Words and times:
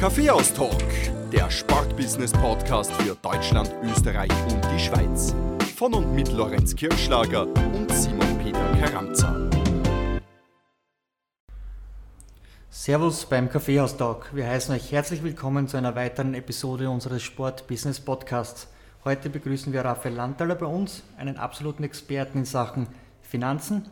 Kaffeehaus-Talk, 0.00 0.82
der 1.30 1.50
Sportbusiness-Podcast 1.50 2.90
für 2.90 3.14
Deutschland, 3.16 3.70
Österreich 3.82 4.30
und 4.50 4.64
die 4.74 4.78
Schweiz. 4.78 5.34
Von 5.76 5.92
und 5.92 6.14
mit 6.14 6.32
Lorenz 6.32 6.74
Kirschlager 6.74 7.46
und 7.46 7.92
Simon 7.92 8.38
Peter 8.38 8.64
Karamza. 8.80 9.36
Servus 12.70 13.26
beim 13.26 13.50
Kaffeehaus-Talk. 13.50 14.34
Wir 14.34 14.46
heißen 14.46 14.74
euch 14.74 14.90
herzlich 14.90 15.22
willkommen 15.22 15.68
zu 15.68 15.76
einer 15.76 15.94
weiteren 15.94 16.32
Episode 16.32 16.88
unseres 16.88 17.22
Sport-Business-Podcasts. 17.22 18.68
Heute 19.04 19.28
begrüßen 19.28 19.70
wir 19.74 19.84
Raphael 19.84 20.14
Landtaler 20.14 20.54
bei 20.54 20.64
uns, 20.64 21.02
einen 21.18 21.36
absoluten 21.36 21.84
Experten 21.84 22.38
in 22.38 22.44
Sachen 22.46 22.86
Finanzen, 23.20 23.84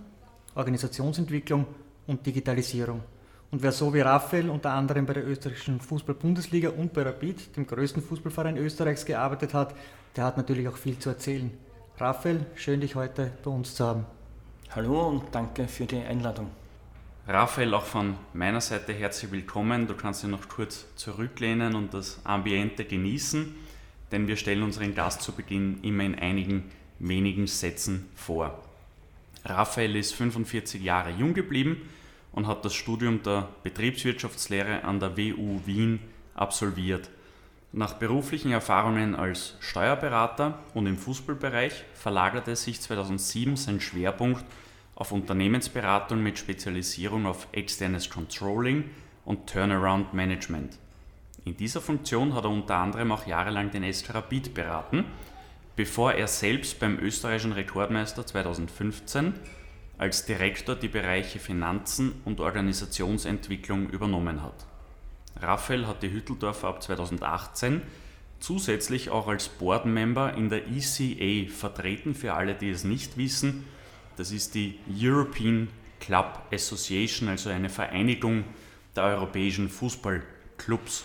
Organisationsentwicklung 0.54 1.66
und 2.06 2.24
Digitalisierung. 2.24 3.02
Und 3.50 3.62
wer 3.62 3.72
so 3.72 3.94
wie 3.94 4.00
Raphael 4.00 4.50
unter 4.50 4.72
anderem 4.72 5.06
bei 5.06 5.14
der 5.14 5.26
österreichischen 5.26 5.80
Fußball-Bundesliga 5.80 6.68
und 6.68 6.92
bei 6.92 7.02
Rapid, 7.02 7.56
dem 7.56 7.66
größten 7.66 8.02
Fußballverein 8.02 8.58
Österreichs, 8.58 9.06
gearbeitet 9.06 9.54
hat, 9.54 9.74
der 10.16 10.24
hat 10.24 10.36
natürlich 10.36 10.68
auch 10.68 10.76
viel 10.76 10.98
zu 10.98 11.08
erzählen. 11.08 11.50
Raphael, 11.96 12.44
schön 12.56 12.82
dich 12.82 12.94
heute 12.94 13.32
bei 13.42 13.50
uns 13.50 13.74
zu 13.74 13.86
haben. 13.86 14.04
Hallo 14.74 15.08
und 15.08 15.34
danke 15.34 15.66
für 15.66 15.86
die 15.86 15.96
Einladung. 15.96 16.50
Raphael, 17.26 17.72
auch 17.72 17.84
von 17.84 18.16
meiner 18.34 18.60
Seite 18.60 18.92
herzlich 18.92 19.32
willkommen. 19.32 19.86
Du 19.86 19.94
kannst 19.94 20.22
dich 20.22 20.30
noch 20.30 20.46
kurz 20.50 20.84
zurücklehnen 20.96 21.74
und 21.74 21.94
das 21.94 22.20
Ambiente 22.24 22.84
genießen, 22.84 23.54
denn 24.12 24.28
wir 24.28 24.36
stellen 24.36 24.62
unseren 24.62 24.94
Gast 24.94 25.22
zu 25.22 25.32
Beginn 25.32 25.82
immer 25.82 26.04
in 26.04 26.18
einigen 26.18 26.70
wenigen 26.98 27.46
Sätzen 27.46 28.10
vor. 28.14 28.62
Raphael 29.46 29.96
ist 29.96 30.14
45 30.14 30.82
Jahre 30.82 31.12
jung 31.12 31.32
geblieben 31.32 31.88
und 32.32 32.46
hat 32.46 32.64
das 32.64 32.74
Studium 32.74 33.22
der 33.22 33.48
Betriebswirtschaftslehre 33.62 34.84
an 34.84 35.00
der 35.00 35.16
WU 35.16 35.60
Wien 35.64 36.00
absolviert. 36.34 37.10
Nach 37.72 37.94
beruflichen 37.94 38.50
Erfahrungen 38.50 39.14
als 39.14 39.56
Steuerberater 39.60 40.58
und 40.72 40.86
im 40.86 40.96
Fußballbereich 40.96 41.84
verlagerte 41.94 42.56
sich 42.56 42.80
2007 42.80 43.56
sein 43.56 43.80
Schwerpunkt 43.80 44.44
auf 44.94 45.12
Unternehmensberatung 45.12 46.22
mit 46.22 46.38
Spezialisierung 46.38 47.26
auf 47.26 47.46
externes 47.52 48.08
Controlling 48.08 48.84
und 49.24 49.48
Turnaround 49.48 50.14
Management. 50.14 50.78
In 51.44 51.56
dieser 51.56 51.80
Funktion 51.80 52.34
hat 52.34 52.44
er 52.44 52.50
unter 52.50 52.76
anderem 52.76 53.12
auch 53.12 53.26
jahrelang 53.26 53.70
den 53.70 53.90
SK 53.92 54.14
Rapid 54.14 54.54
beraten, 54.54 55.04
bevor 55.76 56.14
er 56.14 56.26
selbst 56.26 56.80
beim 56.80 56.98
österreichischen 56.98 57.52
Rekordmeister 57.52 58.26
2015 58.26 59.34
als 59.98 60.24
Direktor 60.24 60.76
die 60.76 60.88
Bereiche 60.88 61.40
Finanzen 61.40 62.20
und 62.24 62.40
Organisationsentwicklung 62.40 63.90
übernommen 63.90 64.42
hat. 64.42 64.66
Raphael 65.40 65.86
hat 65.86 66.02
die 66.02 66.10
Hütteldorfer 66.10 66.68
ab 66.68 66.82
2018 66.82 67.82
zusätzlich 68.40 69.10
auch 69.10 69.26
als 69.26 69.48
Boardmember 69.48 70.34
in 70.34 70.48
der 70.48 70.62
ECA 70.68 71.50
vertreten, 71.50 72.14
für 72.14 72.34
alle, 72.34 72.54
die 72.54 72.70
es 72.70 72.84
nicht 72.84 73.16
wissen. 73.16 73.64
Das 74.16 74.30
ist 74.30 74.54
die 74.54 74.78
European 74.88 75.68
Club 76.00 76.42
Association, 76.52 77.28
also 77.28 77.50
eine 77.50 77.68
Vereinigung 77.68 78.44
der 78.94 79.04
europäischen 79.04 79.68
Fußballclubs. 79.68 81.04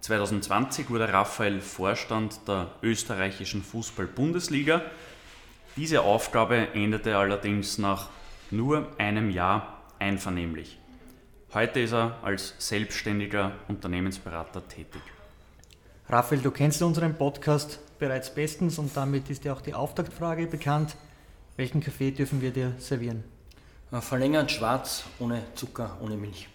2020 0.00 0.90
wurde 0.90 1.12
Raphael 1.12 1.60
Vorstand 1.60 2.40
der 2.46 2.72
österreichischen 2.82 3.62
Fußball-Bundesliga 3.62 4.82
diese 5.78 6.02
Aufgabe 6.02 6.74
endete 6.74 7.16
allerdings 7.16 7.78
nach 7.78 8.08
nur 8.50 8.88
einem 8.98 9.30
Jahr 9.30 9.80
einvernehmlich. 10.00 10.76
Heute 11.54 11.78
ist 11.78 11.92
er 11.92 12.18
als 12.22 12.54
selbstständiger 12.58 13.52
Unternehmensberater 13.68 14.66
tätig. 14.66 15.00
Raphael, 16.08 16.40
du 16.40 16.50
kennst 16.50 16.82
unseren 16.82 17.16
Podcast 17.16 17.78
bereits 18.00 18.34
bestens 18.34 18.78
und 18.78 18.96
damit 18.96 19.30
ist 19.30 19.44
dir 19.44 19.52
auch 19.52 19.60
die 19.60 19.72
Auftaktfrage 19.72 20.48
bekannt. 20.48 20.96
Welchen 21.56 21.80
Kaffee 21.80 22.10
dürfen 22.10 22.42
wir 22.42 22.50
dir 22.50 22.72
servieren? 22.78 23.22
Äh, 23.92 24.00
verlängert 24.00 24.50
schwarz, 24.50 25.04
ohne 25.20 25.42
Zucker, 25.54 25.96
ohne 26.00 26.16
Milch. 26.16 26.48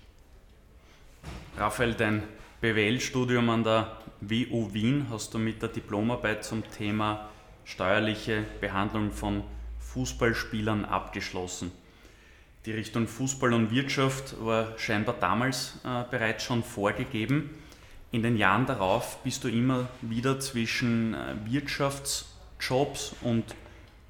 Raphael, 1.57 1.93
dein 1.93 2.23
BWL-Studium 2.59 3.49
an 3.49 3.63
der 3.63 3.97
WU 4.19 4.73
Wien 4.73 5.07
hast 5.09 5.33
du 5.33 5.39
mit 5.39 5.61
der 5.61 5.69
Diplomarbeit 5.69 6.43
zum 6.43 6.69
Thema 6.69 7.29
steuerliche 7.65 8.43
Behandlung 8.61 9.11
von 9.11 9.43
Fußballspielern 9.79 10.85
abgeschlossen. 10.85 11.71
Die 12.65 12.71
Richtung 12.71 13.07
Fußball 13.07 13.53
und 13.53 13.71
Wirtschaft 13.71 14.35
war 14.43 14.77
scheinbar 14.77 15.15
damals 15.19 15.79
äh, 15.83 16.03
bereits 16.09 16.43
schon 16.43 16.63
vorgegeben. 16.63 17.49
In 18.11 18.23
den 18.23 18.37
Jahren 18.37 18.65
darauf 18.65 19.21
bist 19.23 19.43
du 19.43 19.49
immer 19.49 19.89
wieder 20.01 20.39
zwischen 20.39 21.13
äh, 21.13 21.35
Wirtschaftsjobs 21.45 23.15
und 23.21 23.43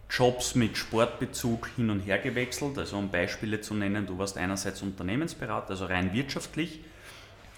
Jobs 0.09 0.53
mit 0.53 0.77
Sportbezug 0.77 1.69
hin 1.75 1.89
und 1.89 2.01
her 2.01 2.19
gewechselt. 2.19 2.77
Also 2.77 2.97
um 2.97 3.09
Beispiele 3.09 3.61
zu 3.61 3.73
nennen, 3.73 4.05
du 4.05 4.19
warst 4.19 4.37
einerseits 4.37 4.83
Unternehmensberater, 4.83 5.71
also 5.71 5.85
rein 5.85 6.13
wirtschaftlich, 6.13 6.81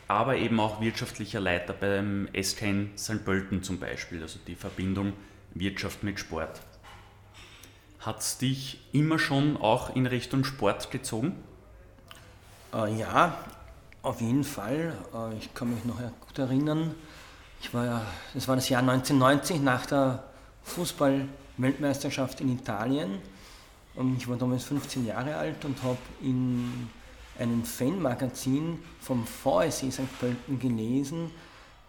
aber 0.08 0.38
eben 0.38 0.60
auch 0.60 0.82
wirtschaftlicher 0.82 1.40
Leiter 1.40 1.74
beim 1.74 2.30
SKN 2.40 2.92
St. 2.98 3.26
Pölten 3.26 3.64
zum 3.64 3.80
Beispiel, 3.80 4.22
also 4.22 4.40
die 4.46 4.56
Verbindung 4.56 5.14
Wirtschaft 5.54 6.04
mit 6.04 6.20
Sport. 6.20 6.62
Hat 8.00 8.20
es 8.20 8.38
dich 8.38 8.80
immer 8.92 9.18
schon 9.18 9.58
auch 9.58 9.96
in 9.96 10.06
Richtung 10.06 10.44
Sport 10.44 10.92
gezogen? 10.92 11.36
Äh, 12.74 13.00
ja, 13.00 13.38
auf 14.04 14.22
jeden 14.22 14.44
Fall. 14.44 14.96
Äh, 15.14 15.38
ich 15.38 15.54
kann 15.54 15.74
mich 15.74 15.84
noch 15.86 15.98
gut 15.98 16.38
erinnern. 16.38 16.94
Ich 17.62 17.74
war 17.74 17.86
ja, 17.86 18.06
das 18.34 18.48
war 18.48 18.56
das 18.56 18.70
Jahr 18.70 18.82
1990 18.82 19.62
nach 19.62 19.88
der 19.88 20.24
Fußball-Weltmeisterschaft 20.66 22.42
in 22.42 22.54
Italien. 22.54 23.18
Ich 24.18 24.28
war 24.28 24.36
damals 24.36 24.66
15 24.66 25.06
Jahre 25.06 25.36
alt 25.36 25.64
und 25.64 25.82
habe 25.82 25.98
in 26.22 26.90
einem 27.40 27.64
Fanmagazin 27.64 28.80
vom 29.02 29.26
VSC 29.26 29.92
St. 29.92 30.20
Pölten 30.20 30.60
gelesen, 30.60 31.32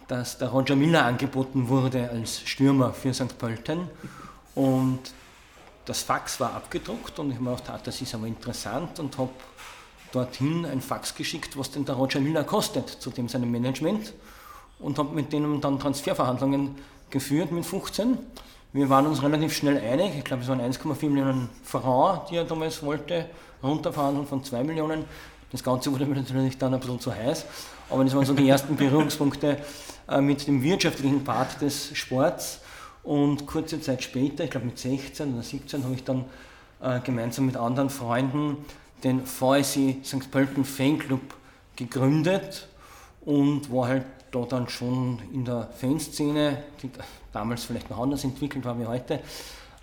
dass 0.09 0.39
der 0.39 0.49
Roger 0.49 0.77
Miller 0.77 1.05
angeboten 1.05 1.69
wurde 1.69 2.11
als 2.11 2.41
Stürmer 2.41 2.93
für 2.93 3.13
St. 3.13 3.39
Pölten. 3.39 3.89
Und 4.55 5.01
das 5.85 6.03
Fax 6.03 6.41
war 6.41 6.55
abgedruckt 6.55 7.19
und 7.19 7.31
ich 7.31 7.37
habe 7.37 7.45
mir 7.45 7.57
gedacht, 7.57 7.71
ah, 7.71 7.81
das 7.83 8.01
ist 8.01 8.15
aber 8.15 8.27
interessant 8.27 8.99
und 8.99 9.17
habe 9.19 9.31
dorthin 10.13 10.65
ein 10.67 10.81
Fax 10.81 11.15
geschickt, 11.15 11.57
was 11.59 11.71
denn 11.71 11.85
der 11.85 11.95
Roger 11.95 12.21
Miller 12.21 12.45
kostet, 12.45 12.89
zu 12.89 13.11
dem 13.11 13.29
seinem 13.29 13.51
Management. 13.51 14.15
Und 14.79 14.99
habe 14.99 15.15
mit 15.15 15.33
denen 15.33 15.61
dann 15.61 15.79
Transferverhandlungen 15.79 16.77
geführt 17.11 17.51
mit 17.51 17.65
15. 17.65 18.19
Wir 18.73 18.91
waren 18.91 19.07
uns 19.07 19.23
relativ 19.23 19.55
schnell 19.55 19.79
einig, 19.79 20.13
ich 20.19 20.25
glaube 20.25 20.43
es 20.43 20.49
waren 20.49 20.61
1,4 20.61 21.09
Millionen 21.09 21.49
Franc, 21.63 22.27
die 22.27 22.37
er 22.37 22.45
damals 22.45 22.83
wollte, 22.83 23.31
runterverhandeln 23.63 24.27
von 24.27 24.45
2 24.45 24.65
Millionen. 24.65 25.05
Das 25.53 25.63
Ganze 25.63 25.93
wurde 25.93 26.07
mir 26.07 26.17
natürlich 26.17 26.59
dann 26.59 26.75
ein 26.75 26.81
bisschen 26.81 27.01
zu 27.01 27.15
heiß, 27.15 27.45
aber 27.89 28.05
das 28.05 28.15
waren 28.15 28.25
so 28.25 28.35
die 28.35 28.49
ersten 28.49 28.77
Berührungspunkte 28.77 29.59
äh, 30.09 30.21
mit 30.21 30.47
dem 30.47 30.63
wirtschaftlichen 30.63 31.23
Part 31.25 31.61
des 31.61 31.97
Sports. 31.97 32.61
Und 33.03 33.47
kurze 33.47 33.81
Zeit 33.81 34.03
später, 34.03 34.43
ich 34.43 34.51
glaube 34.51 34.67
mit 34.67 34.79
16 34.79 35.35
oder 35.35 35.43
17, 35.43 35.85
habe 35.85 35.95
ich 35.95 36.03
dann 36.03 36.25
äh, 36.83 36.99
gemeinsam 37.01 37.47
mit 37.47 37.57
anderen 37.57 37.89
Freunden 37.89 38.57
den 39.05 39.25
VSC 39.25 39.99
St. 40.05 40.31
Pölten 40.31 40.65
Fanclub 40.65 41.21
gegründet 41.77 42.67
und 43.25 43.73
war 43.73 43.89
halt 43.89 44.05
da 44.33 44.41
dann 44.41 44.69
schon 44.69 45.21
in 45.33 45.45
der 45.45 45.69
Fanszene, 45.79 46.65
die 46.83 46.91
damals 47.33 47.65
vielleicht 47.65 47.91
noch 47.91 47.99
anders 47.99 48.25
entwickelt 48.25 48.65
war 48.65 48.79
wie 48.79 48.87
heute, 48.87 49.21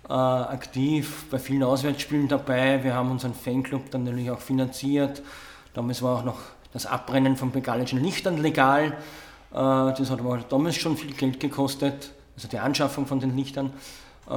äh, 0.08 0.12
aktiv, 0.12 1.24
bei 1.30 1.38
vielen 1.38 1.62
Auswärtsspielen 1.62 2.28
dabei. 2.28 2.82
Wir 2.84 2.94
haben 2.94 3.10
unseren 3.10 3.34
Fanclub 3.34 3.90
dann 3.90 4.04
natürlich 4.04 4.30
auch 4.30 4.40
finanziert. 4.40 5.22
Damals 5.74 6.02
war 6.02 6.18
auch 6.18 6.24
noch 6.24 6.38
das 6.72 6.86
Abbrennen 6.86 7.36
von 7.36 7.50
begalischen 7.50 8.02
Lichtern 8.02 8.38
legal. 8.38 8.96
Äh, 9.52 9.54
das 9.54 10.10
hat 10.10 10.20
aber 10.20 10.38
damals 10.38 10.76
schon 10.76 10.96
viel 10.96 11.12
Geld 11.12 11.40
gekostet, 11.40 12.12
also 12.36 12.48
die 12.48 12.58
Anschaffung 12.58 13.06
von 13.06 13.20
den 13.20 13.36
Lichtern. 13.36 13.66
Äh, 14.26 14.30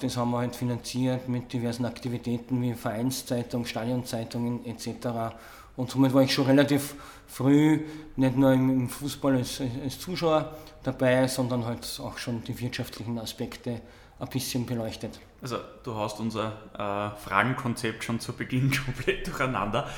das 0.00 0.16
haben 0.16 0.30
wir 0.30 0.38
halt 0.38 0.56
finanziert 0.56 1.28
mit 1.28 1.52
diversen 1.52 1.84
Aktivitäten 1.84 2.60
wie 2.62 2.74
Vereinszeitung, 2.74 3.64
Stadionzeitungen 3.64 4.64
etc. 4.66 5.36
Und 5.76 5.90
somit 5.90 6.12
war 6.12 6.22
ich 6.22 6.34
schon 6.34 6.46
relativ 6.46 6.94
früh 7.26 7.80
nicht 8.16 8.36
nur 8.36 8.52
im 8.52 8.88
Fußball 8.88 9.36
als, 9.36 9.62
als 9.82 9.98
Zuschauer 10.00 10.56
dabei, 10.82 11.28
sondern 11.28 11.64
halt 11.64 12.00
auch 12.02 12.18
schon 12.18 12.42
die 12.44 12.58
wirtschaftlichen 12.60 13.18
Aspekte 13.18 13.80
ein 14.18 14.28
bisschen 14.28 14.66
beleuchtet. 14.66 15.20
Also 15.40 15.58
du 15.84 15.94
hast 15.94 16.18
unser 16.18 16.52
äh, 16.74 17.16
Fragenkonzept 17.20 18.02
schon 18.02 18.18
zu 18.18 18.32
Beginn 18.32 18.72
komplett 18.84 19.26
durcheinander. 19.26 19.88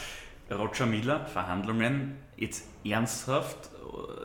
Roger 0.51 0.87
Miller, 0.87 1.27
Verhandlungen, 1.27 2.17
jetzt 2.37 2.65
ernsthaft, 2.85 3.71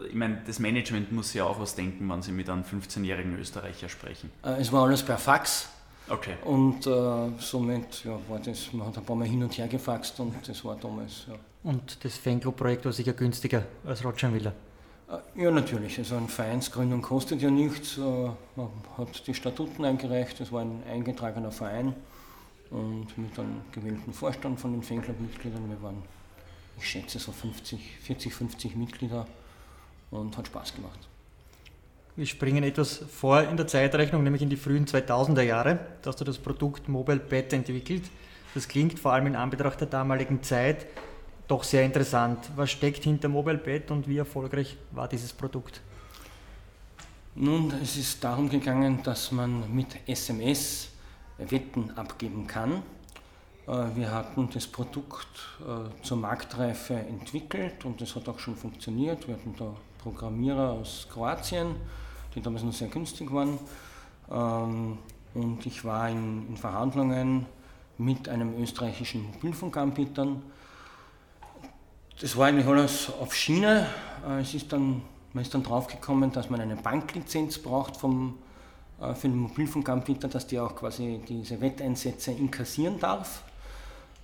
ich 0.07 0.15
meine, 0.15 0.41
das 0.45 0.59
Management 0.59 1.11
muss 1.11 1.33
ja 1.33 1.45
auch 1.45 1.59
was 1.59 1.75
denken, 1.75 2.07
wenn 2.09 2.21
Sie 2.21 2.31
mit 2.31 2.49
einem 2.49 2.63
15-jährigen 2.63 3.37
Österreicher 3.37 3.89
sprechen. 3.89 4.31
Äh, 4.43 4.61
es 4.61 4.71
war 4.71 4.83
alles 4.83 5.03
per 5.03 5.17
Fax. 5.17 5.69
Okay. 6.07 6.35
Und 6.43 6.85
äh, 6.85 7.29
somit 7.39 8.03
ja, 8.03 8.19
war 8.29 8.39
das, 8.39 8.71
man 8.73 8.87
hat 8.87 8.97
ein 8.97 9.03
paar 9.03 9.15
Mal 9.15 9.27
hin 9.27 9.41
und 9.41 9.57
her 9.57 9.67
gefaxt 9.67 10.19
und 10.19 10.35
das 10.47 10.63
war 10.63 10.75
damals. 10.75 11.25
Ja. 11.27 11.35
Und 11.63 12.03
das 12.05 12.17
Fanclub-Projekt 12.17 12.85
war 12.85 12.91
sicher 12.91 13.13
günstiger 13.13 13.63
als 13.85 14.05
Roger 14.05 14.29
Miller? 14.29 14.53
Äh, 15.09 15.43
ja, 15.43 15.51
natürlich. 15.51 15.97
Also 15.97 16.15
eine 16.17 16.27
Vereinsgründung 16.27 17.01
kostet 17.01 17.41
ja 17.41 17.49
nichts. 17.49 17.97
Äh, 17.97 18.01
man 18.01 18.69
hat 18.97 19.25
die 19.25 19.33
Statuten 19.33 19.83
eingereicht, 19.83 20.39
es 20.41 20.51
war 20.51 20.61
ein 20.61 20.83
eingetragener 20.89 21.51
Verein 21.51 21.95
und 22.69 23.17
mit 23.17 23.37
einem 23.39 23.61
gewählten 23.71 24.13
Vorstand 24.13 24.59
von 24.59 24.73
den 24.73 24.83
Fanclub-Mitgliedern. 24.83 25.69
Wir 25.69 25.81
waren, 25.81 26.03
ich 26.77 26.89
schätze, 26.89 27.19
so 27.19 27.31
50, 27.31 27.79
40, 28.01 28.33
50 28.33 28.75
Mitglieder 28.75 29.27
und 30.11 30.37
hat 30.37 30.47
Spaß 30.47 30.75
gemacht. 30.75 30.99
Wir 32.15 32.25
springen 32.25 32.63
etwas 32.63 32.97
vor 32.97 33.41
in 33.41 33.57
der 33.57 33.67
Zeitrechnung, 33.67 34.23
nämlich 34.23 34.41
in 34.41 34.49
die 34.49 34.55
frühen 34.55 34.85
2000er 34.85 35.41
Jahre. 35.41 35.79
Da 36.01 36.09
hast 36.09 36.21
du 36.21 36.23
das 36.25 36.37
Produkt 36.37 36.87
Mobile 36.87 37.19
Pet 37.19 37.51
entwickelt. 37.51 38.03
Das 38.53 38.69
klingt 38.69 38.97
vor 38.99 39.11
allem 39.11 39.27
in 39.27 39.35
Anbetracht 39.35 39.81
der 39.81 39.87
damaligen 39.87 40.41
Zeit 40.41 40.87
doch 41.47 41.63
sehr 41.63 41.83
interessant. 41.83 42.49
Was 42.55 42.71
steckt 42.71 43.03
hinter 43.03 43.27
Mobile 43.27 43.57
Pet 43.57 43.91
und 43.91 44.07
wie 44.07 44.17
erfolgreich 44.17 44.77
war 44.91 45.07
dieses 45.07 45.33
Produkt? 45.33 45.81
Nun, 47.35 47.73
es 47.83 47.97
ist 47.97 48.23
darum 48.23 48.49
gegangen, 48.49 49.03
dass 49.03 49.31
man 49.31 49.73
mit 49.75 49.87
SMS 50.07 50.89
Wetten 51.37 51.91
abgeben 51.91 52.47
kann. 52.47 52.81
Äh, 53.67 53.95
wir 53.95 54.11
hatten 54.11 54.49
das 54.53 54.67
Produkt 54.67 55.27
äh, 55.61 56.03
zur 56.03 56.17
Marktreife 56.17 56.93
entwickelt 56.93 57.85
und 57.85 57.99
das 57.99 58.15
hat 58.15 58.29
auch 58.29 58.39
schon 58.39 58.55
funktioniert. 58.55 59.27
Wir 59.27 59.35
hatten 59.35 59.55
da 59.57 59.73
Programmierer 60.03 60.71
aus 60.71 61.07
Kroatien, 61.11 61.75
die 62.33 62.41
damals 62.41 62.63
noch 62.63 62.73
sehr 62.73 62.89
günstig 62.89 63.31
waren. 63.33 63.57
Ähm, 64.31 64.97
und 65.33 65.65
ich 65.65 65.83
war 65.83 66.09
in, 66.09 66.55
Verhandlungen 66.57 67.45
mit 67.97 68.29
einem 68.29 68.61
österreichischen 68.61 69.25
Mobilfunkanbieter. 69.33 70.27
Das 72.21 72.37
war 72.37 72.47
eigentlich 72.47 72.67
alles 72.67 73.11
auf 73.19 73.33
Schiene. 73.33 73.87
Äh, 74.27 74.41
es 74.41 74.53
ist 74.53 74.71
dann, 74.71 75.01
man 75.33 75.41
ist 75.41 75.53
dann 75.53 75.63
draufgekommen, 75.63 76.31
dass 76.31 76.49
man 76.49 76.61
eine 76.61 76.75
Banklizenz 76.75 77.57
braucht 77.57 77.97
vom, 77.97 78.37
für 78.97 79.27
den 79.27 79.35
Mobilfunkanbieter, 79.35 80.29
dass 80.29 80.47
die 80.47 80.57
auch 80.57 80.73
quasi 80.73 81.19
diese 81.27 81.59
Wetteinsätze 81.59 82.31
inkassieren 82.31 82.97
darf. 82.97 83.43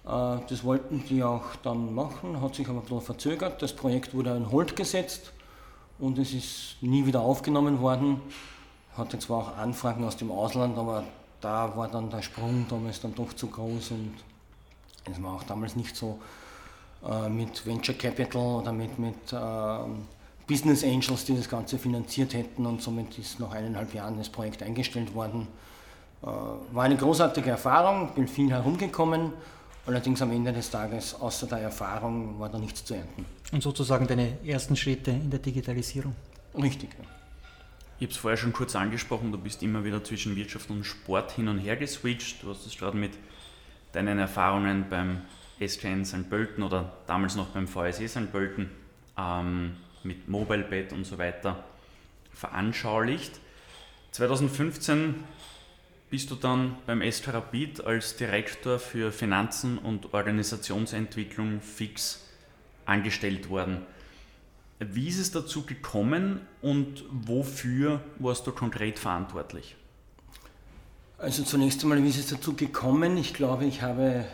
Äh, 0.05 0.37
das 0.47 0.63
wollten 0.63 1.03
die 1.07 1.23
auch 1.23 1.55
dann 1.63 1.93
machen, 1.93 2.41
hat 2.41 2.55
sich 2.55 2.67
aber 2.67 2.79
ein 2.79 2.81
bisschen 2.83 3.01
verzögert. 3.01 3.61
Das 3.61 3.73
Projekt 3.73 4.13
wurde 4.13 4.35
in 4.35 4.51
Hold 4.51 4.75
gesetzt 4.75 5.31
und 5.99 6.17
es 6.17 6.33
ist 6.33 6.77
nie 6.81 7.05
wieder 7.05 7.21
aufgenommen 7.21 7.81
worden. 7.81 8.21
Hatte 8.97 9.19
zwar 9.19 9.37
auch 9.37 9.57
Anfragen 9.57 10.03
aus 10.03 10.17
dem 10.17 10.31
Ausland, 10.31 10.77
aber 10.77 11.03
da 11.39 11.75
war 11.75 11.87
dann 11.87 12.09
der 12.09 12.21
Sprung 12.21 12.65
damals 12.69 13.01
dann 13.01 13.15
doch 13.15 13.33
zu 13.33 13.47
groß 13.47 13.91
und 13.91 14.13
es 15.11 15.21
war 15.21 15.35
auch 15.35 15.43
damals 15.43 15.75
nicht 15.75 15.95
so 15.95 16.19
äh, 17.07 17.29
mit 17.29 17.65
Venture 17.65 17.95
Capital 17.95 18.41
oder 18.41 18.71
mit, 18.71 18.99
mit 18.99 19.33
äh, 19.33 19.77
Business 20.47 20.83
Angels, 20.83 21.25
die 21.25 21.35
das 21.35 21.47
Ganze 21.47 21.77
finanziert 21.77 22.33
hätten 22.33 22.65
und 22.65 22.81
somit 22.81 23.17
ist 23.17 23.39
nach 23.39 23.51
eineinhalb 23.51 23.93
Jahren 23.93 24.17
das 24.17 24.29
Projekt 24.29 24.61
eingestellt 24.61 25.15
worden. 25.15 25.47
Äh, 26.21 26.25
war 26.25 26.83
eine 26.83 26.97
großartige 26.97 27.49
Erfahrung, 27.49 28.13
bin 28.13 28.27
viel 28.27 28.51
herumgekommen 28.51 29.33
Allerdings 29.85 30.21
am 30.21 30.31
Ende 30.31 30.53
des 30.53 30.69
Tages, 30.69 31.15
außer 31.15 31.47
der 31.47 31.59
Erfahrung, 31.59 32.39
war 32.39 32.49
da 32.49 32.59
nichts 32.59 32.85
zu 32.85 32.93
ernten. 32.93 33.25
Und 33.51 33.63
sozusagen 33.63 34.07
deine 34.07 34.37
ersten 34.45 34.75
Schritte 34.75 35.11
in 35.11 35.29
der 35.29 35.39
Digitalisierung? 35.39 36.15
Richtig, 36.55 36.89
ja. 36.97 37.05
Ich 37.97 38.05
habe 38.05 38.13
es 38.13 38.17
vorher 38.17 38.37
schon 38.37 38.53
kurz 38.53 38.75
angesprochen, 38.75 39.31
du 39.31 39.37
bist 39.37 39.61
immer 39.61 39.83
wieder 39.83 40.03
zwischen 40.03 40.35
Wirtschaft 40.35 40.71
und 40.71 40.83
Sport 40.83 41.31
hin 41.33 41.47
und 41.47 41.59
her 41.59 41.75
geswitcht. 41.75 42.41
Du 42.41 42.49
hast 42.49 42.65
es 42.65 42.75
gerade 42.75 42.97
mit 42.97 43.11
deinen 43.91 44.17
Erfahrungen 44.17 44.85
beim 44.89 45.21
SKN 45.59 46.05
St. 46.05 46.27
Pölten 46.29 46.63
oder 46.63 46.93
damals 47.05 47.35
noch 47.35 47.49
beim 47.49 47.67
VSE 47.67 48.07
St. 48.07 48.31
Pölten 48.31 48.71
ähm, 49.17 49.75
mit 50.03 50.27
Mobile-Bed 50.27 50.93
und 50.93 51.05
so 51.05 51.17
weiter 51.17 51.63
veranschaulicht. 52.33 53.39
2015 54.11 55.15
bist 56.11 56.29
du 56.29 56.35
dann 56.35 56.75
beim 56.85 57.01
SK 57.09 57.29
Rapid 57.29 57.85
als 57.85 58.17
Direktor 58.17 58.79
für 58.79 59.13
Finanzen 59.13 59.77
und 59.77 60.13
Organisationsentwicklung 60.13 61.61
fix 61.61 62.19
angestellt 62.85 63.49
worden. 63.49 63.83
Wie 64.79 65.07
ist 65.07 65.19
es 65.19 65.31
dazu 65.31 65.65
gekommen 65.65 66.41
und 66.61 67.05
wofür 67.09 68.01
warst 68.19 68.45
du 68.45 68.51
konkret 68.51 68.99
verantwortlich? 68.99 69.77
Also 71.17 71.43
zunächst 71.43 71.81
einmal, 71.83 72.03
wie 72.03 72.09
ist 72.09 72.19
es 72.19 72.27
dazu 72.27 72.55
gekommen? 72.55 73.15
Ich 73.15 73.33
glaube, 73.33 73.63
ich 73.63 73.81
habe 73.81 74.25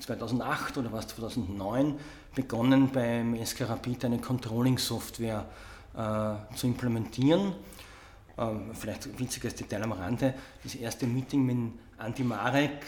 2008 0.00 0.76
äh, 0.76 0.80
oder 0.80 0.92
was 0.92 1.08
2009 1.08 1.98
begonnen 2.34 2.90
beim 2.92 3.42
SK 3.42 3.62
Rapid 3.62 4.04
eine 4.04 4.18
Controlling-Software 4.18 5.46
äh, 5.96 6.56
zu 6.56 6.66
implementieren 6.66 7.54
ähm, 8.38 8.70
vielleicht 8.74 9.06
ein 9.06 9.18
witziges 9.18 9.54
Detail 9.54 9.82
am 9.82 9.92
Rande, 9.92 10.34
das 10.62 10.74
erste 10.74 11.06
Meeting 11.06 11.44
mit 11.44 11.72
Andi 11.98 12.24
Marek 12.24 12.84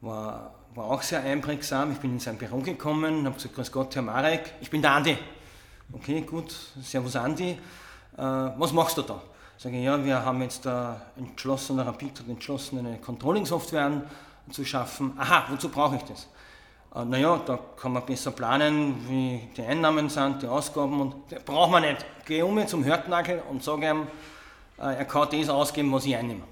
war, 0.00 0.54
war 0.74 0.84
auch 0.86 1.02
sehr 1.02 1.22
einprägsam. 1.22 1.92
Ich 1.92 1.98
bin 1.98 2.12
in 2.12 2.20
sein 2.20 2.36
Büro 2.36 2.58
gekommen 2.58 3.20
und 3.20 3.26
habe 3.26 3.36
gesagt, 3.36 3.54
Grüß 3.54 3.72
Gott, 3.72 3.94
Herr 3.94 4.02
Marek, 4.02 4.54
ich 4.60 4.70
bin 4.70 4.82
der 4.82 4.92
Andi. 4.92 5.16
Okay, 5.92 6.22
gut, 6.22 6.54
Servus 6.82 7.16
Andi. 7.16 7.50
Äh, 7.50 7.58
was 8.18 8.72
machst 8.72 8.96
du 8.98 9.02
da? 9.02 9.22
Sage 9.56 9.78
ich, 9.78 9.84
ja, 9.84 10.04
wir 10.04 10.24
haben 10.24 10.42
jetzt 10.42 10.66
da 10.66 11.00
entschlossen, 11.16 11.78
Rapid 11.78 12.20
hat 12.20 12.28
entschlossen, 12.28 12.80
eine 12.80 12.98
Controlling-Software 12.98 14.02
zu 14.50 14.64
schaffen. 14.64 15.12
Aha, 15.16 15.44
wozu 15.50 15.68
brauche 15.68 15.96
ich 15.96 16.02
das? 16.02 16.28
Äh, 16.94 17.04
naja, 17.04 17.40
da 17.46 17.58
kann 17.76 17.92
man 17.92 18.04
besser 18.04 18.32
planen, 18.32 18.96
wie 19.08 19.48
die 19.56 19.62
Einnahmen 19.62 20.08
sind, 20.08 20.42
die 20.42 20.46
Ausgaben 20.46 21.00
und 21.00 21.14
das 21.30 21.42
braucht 21.44 21.70
man 21.70 21.82
nicht. 21.82 22.04
Gehe 22.24 22.44
um 22.44 22.66
zum 22.66 22.84
Hörtnagel 22.84 23.42
und 23.48 23.62
sage 23.62 23.88
ihm, 23.88 24.02
äh, 24.02 24.06
er 24.76 25.04
kann 25.04 25.28
das 25.30 25.48
ausgeben, 25.48 25.92
was 25.92 26.04
ich 26.04 26.16
einnehme. 26.16 26.42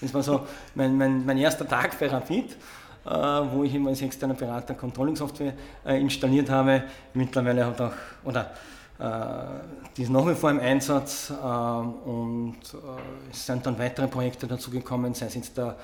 Das 0.00 0.12
war 0.12 0.22
so 0.22 0.46
mein, 0.74 0.96
mein, 0.96 1.24
mein 1.24 1.38
erster 1.38 1.66
Tag 1.66 1.98
bei 1.98 2.08
Rapid, 2.08 2.52
äh, 3.06 3.08
wo 3.10 3.64
ich 3.64 3.74
immer 3.74 3.90
als 3.90 4.02
externer 4.02 4.34
Berater 4.34 4.74
Controlling-Software 4.74 5.54
äh, 5.86 6.00
installiert 6.00 6.50
habe. 6.50 6.84
Mittlerweile 7.14 7.66
hat 7.66 7.80
auch, 7.80 7.92
oder 8.24 8.50
die 9.94 10.04
ist 10.04 10.08
nach 10.08 10.26
wie 10.26 10.34
vor 10.34 10.48
im 10.48 10.58
Einsatz 10.58 11.30
und 11.30 12.56
es 13.30 13.44
sind 13.44 13.66
dann 13.66 13.78
weitere 13.78 14.08
Projekte 14.08 14.46
dazu 14.46 14.70
gekommen, 14.70 15.12
sei 15.12 15.26
es 15.26 15.34
jetzt 15.34 15.58
der 15.58 15.66
äh, 15.66 15.74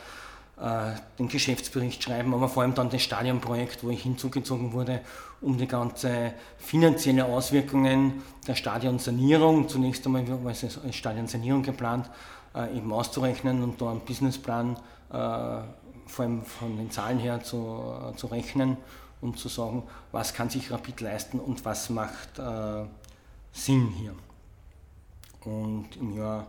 den 1.18 1.26
Geschäftsbericht 1.28 2.04
schreiben, 2.04 2.34
aber 2.34 2.48
vor 2.48 2.62
allem 2.62 2.74
dann 2.74 2.88
das 2.88 3.02
Stadionprojekt, 3.02 3.82
wo 3.82 3.90
ich 3.90 4.02
hinzugezogen 4.02 4.72
wurde, 4.72 5.00
um 5.40 5.58
die 5.58 5.66
ganze 5.66 6.34
finanzielle 6.56 7.24
Auswirkungen 7.24 8.22
der 8.46 8.54
Stadionsanierung, 8.54 9.68
zunächst 9.68 10.06
einmal 10.06 10.24
war 10.44 10.52
es 10.52 10.62
als 10.62 10.94
Stadionsanierung 10.94 11.64
geplant, 11.64 12.08
äh, 12.54 12.76
eben 12.76 12.92
auszurechnen 12.92 13.62
und 13.62 13.80
da 13.80 13.90
einen 13.90 14.00
Businessplan 14.00 14.76
äh, 15.10 15.12
vor 16.06 16.24
allem 16.24 16.44
von 16.44 16.76
den 16.76 16.90
Zahlen 16.90 17.18
her 17.18 17.42
zu, 17.42 17.82
zu 18.16 18.28
rechnen 18.28 18.76
und 19.20 19.38
zu 19.38 19.48
sagen, 19.48 19.82
was 20.10 20.34
kann 20.34 20.50
sich 20.50 20.70
Rapid 20.70 21.00
leisten 21.00 21.40
und 21.40 21.64
was 21.64 21.90
macht 21.90 22.38
äh, 22.38 22.84
Sinn 23.52 23.88
hier. 23.96 24.14
Und 25.44 25.96
im 25.96 26.16
Jahr 26.16 26.46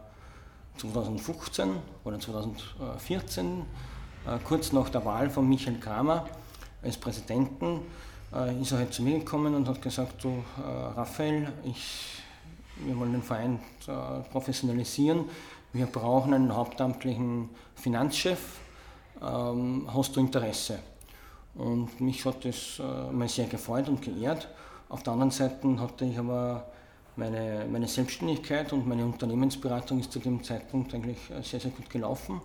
2015 0.77 1.71
oder 2.03 2.19
2014 2.19 3.59
äh, 3.59 3.63
kurz 4.45 4.71
nach 4.71 4.89
der 4.89 5.03
Wahl 5.05 5.29
von 5.29 5.47
Michael 5.47 5.79
Kramer 5.79 6.25
als 6.83 6.97
Präsidenten 6.97 7.81
äh, 8.33 8.61
ist 8.61 8.71
er 8.71 8.79
halt 8.79 8.93
zu 8.93 9.03
mir 9.03 9.19
gekommen 9.19 9.55
und 9.55 9.67
hat 9.67 9.81
gesagt, 9.81 10.23
du 10.23 10.29
äh, 10.29 10.61
Raphael, 10.61 11.51
ich, 11.63 12.21
wir 12.77 12.97
wollen 12.97 13.13
den 13.13 13.23
Verein 13.23 13.59
professionalisieren, 14.31 15.25
wir 15.73 15.85
brauchen 15.87 16.33
einen 16.33 16.55
hauptamtlichen 16.55 17.49
Finanzchef, 17.75 18.59
ähm, 19.21 19.87
hast 19.93 20.15
du 20.15 20.19
Interesse? 20.19 20.79
Und 21.55 22.01
mich 22.01 22.25
hat 22.25 22.45
das 22.45 22.81
mal 23.11 23.29
sehr 23.29 23.45
gefreut 23.45 23.87
und 23.87 24.01
geehrt. 24.01 24.47
Auf 24.89 25.03
der 25.03 25.13
anderen 25.13 25.29
Seite 25.29 25.79
hatte 25.79 26.03
ich 26.03 26.17
aber 26.17 26.65
meine, 27.15 27.67
meine 27.71 27.87
Selbstständigkeit 27.87 28.73
und 28.73 28.87
meine 28.87 29.05
Unternehmensberatung 29.05 29.99
ist 29.99 30.11
zu 30.11 30.17
dem 30.17 30.43
Zeitpunkt 30.43 30.95
eigentlich 30.95 31.19
sehr, 31.43 31.59
sehr 31.59 31.69
gut 31.69 31.91
gelaufen. 31.91 32.41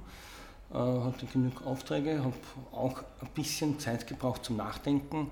Äh, 0.72 0.76
hatte 0.76 1.24
genug 1.26 1.66
Aufträge, 1.66 2.22
habe 2.22 2.34
auch 2.72 2.98
ein 3.22 3.28
bisschen 3.34 3.78
Zeit 3.78 4.06
gebraucht 4.06 4.44
zum 4.44 4.56
Nachdenken. 4.56 5.30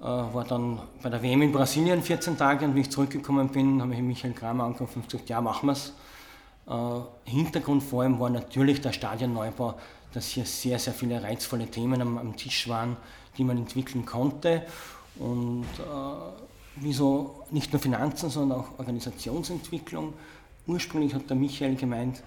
Äh, 0.00 0.04
war 0.04 0.44
dann 0.44 0.80
bei 1.02 1.08
der 1.08 1.22
WM 1.22 1.40
in 1.40 1.52
Brasilien 1.52 2.02
14 2.02 2.36
Tage 2.36 2.66
und 2.66 2.74
wie 2.74 2.80
ich 2.80 2.90
zurückgekommen 2.90 3.48
bin, 3.48 3.80
habe 3.80 3.94
ich 3.94 4.00
Michael 4.00 4.34
Kramer 4.34 4.64
angerufen 4.64 5.00
und 5.00 5.10
gesagt, 5.10 5.30
ja, 5.30 5.40
machen 5.40 5.68
wir 5.68 5.72
es. 5.72 5.94
Äh, 6.68 7.30
Hintergrund 7.30 7.82
vor 7.82 8.02
allem 8.02 8.20
war 8.20 8.28
natürlich 8.28 8.82
der 8.82 8.92
Stadionneubau, 8.92 9.74
dass 10.12 10.26
hier 10.28 10.44
sehr, 10.44 10.78
sehr 10.78 10.92
viele 10.92 11.22
reizvolle 11.22 11.66
Themen 11.68 12.02
am, 12.02 12.18
am 12.18 12.36
Tisch 12.36 12.68
waren, 12.68 12.98
die 13.38 13.44
man 13.44 13.56
entwickeln 13.56 14.04
konnte. 14.04 14.62
Und 15.18 15.64
äh, 15.78 16.42
wieso 16.76 17.44
nicht 17.50 17.72
nur 17.72 17.80
Finanzen, 17.80 18.28
sondern 18.28 18.60
auch 18.60 18.78
Organisationsentwicklung. 18.78 20.12
Ursprünglich 20.66 21.14
hat 21.14 21.30
der 21.30 21.36
Michael 21.36 21.76
gemeint, 21.76 22.22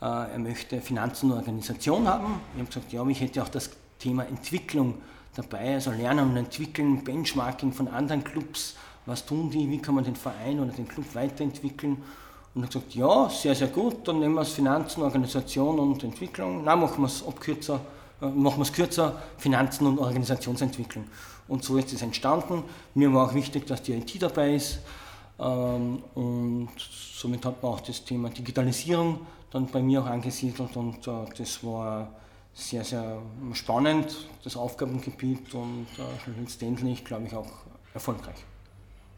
er 0.00 0.38
möchte 0.38 0.80
Finanzen 0.80 1.30
und 1.30 1.38
Organisation 1.38 2.06
haben. 2.06 2.40
Ich 2.54 2.60
habe 2.60 2.68
gesagt, 2.68 2.92
ja, 2.92 3.06
ich 3.06 3.20
hätte 3.20 3.42
auch 3.42 3.48
das 3.48 3.70
Thema 3.98 4.24
Entwicklung 4.24 4.94
dabei, 5.34 5.74
also 5.74 5.90
Lernen 5.90 6.30
und 6.30 6.36
Entwickeln, 6.36 7.02
Benchmarking 7.04 7.72
von 7.72 7.88
anderen 7.88 8.24
Clubs, 8.24 8.76
was 9.06 9.24
tun 9.24 9.50
die, 9.50 9.70
wie 9.70 9.78
kann 9.78 9.94
man 9.94 10.04
den 10.04 10.16
Verein 10.16 10.60
oder 10.60 10.72
den 10.72 10.88
Club 10.88 11.06
weiterentwickeln. 11.14 11.98
Und 12.54 12.62
er 12.62 12.64
hat 12.64 12.72
gesagt, 12.72 12.94
ja, 12.94 13.28
sehr, 13.28 13.54
sehr 13.54 13.68
gut, 13.68 14.08
dann 14.08 14.18
nehmen 14.18 14.34
wir 14.34 14.40
es 14.40 14.52
Finanzen, 14.52 15.02
Organisation 15.02 15.78
und 15.78 16.02
Entwicklung. 16.02 16.64
Nein, 16.64 16.80
machen 16.80 17.02
wir 17.02 17.06
es 17.06 17.26
abkürzer, 17.26 17.80
äh, 18.20 18.26
machen 18.26 18.58
wir 18.58 18.62
es 18.62 18.72
kürzer, 18.72 19.22
Finanzen 19.38 19.86
und 19.86 19.98
Organisationsentwicklung. 19.98 21.04
Und 21.48 21.62
so 21.62 21.76
ist 21.76 21.92
es 21.92 22.02
entstanden. 22.02 22.64
Mir 22.94 23.12
war 23.12 23.28
auch 23.28 23.34
wichtig, 23.34 23.66
dass 23.66 23.82
die 23.82 23.92
IT 23.92 24.20
dabei 24.20 24.54
ist. 24.54 24.78
Ähm, 25.38 26.02
und 26.14 26.70
somit 26.78 27.44
hat 27.44 27.62
man 27.62 27.72
auch 27.72 27.80
das 27.80 28.04
Thema 28.04 28.30
Digitalisierung 28.30 29.20
dann 29.56 29.66
bei 29.66 29.82
mir 29.82 30.02
auch 30.02 30.06
angesiedelt 30.06 30.76
und 30.76 31.06
äh, 31.06 31.10
das 31.36 31.64
war 31.64 32.12
sehr, 32.52 32.84
sehr 32.84 33.20
spannend, 33.54 34.28
das 34.44 34.56
Aufgabengebiet 34.56 35.52
und 35.54 35.86
äh, 35.98 36.30
letztendlich, 36.40 37.04
glaube 37.04 37.26
ich, 37.26 37.34
auch 37.34 37.50
erfolgreich. 37.94 38.44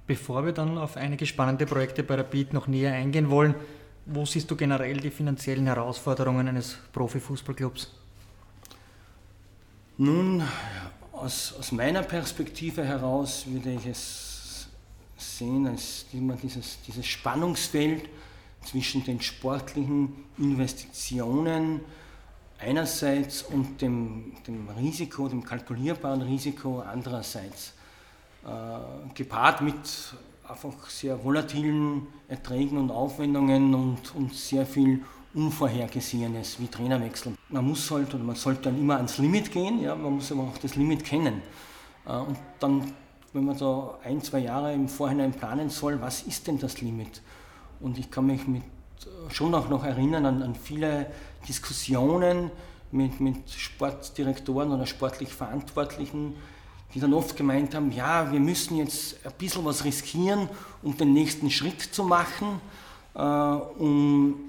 Bevor 0.06 0.44
wir 0.46 0.52
dann 0.52 0.78
auf 0.78 0.96
einige 0.96 1.26
spannende 1.26 1.66
Projekte 1.66 2.02
bei 2.02 2.14
Rapid 2.14 2.52
noch 2.52 2.66
näher 2.66 2.92
eingehen 2.92 3.30
wollen, 3.30 3.54
wo 4.06 4.24
siehst 4.24 4.50
du 4.50 4.56
generell 4.56 4.96
die 4.96 5.10
finanziellen 5.10 5.66
Herausforderungen 5.66 6.48
eines 6.48 6.78
Profifußballclubs? 6.92 7.92
Nun, 9.98 10.42
aus, 11.12 11.54
aus 11.58 11.72
meiner 11.72 12.02
Perspektive 12.02 12.84
heraus 12.84 13.44
würde 13.46 13.72
ich 13.72 13.86
es 13.86 14.68
sehen 15.16 15.66
als 15.66 16.06
immer 16.12 16.36
dieses, 16.36 16.78
dieses 16.86 17.04
Spannungsfeld 17.06 18.08
zwischen 18.64 19.04
den 19.04 19.20
sportlichen 19.20 20.12
Investitionen 20.36 21.80
einerseits 22.58 23.42
und 23.42 23.80
dem, 23.80 24.32
dem 24.46 24.68
Risiko, 24.70 25.28
dem 25.28 25.44
kalkulierbaren 25.44 26.22
Risiko 26.22 26.80
andererseits. 26.80 27.74
Äh, 28.44 29.14
gepaart 29.14 29.60
mit 29.62 29.74
einfach 30.48 30.88
sehr 30.88 31.22
volatilen 31.22 32.06
Erträgen 32.28 32.78
und 32.78 32.90
Aufwendungen 32.90 33.74
und, 33.74 34.14
und 34.14 34.34
sehr 34.34 34.64
viel 34.64 35.02
Unvorhergesehenes 35.34 36.58
wie 36.58 36.68
Trainerwechsel. 36.68 37.34
Man 37.50 37.66
muss 37.66 37.90
halt 37.90 38.14
oder 38.14 38.24
man 38.24 38.36
sollte 38.36 38.62
dann 38.62 38.78
immer 38.78 38.96
ans 38.96 39.18
Limit 39.18 39.52
gehen, 39.52 39.82
ja, 39.82 39.94
man 39.94 40.14
muss 40.14 40.32
aber 40.32 40.42
auch 40.42 40.58
das 40.58 40.74
Limit 40.76 41.04
kennen. 41.04 41.42
Äh, 42.06 42.12
und 42.12 42.38
dann, 42.60 42.92
wenn 43.32 43.44
man 43.44 43.58
da 43.58 43.98
ein, 44.04 44.22
zwei 44.22 44.40
Jahre 44.40 44.72
im 44.72 44.88
Vorhinein 44.88 45.32
planen 45.32 45.68
soll, 45.68 46.00
was 46.00 46.22
ist 46.22 46.46
denn 46.46 46.58
das 46.58 46.80
Limit? 46.80 47.20
Und 47.80 47.98
ich 47.98 48.10
kann 48.10 48.26
mich 48.26 48.46
mit, 48.46 48.62
schon 49.30 49.54
auch 49.54 49.68
noch 49.68 49.84
erinnern 49.84 50.26
an, 50.26 50.42
an 50.42 50.54
viele 50.54 51.10
Diskussionen 51.46 52.50
mit, 52.90 53.20
mit 53.20 53.50
Sportdirektoren 53.50 54.72
oder 54.72 54.86
sportlich 54.86 55.32
Verantwortlichen, 55.32 56.34
die 56.94 57.00
dann 57.00 57.12
oft 57.12 57.36
gemeint 57.36 57.74
haben, 57.74 57.92
ja, 57.92 58.32
wir 58.32 58.40
müssen 58.40 58.76
jetzt 58.76 59.24
ein 59.24 59.32
bisschen 59.38 59.64
was 59.64 59.84
riskieren, 59.84 60.48
um 60.82 60.96
den 60.96 61.12
nächsten 61.12 61.50
Schritt 61.50 61.82
zu 61.82 62.02
machen, 62.02 62.60
äh, 63.14 63.20
um 63.20 64.48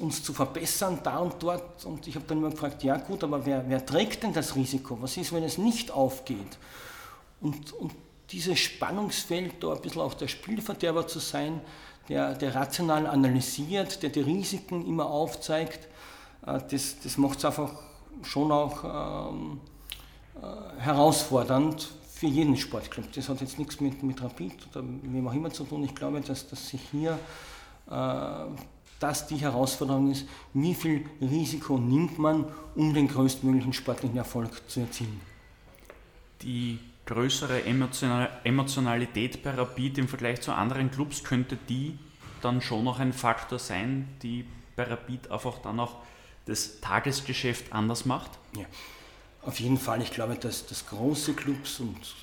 uns 0.00 0.22
zu 0.22 0.32
verbessern, 0.32 0.98
da 1.02 1.18
und 1.18 1.34
dort. 1.40 1.84
Und 1.84 2.06
ich 2.06 2.14
habe 2.16 2.24
dann 2.26 2.38
immer 2.38 2.50
gefragt, 2.50 2.82
ja 2.82 2.96
gut, 2.96 3.22
aber 3.22 3.44
wer, 3.46 3.68
wer, 3.68 3.84
trägt 3.84 4.22
denn 4.22 4.32
das 4.32 4.56
Risiko? 4.56 4.98
Was 5.00 5.16
ist, 5.16 5.32
wenn 5.32 5.44
es 5.44 5.58
nicht 5.58 5.90
aufgeht? 5.90 6.58
Und, 7.40 7.72
und 7.74 7.92
dieses 8.30 8.58
Spannungsfeld, 8.58 9.62
da 9.62 9.74
ein 9.74 9.80
bisschen 9.80 10.02
auch 10.02 10.14
der 10.14 10.28
Spielverderber 10.28 11.06
zu 11.06 11.18
sein, 11.18 11.60
der, 12.10 12.34
der 12.34 12.54
rational 12.54 13.06
analysiert, 13.06 14.02
der 14.02 14.10
die 14.10 14.20
Risiken 14.20 14.86
immer 14.86 15.06
aufzeigt, 15.06 15.88
äh, 16.44 16.58
das, 16.70 16.96
das 17.02 17.16
macht 17.16 17.38
es 17.38 17.44
einfach 17.44 17.72
schon 18.22 18.52
auch 18.52 19.30
ähm, 19.32 19.60
äh, 20.42 20.80
herausfordernd 20.80 21.88
für 22.12 22.26
jeden 22.26 22.56
Sportclub. 22.56 23.10
Das 23.12 23.28
hat 23.28 23.40
jetzt 23.40 23.58
nichts 23.58 23.80
mit, 23.80 24.02
mit 24.02 24.20
Rapid 24.22 24.52
oder 24.70 24.84
wem 24.84 25.28
auch 25.28 25.32
immer 25.32 25.50
zu 25.50 25.64
tun. 25.64 25.84
Ich 25.84 25.94
glaube, 25.94 26.20
dass, 26.20 26.48
dass 26.48 26.68
sich 26.68 26.82
hier 26.90 27.18
äh, 27.88 28.44
das 28.98 29.26
die 29.28 29.36
Herausforderung 29.36 30.10
ist, 30.10 30.26
wie 30.52 30.74
viel 30.74 31.06
Risiko 31.22 31.78
nimmt 31.78 32.18
man, 32.18 32.44
um 32.74 32.92
den 32.92 33.08
größtmöglichen 33.08 33.72
sportlichen 33.72 34.18
Erfolg 34.18 34.68
zu 34.68 34.80
erzielen. 34.80 35.20
Die 36.42 36.78
größere 37.10 37.64
Emotionalität 38.44 39.42
bei 39.42 39.50
Rapid 39.50 39.98
im 39.98 40.06
Vergleich 40.08 40.40
zu 40.40 40.52
anderen 40.52 40.92
Clubs, 40.92 41.24
könnte 41.24 41.58
die 41.68 41.98
dann 42.40 42.62
schon 42.62 42.84
noch 42.84 43.00
ein 43.00 43.12
Faktor 43.12 43.58
sein, 43.58 44.08
die 44.22 44.46
bei 44.76 44.84
Rapid 44.84 45.30
einfach 45.30 45.58
dann 45.58 45.80
auch 45.80 45.96
das 46.46 46.80
Tagesgeschäft 46.80 47.72
anders 47.72 48.04
macht? 48.04 48.30
Ja. 48.56 48.64
Auf 49.42 49.58
jeden 49.58 49.78
Fall, 49.78 50.02
ich 50.02 50.12
glaube, 50.12 50.36
dass, 50.36 50.66
dass 50.66 50.86
große 50.86 51.34
Clubs 51.34 51.80
und 51.80 52.14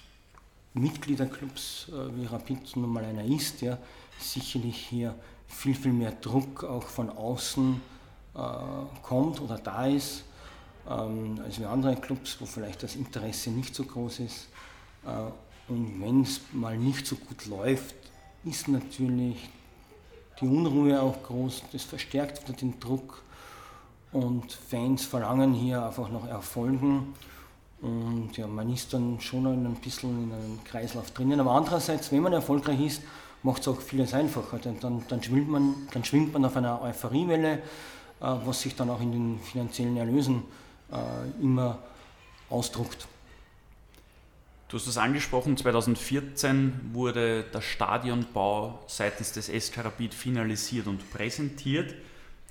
Mitgliederclubs, 0.73 1.87
äh, 1.89 2.15
wie 2.15 2.25
Rapid 2.25 2.77
nun 2.77 2.91
mal 2.91 3.03
einer 3.03 3.25
ist, 3.25 3.61
ja, 3.61 3.77
sicherlich 4.19 4.77
hier 4.77 5.15
viel, 5.47 5.75
viel 5.75 5.93
mehr 5.93 6.11
Druck 6.11 6.63
auch 6.63 6.87
von 6.87 7.09
außen 7.09 7.81
äh, 8.35 8.39
kommt 9.01 9.41
oder 9.41 9.57
da 9.57 9.85
ist, 9.87 10.23
ähm, 10.89 11.41
als 11.43 11.59
wie 11.59 11.65
andere 11.65 11.95
Clubs, 11.97 12.37
wo 12.39 12.45
vielleicht 12.45 12.83
das 12.83 12.95
Interesse 12.95 13.49
nicht 13.49 13.75
so 13.75 13.83
groß 13.83 14.19
ist. 14.19 14.47
Äh, 15.07 15.71
und 15.71 16.01
wenn 16.01 16.21
es 16.21 16.41
mal 16.53 16.77
nicht 16.77 17.05
so 17.05 17.15
gut 17.15 17.45
läuft, 17.47 17.95
ist 18.45 18.67
natürlich 18.67 19.49
die 20.39 20.47
Unruhe 20.47 21.01
auch 21.01 21.23
groß, 21.23 21.63
das 21.71 21.83
verstärkt 21.83 22.43
wieder 22.43 22.57
den 22.57 22.79
Druck 22.79 23.23
und 24.11 24.51
Fans 24.51 25.05
verlangen 25.05 25.53
hier 25.53 25.85
einfach 25.85 26.09
noch 26.09 26.27
Erfolgen. 26.27 27.13
Und 27.81 28.35
ja, 28.37 28.47
man 28.47 28.73
ist 28.73 28.93
dann 28.93 29.19
schon 29.19 29.45
ein 29.45 29.75
bisschen 29.75 30.23
in 30.23 30.31
einem 30.31 30.63
Kreislauf 30.63 31.11
drinnen. 31.11 31.39
Aber 31.39 31.51
andererseits, 31.51 32.11
wenn 32.11 32.21
man 32.21 32.33
erfolgreich 32.33 32.79
ist, 32.79 33.01
macht 33.43 33.61
es 33.61 33.67
auch 33.67 33.79
vieles 33.79 34.13
einfacher. 34.13 34.57
Denn 34.57 34.79
dann, 34.79 35.03
dann, 35.07 35.21
schwimmt 35.21 35.49
man, 35.49 35.75
dann 35.91 36.03
schwimmt 36.03 36.33
man 36.33 36.45
auf 36.45 36.55
einer 36.55 36.81
Euphoriewelle, 36.81 37.53
äh, 37.53 37.59
was 38.19 38.61
sich 38.61 38.75
dann 38.75 38.89
auch 38.89 39.01
in 39.01 39.11
den 39.11 39.39
finanziellen 39.39 39.97
Erlösen 39.97 40.43
äh, 40.91 41.43
immer 41.43 41.77
ausdruckt. 42.49 43.07
Du 44.69 44.75
hast 44.75 44.87
es 44.87 44.97
angesprochen, 44.97 45.55
2014 45.55 46.91
wurde 46.91 47.43
der 47.43 47.61
Stadionbau 47.61 48.83
seitens 48.87 49.31
des 49.31 49.47
SK 49.47 49.85
Rapid 49.85 50.13
finalisiert 50.13 50.87
und 50.87 51.09
präsentiert. 51.09 51.95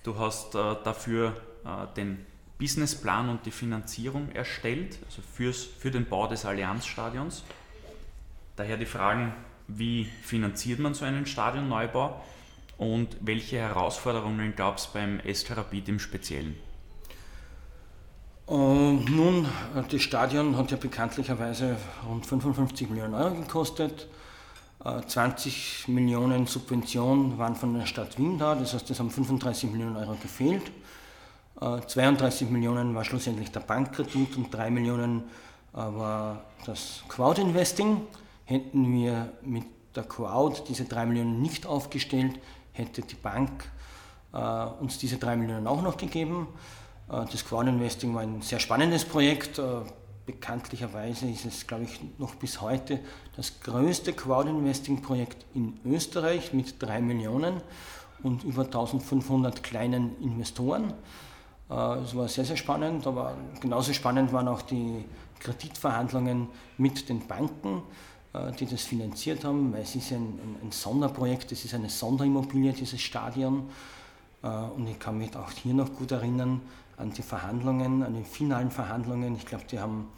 Du 0.02 0.18
hast 0.18 0.54
äh, 0.54 0.76
dafür 0.82 1.36
äh, 1.66 1.94
den 1.94 2.24
Businessplan 2.58 3.28
und 3.28 3.44
die 3.44 3.50
Finanzierung 3.50 4.30
erstellt, 4.32 4.98
also 5.04 5.20
fürs, 5.34 5.64
für 5.64 5.90
den 5.90 6.06
Bau 6.06 6.26
des 6.26 6.46
Allianzstadions. 6.46 7.44
Daher 8.56 8.78
die 8.78 8.86
Fragen, 8.86 9.34
wie 9.68 10.06
finanziert 10.22 10.78
man 10.78 10.94
so 10.94 11.04
einen 11.04 11.26
Stadionneubau 11.26 12.24
und 12.78 13.14
welche 13.20 13.58
Herausforderungen 13.58 14.56
gab 14.56 14.78
es 14.78 14.86
beim 14.86 15.20
SK 15.30 15.58
Rapid 15.58 15.90
im 15.90 15.98
Speziellen? 15.98 16.56
Uh, 18.48 18.92
nun, 19.10 19.46
das 19.90 20.02
Stadion 20.02 20.56
hat 20.56 20.70
ja 20.70 20.76
bekanntlicherweise 20.76 21.76
rund 22.08 22.24
55 22.24 22.88
Millionen 22.88 23.14
Euro 23.14 23.34
gekostet. 23.34 24.08
20 24.84 25.88
Millionen 25.88 26.46
Subventionen 26.46 27.38
waren 27.38 27.56
von 27.56 27.74
der 27.74 27.86
Stadt 27.86 28.18
Wien 28.18 28.38
da, 28.38 28.54
das 28.54 28.72
heißt, 28.72 28.88
es 28.88 29.00
haben 29.00 29.10
35 29.10 29.72
Millionen 29.72 29.96
Euro 29.96 30.16
gefehlt. 30.22 30.70
32 31.58 32.50
Millionen 32.50 32.94
war 32.94 33.04
schlussendlich 33.04 33.50
der 33.50 33.60
Bankkredit 33.60 34.36
und 34.36 34.52
3 34.52 34.70
Millionen 34.70 35.24
äh, 35.72 35.78
war 35.78 36.42
das 36.66 37.02
Crowd 37.08 37.40
Investing. 37.40 38.02
Hätten 38.44 38.92
wir 38.92 39.32
mit 39.42 39.64
der 39.94 40.04
Crowd 40.04 40.62
diese 40.68 40.84
3 40.84 41.06
Millionen 41.06 41.40
nicht 41.40 41.66
aufgestellt, 41.66 42.38
hätte 42.72 43.00
die 43.00 43.14
Bank 43.14 43.50
äh, 44.34 44.66
uns 44.80 44.98
diese 44.98 45.16
3 45.16 45.36
Millionen 45.36 45.66
auch 45.66 45.82
noch 45.82 45.96
gegeben. 45.96 46.48
Äh, 47.08 47.24
das 47.30 47.44
Crowd 47.44 47.68
Investing 47.68 48.14
war 48.14 48.22
ein 48.22 48.42
sehr 48.42 48.60
spannendes 48.60 49.04
Projekt 49.04 49.60
bekanntlicherweise 50.26 51.28
ist 51.28 51.46
es, 51.46 51.66
glaube 51.66 51.84
ich, 51.84 52.00
noch 52.18 52.34
bis 52.34 52.60
heute 52.60 52.98
das 53.36 53.60
größte 53.60 54.12
Crowd-Investing-Projekt 54.12 55.46
in 55.54 55.78
Österreich 55.84 56.52
mit 56.52 56.82
drei 56.82 57.00
Millionen 57.00 57.60
und 58.22 58.42
über 58.42 58.64
1500 58.64 59.62
kleinen 59.62 60.20
Investoren. 60.20 60.92
Äh, 61.70 61.98
es 62.00 62.14
war 62.16 62.28
sehr, 62.28 62.44
sehr 62.44 62.56
spannend, 62.56 63.06
aber 63.06 63.36
genauso 63.60 63.92
spannend 63.92 64.32
waren 64.32 64.48
auch 64.48 64.62
die 64.62 65.04
Kreditverhandlungen 65.38 66.48
mit 66.76 67.08
den 67.08 67.26
Banken, 67.26 67.82
äh, 68.32 68.50
die 68.52 68.66
das 68.66 68.82
finanziert 68.82 69.44
haben, 69.44 69.72
weil 69.72 69.82
es 69.82 69.94
ist 69.94 70.10
ein, 70.10 70.38
ein 70.62 70.72
Sonderprojekt, 70.72 71.52
es 71.52 71.64
ist 71.64 71.74
eine 71.74 71.88
Sonderimmobilie, 71.88 72.72
dieses 72.72 73.00
Stadion. 73.00 73.70
Äh, 74.42 74.48
und 74.48 74.88
ich 74.88 74.98
kann 74.98 75.18
mich 75.18 75.36
auch 75.36 75.52
hier 75.52 75.74
noch 75.74 75.92
gut 75.94 76.10
erinnern, 76.10 76.62
an 76.96 77.12
die 77.12 77.22
Verhandlungen, 77.22 78.02
an 78.02 78.14
die 78.14 78.24
finalen 78.24 78.70
Verhandlungen. 78.70 79.36
Ich 79.36 79.46
glaube, 79.46 79.64
die 79.70 79.78
haben 79.78 80.08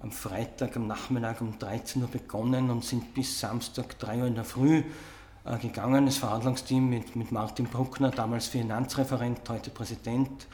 am 0.00 0.12
Freitag 0.12 0.76
am 0.76 0.86
Nachmittag 0.86 1.40
um 1.40 1.58
13 1.58 2.02
Uhr 2.02 2.08
begonnen 2.08 2.70
und 2.70 2.84
sind 2.84 3.12
bis 3.14 3.38
Samstag 3.38 3.98
3 3.98 4.18
Uhr 4.18 4.26
in 4.26 4.34
der 4.34 4.44
Früh 4.44 4.82
äh, 5.44 5.58
gegangen, 5.58 6.06
das 6.06 6.16
Verhandlungsteam 6.16 6.88
mit, 6.88 7.16
mit 7.16 7.32
Martin 7.32 7.66
Bruckner, 7.66 8.10
damals 8.10 8.46
Finanzreferent, 8.46 9.40
heute 9.48 9.70
Präsident, 9.70 10.46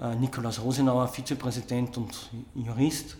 äh, 0.00 0.14
Nikolaus 0.16 0.60
Rosenauer, 0.60 1.08
Vizepräsident 1.08 1.96
und 1.98 2.30
Jurist 2.54 3.16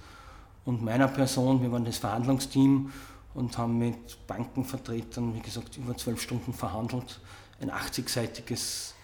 und 0.65 0.83
meiner 0.83 1.09
Person. 1.09 1.63
Wir 1.63 1.71
waren 1.71 1.85
das 1.85 1.99
Verhandlungsteam 1.99 2.93
und 3.35 3.57
haben 3.57 3.79
mit 3.79 4.27
Bankenvertretern, 4.27 5.35
wie 5.35 5.41
gesagt, 5.41 5.77
über 5.77 5.97
zwölf 5.97 6.21
Stunden 6.21 6.53
verhandelt. 6.53 7.21
Ein 7.61 7.71
80-seitiges 7.71 8.95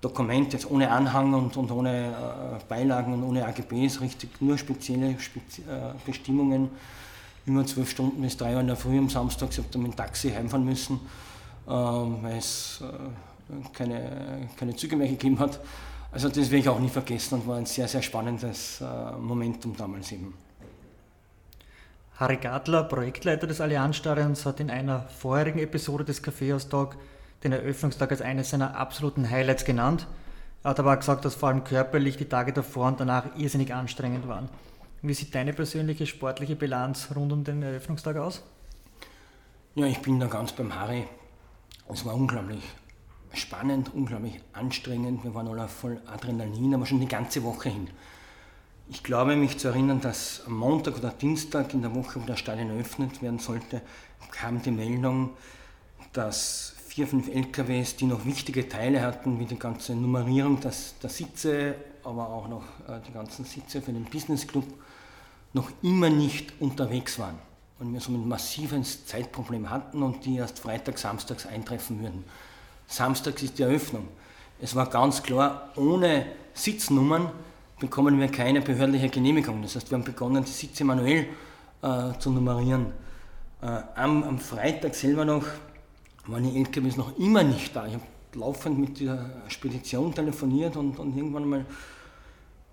Dokument, 0.00 0.52
jetzt 0.52 0.70
ohne 0.70 0.90
Anhang 0.90 1.34
und, 1.34 1.56
und 1.56 1.70
ohne 1.72 2.08
äh, 2.08 2.64
Beilagen 2.68 3.14
und 3.14 3.24
ohne 3.24 3.44
AGBs, 3.46 4.00
richtig 4.00 4.40
nur 4.40 4.56
spezielle 4.56 5.18
Spezi 5.18 5.62
äh, 5.62 5.94
Bestimmungen. 6.06 6.70
Immer 7.46 7.66
zwölf 7.66 7.90
Stunden 7.90 8.22
bis 8.22 8.36
drei 8.36 8.54
Uhr 8.54 8.60
in 8.60 8.68
der 8.68 8.76
Früh 8.76 8.98
am 8.98 9.08
Samstag. 9.08 9.48
Ich 9.50 9.58
habe 9.58 9.68
dann 9.72 9.82
mit 9.82 9.92
dem 9.92 9.96
Taxi 9.96 10.30
heimfahren 10.30 10.64
müssen, 10.64 11.00
äh, 11.66 11.70
weil 11.70 12.38
es 12.38 12.80
äh, 12.82 13.72
keine, 13.72 14.48
keine 14.56 14.76
Züge 14.76 14.94
mehr 14.94 15.08
gegeben 15.08 15.38
hat. 15.40 15.58
Also 16.12 16.28
das 16.28 16.50
werde 16.50 16.58
ich 16.58 16.68
auch 16.68 16.78
nie 16.78 16.88
vergessen 16.88 17.34
und 17.34 17.46
war 17.46 17.56
ein 17.56 17.66
sehr, 17.66 17.88
sehr 17.88 18.02
spannendes 18.02 18.80
äh, 18.80 19.12
Momentum 19.18 19.76
damals 19.76 20.12
eben. 20.12 20.34
Harry 22.16 22.36
Gartler, 22.36 22.84
Projektleiter 22.84 23.46
des 23.46 23.60
Allianzstadions, 23.60 24.46
hat 24.46 24.60
in 24.60 24.70
einer 24.70 25.02
vorherigen 25.02 25.58
Episode 25.58 26.04
des 26.04 26.22
Kaffeehaus-Talk 26.22 26.96
den 27.44 27.52
Eröffnungstag 27.52 28.10
als 28.10 28.22
eines 28.22 28.50
seiner 28.50 28.76
absoluten 28.76 29.28
Highlights 29.28 29.64
genannt. 29.64 30.06
Er 30.62 30.70
hat 30.70 30.80
aber 30.80 30.92
auch 30.92 30.98
gesagt, 30.98 31.24
dass 31.24 31.34
vor 31.34 31.50
allem 31.50 31.64
körperlich 31.64 32.16
die 32.16 32.28
Tage 32.28 32.52
davor 32.52 32.88
und 32.88 33.00
danach 33.00 33.36
irrsinnig 33.36 33.72
anstrengend 33.72 34.26
waren. 34.26 34.48
Wie 35.02 35.14
sieht 35.14 35.34
deine 35.34 35.52
persönliche 35.52 36.06
sportliche 36.06 36.56
Bilanz 36.56 37.08
rund 37.14 37.32
um 37.32 37.44
den 37.44 37.62
Eröffnungstag 37.62 38.16
aus? 38.16 38.42
Ja, 39.76 39.86
ich 39.86 40.00
bin 40.00 40.18
da 40.18 40.26
ganz 40.26 40.52
beim 40.52 40.74
Harry. 40.74 41.06
Es 41.88 42.04
war 42.04 42.14
unglaublich 42.14 42.62
spannend, 43.32 43.94
unglaublich 43.94 44.40
anstrengend. 44.52 45.22
Wir 45.22 45.34
waren 45.34 45.46
alle 45.46 45.68
voll 45.68 46.00
Adrenalin, 46.06 46.74
aber 46.74 46.86
schon 46.86 47.00
die 47.00 47.06
ganze 47.06 47.44
Woche 47.44 47.68
hin. 47.68 47.88
Ich 48.90 49.04
glaube, 49.04 49.36
mich 49.36 49.58
zu 49.58 49.68
erinnern, 49.68 50.00
dass 50.00 50.42
am 50.46 50.54
Montag 50.54 50.96
oder 50.96 51.10
Dienstag 51.10 51.74
in 51.74 51.82
der 51.82 51.94
Woche, 51.94 52.20
wo 52.20 52.26
das 52.26 52.38
Stadion 52.38 52.70
eröffnet 52.70 53.22
werden 53.22 53.38
sollte, 53.38 53.82
kam 54.30 54.62
die 54.62 54.70
Meldung, 54.70 55.30
dass 56.12 56.67
vier, 56.98 57.06
fünf 57.06 57.32
LKWs, 57.32 57.94
die 57.94 58.06
noch 58.06 58.24
wichtige 58.24 58.68
Teile 58.68 59.02
hatten, 59.02 59.38
wie 59.38 59.44
die 59.44 59.56
ganze 59.56 59.94
Nummerierung 59.94 60.58
der, 60.58 60.72
der 61.00 61.10
Sitze, 61.10 61.76
aber 62.02 62.28
auch 62.28 62.48
noch 62.48 62.64
äh, 62.88 62.98
die 63.06 63.12
ganzen 63.12 63.44
Sitze 63.44 63.80
für 63.80 63.92
den 63.92 64.02
Business 64.02 64.44
Club, 64.44 64.64
noch 65.52 65.70
immer 65.80 66.10
nicht 66.10 66.54
unterwegs 66.58 67.20
waren. 67.20 67.38
Und 67.78 67.92
wir 67.92 68.00
so 68.00 68.10
ein 68.10 68.26
massives 68.26 69.06
Zeitproblem 69.06 69.70
hatten 69.70 70.02
und 70.02 70.24
die 70.24 70.38
erst 70.38 70.58
Freitag, 70.58 70.98
Samstags 70.98 71.46
eintreffen 71.46 72.02
würden. 72.02 72.24
Samstags 72.88 73.44
ist 73.44 73.60
die 73.60 73.62
Eröffnung. 73.62 74.08
Es 74.60 74.74
war 74.74 74.90
ganz 74.90 75.22
klar, 75.22 75.70
ohne 75.76 76.26
Sitznummern 76.52 77.30
bekommen 77.78 78.18
wir 78.18 78.26
keine 78.26 78.60
behördliche 78.60 79.08
Genehmigung. 79.08 79.62
Das 79.62 79.76
heißt, 79.76 79.88
wir 79.88 79.98
haben 79.98 80.04
begonnen, 80.04 80.42
die 80.42 80.50
Sitze 80.50 80.82
manuell 80.82 81.28
äh, 81.80 82.18
zu 82.18 82.32
nummerieren. 82.32 82.86
Äh, 83.62 83.66
am, 83.94 84.24
am, 84.24 84.38
Freitag 84.38 84.96
selber 84.96 85.24
noch 85.24 85.44
waren 86.28 86.44
die 86.44 86.58
LKWs 86.58 86.96
noch 86.96 87.18
immer 87.18 87.42
nicht 87.42 87.74
da. 87.74 87.86
Ich 87.86 87.94
habe 87.94 88.04
laufend 88.34 88.78
mit 88.78 89.00
der 89.00 89.42
Spedition 89.48 90.14
telefoniert 90.14 90.76
und, 90.76 90.98
und 90.98 91.16
irgendwann 91.16 91.48
mal 91.48 91.66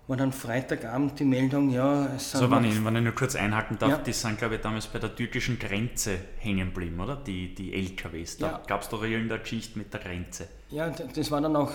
war 0.08 0.16
dann 0.16 0.30
Freitagabend 0.30 1.18
die 1.18 1.24
Meldung, 1.24 1.70
ja, 1.70 2.06
es 2.14 2.30
sind. 2.30 2.40
So, 2.40 2.50
wenn 2.50 2.64
ich, 2.64 2.84
wenn 2.84 2.94
ich 2.94 3.02
nur 3.02 3.12
kurz 3.12 3.34
einhaken 3.34 3.76
darf, 3.76 3.90
ja. 3.90 3.98
die 3.98 4.12
sind, 4.12 4.38
glaube 4.38 4.54
ich, 4.54 4.60
damals 4.60 4.86
bei 4.86 5.00
der 5.00 5.12
türkischen 5.12 5.58
Grenze 5.58 6.16
hängen 6.38 6.68
geblieben, 6.68 7.00
oder? 7.00 7.16
Die, 7.16 7.52
die 7.52 7.74
LKWs. 7.74 8.38
Da 8.38 8.46
ja. 8.46 8.60
gab 8.68 8.82
es 8.82 8.88
doch 8.88 9.02
irgendeine 9.02 9.40
Geschichte 9.40 9.76
mit 9.76 9.92
der 9.92 10.00
Grenze. 10.00 10.46
Ja, 10.70 10.90
das 10.90 11.30
war 11.32 11.40
dann 11.40 11.56
auch 11.56 11.72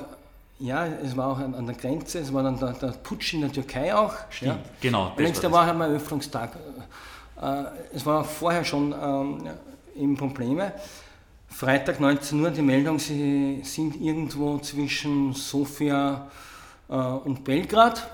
ja, 0.61 0.85
es 0.85 1.17
war 1.17 1.27
auch 1.27 1.39
an, 1.39 1.65
der 1.65 1.75
Grenze, 1.75 2.19
es 2.19 2.31
war 2.31 2.43
dann 2.43 2.59
der, 2.59 2.73
der, 2.73 2.89
Putsch 2.89 3.33
in 3.33 3.41
der 3.41 3.51
Türkei 3.51 3.93
auch. 3.95 4.13
Stimmt, 4.29 4.51
ja. 4.51 4.71
genau. 4.79 5.11
Allerdings, 5.17 5.39
da 5.39 5.51
war 5.51 5.65
halt 5.65 5.77
mal 5.77 5.89
Eröffnungstag. 5.89 6.55
Äh, 7.41 7.63
es 7.93 8.05
war 8.05 8.23
vorher 8.23 8.63
schon 8.63 8.93
ähm, 8.93 9.49
eben 9.95 10.15
Probleme. 10.15 10.71
Freitag 11.51 11.99
19 11.99 12.41
Uhr 12.41 12.49
die 12.49 12.61
Meldung, 12.61 12.97
sie 12.97 13.61
sind 13.63 14.01
irgendwo 14.01 14.57
zwischen 14.59 15.33
Sofia 15.33 16.31
äh, 16.89 16.93
und 16.95 17.43
Belgrad 17.43 18.09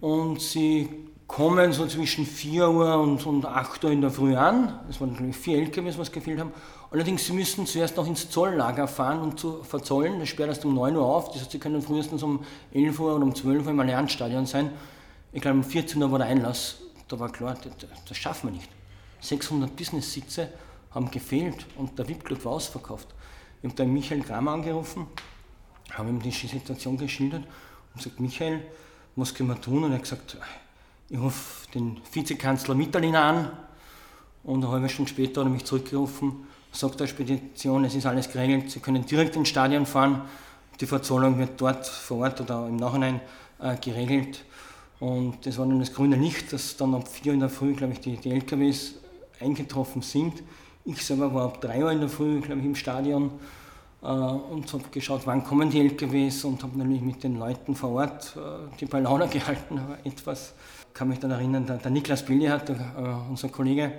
und 0.00 0.40
sie 0.40 0.88
kommen 1.26 1.72
so 1.72 1.86
zwischen 1.86 2.26
4 2.26 2.68
Uhr 2.68 3.00
und, 3.00 3.26
und 3.26 3.46
8 3.46 3.82
Uhr 3.84 3.90
in 3.90 4.02
der 4.02 4.10
Früh 4.10 4.36
an. 4.36 4.78
Es 4.88 5.00
waren 5.00 5.14
glaube 5.14 5.30
ich 5.30 5.36
vier 5.36 5.58
LKWs, 5.58 5.98
was 5.98 6.12
gefehlt 6.12 6.38
haben. 6.38 6.52
Allerdings, 6.90 7.26
Sie 7.26 7.32
müssen 7.32 7.66
zuerst 7.66 7.96
noch 7.96 8.06
ins 8.06 8.28
Zolllager 8.28 8.86
fahren, 8.86 9.22
um 9.22 9.36
zu 9.36 9.64
verzollen. 9.64 10.20
Das 10.20 10.28
sperrt 10.28 10.50
erst 10.50 10.64
um 10.66 10.74
9 10.74 10.94
Uhr 10.94 11.06
auf. 11.06 11.32
Das 11.32 11.40
heißt, 11.40 11.50
Sie 11.50 11.58
können 11.58 11.80
frühestens 11.80 12.22
um 12.22 12.44
11 12.74 13.00
Uhr 13.00 13.16
oder 13.16 13.24
um 13.24 13.34
12 13.34 13.64
Uhr 13.64 13.70
im 13.70 13.80
Allianzstadion 13.80 14.44
sein. 14.44 14.70
Ich 15.32 15.40
glaube, 15.40 15.56
um 15.56 15.64
14 15.64 16.00
Uhr 16.00 16.12
war 16.12 16.18
der 16.18 16.28
Einlass. 16.28 16.76
Da 17.08 17.18
war 17.18 17.32
klar, 17.32 17.56
das, 17.64 17.88
das 18.06 18.16
schaffen 18.16 18.50
wir 18.50 18.56
nicht. 18.56 18.68
600 19.20 19.74
Business-Sitze 19.74 20.48
haben 20.94 21.10
gefehlt 21.10 21.66
und 21.76 21.98
der 21.98 22.08
VIP-Club 22.08 22.44
war 22.44 22.52
ausverkauft. 22.52 23.08
Ich 23.62 23.68
habe 23.68 23.76
da 23.76 23.84
Michael 23.84 24.22
Kramer 24.22 24.52
angerufen, 24.52 25.06
habe 25.92 26.08
ihm 26.08 26.20
die 26.20 26.30
Situation 26.30 26.96
geschildert 26.96 27.44
und 27.44 28.02
gesagt, 28.02 28.20
Michael, 28.20 28.62
was 29.16 29.34
können 29.34 29.48
wir 29.48 29.60
tun? 29.60 29.84
Und 29.84 29.92
er 29.92 29.96
hat 29.96 30.02
gesagt, 30.02 30.38
ich 31.08 31.18
rufe 31.18 31.70
den 31.72 32.00
Vizekanzler 32.12 32.74
Mitterliner 32.74 33.22
an 33.22 33.50
und 34.44 34.64
eine 34.64 34.72
halbe 34.72 34.88
Stunde 34.88 35.10
später 35.10 35.40
hat 35.40 35.48
er 35.48 35.50
mich 35.50 35.64
zurückgerufen 35.64 36.46
sagt 36.72 37.00
der 37.00 37.06
Spedition, 37.06 37.84
es 37.84 37.94
ist 37.94 38.06
alles 38.06 38.30
geregelt, 38.30 38.70
Sie 38.70 38.80
können 38.80 39.04
direkt 39.04 39.36
ins 39.36 39.48
Stadion 39.48 39.86
fahren. 39.86 40.22
Die 40.80 40.86
Verzollung 40.86 41.38
wird 41.38 41.60
dort 41.60 41.86
vor 41.86 42.18
Ort 42.18 42.40
oder 42.40 42.66
im 42.66 42.76
Nachhinein 42.76 43.20
äh, 43.60 43.76
geregelt. 43.76 44.44
Und 44.98 45.44
das 45.44 45.58
war 45.58 45.66
dann 45.66 45.80
das 45.80 45.92
grüne 45.92 46.16
Licht, 46.16 46.52
dass 46.52 46.76
dann 46.76 46.94
ab 46.94 47.06
4 47.06 47.30
Uhr 47.30 47.34
in 47.34 47.40
der 47.40 47.50
Früh, 47.50 47.74
glaube 47.74 47.92
ich, 47.92 48.00
die, 48.00 48.16
die 48.16 48.30
LKWs 48.30 48.94
eingetroffen 49.38 50.02
sind. 50.02 50.42
Ich 50.84 51.06
selber 51.06 51.32
war 51.32 51.44
ab 51.44 51.60
3 51.60 51.84
Uhr 51.84 51.92
in 51.92 52.00
der 52.00 52.08
Früh, 52.08 52.40
glaube 52.40 52.60
ich, 52.60 52.66
im 52.66 52.74
Stadion 52.74 53.30
äh, 54.02 54.06
und 54.06 54.72
habe 54.72 54.82
geschaut, 54.90 55.20
wann 55.26 55.44
kommen 55.44 55.70
die 55.70 55.78
LKWs 55.78 56.44
und 56.44 56.60
habe 56.64 56.76
natürlich 56.76 57.02
mit 57.02 57.22
den 57.22 57.38
Leuten 57.38 57.76
vor 57.76 57.90
Ort 57.90 58.36
äh, 58.36 58.76
die 58.80 58.86
Ballauner 58.86 59.26
gehalten, 59.28 59.78
aber 59.78 59.98
etwas 60.04 60.54
kann 60.92 61.08
mich 61.08 61.20
dann 61.20 61.30
erinnern, 61.30 61.66
der, 61.66 61.76
der 61.76 61.92
Niklas 61.92 62.24
Billiard, 62.24 62.68
äh, 62.70 62.74
unser 63.30 63.48
Kollege, 63.48 63.92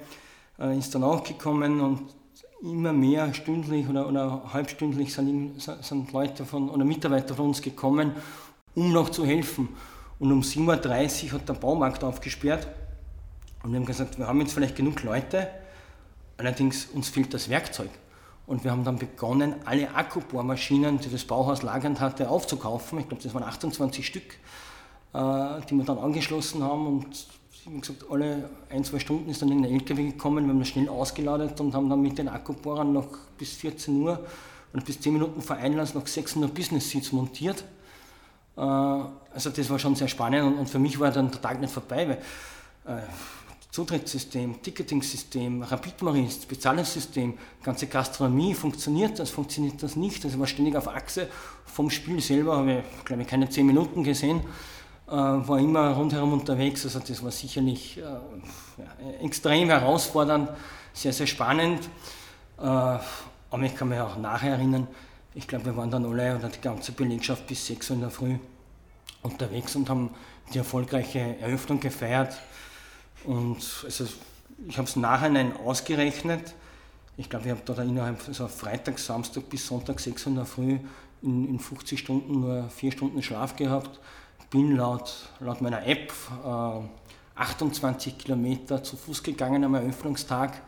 äh, 0.59 0.77
ist 0.77 0.93
dann 0.93 1.05
auch 1.05 1.23
gekommen 1.23 1.79
und 1.79 2.01
immer 2.61 2.91
mehr 2.91 3.33
stündlich 3.33 3.87
oder, 3.87 4.05
oder 4.05 4.41
halbstündlich 4.51 5.13
sind, 5.13 5.61
sind 5.61 6.11
Leute 6.11 6.43
von, 6.43 6.69
oder 6.69 6.83
Mitarbeiter 6.83 7.33
von 7.33 7.47
uns 7.47 7.61
gekommen, 7.61 8.11
um 8.75 8.91
noch 8.91 9.07
zu 9.07 9.25
helfen. 9.25 9.69
Und 10.19 10.33
um 10.33 10.41
7.30 10.41 11.27
Uhr 11.27 11.31
hat 11.31 11.47
der 11.47 11.53
Baumarkt 11.53 12.03
aufgesperrt 12.03 12.67
und 13.63 13.71
wir 13.71 13.79
haben 13.79 13.85
gesagt, 13.85 14.19
wir 14.19 14.27
haben 14.27 14.41
jetzt 14.41 14.53
vielleicht 14.53 14.75
genug 14.75 15.01
Leute, 15.03 15.47
allerdings 16.43 16.87
uns 16.93 17.09
fehlt 17.09 17.33
das 17.33 17.49
Werkzeug. 17.49 17.89
Und 18.45 18.63
wir 18.63 18.71
haben 18.71 18.83
dann 18.83 18.97
begonnen, 18.97 19.55
alle 19.65 19.95
Akkubohrmaschinen, 19.95 20.99
die 20.99 21.09
das 21.09 21.23
Bauhaus 21.23 21.61
lagernd 21.61 22.01
hatte, 22.01 22.29
aufzukaufen. 22.29 22.99
Ich 22.99 23.07
glaube, 23.07 23.23
das 23.23 23.33
waren 23.33 23.43
28 23.43 24.05
Stück, 24.05 24.33
äh, 25.13 25.61
die 25.69 25.75
wir 25.75 25.85
dann 25.85 25.97
angeschlossen 25.97 26.63
haben 26.63 26.87
und 26.87 27.27
wie 27.65 27.79
gesagt, 27.79 28.03
alle 28.09 28.49
ein, 28.69 28.83
zwei 28.83 28.99
Stunden 28.99 29.29
ist 29.29 29.41
dann 29.41 29.49
in 29.49 29.63
den 29.63 29.73
LKW 29.73 30.03
gekommen, 30.11 30.45
wir 30.45 30.51
haben 30.51 30.59
das 30.59 30.67
schnell 30.67 30.89
ausgeladet 30.89 31.61
und 31.61 31.73
haben 31.73 31.89
dann 31.89 32.01
mit 32.01 32.17
den 32.17 32.27
Akkubohrern 32.27 32.91
noch 32.91 33.07
bis 33.37 33.53
14 33.53 34.01
Uhr 34.01 34.19
und 34.73 34.83
bis 34.83 34.99
10 34.99 35.13
Minuten 35.13 35.41
vor 35.41 35.55
Einlass 35.55 35.93
noch 35.93 36.05
600 36.05 36.53
Business 36.53 36.89
Seats 36.89 37.13
montiert. 37.13 37.63
Äh, 38.57 38.61
also 38.61 39.49
das 39.49 39.69
war 39.69 39.79
schon 39.79 39.95
sehr 39.95 40.09
spannend 40.09 40.59
und 40.59 40.69
für 40.69 40.79
mich 40.79 40.99
war 40.99 41.11
dann 41.11 41.31
der 41.31 41.41
Tag 41.41 41.61
nicht 41.61 41.71
vorbei, 41.71 42.19
weil 42.85 42.97
äh, 42.97 43.01
Zutrittssystem, 43.73 44.61
Ticketing-System, 44.61 45.63
Rapid-Marist, 45.63 46.47
Bezahlungssystem, 46.47 47.33
ganze 47.63 47.87
Gastronomie 47.87 48.53
funktioniert 48.53 49.17
das, 49.17 49.31
funktioniert 49.31 49.81
das 49.81 49.95
nicht. 49.95 50.23
Also 50.23 50.35
ich 50.35 50.39
war 50.39 50.45
ständig 50.45 50.75
auf 50.75 50.87
Achse. 50.87 51.27
Vom 51.65 51.89
Spiel 51.89 52.21
selber 52.21 52.57
habe 52.57 52.83
ich, 52.99 53.05
glaube 53.05 53.23
ich, 53.23 53.27
keine 53.27 53.49
10 53.49 53.65
Minuten 53.65 54.03
gesehen. 54.03 54.41
Äh, 55.07 55.13
war 55.13 55.57
immer 55.57 55.89
rundherum 55.89 56.33
unterwegs. 56.33 56.85
Also 56.85 56.99
das 56.99 57.23
war 57.23 57.31
sicherlich 57.31 57.97
äh, 57.97 58.01
ja, 58.01 59.11
extrem 59.23 59.69
herausfordernd, 59.69 60.51
sehr, 60.93 61.11
sehr 61.11 61.25
spannend. 61.25 61.89
Äh, 62.59 62.61
aber 62.61 63.63
ich 63.63 63.75
kann 63.75 63.89
mich 63.89 63.99
auch 63.99 64.17
nachher 64.17 64.51
erinnern, 64.51 64.87
ich 65.33 65.47
glaube, 65.47 65.65
wir 65.65 65.77
waren 65.77 65.89
dann 65.89 66.05
alle 66.05 66.37
oder 66.37 66.49
die 66.49 66.61
ganze 66.61 66.91
Belegschaft 66.91 67.47
bis 67.47 67.65
6 67.65 67.89
Uhr 67.89 67.95
in 67.95 68.01
der 68.01 68.11
Früh 68.11 68.37
unterwegs 69.23 69.75
und 69.75 69.89
haben 69.89 70.11
die 70.53 70.59
erfolgreiche 70.59 71.39
Eröffnung 71.39 71.79
gefeiert. 71.79 72.37
Und 73.25 73.63
also, 73.83 74.05
ich 74.67 74.77
habe 74.77 74.87
es 74.87 74.95
nachhinein 74.95 75.55
ausgerechnet. 75.57 76.53
Ich 77.17 77.29
glaube, 77.29 77.45
ich 77.45 77.51
habe 77.51 77.61
da 77.65 77.81
innerhalb 77.81 78.27
also 78.27 78.47
Freitag, 78.47 78.99
Samstag 78.99 79.49
bis 79.49 79.67
Sonntag 79.67 79.99
6 79.99 80.27
Uhr 80.27 80.45
Früh 80.45 80.79
in, 81.21 81.47
in 81.47 81.59
50 81.59 81.99
Stunden 81.99 82.41
nur 82.41 82.69
4 82.69 82.91
Stunden 82.91 83.21
Schlaf 83.21 83.55
gehabt 83.55 83.99
bin 84.53 84.75
laut, 84.75 85.11
laut 85.39 85.61
meiner 85.61 85.83
App 85.87 86.13
äh, 86.45 87.39
28 87.41 88.19
Kilometer 88.19 88.83
zu 88.83 88.95
Fuß 88.95 89.23
gegangen 89.23 89.63
am 89.63 89.73
Eröffnungstag 89.73 90.61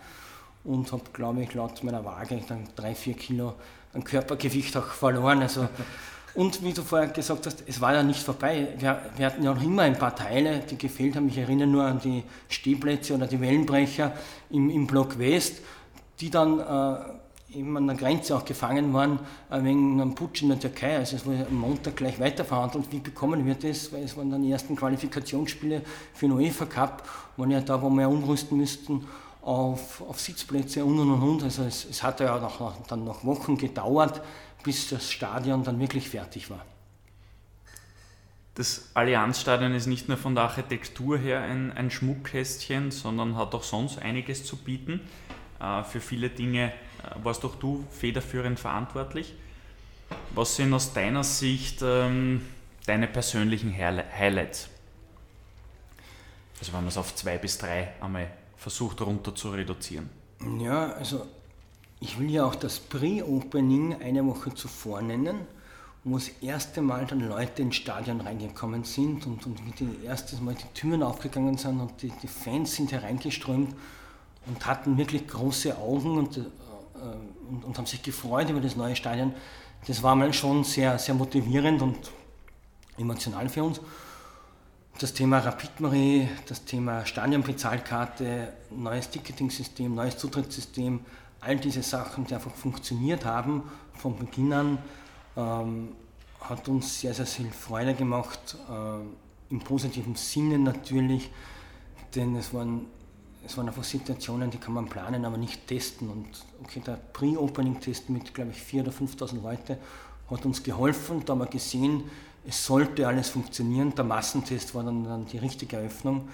und 0.64 0.92
habe, 0.92 1.04
glaube 1.14 1.44
ich, 1.44 1.54
laut 1.54 1.84
meiner 1.84 2.04
Waage 2.04 2.42
dann 2.48 2.68
drei, 2.76 2.96
vier 2.96 3.14
Kilo 3.14 3.54
an 3.94 4.04
Körpergewicht 4.04 4.76
auch 4.76 4.88
verloren. 4.88 5.44
Also, 5.44 5.70
und 6.36 6.64
wie 6.64 6.74
du 6.74 6.82
vorher 6.82 7.08
gesagt 7.08 7.46
hast, 7.46 7.64
es 7.66 7.80
war 7.80 7.94
ja 7.94 8.04
nicht 8.04 8.22
vorbei. 8.22 8.68
Wir, 8.78 9.02
wir, 9.16 9.26
hatten 9.26 9.44
ja 9.44 9.54
noch 9.54 9.64
immer 9.64 9.84
ein 9.84 9.98
paar 9.98 10.16
Teile, 10.16 10.60
die 10.60 10.78
gefehlt 10.78 11.16
haben. 11.16 11.30
Ich 11.30 11.38
erinnere 11.38 11.68
nur 11.68 11.84
an 11.84 12.00
die 12.00 12.24
Stehplätze 12.50 13.16
oder 13.16 13.26
die 13.26 13.40
Wellenbrecher 13.40 14.12
im, 14.50 14.70
im 14.70 14.86
Block 14.86 15.18
West, 15.18 15.62
die 16.20 16.30
dann 16.30 16.60
äh, 16.60 17.58
eben 17.58 17.78
an 17.78 17.88
der 17.88 17.96
Grenze 17.96 18.36
auch 18.36 18.44
gefangen 18.44 18.94
waren 18.94 19.20
äh, 19.50 19.64
wegen 19.64 20.02
einem 20.02 20.14
Putsch 20.14 20.42
in 20.42 20.50
der 20.50 20.60
Türkei. 20.60 20.98
Also 20.98 21.16
es 21.16 21.26
wurde 21.26 21.48
am 21.50 21.56
Montag 21.56 21.96
gleich 21.96 22.20
weiterverhandelt. 22.20 22.92
Wie 22.92 23.00
bekommen 23.00 23.46
wir 23.46 23.56
das? 23.56 23.94
Weil 23.94 24.04
es 24.04 24.18
waren 24.18 24.30
dann 24.30 24.44
die 24.44 24.52
ersten 24.52 24.76
Qualifikationsspiele 24.76 25.82
für 26.14 26.28
den 26.28 26.34
UEFA 26.34 26.66
Cup, 26.66 27.08
waren 27.38 27.52
ja 27.52 27.62
da, 27.62 27.82
wo 27.82 27.90
wir 27.90 28.10
umrüsten 28.10 28.58
müssten 28.58 29.06
auf, 29.42 30.02
auf 30.02 30.20
Sitzplätze 30.20 30.84
und 30.84 31.00
und 31.00 31.22
und. 31.22 31.44
Also 31.44 31.64
es, 31.64 31.86
es 31.90 32.04
hat 32.04 32.20
ja 32.20 32.38
noch, 32.40 32.74
dann 32.88 33.06
noch 33.06 33.24
Wochen 33.24 33.58
gedauert, 33.58 34.22
bis 34.66 34.90
das 34.90 35.12
Stadion 35.12 35.64
dann 35.64 35.80
wirklich 35.80 36.10
fertig 36.10 36.50
war. 36.50 36.66
Das 38.56 38.90
Allianzstadion 38.96 39.76
ist 39.76 39.86
nicht 39.86 40.08
nur 40.08 40.18
von 40.18 40.34
der 40.34 40.46
Architektur 40.46 41.20
her 41.20 41.42
ein, 41.42 41.72
ein 41.72 41.92
Schmuckkästchen, 41.92 42.90
sondern 42.90 43.38
hat 43.38 43.54
auch 43.54 43.64
sonst 43.64 44.00
einiges 44.00 44.44
zu 44.44 44.58
bieten. 44.58 45.02
Äh, 45.60 45.84
für 45.84 46.02
viele 46.02 46.30
Dinge 46.30 46.70
äh, 46.70 46.72
warst 47.24 47.44
doch 47.44 47.56
du 47.56 47.86
federführend 47.92 48.60
verantwortlich. 48.60 49.36
Was 50.34 50.56
sind 50.56 50.74
aus 50.74 50.94
deiner 50.94 51.24
Sicht 51.24 51.82
ähm, 51.84 52.42
deine 52.88 53.08
persönlichen 53.08 53.76
Highlights? 53.76 54.70
Also 56.60 56.74
wenn 56.74 56.80
man 56.80 56.88
es 56.88 56.98
auf 56.98 57.14
zwei 57.14 57.38
bis 57.38 57.60
drei 57.60 57.94
einmal 58.02 58.32
versucht 58.58 59.02
runter 59.02 59.36
zu 59.36 59.52
reduzieren? 59.52 60.10
Ja, 60.60 60.94
also 60.94 61.28
ich 62.00 62.20
will 62.20 62.30
ja 62.30 62.46
auch 62.46 62.56
das 62.56 62.80
Pre-Opening 62.80 64.02
eine 64.02 64.26
Woche 64.26 64.54
zuvor 64.54 65.02
nennen, 65.02 65.40
wo 66.04 66.16
das 66.16 66.30
erste 66.42 66.82
Mal 66.82 67.06
dann 67.06 67.28
Leute 67.28 67.62
ins 67.62 67.78
Stadion 67.78 68.22
reingekommen 68.22 68.84
sind 68.84 69.26
und, 69.26 69.46
und 69.46 69.60
wie 69.66 70.06
erstes 70.06 70.40
Mal 70.40 70.56
die 70.56 70.80
Türen 70.80 71.02
aufgegangen 71.02 71.58
sind 71.58 71.80
und 71.80 72.02
die, 72.02 72.12
die 72.22 72.28
Fans 72.28 72.76
sind 72.76 72.92
hereingeströmt 72.92 73.76
und 74.46 74.66
hatten 74.66 74.98
wirklich 74.98 75.28
große 75.28 75.78
Augen 75.78 76.18
und, 76.18 76.38
äh, 76.38 76.42
und, 77.50 77.66
und, 77.66 77.78
haben 77.78 77.88
sich 77.88 78.04
gefreut 78.04 78.50
über 78.50 78.62
das 78.62 78.76
neue 78.76 78.96
Stadion. 78.96 79.34
Das 79.88 80.04
war 80.04 80.16
mal 80.16 80.32
schon 80.34 80.64
sehr, 80.64 81.00
sehr 81.00 81.16
motivierend 81.16 81.82
und 81.82 82.12
emotional 82.98 83.50
für 83.50 83.64
uns 83.64 83.82
das 84.98 85.12
Thema 85.12 85.40
Rapid 85.40 85.82
Marie, 85.82 86.30
das 86.48 86.64
Thema 86.64 87.06
Stadionbezahlkarte, 87.06 88.54
neues 88.72 89.10
Ticketing-System, 89.10 89.94
neues 89.94 90.18
Zutrittssystem, 90.18 91.02
all 91.46 91.58
diese 91.58 91.84
Sachen, 91.84 92.26
die 92.26 92.34
einfach 92.34 92.54
funktioniert 92.54 93.26
haben 93.26 93.64
von 93.94 94.18
Beginn 94.18 94.52
an, 94.54 94.78
ähm, 95.38 95.90
hat 96.42 96.68
uns 96.68 97.02
sehr, 97.02 97.14
sehr 97.14 97.26
viel 97.26 97.52
Freude 97.52 97.94
gemacht, 97.94 98.58
äh, 98.70 99.54
im 99.54 99.60
positiven 99.60 100.16
Sinne 100.16 100.58
natürlich, 100.60 101.30
denn 102.16 102.36
es 102.36 102.54
waren, 102.54 102.88
es 103.46 103.58
waren 103.58 103.68
einfach 103.68 103.84
Situationen, 103.84 104.50
die 104.50 104.58
kann 104.58 104.74
man 104.74 104.88
planen, 104.88 105.24
aber 105.26 105.38
nicht 105.38 105.68
testen. 105.68 106.10
Und 106.10 106.28
okay, 106.64 106.82
der 106.86 107.00
Pre-Opening-Test 107.14 108.10
mit, 108.10 108.34
glaube 108.34 108.52
ich, 108.52 108.58
4.000 108.58 108.82
oder 108.82 108.92
5.000 108.92 109.42
Leuten 109.42 109.78
hat 110.30 110.46
uns 110.46 110.64
geholfen, 110.64 111.24
da 111.26 111.34
haben 111.34 111.40
wir 111.40 111.46
gesehen, 111.46 112.04
es 112.48 112.66
sollte 112.66 113.08
alles 113.08 113.30
funktionieren. 113.30 113.94
Der 113.96 114.04
Massentest 114.04 114.74
war 114.76 114.84
dann, 114.84 115.04
dann 115.04 115.26
die 115.26 115.38
richtige 115.38 115.78
Eröffnung. 115.78 116.30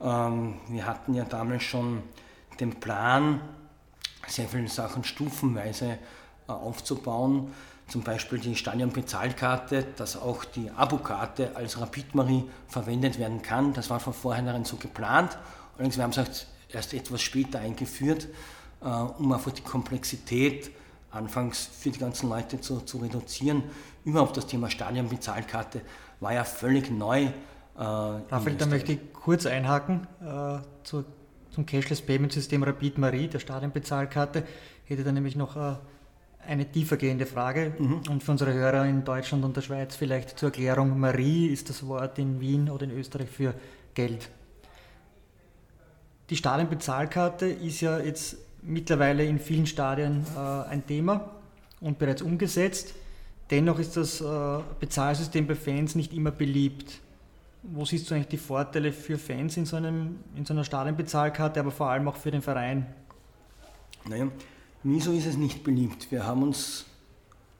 Ähm, 0.00 0.54
wir 0.68 0.86
hatten 0.86 1.14
ja 1.14 1.24
damals 1.24 1.62
schon 1.64 2.02
den 2.60 2.74
Plan, 2.80 3.40
sehr 4.28 4.48
viele 4.48 4.68
Sachen 4.68 5.04
stufenweise 5.04 5.98
äh, 6.48 6.52
aufzubauen. 6.52 7.52
Zum 7.88 8.02
Beispiel 8.02 8.38
die 8.38 8.56
Stadionbezahlkarte, 8.56 9.86
dass 9.96 10.16
auch 10.16 10.44
die 10.44 10.70
Abokarte 10.70 11.54
als 11.54 11.80
Rapid 11.80 12.14
Marie 12.14 12.44
verwendet 12.68 13.18
werden 13.18 13.42
kann. 13.42 13.74
Das 13.74 13.90
war 13.90 14.00
von 14.00 14.14
vornherein 14.14 14.64
so 14.64 14.76
geplant. 14.76 15.36
Allerdings, 15.74 15.96
wir 15.96 16.04
haben 16.04 16.12
es 16.12 16.46
erst 16.70 16.94
etwas 16.94 17.20
später 17.20 17.58
eingeführt, 17.58 18.28
äh, 18.80 18.86
um 18.86 19.32
einfach 19.32 19.52
die 19.52 19.62
Komplexität 19.62 20.70
anfangs 21.10 21.68
für 21.78 21.90
die 21.90 21.98
ganzen 21.98 22.28
Leute 22.28 22.60
zu, 22.60 22.80
zu 22.80 22.98
reduzieren. 22.98 23.62
Überhaupt 24.04 24.36
das 24.36 24.46
Thema 24.46 24.70
Stadionbezahlkarte 24.70 25.82
war 26.20 26.32
ja 26.32 26.44
völlig 26.44 26.90
neu. 26.90 27.24
Äh, 27.24 27.32
Raphael, 27.76 28.56
da 28.56 28.66
möchte 28.66 28.92
ich 28.92 29.12
kurz 29.12 29.46
einhaken 29.46 30.06
äh, 30.20 30.58
zu, 30.84 31.04
zum 31.52 31.66
Cashless 31.66 32.02
Payment 32.02 32.32
System 32.32 32.62
Rapid 32.62 32.98
Marie, 32.98 33.28
der 33.28 33.38
Stadionbezahlkarte. 33.38 34.44
Hätte 34.84 35.04
da 35.04 35.12
nämlich 35.12 35.36
noch 35.36 35.56
äh, 35.56 35.76
eine 36.46 36.70
tiefergehende 36.70 37.26
Frage 37.26 37.72
mhm. 37.78 38.02
und 38.10 38.22
für 38.22 38.32
unsere 38.32 38.52
Hörer 38.52 38.84
in 38.86 39.04
Deutschland 39.04 39.44
und 39.44 39.56
der 39.56 39.62
Schweiz 39.62 39.94
vielleicht 39.96 40.38
zur 40.38 40.48
Erklärung. 40.48 40.98
Marie 40.98 41.46
ist 41.46 41.68
das 41.68 41.86
Wort 41.86 42.18
in 42.18 42.40
Wien 42.40 42.68
oder 42.68 42.84
in 42.84 42.90
Österreich 42.90 43.28
für 43.28 43.54
Geld. 43.94 44.28
Die 46.30 46.36
Stadionbezahlkarte 46.36 47.46
ist 47.46 47.80
ja 47.80 47.98
jetzt 47.98 48.36
mittlerweile 48.62 49.24
in 49.24 49.38
vielen 49.38 49.66
Stadien 49.66 50.24
äh, 50.34 50.70
ein 50.70 50.86
Thema 50.86 51.30
und 51.80 51.98
bereits 51.98 52.22
umgesetzt. 52.22 52.94
Dennoch 53.50 53.78
ist 53.78 53.96
das 53.96 54.20
äh, 54.20 54.24
Bezahlsystem 54.80 55.46
bei 55.46 55.54
Fans 55.54 55.94
nicht 55.94 56.14
immer 56.14 56.30
beliebt. 56.30 57.00
Wo 57.62 57.84
siehst 57.84 58.10
du 58.10 58.14
eigentlich 58.14 58.28
die 58.28 58.38
Vorteile 58.38 58.92
für 58.92 59.18
Fans 59.18 59.56
in 59.56 59.66
so, 59.66 59.76
einem, 59.76 60.18
in 60.34 60.44
so 60.44 60.52
einer 60.52 60.64
Stadionbezahlkarte, 60.64 61.60
aber 61.60 61.70
vor 61.70 61.90
allem 61.90 62.08
auch 62.08 62.16
für 62.16 62.32
den 62.32 62.42
Verein? 62.42 62.86
Naja, 64.04 64.28
wieso 64.82 65.12
ist 65.12 65.26
es 65.26 65.36
nicht 65.36 65.62
beliebt? 65.62 66.10
Wir 66.10 66.26
haben 66.26 66.42
uns 66.42 66.86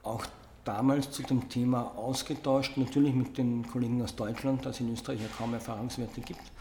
auch 0.03 0.25
damals 0.65 1.11
zu 1.11 1.23
dem 1.23 1.47
Thema 1.47 1.95
ausgetauscht, 1.95 2.75
natürlich 2.77 3.13
mit 3.13 3.37
den 3.37 3.65
Kollegen 3.65 4.01
aus 4.01 4.15
Deutschland, 4.15 4.65
da 4.65 4.71
es 4.71 4.79
in 4.81 4.91
Österreich 4.91 5.21
ja 5.21 5.27
kaum 5.37 5.53
Erfahrungswerte 5.53 6.19
gibt. 6.19 6.51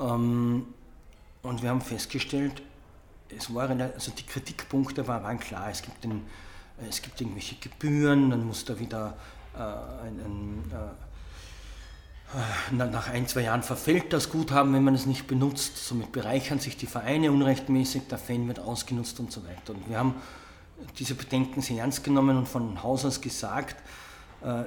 Ähm, 0.00 0.66
und 1.42 1.62
wir 1.62 1.68
haben 1.68 1.82
festgestellt, 1.82 2.62
es 3.28 3.54
waren, 3.54 3.80
also 3.80 4.10
die 4.12 4.24
Kritikpunkte 4.24 5.06
waren 5.06 5.38
klar. 5.38 5.68
Es 5.70 5.82
gibt, 5.82 6.02
den, 6.04 6.22
es 6.88 7.02
gibt 7.02 7.20
irgendwelche 7.20 7.56
Gebühren, 7.56 8.30
dann 8.30 8.46
muss 8.46 8.64
da 8.64 8.78
wieder 8.78 9.16
äh, 9.54 9.58
ein, 9.58 10.20
ein 10.20 10.64
äh, 10.72 11.13
nach 12.72 13.08
ein, 13.08 13.28
zwei 13.28 13.42
Jahren 13.42 13.62
verfällt 13.62 14.12
das 14.12 14.30
Guthaben, 14.30 14.72
wenn 14.72 14.82
man 14.82 14.94
es 14.94 15.06
nicht 15.06 15.26
benutzt. 15.26 15.76
Somit 15.76 16.12
bereichern 16.12 16.58
sich 16.58 16.76
die 16.76 16.86
Vereine 16.86 17.30
unrechtmäßig, 17.30 18.08
der 18.08 18.18
Fan 18.18 18.48
wird 18.48 18.58
ausgenutzt 18.58 19.20
und 19.20 19.30
so 19.30 19.44
weiter. 19.44 19.74
Und 19.74 19.88
wir 19.88 19.98
haben 19.98 20.14
diese 20.98 21.14
Bedenken 21.14 21.60
sehr 21.60 21.78
ernst 21.78 22.02
genommen 22.02 22.36
und 22.36 22.48
von 22.48 22.82
Haus 22.82 23.04
aus 23.04 23.20
gesagt, 23.20 23.76
äh, 24.42 24.64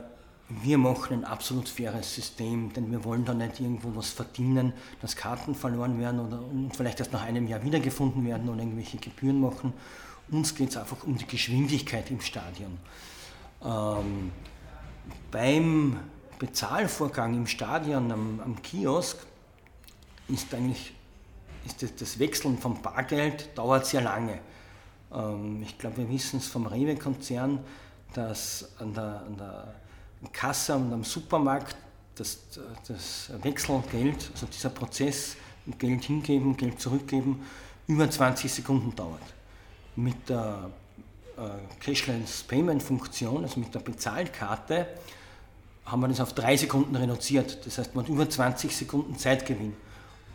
wir 0.50 0.78
machen 0.78 1.20
ein 1.20 1.26
absolut 1.26 1.68
faires 1.68 2.16
System, 2.16 2.72
denn 2.72 2.90
wir 2.90 3.04
wollen 3.04 3.26
da 3.26 3.34
nicht 3.34 3.60
irgendwo 3.60 3.94
was 3.96 4.12
verdienen, 4.12 4.72
dass 5.02 5.18
Karten 5.18 5.56
verloren 5.56 6.00
werden 6.00 6.22
oder 6.22 6.40
und 6.40 6.74
vielleicht 6.76 7.00
erst 7.00 7.12
nach 7.12 7.24
einem 7.24 7.48
Jahr 7.48 7.64
wiedergefunden 7.64 8.26
werden 8.26 8.48
oder 8.48 8.60
irgendwelche 8.60 8.98
Gebühren 8.98 9.42
machen. 9.42 9.74
Uns 10.30 10.56
geht 10.56 10.70
es 10.70 10.78
einfach 10.78 11.04
um 11.04 11.18
die 11.18 11.28
Geschwindigkeit 11.28 12.10
im 12.12 12.22
Stadion. 12.22 12.78
Ähm, 13.62 14.32
beim 15.32 16.00
Bezahlvorgang 16.40 17.34
im 17.34 17.48
Stadion 17.48 18.12
am, 18.12 18.40
am 18.40 18.62
Kiosk 18.62 19.18
ist 20.28 20.54
eigentlich 20.54 20.94
ist 21.66 21.84
das, 21.84 21.96
das, 21.96 22.20
Wechseln 22.20 22.58
vom 22.58 22.82
Bargeld 22.82 23.50
dauert 23.58 23.86
sehr 23.86 24.02
lange. 24.02 24.40
Ähm, 25.12 25.62
ich 25.64 25.78
glaube, 25.78 25.98
wir 25.98 26.10
wissen 26.10 26.38
es 26.38 26.48
vom 26.48 26.66
Rewe-Konzern, 26.66 27.60
dass 28.14 28.70
an 28.80 28.94
der, 28.94 29.24
an 29.26 29.38
der 29.38 29.74
Kasse 30.32 30.76
und 30.76 30.94
am 30.94 31.04
Supermarkt 31.04 31.76
das, 32.16 32.40
das 32.88 33.32
Wechselgeld, 33.44 34.32
also 34.34 34.48
dieser 34.48 34.70
Prozess, 34.70 35.36
Geld 35.78 36.06
hingeben, 36.06 36.56
Geld 36.56 36.80
zurückgeben, 36.80 37.46
über 37.88 38.10
20 38.10 38.52
Sekunden 38.52 38.96
dauert. 38.96 39.22
Mit 39.96 40.30
der 40.30 40.70
äh, 41.38 41.84
Cashless 41.84 42.44
Payment 42.44 42.82
Funktion, 42.82 43.44
also 43.44 43.60
mit 43.60 43.74
der 43.76 43.80
Bezahlkarte, 43.80 44.88
haben 45.88 46.02
wir 46.02 46.10
das 46.10 46.20
auf 46.20 46.34
drei 46.34 46.58
Sekunden 46.58 46.96
reduziert. 46.96 47.66
Das 47.66 47.78
heißt, 47.78 47.96
man 47.96 48.04
hat 48.04 48.12
über 48.12 48.30
20 48.30 48.76
Sekunden 48.76 49.18
Zeitgewinn. 49.18 49.74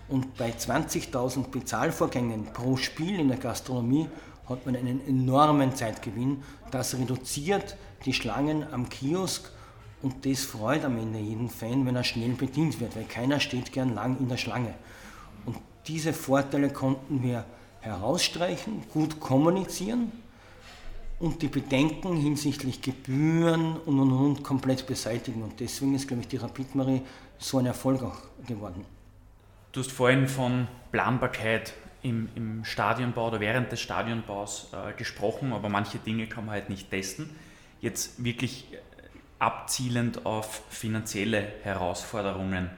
Und 0.08 0.36
bei 0.36 0.50
20.000 0.50 1.48
Bezahlvorgängen 1.50 2.46
pro 2.52 2.76
Spiel 2.76 3.20
in 3.20 3.28
der 3.28 3.36
Gastronomie 3.36 4.08
hat 4.48 4.66
man 4.66 4.76
einen 4.76 5.06
enormen 5.06 5.74
Zeitgewinn. 5.76 6.42
Das 6.70 6.98
reduziert 6.98 7.76
die 8.04 8.12
Schlangen 8.12 8.66
am 8.72 8.88
Kiosk 8.88 9.50
und 10.02 10.26
das 10.26 10.42
freut 10.42 10.84
am 10.84 10.98
Ende 10.98 11.18
jeden 11.18 11.48
Fan, 11.48 11.86
wenn 11.86 11.96
er 11.96 12.04
schnell 12.04 12.30
bedient 12.30 12.80
wird, 12.80 12.96
weil 12.96 13.04
keiner 13.04 13.38
steht 13.38 13.72
gern 13.72 13.94
lang 13.94 14.18
in 14.18 14.28
der 14.28 14.36
Schlange. 14.36 14.74
Und 15.46 15.56
diese 15.86 16.12
Vorteile 16.12 16.70
konnten 16.70 17.22
wir 17.22 17.44
herausstreichen, 17.80 18.82
gut 18.92 19.20
kommunizieren 19.20 20.12
und 21.22 21.40
die 21.40 21.46
Bedenken 21.46 22.16
hinsichtlich 22.16 22.82
Gebühren 22.82 23.76
und, 23.76 24.00
und, 24.00 24.12
und 24.12 24.42
komplett 24.42 24.88
beseitigen. 24.88 25.44
Und 25.44 25.60
deswegen 25.60 25.94
ist, 25.94 26.08
glaube 26.08 26.22
ich, 26.22 26.28
die 26.28 26.36
Rapid 26.36 26.74
Marie 26.74 27.00
so 27.38 27.58
ein 27.58 27.66
Erfolg 27.66 28.02
auch 28.02 28.18
geworden. 28.44 28.84
Du 29.70 29.80
hast 29.80 29.92
vorhin 29.92 30.26
von 30.26 30.66
Planbarkeit 30.90 31.74
im, 32.02 32.28
im 32.34 32.64
Stadionbau 32.64 33.28
oder 33.28 33.38
während 33.38 33.70
des 33.70 33.80
Stadionbaus 33.80 34.70
äh, 34.72 34.94
gesprochen, 34.94 35.52
aber 35.52 35.68
manche 35.68 35.98
Dinge 35.98 36.26
kann 36.26 36.46
man 36.46 36.54
halt 36.54 36.68
nicht 36.68 36.90
testen. 36.90 37.30
Jetzt 37.80 38.24
wirklich 38.24 38.66
abzielend 39.38 40.26
auf 40.26 40.64
finanzielle 40.70 41.52
Herausforderungen. 41.62 42.68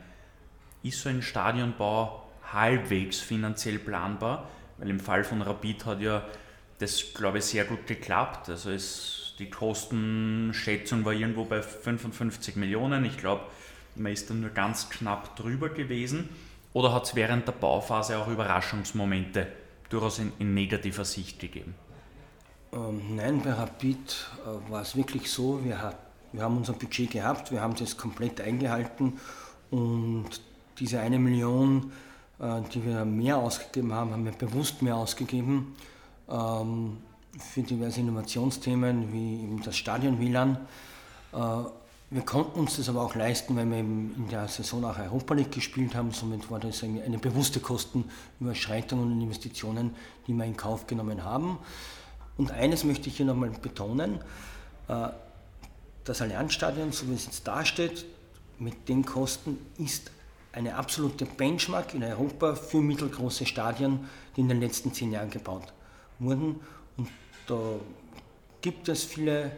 Ist 0.83 1.00
so 1.00 1.09
ein 1.09 1.22
Stadionbau 1.22 2.22
halbwegs 2.52 3.20
finanziell 3.20 3.78
planbar? 3.78 4.50
Weil 4.76 4.90
im 4.90 5.00
Fall 5.00 5.24
von 5.24 5.40
Rapid 5.40 5.87
hat 5.87 6.02
ja 6.02 6.22
das, 6.84 7.14
glaube 7.14 7.38
ich, 7.38 7.44
sehr 7.44 7.64
gut 7.64 7.86
geklappt. 7.86 8.48
Also 8.48 8.70
es, 8.70 9.34
die 9.38 9.48
Kostenschätzung 9.48 11.04
war 11.04 11.12
irgendwo 11.12 11.44
bei 11.44 11.62
55 11.62 12.56
Millionen. 12.56 13.04
Ich 13.04 13.16
glaube, 13.16 13.42
man 13.96 14.12
ist 14.12 14.28
dann 14.28 14.42
nur 14.42 14.50
ganz 14.50 14.90
knapp 14.90 15.34
drüber 15.36 15.70
gewesen. 15.70 16.28
Oder 16.74 16.92
hat 16.92 17.04
es 17.04 17.14
während 17.14 17.46
der 17.46 17.52
Bauphase 17.52 18.18
auch 18.18 18.28
Überraschungsmomente 18.28 19.46
durchaus 19.88 20.18
in, 20.18 20.32
in 20.38 20.54
negativer 20.54 21.04
Sicht 21.04 21.38
gegeben? 21.38 21.74
Ähm, 22.72 23.16
nein, 23.16 23.40
bei 23.42 23.52
Rapid 23.52 23.98
äh, 24.44 24.70
war 24.70 24.82
es 24.82 24.94
wirklich 24.94 25.30
so, 25.30 25.64
wir, 25.64 25.80
hat, 25.80 25.96
wir 26.32 26.42
haben 26.42 26.56
unser 26.56 26.72
Budget 26.72 27.12
gehabt, 27.12 27.52
wir 27.52 27.60
haben 27.60 27.76
das 27.76 27.96
komplett 27.96 28.40
eingehalten 28.40 29.20
und 29.70 30.28
diese 30.80 30.98
eine 30.98 31.20
Million, 31.20 31.92
äh, 32.40 32.60
die 32.74 32.84
wir 32.84 33.04
mehr 33.04 33.38
ausgegeben 33.38 33.92
haben, 33.92 34.10
haben 34.10 34.24
wir 34.24 34.32
bewusst 34.32 34.82
mehr 34.82 34.96
ausgegeben 34.96 35.76
ähm, 36.28 36.98
für 37.38 37.62
diverse 37.62 38.00
Innovationsthemen 38.00 39.12
wie 39.12 39.42
eben 39.42 39.62
das 39.62 39.76
Stadion 39.76 40.20
WLAN. 40.20 40.58
Äh, 41.32 41.37
wir 42.10 42.22
konnten 42.22 42.60
uns 42.60 42.76
das 42.76 42.88
aber 42.88 43.02
auch 43.02 43.14
leisten, 43.14 43.56
weil 43.56 43.68
wir 43.68 43.78
in 43.78 44.28
der 44.30 44.46
Saison 44.46 44.84
auch 44.84 44.98
Europa 44.98 45.34
League 45.34 45.50
gespielt 45.50 45.94
haben. 45.94 46.12
Somit 46.12 46.48
war 46.50 46.60
das 46.60 46.84
eine, 46.84 47.02
eine 47.02 47.18
bewusste 47.18 47.60
Kostenüberschreitung 47.60 49.02
und 49.02 49.20
Investitionen, 49.20 49.96
die 50.26 50.32
wir 50.32 50.44
in 50.44 50.56
Kauf 50.56 50.87
genommen 50.87 51.24
haben. 51.24 51.58
Und 52.37 52.52
eines 52.52 52.84
möchte 52.84 53.08
ich 53.08 53.16
hier 53.16 53.26
nochmal 53.26 53.50
betonen. 53.50 54.20
Äh, 54.88 55.08
das 56.04 56.20
Allianzstadion, 56.20 56.92
so 56.92 57.08
wie 57.08 57.14
es 57.14 57.24
jetzt 57.24 57.48
dasteht, 57.48 58.04
mit 58.58 58.88
den 58.88 59.04
Kosten 59.04 59.58
ist 59.78 60.10
eine 60.52 60.76
absolute 60.76 61.24
Benchmark 61.24 61.94
in 61.94 62.04
Europa 62.04 62.54
für 62.54 62.80
mittelgroße 62.80 63.46
Stadien, 63.46 64.08
die 64.37 64.42
in 64.42 64.48
den 64.48 64.60
letzten 64.60 64.92
zehn 64.92 65.10
Jahren 65.10 65.30
gebaut 65.30 65.62
wurden. 65.62 65.83
Und 66.96 67.08
da 67.46 67.58
gibt 68.60 68.88
es 68.88 69.04
viele 69.04 69.52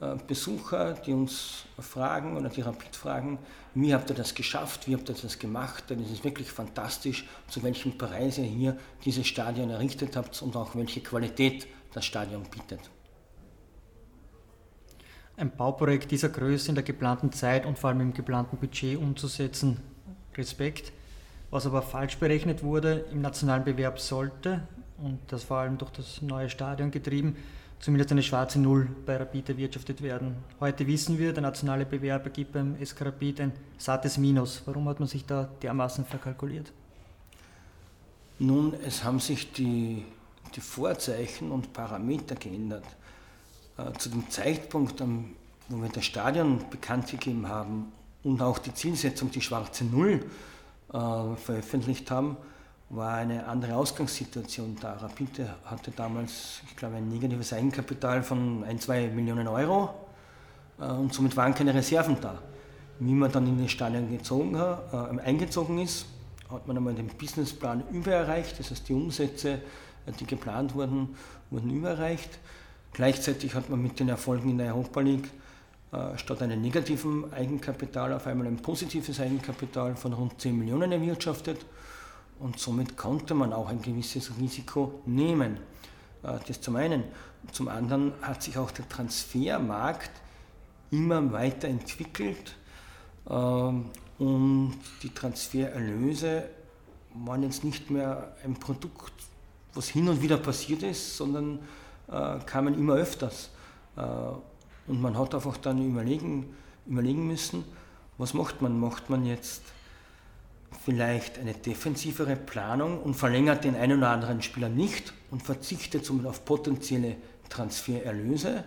äh, 0.00 0.16
Besucher, 0.26 0.94
die 0.94 1.12
uns 1.12 1.64
fragen 1.78 2.36
oder 2.36 2.48
die 2.48 2.62
Rapid 2.62 2.96
fragen, 2.96 3.38
wie 3.74 3.94
habt 3.94 4.10
ihr 4.10 4.16
das 4.16 4.34
geschafft, 4.34 4.88
wie 4.88 4.94
habt 4.94 5.08
ihr 5.08 5.14
das 5.14 5.38
gemacht, 5.38 5.90
denn 5.90 6.00
es 6.00 6.10
ist 6.10 6.24
wirklich 6.24 6.50
fantastisch, 6.50 7.26
zu 7.48 7.62
welchem 7.62 7.96
Preis 7.98 8.38
ihr 8.38 8.44
hier 8.44 8.76
dieses 9.04 9.26
Stadion 9.26 9.70
errichtet 9.70 10.16
habt 10.16 10.40
und 10.42 10.56
auch 10.56 10.74
welche 10.74 11.00
Qualität 11.00 11.66
das 11.92 12.04
Stadion 12.04 12.44
bietet. 12.44 12.80
Ein 15.36 15.50
Bauprojekt 15.50 16.10
dieser 16.10 16.28
Größe 16.28 16.70
in 16.70 16.74
der 16.74 16.84
geplanten 16.84 17.32
Zeit 17.32 17.64
und 17.64 17.78
vor 17.78 17.90
allem 17.90 18.00
im 18.00 18.14
geplanten 18.14 18.58
Budget 18.58 18.98
umzusetzen, 18.98 19.80
Respekt. 20.36 20.92
Was 21.50 21.66
aber 21.66 21.82
falsch 21.82 22.18
berechnet 22.18 22.62
wurde, 22.62 23.06
im 23.10 23.20
nationalen 23.20 23.64
Bewerb 23.64 23.98
sollte, 23.98 24.68
und 25.02 25.18
das 25.28 25.44
vor 25.44 25.58
allem 25.58 25.78
durch 25.78 25.90
das 25.92 26.22
neue 26.22 26.48
Stadion 26.48 26.90
getrieben, 26.90 27.36
zumindest 27.78 28.12
eine 28.12 28.22
schwarze 28.22 28.60
Null 28.60 28.88
bei 29.06 29.16
Rapid 29.16 29.50
erwirtschaftet 29.50 30.02
werden. 30.02 30.36
Heute 30.60 30.86
wissen 30.86 31.18
wir, 31.18 31.32
der 31.32 31.42
nationale 31.42 31.86
Bewerber 31.86 32.30
gibt 32.30 32.52
beim 32.52 32.76
SK 32.84 33.06
Rapid 33.06 33.40
ein 33.40 33.52
sattes 33.78 34.18
Minus. 34.18 34.62
Warum 34.66 34.88
hat 34.88 35.00
man 35.00 35.08
sich 35.08 35.24
da 35.24 35.48
dermaßen 35.62 36.04
verkalkuliert? 36.04 36.72
Nun, 38.38 38.74
es 38.86 39.04
haben 39.04 39.20
sich 39.20 39.52
die, 39.52 40.04
die 40.54 40.60
Vorzeichen 40.60 41.50
und 41.50 41.72
Parameter 41.72 42.34
geändert. 42.34 42.84
Äh, 43.76 43.92
zu 43.98 44.08
dem 44.08 44.28
Zeitpunkt, 44.30 45.02
wo 45.68 45.82
wir 45.82 45.88
das 45.88 46.04
Stadion 46.04 46.64
bekannt 46.70 47.10
gegeben 47.10 47.48
haben 47.48 47.92
und 48.22 48.42
auch 48.42 48.58
die 48.58 48.74
Zielsetzung, 48.74 49.30
die 49.30 49.40
schwarze 49.40 49.84
Null, 49.84 50.24
äh, 50.92 51.36
veröffentlicht 51.36 52.10
haben, 52.10 52.36
war 52.90 53.14
eine 53.14 53.46
andere 53.46 53.76
Ausgangssituation 53.76 54.76
da. 54.80 54.94
Rapid 54.94 55.42
hatte 55.64 55.92
damals, 55.92 56.60
ich 56.68 56.76
glaube, 56.76 56.96
ein 56.96 57.08
negatives 57.08 57.52
Eigenkapital 57.52 58.22
von 58.22 58.64
1, 58.64 58.82
2 58.82 59.08
Millionen 59.08 59.46
Euro 59.46 59.94
äh, 60.78 60.84
und 60.84 61.14
somit 61.14 61.36
waren 61.36 61.54
keine 61.54 61.72
Reserven 61.72 62.16
da. 62.20 62.38
Wie 62.98 63.14
man 63.14 63.30
dann 63.32 63.46
in 63.46 63.58
den 63.58 63.68
Stadion 63.68 64.10
gezogen 64.10 64.58
hat, 64.58 64.92
äh, 64.92 65.20
eingezogen 65.20 65.78
ist, 65.78 66.06
hat 66.50 66.66
man 66.66 66.76
einmal 66.76 66.94
den 66.94 67.06
Businessplan 67.06 67.84
übererreicht, 67.92 68.58
das 68.58 68.72
heißt 68.72 68.88
die 68.88 68.94
Umsätze, 68.94 69.60
äh, 70.06 70.12
die 70.18 70.26
geplant 70.26 70.74
wurden, 70.74 71.14
wurden 71.50 71.70
übererreicht. 71.70 72.40
Gleichzeitig 72.92 73.54
hat 73.54 73.70
man 73.70 73.80
mit 73.80 74.00
den 74.00 74.08
Erfolgen 74.08 74.50
in 74.50 74.58
der 74.58 74.74
Europa 74.74 75.00
League 75.00 75.30
äh, 75.92 76.18
statt 76.18 76.42
einem 76.42 76.60
negativen 76.60 77.32
Eigenkapital 77.32 78.12
auf 78.12 78.26
einmal 78.26 78.48
ein 78.48 78.56
positives 78.56 79.20
Eigenkapital 79.20 79.94
von 79.94 80.12
rund 80.12 80.40
10 80.40 80.58
Millionen 80.58 80.90
erwirtschaftet 80.90 81.64
und 82.40 82.58
somit 82.58 82.96
konnte 82.96 83.34
man 83.34 83.52
auch 83.52 83.68
ein 83.68 83.82
gewisses 83.82 84.32
Risiko 84.38 85.00
nehmen. 85.06 85.58
Äh, 86.22 86.38
das 86.46 86.60
zum 86.60 86.76
einen. 86.76 87.04
Zum 87.52 87.68
anderen 87.68 88.12
hat 88.22 88.42
sich 88.42 88.58
auch 88.58 88.70
der 88.70 88.88
Transfermarkt 88.88 90.10
immer 90.90 91.32
weiter 91.32 91.68
entwickelt 91.68 92.56
ähm, 93.28 93.86
und 94.18 94.74
die 95.02 95.10
Transfererlöse 95.10 96.44
waren 97.14 97.42
jetzt 97.42 97.64
nicht 97.64 97.90
mehr 97.90 98.36
ein 98.44 98.54
Produkt, 98.54 99.12
was 99.74 99.88
hin 99.88 100.08
und 100.08 100.20
wieder 100.20 100.36
passiert 100.36 100.82
ist, 100.82 101.16
sondern 101.16 101.60
äh, 102.08 102.38
kamen 102.40 102.74
immer 102.74 102.94
öfters. 102.94 103.50
Äh, 103.96 104.02
und 104.86 105.00
man 105.00 105.16
hat 105.16 105.34
einfach 105.34 105.56
dann 105.56 105.84
überlegen, 105.84 106.54
überlegen 106.86 107.26
müssen, 107.26 107.64
was 108.18 108.34
macht 108.34 108.60
man? 108.60 108.78
Macht 108.78 109.08
man 109.08 109.24
jetzt 109.24 109.62
vielleicht 110.84 111.38
eine 111.38 111.54
defensivere 111.54 112.36
Planung 112.36 113.02
und 113.02 113.14
verlängert 113.14 113.64
den 113.64 113.76
einen 113.76 113.98
oder 113.98 114.10
anderen 114.10 114.42
Spieler 114.42 114.68
nicht 114.68 115.12
und 115.30 115.42
verzichtet 115.42 116.04
somit 116.04 116.26
auf 116.26 116.44
potenzielle 116.44 117.16
Transfererlöse? 117.48 118.64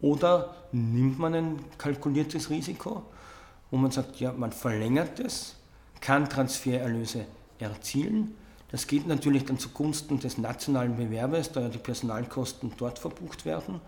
Oder 0.00 0.54
nimmt 0.72 1.18
man 1.18 1.34
ein 1.34 1.58
kalkuliertes 1.76 2.50
Risiko, 2.50 3.02
wo 3.70 3.76
man 3.76 3.90
sagt, 3.90 4.20
ja, 4.20 4.32
man 4.32 4.52
verlängert 4.52 5.18
es, 5.20 5.56
kann 6.00 6.28
Transfererlöse 6.28 7.24
erzielen. 7.58 8.34
Das 8.70 8.86
geht 8.86 9.06
natürlich 9.06 9.44
dann 9.46 9.58
zugunsten 9.58 10.20
des 10.20 10.38
nationalen 10.38 10.96
Bewerbes, 10.96 11.52
da 11.52 11.62
ja 11.62 11.68
die 11.68 11.78
Personalkosten 11.78 12.72
dort 12.76 12.98
verbucht 12.98 13.44
werden. 13.44 13.80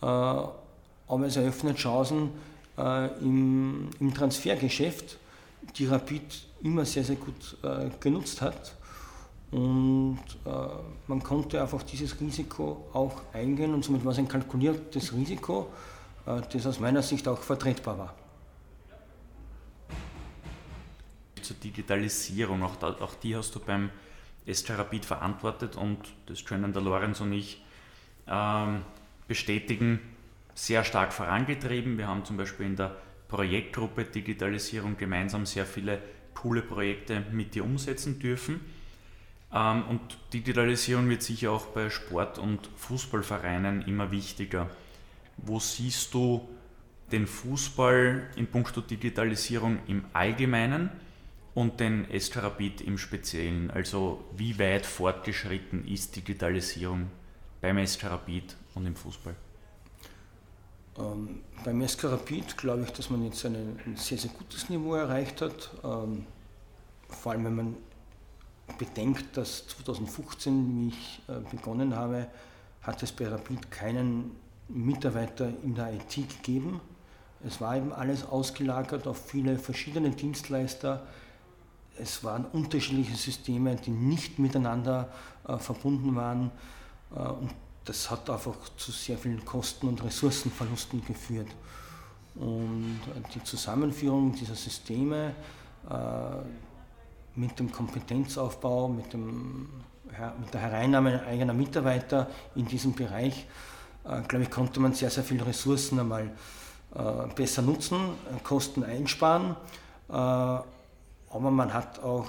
Äh, 0.00 0.06
aber 0.06 1.26
es 1.26 1.36
eröffnet 1.36 1.76
Chancen 1.76 2.30
äh, 2.78 3.08
im, 3.20 3.90
im 4.00 4.14
Transfergeschäft, 4.14 5.18
die 5.76 5.86
Rapid 5.86 6.46
immer 6.62 6.84
sehr, 6.84 7.04
sehr 7.04 7.16
gut 7.16 7.56
äh, 7.62 7.90
genutzt 8.00 8.40
hat. 8.40 8.76
Und 9.50 10.18
äh, 10.46 10.50
man 11.06 11.22
konnte 11.22 11.60
einfach 11.60 11.82
dieses 11.82 12.18
Risiko 12.20 12.88
auch 12.94 13.20
eingehen 13.34 13.74
und 13.74 13.84
somit 13.84 14.04
war 14.04 14.12
es 14.12 14.18
ein 14.18 14.28
kalkuliertes 14.28 15.12
Risiko, 15.12 15.70
äh, 16.26 16.40
das 16.52 16.66
aus 16.66 16.80
meiner 16.80 17.02
Sicht 17.02 17.28
auch 17.28 17.40
vertretbar 17.40 17.98
war. 17.98 18.14
Zur 21.42 21.56
Digitalisierung, 21.56 22.62
auch, 22.62 22.76
da, 22.76 22.96
auch 23.00 23.14
die 23.14 23.36
hast 23.36 23.54
du 23.54 23.60
beim 23.60 23.90
SK 24.50 24.78
Rapid 24.78 25.04
verantwortet 25.04 25.76
und 25.76 25.98
das 26.26 26.44
können 26.44 26.72
der 26.72 26.82
Lorenz 26.82 27.20
und 27.20 27.32
ich 27.32 27.62
ähm, 28.26 28.82
bestätigen, 29.28 30.00
sehr 30.54 30.84
stark 30.84 31.12
vorangetrieben. 31.12 31.98
Wir 31.98 32.08
haben 32.08 32.24
zum 32.24 32.36
Beispiel 32.36 32.66
in 32.66 32.76
der 32.76 32.96
Projektgruppe 33.32 34.04
Digitalisierung 34.04 34.98
gemeinsam 34.98 35.46
sehr 35.46 35.64
viele 35.64 35.98
coole 36.34 36.60
Projekte 36.60 37.24
mit 37.32 37.54
dir 37.54 37.64
umsetzen 37.64 38.18
dürfen. 38.18 38.60
Ähm, 39.50 39.84
und 39.88 40.00
Digitalisierung 40.34 41.08
wird 41.08 41.22
sicher 41.22 41.50
auch 41.50 41.64
bei 41.66 41.88
Sport- 41.88 42.38
und 42.38 42.68
Fußballvereinen 42.76 43.82
immer 43.82 44.10
wichtiger. 44.10 44.68
Wo 45.38 45.58
siehst 45.58 46.12
du 46.12 46.46
den 47.10 47.26
Fußball 47.26 48.28
in 48.36 48.48
puncto 48.48 48.82
Digitalisierung 48.82 49.78
im 49.86 50.04
Allgemeinen 50.12 50.90
und 51.54 51.80
den 51.80 52.10
Eskarabit 52.10 52.82
im 52.82 52.98
Speziellen? 52.98 53.70
Also 53.70 54.22
wie 54.36 54.58
weit 54.58 54.84
fortgeschritten 54.84 55.88
ist 55.88 56.14
Digitalisierung 56.16 57.10
beim 57.62 57.78
Eskarabit 57.78 58.56
und 58.74 58.84
im 58.84 58.94
Fußball? 58.94 59.34
Ähm, 60.98 61.40
beim 61.64 61.86
SK 61.86 62.04
Rapid 62.04 62.56
glaube 62.56 62.82
ich, 62.82 62.92
dass 62.92 63.08
man 63.08 63.24
jetzt 63.24 63.44
ein, 63.46 63.78
ein 63.86 63.96
sehr, 63.96 64.18
sehr 64.18 64.30
gutes 64.30 64.68
Niveau 64.68 64.94
erreicht 64.94 65.40
hat. 65.40 65.70
Ähm, 65.82 66.26
vor 67.08 67.32
allem, 67.32 67.44
wenn 67.44 67.56
man 67.56 67.76
bedenkt, 68.78 69.36
dass 69.36 69.66
2015, 69.68 70.68
wie 70.68 70.88
ich 70.88 71.22
äh, 71.28 71.40
begonnen 71.50 71.94
habe, 71.96 72.26
hat 72.82 73.02
es 73.02 73.12
bei 73.12 73.28
Rapid 73.28 73.70
keinen 73.70 74.36
Mitarbeiter 74.68 75.50
in 75.62 75.74
der 75.74 75.94
IT 75.94 76.14
gegeben. 76.14 76.80
Es 77.44 77.60
war 77.60 77.76
eben 77.76 77.92
alles 77.92 78.24
ausgelagert 78.24 79.06
auf 79.06 79.26
viele 79.26 79.58
verschiedene 79.58 80.10
Dienstleister. 80.10 81.06
es 81.98 82.24
waren 82.24 82.44
unterschiedliche 82.46 83.16
Systeme, 83.16 83.76
die 83.76 83.90
nicht 83.90 84.38
miteinander 84.38 85.08
äh, 85.46 85.58
verbunden 85.58 86.16
waren. 86.16 86.50
Äh, 87.14 87.18
und 87.18 87.50
das 87.84 88.10
hat 88.10 88.30
einfach 88.30 88.56
zu 88.76 88.92
sehr 88.92 89.18
vielen 89.18 89.44
Kosten 89.44 89.88
und 89.88 90.02
Ressourcenverlusten 90.02 91.04
geführt. 91.04 91.48
Und 92.34 93.00
die 93.34 93.42
Zusammenführung 93.42 94.34
dieser 94.34 94.54
Systeme 94.54 95.34
äh, 95.90 97.38
mit 97.38 97.58
dem 97.58 97.70
Kompetenzaufbau, 97.70 98.88
mit, 98.88 99.12
dem, 99.12 99.68
mit 100.40 100.54
der 100.54 100.60
Hereinnahme 100.60 101.22
eigener 101.26 101.52
Mitarbeiter 101.52 102.28
in 102.54 102.66
diesem 102.66 102.94
Bereich, 102.94 103.46
äh, 104.04 104.22
glaube 104.22 104.44
ich, 104.44 104.50
konnte 104.50 104.80
man 104.80 104.94
sehr, 104.94 105.10
sehr 105.10 105.24
viele 105.24 105.44
Ressourcen 105.44 105.98
einmal 105.98 106.30
äh, 106.94 107.34
besser 107.34 107.62
nutzen, 107.62 107.98
Kosten 108.44 108.84
einsparen. 108.84 109.56
Aber 110.08 110.66
man 111.30 111.72
hat 111.72 112.02
auch 112.02 112.26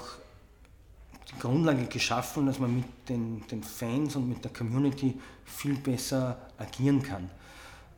die 1.30 1.38
Grundlage 1.38 1.86
geschaffen, 1.86 2.46
dass 2.46 2.58
man 2.58 2.76
mit 2.76 3.08
den, 3.08 3.46
den 3.48 3.62
Fans 3.62 4.16
und 4.16 4.28
mit 4.28 4.44
der 4.44 4.52
Community 4.52 5.18
viel 5.44 5.74
besser 5.74 6.36
agieren 6.58 7.02
kann. 7.02 7.30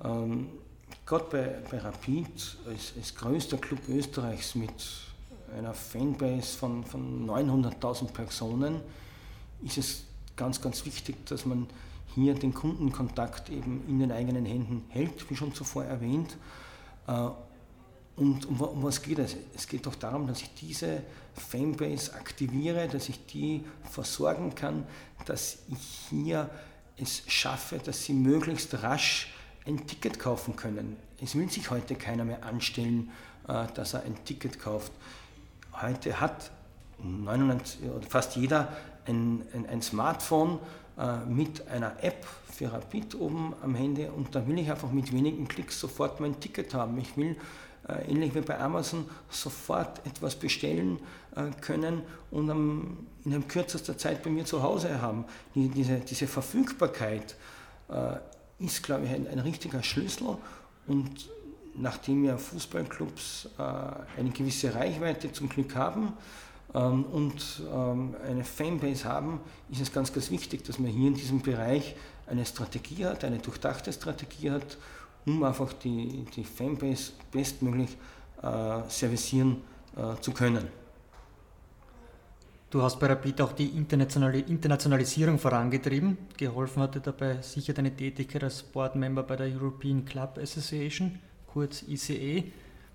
Ähm, 0.05 0.49
Gerade 1.05 1.25
bei, 1.31 1.63
bei 1.71 1.79
Rapid, 1.79 2.59
als, 2.67 2.93
als 2.97 3.15
größter 3.15 3.59
Club 3.59 3.81
Österreichs 3.89 4.55
mit 4.57 4.73
einer 5.57 5.73
Fanbase 5.73 6.57
von, 6.57 6.85
von 6.85 7.29
900.000 7.29 8.13
Personen, 8.13 8.81
ist 9.65 9.79
es 9.79 10.05
ganz, 10.37 10.61
ganz 10.61 10.85
wichtig, 10.85 11.25
dass 11.27 11.47
man 11.47 11.69
hier 12.15 12.35
den 12.35 12.53
Kundenkontakt 12.53 13.51
eben 13.51 13.85
in 13.89 14.01
den 14.01 14.11
eigenen 14.11 14.45
Händen 14.47 14.85
hält, 14.89 15.31
wie 15.31 15.37
schon 15.37 15.55
zuvor 15.55 15.85
erwähnt. 15.85 16.37
Äh, 17.07 17.29
und 18.17 18.47
um, 18.47 18.61
um, 18.61 18.83
was 18.83 19.03
geht 19.03 19.19
es? 19.19 19.37
Es 19.55 19.69
geht 19.69 19.87
doch 19.87 19.95
darum, 19.95 20.27
dass 20.27 20.41
ich 20.41 20.55
diese 20.55 21.03
Fanbase 21.35 22.15
aktiviere, 22.15 22.89
dass 22.89 23.09
ich 23.09 23.25
die 23.27 23.63
versorgen 23.91 24.55
kann, 24.55 24.87
dass 25.27 25.59
ich 25.69 26.09
hier 26.09 26.51
es 26.97 27.23
schaffe, 27.27 27.79
dass 27.79 28.05
sie 28.05 28.15
möglichst 28.15 28.83
rasch 28.83 29.33
ein 29.67 29.87
Ticket 29.87 30.19
kaufen 30.19 30.57
können. 30.57 30.97
Es 31.23 31.35
will 31.35 31.51
sich 31.51 31.71
heute 31.71 31.95
keiner 31.95 32.25
mehr 32.25 32.43
anstellen, 32.45 33.11
äh, 33.49 33.67
dass 33.75 33.95
er 33.95 34.05
ein 34.05 34.17
Ticket 34.25 34.59
kauft. 34.59 34.93
Heute 35.81 36.21
hat 36.21 36.51
99, 36.99 37.81
fast 38.09 38.37
jeder 38.37 38.75
ein, 39.07 39.43
ein, 39.53 39.67
ein 39.67 39.83
Smartphone 39.83 40.59
äh, 40.99 41.19
mit 41.27 41.69
einer 41.69 42.03
App 42.03 42.27
für 42.51 42.73
Rapid 42.73 43.17
oben 43.17 43.55
am 43.63 43.75
Handy 43.75 44.07
und 44.07 44.35
da 44.35 44.47
will 44.47 44.59
ich 44.59 44.71
einfach 44.71 44.91
mit 44.91 45.13
wenigen 45.13 45.47
Klicks 45.47 45.79
sofort 45.79 46.21
mein 46.21 46.41
Ticket 46.41 46.73
haben. 46.73 46.97
Ich 46.99 47.15
will 47.19 47.37
ähnlich 48.09 48.35
wie 48.35 48.41
bei 48.41 48.59
Amazon 48.59 49.09
sofort 49.31 50.05
etwas 50.07 50.35
bestellen 50.35 50.99
können 51.61 52.03
und 52.31 52.49
in 53.25 53.33
einem 53.33 53.47
kürzester 53.47 53.97
Zeit 53.97 54.23
bei 54.23 54.31
mir 54.31 54.45
zu 54.45 54.63
Hause 54.63 55.01
haben. 55.01 55.25
diese, 55.55 56.01
diese 56.01 56.27
Verfügbarkeit 56.27 57.37
ist, 58.59 58.83
glaube 58.83 59.05
ich, 59.05 59.11
ein, 59.13 59.29
ein 59.29 59.39
richtiger 59.39 59.83
Schlüssel 59.83 60.39
und 60.87 61.29
nachdem 61.79 62.25
ja 62.25 62.37
Fußballclubs 62.37 63.51
äh, 63.59 63.63
eine 64.19 64.31
gewisse 64.31 64.75
Reichweite 64.75 65.33
zum 65.33 65.49
Glück 65.49 65.75
haben 65.75 66.13
ähm, 66.75 67.05
und 67.05 67.63
ähm, 67.73 68.15
eine 68.27 68.45
Fanbase 68.45 69.05
haben, 69.05 69.41
ist 69.71 69.81
es 69.81 69.93
ganz, 69.93 70.13
ganz 70.13 70.31
wichtig, 70.31 70.65
dass 70.65 70.79
man 70.79 70.91
hier 70.91 71.09
in 71.09 71.15
diesem 71.15 71.43
Bereich 71.43 71.97
eine 72.27 72.45
Strategie 72.45 73.07
hat, 73.07 73.25
eine 73.25 73.39
durchdachte 73.39 73.93
Strategie 73.93 74.51
hat, 74.51 74.79
um 75.27 75.43
einfach 75.43 75.73
die, 75.75 76.25
die 76.35 76.45
Fanbase 76.45 77.13
bestmöglich 77.31 77.97
äh, 78.43 78.81
servicieren 78.89 79.63
äh, 79.97 80.21
zu 80.21 80.33
können. 80.33 80.69
Du 82.69 82.83
hast 82.83 82.99
bei 82.99 83.07
Rapid 83.07 83.41
auch 83.41 83.53
die 83.53 83.69
Internationalisierung 83.69 85.39
vorangetrieben. 85.39 86.19
Geholfen 86.37 86.83
hatte 86.83 87.01
dabei 87.01 87.41
sicher 87.41 87.73
deine 87.73 87.95
Tätigkeit 87.95 88.43
als 88.43 88.63
Boardmember 88.63 89.23
bei 89.23 89.37
der 89.37 89.47
European 89.47 90.05
Club 90.05 90.39
Association 90.43 91.19
kurz 91.47 91.83
ICE, 91.89 92.45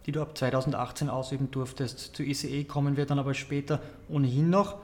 die 0.06 0.12
du 0.12 0.22
ab 0.22 0.38
2018 0.38 1.10
ausüben 1.10 1.50
durftest. 1.52 2.16
Zu 2.16 2.24
ICE 2.24 2.66
kommen 2.66 2.98
wir 2.98 3.06
dann 3.06 3.18
aber 3.18 3.34
später 3.34 3.82
ohnehin 4.10 4.50
noch. 4.50 4.78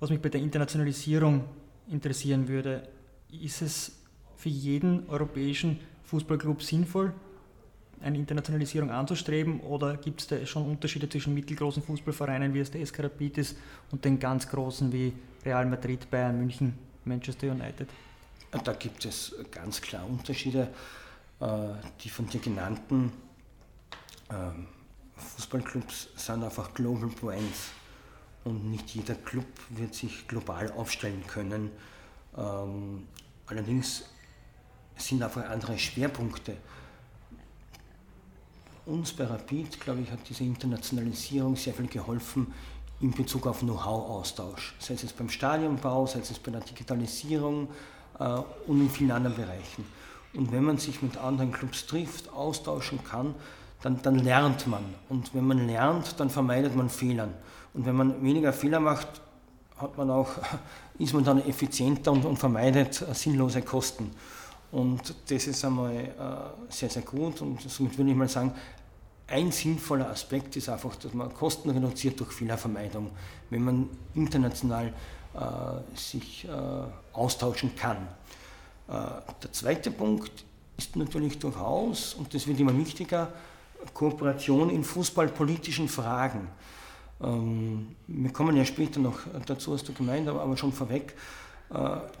Was 0.00 0.10
mich 0.10 0.22
bei 0.22 0.28
der 0.28 0.40
Internationalisierung 0.40 1.44
interessieren 1.90 2.48
würde, 2.48 2.88
ist 3.30 3.60
es 3.60 3.92
für 4.36 4.48
jeden 4.48 5.08
europäischen 5.08 5.80
Fußballclub 6.08 6.62
sinnvoll, 6.62 7.12
eine 8.00 8.18
Internationalisierung 8.18 8.90
anzustreben 8.90 9.60
oder 9.60 9.96
gibt 9.96 10.20
es 10.20 10.26
da 10.26 10.44
schon 10.46 10.66
Unterschiede 10.66 11.08
zwischen 11.08 11.34
mittelgroßen 11.34 11.82
Fußballvereinen, 11.82 12.54
wie 12.54 12.60
es 12.60 12.70
der 12.70 12.84
SK 12.84 13.04
Rapid 13.04 13.38
ist, 13.38 13.56
und 13.90 14.04
den 14.04 14.18
ganz 14.18 14.48
großen 14.48 14.92
wie 14.92 15.12
Real 15.44 15.66
Madrid, 15.66 16.10
Bayern 16.10 16.38
München, 16.38 16.74
Manchester 17.04 17.50
United? 17.50 17.88
Da 18.64 18.72
gibt 18.72 19.04
es 19.04 19.34
ganz 19.50 19.80
klar 19.80 20.06
Unterschiede. 20.08 20.68
Äh, 21.40 21.68
die 22.00 22.08
von 22.08 22.26
dir 22.26 22.40
genannten 22.40 23.12
ähm, 24.30 24.66
Fußballclubs 25.16 26.08
sind 26.16 26.42
einfach 26.42 26.74
Global 26.74 27.08
Brands 27.08 27.70
und 28.44 28.70
nicht 28.70 28.90
jeder 28.90 29.14
Club 29.14 29.46
wird 29.70 29.94
sich 29.94 30.26
global 30.26 30.72
aufstellen 30.72 31.24
können. 31.26 31.70
Ähm, 32.36 33.06
allerdings 34.98 35.08
sind 35.08 35.22
einfach 35.22 35.48
andere 35.48 35.78
Schwerpunkte. 35.78 36.56
Uns 38.86 39.12
bei 39.12 39.24
Rapid, 39.24 39.80
glaube 39.80 40.00
ich, 40.00 40.10
hat 40.10 40.20
diese 40.28 40.44
Internationalisierung 40.44 41.56
sehr 41.56 41.74
viel 41.74 41.88
geholfen 41.88 42.52
in 43.00 43.12
Bezug 43.12 43.46
auf 43.46 43.60
Know-how-Austausch, 43.60 44.74
sei 44.78 44.94
es 44.94 45.12
beim 45.12 45.28
Stadionbau, 45.28 46.06
sei 46.06 46.20
es 46.20 46.38
bei 46.38 46.50
der 46.50 46.62
Digitalisierung 46.62 47.68
äh, 48.18 48.24
und 48.66 48.80
in 48.80 48.90
vielen 48.90 49.12
anderen 49.12 49.36
Bereichen. 49.36 49.84
Und 50.34 50.50
wenn 50.50 50.64
man 50.64 50.78
sich 50.78 51.00
mit 51.02 51.16
anderen 51.16 51.52
Clubs 51.52 51.86
trifft, 51.86 52.32
austauschen 52.32 53.04
kann, 53.04 53.34
dann, 53.82 54.02
dann 54.02 54.18
lernt 54.18 54.66
man. 54.66 54.82
Und 55.08 55.32
wenn 55.34 55.46
man 55.46 55.66
lernt, 55.66 56.18
dann 56.18 56.28
vermeidet 56.28 56.74
man 56.74 56.88
Fehler. 56.88 57.28
Und 57.74 57.86
wenn 57.86 57.94
man 57.94 58.22
weniger 58.22 58.52
Fehler 58.52 58.80
macht, 58.80 59.08
hat 59.76 59.96
man 59.96 60.10
auch, 60.10 60.30
ist 60.98 61.14
man 61.14 61.24
dann 61.24 61.46
effizienter 61.46 62.10
und, 62.10 62.24
und 62.24 62.38
vermeidet 62.38 62.94
sinnlose 63.12 63.62
Kosten. 63.62 64.10
Und 64.70 65.14
das 65.28 65.46
ist 65.46 65.64
einmal 65.64 65.94
äh, 65.94 66.72
sehr, 66.72 66.90
sehr 66.90 67.02
gut. 67.02 67.40
Und 67.40 67.60
somit 67.62 67.96
würde 67.96 68.10
ich 68.10 68.16
mal 68.16 68.28
sagen, 68.28 68.52
ein 69.26 69.50
sinnvoller 69.50 70.10
Aspekt 70.10 70.56
ist 70.56 70.68
einfach, 70.68 70.96
dass 70.96 71.12
man 71.12 71.32
Kosten 71.32 71.70
reduziert 71.70 72.18
durch 72.18 72.32
Fehlervermeidung, 72.32 73.10
wenn 73.50 73.62
man 73.62 73.90
international 74.14 74.92
äh, 75.34 75.96
sich 75.96 76.46
äh, 76.46 76.50
austauschen 77.12 77.74
kann. 77.76 78.08
Der 78.90 79.52
zweite 79.52 79.90
Punkt 79.90 80.46
ist 80.78 80.96
natürlich 80.96 81.38
durchaus, 81.38 82.14
und 82.14 82.32
das 82.32 82.46
wird 82.46 82.58
immer 82.58 82.74
wichtiger, 82.74 83.30
Kooperation 83.92 84.70
in 84.70 84.82
fußballpolitischen 84.82 85.90
Fragen. 85.90 86.48
Ähm, 87.22 87.96
wir 88.06 88.32
kommen 88.32 88.56
ja 88.56 88.64
später 88.64 88.98
noch 88.98 89.18
dazu, 89.44 89.74
hast 89.74 89.86
du 89.86 89.92
gemeint, 89.92 90.26
aber 90.26 90.56
schon 90.56 90.72
vorweg, 90.72 91.14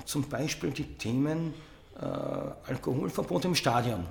zum 0.04 0.28
Beispiel 0.28 0.72
die 0.72 0.84
Themen 0.98 1.54
Alkoholverbot 1.98 3.44
im 3.44 3.54
Stadion. 3.54 4.04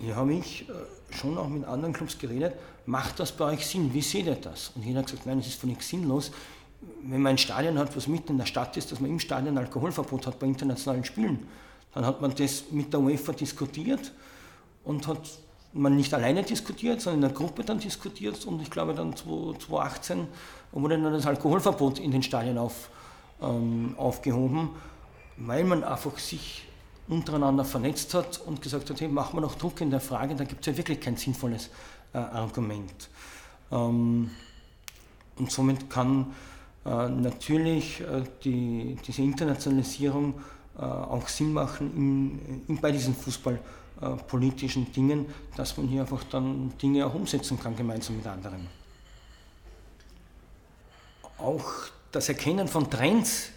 Hier 0.00 0.16
habe 0.16 0.34
ich 0.34 0.66
schon 1.10 1.38
auch 1.38 1.48
mit 1.48 1.64
anderen 1.64 1.92
Clubs 1.92 2.18
geredet, 2.18 2.54
macht 2.86 3.20
das 3.20 3.32
bei 3.32 3.44
euch 3.52 3.66
Sinn? 3.66 3.94
Wie 3.94 4.02
seht 4.02 4.26
ihr 4.26 4.34
das? 4.34 4.72
Und 4.74 4.84
jeder 4.84 5.00
hat 5.00 5.06
gesagt, 5.06 5.26
nein, 5.26 5.38
es 5.38 5.46
ist 5.46 5.60
völlig 5.60 5.82
sinnlos 5.82 6.32
wenn 7.02 7.22
man 7.22 7.30
ein 7.30 7.38
Stadion 7.38 7.78
hat, 7.78 7.94
was 7.96 8.06
mitten 8.06 8.32
in 8.32 8.38
der 8.38 8.46
Stadt 8.46 8.76
ist, 8.76 8.92
dass 8.92 9.00
man 9.00 9.10
im 9.10 9.20
Stadion 9.20 9.56
Alkoholverbot 9.58 10.26
hat 10.26 10.38
bei 10.38 10.46
internationalen 10.46 11.04
Spielen, 11.04 11.46
dann 11.92 12.06
hat 12.06 12.20
man 12.20 12.34
das 12.34 12.64
mit 12.70 12.92
der 12.92 13.00
UEFA 13.00 13.32
diskutiert 13.32 14.12
und 14.84 15.06
hat 15.06 15.20
man 15.72 15.96
nicht 15.96 16.12
alleine 16.14 16.42
diskutiert, 16.42 17.00
sondern 17.00 17.22
in 17.22 17.28
der 17.28 17.36
Gruppe 17.36 17.64
dann 17.64 17.78
diskutiert 17.78 18.44
und 18.46 18.62
ich 18.62 18.70
glaube 18.70 18.94
dann 18.94 19.16
2018 19.16 20.26
wurde 20.72 21.00
dann 21.00 21.12
das 21.12 21.26
Alkoholverbot 21.26 21.98
in 21.98 22.10
den 22.10 22.22
Stadien 22.22 22.58
auf, 22.58 22.90
ähm, 23.42 23.94
aufgehoben, 23.96 24.70
weil 25.36 25.64
man 25.64 25.84
einfach 25.84 26.18
sich 26.18 26.66
untereinander 27.08 27.64
vernetzt 27.64 28.14
hat 28.14 28.40
und 28.46 28.62
gesagt 28.62 28.88
hat, 28.90 29.00
hey, 29.00 29.08
machen 29.08 29.36
wir 29.36 29.40
noch 29.42 29.56
Druck 29.56 29.80
in 29.80 29.90
der 29.90 30.00
Frage, 30.00 30.34
da 30.34 30.44
gibt 30.44 30.60
es 30.60 30.72
ja 30.72 30.76
wirklich 30.76 31.00
kein 31.00 31.16
sinnvolles 31.16 31.70
äh, 32.12 32.18
Argument. 32.18 33.10
Ähm, 33.70 34.30
und 35.36 35.50
somit 35.50 35.90
kann 35.90 36.32
äh, 36.84 37.08
natürlich 37.08 38.00
äh, 38.00 38.22
die, 38.44 38.96
diese 39.06 39.22
Internationalisierung 39.22 40.34
äh, 40.78 40.82
auch 40.82 41.28
Sinn 41.28 41.52
machen 41.52 41.92
in, 41.96 42.64
in, 42.68 42.80
bei 42.80 42.92
diesen 42.92 43.14
fußballpolitischen 43.14 44.92
Dingen, 44.92 45.26
dass 45.56 45.76
man 45.76 45.88
hier 45.88 46.02
einfach 46.02 46.24
dann 46.24 46.72
Dinge 46.78 47.06
auch 47.06 47.14
umsetzen 47.14 47.58
kann 47.58 47.76
gemeinsam 47.76 48.16
mit 48.16 48.26
anderen. 48.26 48.66
Auch 51.38 51.64
das 52.12 52.28
Erkennen 52.28 52.68
von 52.68 52.88
Trends 52.90 53.50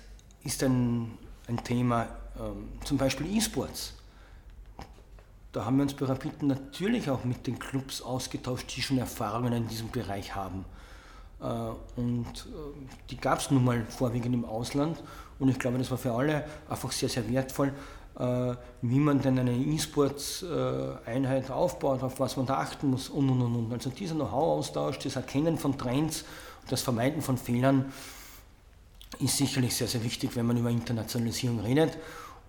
ist 0.43 0.63
ein, 0.63 1.11
ein 1.47 1.63
Thema, 1.63 2.07
ähm, 2.39 2.69
zum 2.83 2.97
Beispiel 2.97 3.35
E-Sports. 3.37 3.93
Da 5.51 5.65
haben 5.65 5.77
wir 5.77 5.83
uns 5.83 5.93
bei 5.93 6.05
Rapid 6.05 6.43
natürlich 6.43 7.09
auch 7.09 7.23
mit 7.23 7.47
den 7.47 7.57
Clubs 7.57 8.01
ausgetauscht, 8.01 8.75
die 8.75 8.81
schon 8.81 8.97
Erfahrungen 8.97 9.53
in 9.53 9.67
diesem 9.67 9.89
Bereich 9.89 10.35
haben. 10.35 10.65
Und 11.95 12.47
die 13.09 13.17
gab 13.17 13.39
es 13.39 13.49
nun 13.49 13.63
mal 13.63 13.83
vorwiegend 13.89 14.35
im 14.35 14.45
Ausland. 14.45 15.01
Und 15.39 15.49
ich 15.49 15.57
glaube, 15.57 15.79
das 15.79 15.89
war 15.89 15.97
für 15.97 16.11
alle 16.11 16.45
einfach 16.69 16.91
sehr, 16.91 17.09
sehr 17.09 17.27
wertvoll, 17.29 17.73
wie 18.81 18.99
man 18.99 19.21
denn 19.21 19.39
eine 19.39 19.55
E-Sports-Einheit 19.55 21.49
aufbaut, 21.49 22.03
auf 22.03 22.19
was 22.19 22.37
man 22.37 22.45
da 22.45 22.57
achten 22.59 22.91
muss 22.91 23.09
und 23.09 23.29
und 23.29 23.41
und. 23.41 23.73
Also 23.73 23.89
dieser 23.89 24.13
Know-how-Austausch, 24.15 24.99
das 24.99 25.15
Erkennen 25.15 25.57
von 25.57 25.75
Trends, 25.77 26.23
das 26.69 26.83
Vermeiden 26.83 27.23
von 27.23 27.37
Fehlern 27.37 27.91
ist 29.19 29.37
sicherlich 29.37 29.75
sehr, 29.75 29.87
sehr 29.87 30.03
wichtig, 30.03 30.35
wenn 30.35 30.45
man 30.45 30.57
über 30.57 30.69
Internationalisierung 30.69 31.59
redet 31.59 31.97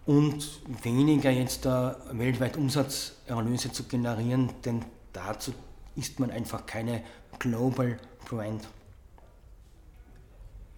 und 0.06 0.60
weniger 0.82 1.30
jetzt 1.30 1.64
da 1.64 1.96
weltweit 2.12 2.56
Umsatzerlöse 2.56 3.72
zu 3.72 3.84
generieren, 3.84 4.50
denn 4.64 4.84
dazu 5.12 5.52
ist 5.96 6.20
man 6.20 6.30
einfach 6.30 6.66
keine 6.66 7.02
Global 7.38 7.98
Brand. 8.28 8.66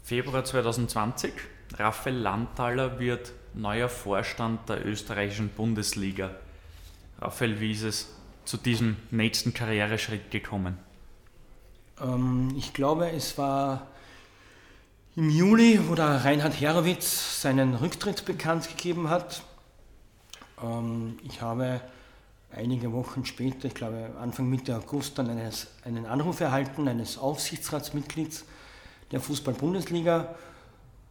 Februar 0.02 0.44
2020. 0.44 1.32
Raphael 1.74 2.16
Landtaler 2.16 2.98
wird 2.98 3.32
neuer 3.54 3.88
Vorstand 3.88 4.68
der 4.68 4.84
österreichischen 4.84 5.50
Bundesliga. 5.50 6.32
Raphael, 7.20 7.60
wie 7.60 7.72
ist 7.72 7.82
es 7.82 8.14
zu 8.44 8.56
diesem 8.56 8.96
nächsten 9.10 9.54
Karriereschritt 9.54 10.30
gekommen? 10.30 10.78
Ähm, 12.00 12.52
ich 12.56 12.72
glaube, 12.72 13.10
es 13.10 13.38
war 13.38 13.86
im 15.16 15.28
Juli, 15.28 15.80
wo 15.88 15.94
der 15.94 16.24
Reinhard 16.24 16.60
Herowitz 16.60 17.42
seinen 17.42 17.74
Rücktritt 17.74 18.24
bekannt 18.24 18.68
gegeben 18.68 19.10
hat. 19.10 19.42
Ähm, 20.62 21.18
ich 21.24 21.42
habe 21.42 21.80
einige 22.52 22.92
Wochen 22.92 23.24
später, 23.24 23.66
ich 23.66 23.74
glaube 23.74 24.12
Anfang 24.20 24.48
Mitte 24.48 24.76
August, 24.76 25.18
dann 25.18 25.28
eines, 25.28 25.66
einen 25.84 26.06
Anruf 26.06 26.40
erhalten 26.40 26.86
eines 26.86 27.18
Aufsichtsratsmitglieds 27.18 28.44
der 29.10 29.20
Fußball-Bundesliga, 29.20 30.36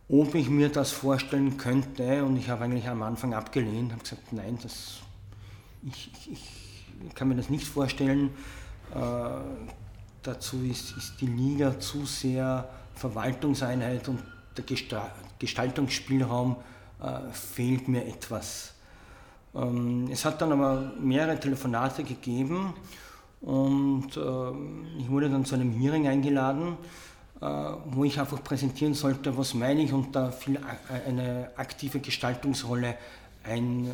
ob 0.07 0.33
ich 0.33 0.49
mir 0.49 0.69
das 0.69 0.91
vorstellen 0.91 1.57
könnte. 1.57 2.23
Und 2.23 2.37
ich 2.37 2.49
habe 2.49 2.63
eigentlich 2.63 2.87
am 2.87 3.03
Anfang 3.03 3.33
abgelehnt, 3.33 3.91
habe 3.91 4.01
gesagt, 4.01 4.31
nein, 4.31 4.57
das, 4.63 4.99
ich, 5.83 6.09
ich, 6.31 6.85
ich 7.05 7.15
kann 7.15 7.27
mir 7.27 7.35
das 7.35 7.49
nicht 7.49 7.67
vorstellen. 7.67 8.29
Äh, 8.95 9.29
dazu 10.23 10.63
ist, 10.63 10.95
ist 10.95 11.19
die 11.19 11.27
Liga 11.27 11.79
zu 11.79 12.05
sehr 12.05 12.69
Verwaltungseinheit 12.99 14.07
und 14.09 14.19
der 14.57 14.65
Gestaltungsspielraum 15.39 16.57
äh, 17.01 17.31
fehlt 17.31 17.87
mir 17.87 18.05
etwas. 18.05 18.73
Ähm, 19.55 20.09
es 20.11 20.25
hat 20.25 20.41
dann 20.41 20.51
aber 20.51 20.91
mehrere 20.99 21.39
Telefonate 21.39 22.03
gegeben 22.03 22.73
und 23.41 24.17
äh, 24.17 24.99
ich 24.99 25.09
wurde 25.09 25.29
dann 25.29 25.45
zu 25.45 25.55
einem 25.55 25.71
Hearing 25.71 26.07
eingeladen, 26.07 26.77
äh, 27.41 27.45
wo 27.85 28.03
ich 28.03 28.19
einfach 28.19 28.43
präsentieren 28.43 28.93
sollte, 28.93 29.37
was 29.37 29.53
meine 29.53 29.81
ich 29.81 29.93
und 29.93 30.13
da 30.15 30.31
viel 30.31 30.59
eine 31.05 31.51
aktive 31.55 31.99
Gestaltungsrolle 31.99 32.95
ein, 33.43 33.87
äh, 33.87 33.91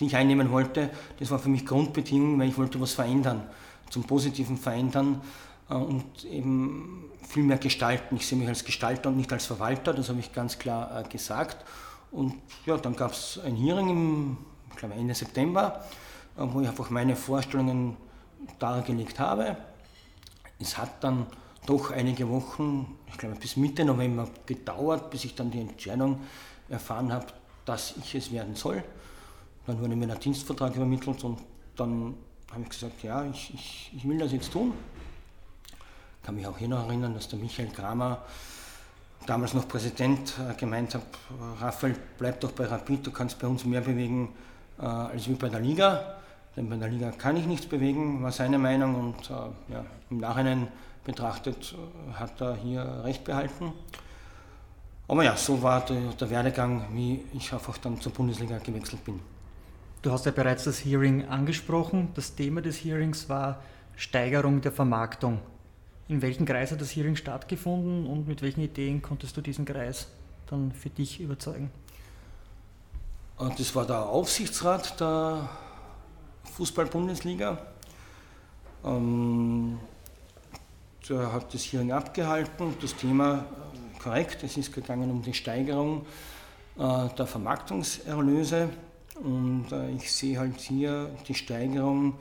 die 0.00 0.06
ich 0.06 0.16
einnehmen 0.16 0.50
wollte. 0.50 0.90
Das 1.20 1.30
war 1.30 1.38
für 1.38 1.48
mich 1.50 1.64
Grundbedingung, 1.64 2.38
weil 2.38 2.48
ich 2.48 2.58
wollte 2.58 2.80
was 2.80 2.94
verändern, 2.94 3.42
zum 3.90 4.04
Positiven 4.04 4.56
verändern 4.56 5.20
und 5.68 6.24
eben 6.24 7.07
viel 7.28 7.42
mehr 7.42 7.58
gestalten. 7.58 8.16
Ich 8.16 8.26
sehe 8.26 8.38
mich 8.38 8.48
als 8.48 8.64
Gestalter 8.64 9.10
und 9.10 9.18
nicht 9.18 9.32
als 9.32 9.44
Verwalter, 9.46 9.92
das 9.92 10.08
habe 10.08 10.18
ich 10.18 10.32
ganz 10.32 10.58
klar 10.58 10.98
äh, 10.98 11.08
gesagt. 11.08 11.64
Und 12.10 12.34
ja, 12.64 12.78
dann 12.78 12.96
gab 12.96 13.12
es 13.12 13.38
ein 13.44 13.54
Hearing 13.54 13.88
im 13.90 14.38
ich 14.70 14.76
glaube 14.76 14.94
Ende 14.94 15.14
September, 15.14 15.84
äh, 16.36 16.42
wo 16.42 16.62
ich 16.62 16.68
einfach 16.68 16.88
meine 16.88 17.16
Vorstellungen 17.16 17.96
dargelegt 18.58 19.20
habe. 19.20 19.56
Es 20.58 20.78
hat 20.78 21.04
dann 21.04 21.26
doch 21.66 21.90
einige 21.90 22.30
Wochen, 22.30 22.96
ich 23.08 23.18
glaube 23.18 23.36
bis 23.36 23.56
Mitte 23.56 23.84
November 23.84 24.26
gedauert, 24.46 25.10
bis 25.10 25.26
ich 25.26 25.34
dann 25.34 25.50
die 25.50 25.60
Entscheidung 25.60 26.20
erfahren 26.70 27.12
habe, 27.12 27.26
dass 27.66 27.94
ich 27.98 28.14
es 28.14 28.32
werden 28.32 28.54
soll. 28.54 28.82
Dann 29.66 29.78
wurde 29.80 29.96
mir 29.96 30.06
der 30.06 30.16
Dienstvertrag 30.16 30.74
übermittelt 30.74 31.22
und 31.24 31.40
dann 31.76 32.14
habe 32.50 32.62
ich 32.62 32.70
gesagt, 32.70 33.02
ja, 33.02 33.26
ich, 33.26 33.52
ich, 33.52 33.92
ich 33.94 34.08
will 34.08 34.16
das 34.16 34.32
jetzt 34.32 34.50
tun 34.50 34.72
kann 36.28 36.34
mich 36.34 36.46
auch 36.46 36.58
hier 36.58 36.68
noch 36.68 36.86
erinnern, 36.86 37.14
dass 37.14 37.26
der 37.28 37.38
Michael 37.38 37.70
Kramer, 37.70 38.18
damals 39.24 39.54
noch 39.54 39.66
Präsident, 39.66 40.34
äh, 40.38 40.52
gemeint 40.60 40.94
hat, 40.94 41.00
Raphael, 41.58 41.96
bleib 42.18 42.38
doch 42.40 42.52
bei 42.52 42.66
Rapid, 42.66 43.06
du 43.06 43.10
kannst 43.10 43.38
bei 43.38 43.46
uns 43.46 43.64
mehr 43.64 43.80
bewegen 43.80 44.28
äh, 44.78 44.82
als 44.82 45.26
wie 45.26 45.32
bei 45.32 45.48
der 45.48 45.60
Liga. 45.60 46.16
Denn 46.54 46.68
bei 46.68 46.76
der 46.76 46.88
Liga 46.88 47.12
kann 47.12 47.38
ich 47.38 47.46
nichts 47.46 47.64
bewegen, 47.64 48.22
war 48.22 48.30
seine 48.30 48.58
Meinung 48.58 48.94
und 48.94 49.30
äh, 49.30 49.72
ja, 49.72 49.86
im 50.10 50.18
Nachhinein 50.18 50.68
betrachtet 51.02 51.74
hat 52.12 52.38
er 52.42 52.56
hier 52.56 53.04
recht 53.04 53.24
behalten. 53.24 53.72
Aber 55.08 55.24
ja, 55.24 55.34
so 55.34 55.62
war 55.62 55.82
der, 55.86 56.12
der 56.12 56.28
Werdegang, 56.28 56.88
wie 56.92 57.24
ich 57.32 57.54
einfach 57.54 57.78
dann 57.78 58.02
zur 58.02 58.12
Bundesliga 58.12 58.58
gewechselt 58.58 59.02
bin. 59.02 59.18
Du 60.02 60.12
hast 60.12 60.26
ja 60.26 60.32
bereits 60.32 60.64
das 60.64 60.84
Hearing 60.84 61.26
angesprochen. 61.26 62.10
Das 62.16 62.34
Thema 62.34 62.60
des 62.60 62.84
Hearings 62.84 63.30
war 63.30 63.62
Steigerung 63.96 64.60
der 64.60 64.72
Vermarktung. 64.72 65.40
In 66.08 66.22
welchem 66.22 66.46
Kreis 66.46 66.72
hat 66.72 66.80
das 66.80 66.96
Hearing 66.96 67.16
stattgefunden 67.16 68.06
und 68.06 68.26
mit 68.26 68.40
welchen 68.40 68.62
Ideen 68.62 69.02
konntest 69.02 69.36
du 69.36 69.42
diesen 69.42 69.66
Kreis 69.66 70.08
dann 70.46 70.72
für 70.72 70.88
dich 70.88 71.20
überzeugen? 71.20 71.70
Das 73.38 73.74
war 73.76 73.86
der 73.86 74.06
Aufsichtsrat 74.06 74.98
der 74.98 75.48
Fußball-Bundesliga. 76.54 77.58
Ähm, 78.84 79.78
der 81.08 81.32
hat 81.32 81.52
das 81.52 81.62
Hearing 81.62 81.92
abgehalten. 81.92 82.74
Das 82.80 82.96
Thema 82.96 83.44
äh, 83.94 83.98
korrekt, 84.02 84.42
es 84.42 84.56
ist 84.56 84.72
gegangen 84.72 85.10
um 85.10 85.22
die 85.22 85.34
Steigerung 85.34 86.06
äh, 86.78 87.08
der 87.16 87.26
Vermarktungserlöse. 87.26 88.70
Und 89.22 89.66
äh, 89.72 89.90
ich 89.90 90.10
sehe 90.10 90.38
halt 90.38 90.58
hier 90.58 91.10
die 91.28 91.34
Steigerung 91.34 92.14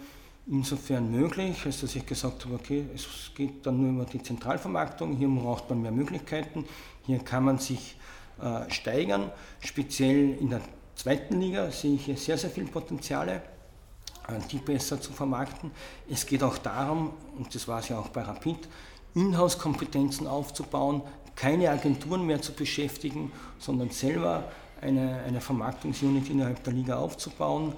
insofern 0.50 1.12
möglich, 1.12 1.66
als 1.66 1.82
dass 1.82 1.96
ich 1.96 2.06
gesagt 2.06 2.46
habe, 2.46 2.56
okay, 2.56 2.86
es 2.96 3.06
geht 3.36 3.66
dann 3.66 3.82
nur 3.82 3.92
über 3.92 4.06
die 4.06 4.22
Zentralvermarktung, 4.22 5.16
hier 5.16 5.28
braucht 5.28 5.70
man 5.70 5.82
mehr 5.82 5.92
Möglichkeiten, 5.92 6.66
hier 7.06 7.20
kann 7.20 7.44
man 7.44 7.60
sich 7.60 7.98
äh, 8.42 8.70
steigern. 8.72 9.32
Speziell 9.60 10.38
in 10.40 10.50
der 10.50 10.62
zweiten 10.96 11.40
Liga 11.40 11.70
sehe 11.72 11.96
ich 11.96 12.06
hier 12.06 12.18
sehr, 12.18 12.38
sehr 12.38 12.50
viele 12.50 12.68
Potenziale, 12.68 13.42
äh, 14.28 14.40
die 14.52 14.58
besser 14.58 15.02
zu 15.02 15.12
vermarkten. 15.12 15.72
Es 16.10 16.26
geht 16.26 16.44
auch 16.44 16.58
darum, 16.58 17.12
und 17.38 17.54
das 17.54 17.68
war 17.68 17.80
es 17.80 17.90
ja 17.90 18.00
auch 18.00 18.10
bei 18.10 18.22
Rapid, 18.22 18.70
Inhouse-Kompetenzen 19.16 20.28
aufzubauen, 20.28 21.02
keine 21.36 21.70
Agenturen 21.70 22.26
mehr 22.26 22.42
zu 22.42 22.54
beschäftigen, 22.54 23.32
sondern 23.60 23.90
selber 23.90 24.52
eine, 24.82 25.24
eine 25.26 25.42
Vermarktungsunit 25.42 26.30
innerhalb 26.30 26.64
der 26.64 26.74
Liga 26.74 26.98
aufzubauen. 26.98 27.74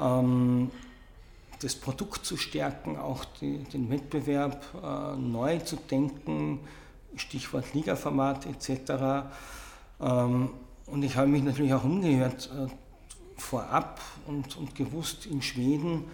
Ähm, 0.00 0.70
das 1.60 1.74
Produkt 1.74 2.24
zu 2.24 2.36
stärken, 2.36 2.96
auch 2.96 3.24
die, 3.40 3.58
den 3.64 3.90
Wettbewerb 3.90 4.64
äh, 4.82 5.16
neu 5.16 5.58
zu 5.58 5.76
denken, 5.76 6.60
Stichwort 7.16 7.72
Ligaformat 7.74 8.46
etc. 8.46 9.28
Ähm, 10.00 10.50
und 10.86 11.02
ich 11.02 11.16
habe 11.16 11.28
mich 11.28 11.42
natürlich 11.42 11.72
auch 11.72 11.84
umgehört 11.84 12.50
äh, 12.54 12.68
vorab 13.40 14.00
und, 14.26 14.56
und 14.56 14.74
gewusst, 14.74 15.26
in 15.26 15.42
Schweden, 15.42 16.04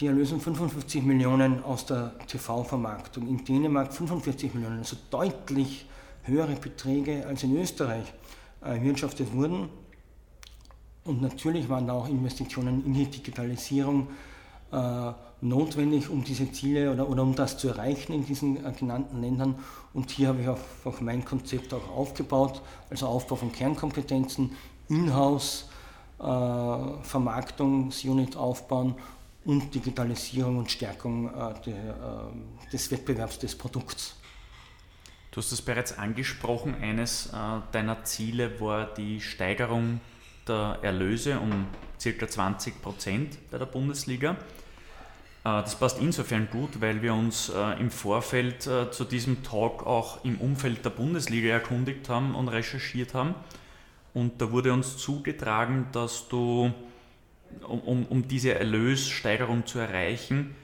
die 0.00 0.06
erlösen 0.06 0.40
55 0.40 1.02
Millionen 1.02 1.62
aus 1.62 1.86
der 1.86 2.18
TV-Vermarktung, 2.26 3.28
in 3.28 3.44
Dänemark 3.44 3.92
45 3.92 4.54
Millionen, 4.54 4.78
also 4.78 4.96
deutlich 5.10 5.86
höhere 6.24 6.56
Beträge 6.56 7.24
als 7.26 7.42
in 7.42 7.56
Österreich 7.56 8.12
äh, 8.62 8.76
erwirtschaftet 8.76 9.32
wurden. 9.32 9.70
Und 11.04 11.22
natürlich 11.22 11.68
waren 11.70 11.86
da 11.86 11.94
auch 11.94 12.08
Investitionen 12.08 12.84
in 12.84 12.92
die 12.92 13.06
Digitalisierung 13.06 14.08
äh, 14.08 14.37
notwendig, 15.40 16.08
um 16.08 16.24
diese 16.24 16.50
Ziele 16.50 16.92
oder, 16.92 17.08
oder 17.08 17.22
um 17.22 17.34
das 17.34 17.58
zu 17.58 17.68
erreichen 17.68 18.12
in 18.12 18.26
diesen 18.26 18.64
äh, 18.64 18.72
genannten 18.72 19.20
Ländern. 19.20 19.54
Und 19.92 20.10
hier 20.10 20.28
habe 20.28 20.42
ich 20.42 20.48
auch, 20.48 20.58
auch 20.84 21.00
mein 21.00 21.24
Konzept 21.24 21.72
auch 21.72 21.88
aufgebaut, 21.90 22.60
also 22.90 23.06
Aufbau 23.06 23.36
von 23.36 23.52
Kernkompetenzen, 23.52 24.52
Inhouse, 24.88 25.68
äh, 26.18 26.22
Vermarktungsunit 27.02 28.36
aufbauen 28.36 28.96
und 29.44 29.74
Digitalisierung 29.74 30.58
und 30.58 30.70
Stärkung 30.70 31.28
äh, 31.28 31.54
der, 31.64 31.74
äh, 31.74 32.70
des 32.70 32.90
Wettbewerbs 32.90 33.38
des 33.38 33.56
Produkts. 33.56 34.16
Du 35.30 35.40
hast 35.40 35.52
es 35.52 35.62
bereits 35.62 35.96
angesprochen, 35.96 36.74
eines 36.74 37.26
äh, 37.26 37.60
deiner 37.70 38.02
Ziele 38.04 38.60
war 38.60 38.86
die 38.86 39.20
Steigerung 39.20 40.00
der 40.48 40.78
Erlöse 40.82 41.38
um 41.38 41.66
ca. 42.02 42.28
20 42.28 42.82
Prozent 42.82 43.38
bei 43.50 43.58
der 43.58 43.66
Bundesliga. 43.66 44.32
Äh, 44.32 44.36
das 45.44 45.78
passt 45.78 46.00
insofern 46.00 46.48
gut, 46.50 46.80
weil 46.80 47.02
wir 47.02 47.14
uns 47.14 47.50
äh, 47.50 47.80
im 47.80 47.90
Vorfeld 47.90 48.66
äh, 48.66 48.90
zu 48.90 49.04
diesem 49.04 49.42
Talk 49.42 49.86
auch 49.86 50.24
im 50.24 50.40
Umfeld 50.40 50.84
der 50.84 50.90
Bundesliga 50.90 51.48
erkundigt 51.48 52.08
haben 52.08 52.34
und 52.34 52.48
recherchiert 52.48 53.14
haben. 53.14 53.34
Und 54.14 54.40
da 54.40 54.50
wurde 54.50 54.72
uns 54.72 54.96
zugetragen, 54.96 55.86
dass 55.92 56.28
du, 56.28 56.72
um, 57.62 58.06
um 58.06 58.26
diese 58.26 58.54
Erlössteigerung 58.54 59.66
zu 59.66 59.78
erreichen, 59.78 60.54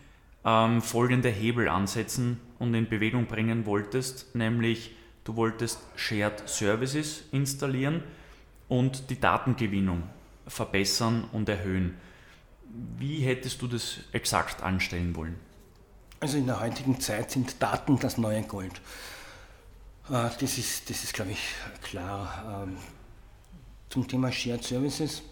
ähm, 0.45 0.82
folgende 0.82 1.28
Hebel 1.28 1.68
ansetzen 1.68 2.41
und 2.59 2.74
in 2.74 2.89
Bewegung 2.89 3.26
bringen 3.26 3.66
wolltest, 3.66 4.35
nämlich 4.35 4.95
du 5.24 5.37
wolltest 5.37 5.80
Shared 5.97 6.49
Services 6.49 7.24
installieren 7.32 8.03
und 8.68 9.10
die 9.10 9.20
Datengewinnung 9.20 10.02
verbessern 10.46 11.24
und 11.32 11.48
erhöhen. 11.48 11.96
Wie 12.98 13.20
hättest 13.20 13.62
du 13.62 13.68
das 13.68 13.98
exakt 14.12 14.62
anstellen 14.62 15.14
wollen? 15.16 15.38
Also 16.20 16.38
in 16.38 16.46
der 16.46 16.60
heutigen 16.60 17.00
Zeit 17.00 17.30
sind 17.30 17.62
Daten 17.62 17.98
das 17.98 18.18
neue 18.18 18.42
Gold. 18.42 18.80
Äh, 20.08 20.30
das 20.40 20.58
ist, 20.58 20.88
das 20.90 21.04
ist 21.04 21.12
glaube 21.12 21.32
ich, 21.32 21.40
klar. 21.82 22.64
Ähm, 22.64 22.76
zum 23.90 24.08
Thema 24.08 24.32
Shared 24.32 24.64
Services. 24.64 25.22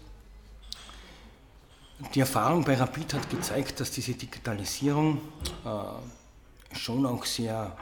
Die 2.13 2.19
Erfahrung 2.19 2.63
bei 2.63 2.75
Rapid 2.75 3.13
hat 3.13 3.29
gezeigt, 3.29 3.79
dass 3.79 3.91
diese 3.91 4.13
Digitalisierung 4.13 5.21
äh, 5.65 6.77
schon 6.77 7.05
auch 7.05 7.25
sehr 7.25 7.75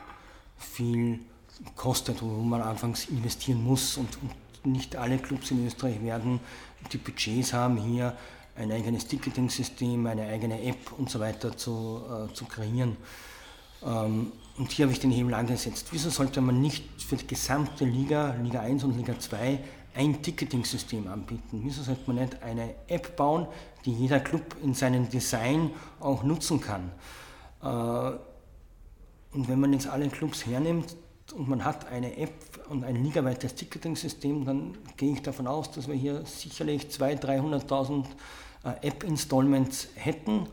viel 0.57 1.19
kostet, 1.75 2.21
wo 2.21 2.25
man 2.25 2.61
anfangs 2.61 3.05
investieren 3.05 3.63
muss 3.63 3.97
und, 3.97 4.21
und 4.21 4.31
nicht 4.65 4.95
alle 4.95 5.17
Clubs 5.17 5.51
in 5.51 5.65
Österreich 5.65 6.01
werden 6.03 6.39
die 6.91 6.97
Budgets 6.97 7.53
haben, 7.53 7.77
hier 7.77 8.15
ein 8.55 8.71
eigenes 8.71 9.07
Ticketing-System, 9.07 10.05
eine 10.07 10.27
eigene 10.27 10.61
App 10.61 10.91
und 10.97 11.09
so 11.09 11.19
weiter 11.19 11.55
zu, 11.55 12.01
äh, 12.07 12.33
zu 12.33 12.45
kreieren. 12.45 12.97
Ähm, 13.83 14.31
und 14.57 14.71
hier 14.71 14.85
habe 14.85 14.93
ich 14.93 14.99
den 14.99 15.11
Hebel 15.11 15.33
angesetzt. 15.33 15.87
Wieso 15.91 16.09
sollte 16.09 16.41
man 16.41 16.61
nicht 16.61 17.01
für 17.01 17.15
die 17.15 17.27
gesamte 17.27 17.85
Liga, 17.85 18.35
Liga 18.41 18.61
1 18.61 18.83
und 18.83 18.97
Liga 18.97 19.17
2, 19.17 19.59
ein 19.95 20.21
Ticketing-System 20.21 21.07
anbieten? 21.07 21.61
Wieso 21.63 21.81
sollte 21.81 22.01
man 22.07 22.17
nicht 22.17 22.43
eine 22.43 22.75
App 22.87 23.15
bauen, 23.15 23.47
die 23.85 23.93
jeder 23.93 24.19
Club 24.19 24.55
in 24.61 24.73
seinem 24.73 25.09
Design 25.09 25.71
auch 25.99 26.23
nutzen 26.23 26.59
kann? 26.61 26.91
Äh, 27.61 28.17
und 29.33 29.47
wenn 29.47 29.59
man 29.59 29.71
jetzt 29.73 29.87
alle 29.87 30.09
Clubs 30.09 30.45
hernimmt 30.45 30.95
und 31.33 31.47
man 31.47 31.63
hat 31.63 31.87
eine 31.87 32.17
App 32.17 32.33
und 32.71 32.85
ein 32.85 33.03
ligaweites 33.03 33.53
Ticketing-System, 33.55 34.45
dann 34.45 34.77
gehe 34.95 35.11
ich 35.11 35.21
davon 35.21 35.45
aus, 35.45 35.71
dass 35.71 35.87
wir 35.89 35.95
hier 35.95 36.25
sicherlich 36.25 36.83
200.000, 36.83 37.67
300.000 37.67 38.05
äh, 38.63 38.87
App-Installments 38.87 39.89
hätten. 39.95 40.47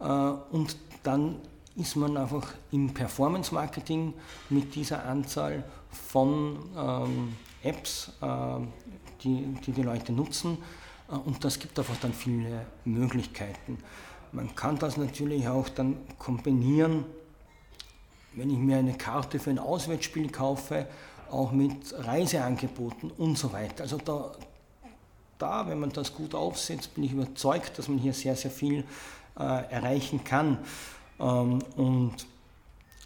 Äh, 0.00 0.04
und 0.04 0.76
dann 1.04 1.36
ist 1.76 1.94
man 1.94 2.16
einfach 2.16 2.54
im 2.72 2.92
Performance-Marketing 2.92 4.14
mit 4.50 4.74
dieser 4.74 5.04
Anzahl 5.04 5.64
von 5.90 6.58
ähm, 6.76 7.36
Apps, 7.62 8.10
äh, 8.20 8.26
die, 9.22 9.54
die, 9.64 9.72
die 9.72 9.82
Leute 9.82 10.12
nutzen. 10.12 10.58
Und 11.06 11.44
das 11.44 11.58
gibt 11.58 11.78
einfach 11.78 11.96
dann 12.00 12.12
viele 12.12 12.66
Möglichkeiten. 12.84 13.78
Man 14.32 14.54
kann 14.56 14.78
das 14.78 14.96
natürlich 14.96 15.46
auch 15.46 15.68
dann 15.68 15.98
kombinieren, 16.18 17.04
wenn 18.32 18.50
ich 18.50 18.58
mir 18.58 18.78
eine 18.78 18.94
Karte 18.94 19.38
für 19.38 19.50
ein 19.50 19.58
Auswärtsspiel 19.58 20.30
kaufe, 20.30 20.86
auch 21.30 21.52
mit 21.52 21.94
Reiseangeboten 21.96 23.10
und 23.10 23.38
so 23.38 23.52
weiter. 23.52 23.82
Also 23.84 23.98
da, 23.98 24.32
da, 25.38 25.68
wenn 25.68 25.80
man 25.80 25.90
das 25.90 26.14
gut 26.14 26.34
aufsetzt, 26.34 26.94
bin 26.94 27.04
ich 27.04 27.12
überzeugt, 27.12 27.78
dass 27.78 27.88
man 27.88 27.98
hier 27.98 28.12
sehr, 28.12 28.36
sehr 28.36 28.50
viel 28.50 28.84
äh, 29.38 29.42
erreichen 29.70 30.24
kann. 30.24 30.58
Ähm, 31.18 31.60
und 31.76 32.14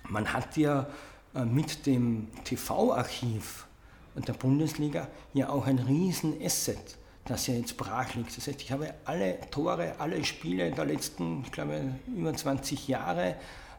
man 0.08 0.32
hat 0.32 0.56
ja 0.56 0.86
äh, 1.34 1.44
mit 1.44 1.86
dem 1.86 2.28
TV-Archiv 2.44 3.66
der 4.14 4.32
Bundesliga 4.32 5.08
ja 5.32 5.48
auch 5.48 5.66
ein 5.66 5.78
riesen 5.78 6.42
Asset, 6.42 6.96
das 7.24 7.46
ja 7.46 7.54
jetzt 7.54 7.76
brach 7.76 8.14
liegt. 8.14 8.36
Das 8.36 8.46
heißt, 8.46 8.60
ich 8.60 8.72
habe 8.72 8.94
alle 9.04 9.38
Tore, 9.50 9.94
alle 9.98 10.24
Spiele 10.24 10.70
der 10.70 10.86
letzten, 10.86 11.42
ich 11.44 11.52
glaube, 11.52 11.94
über 12.16 12.34
20 12.34 12.88
Jahre, 12.88 13.36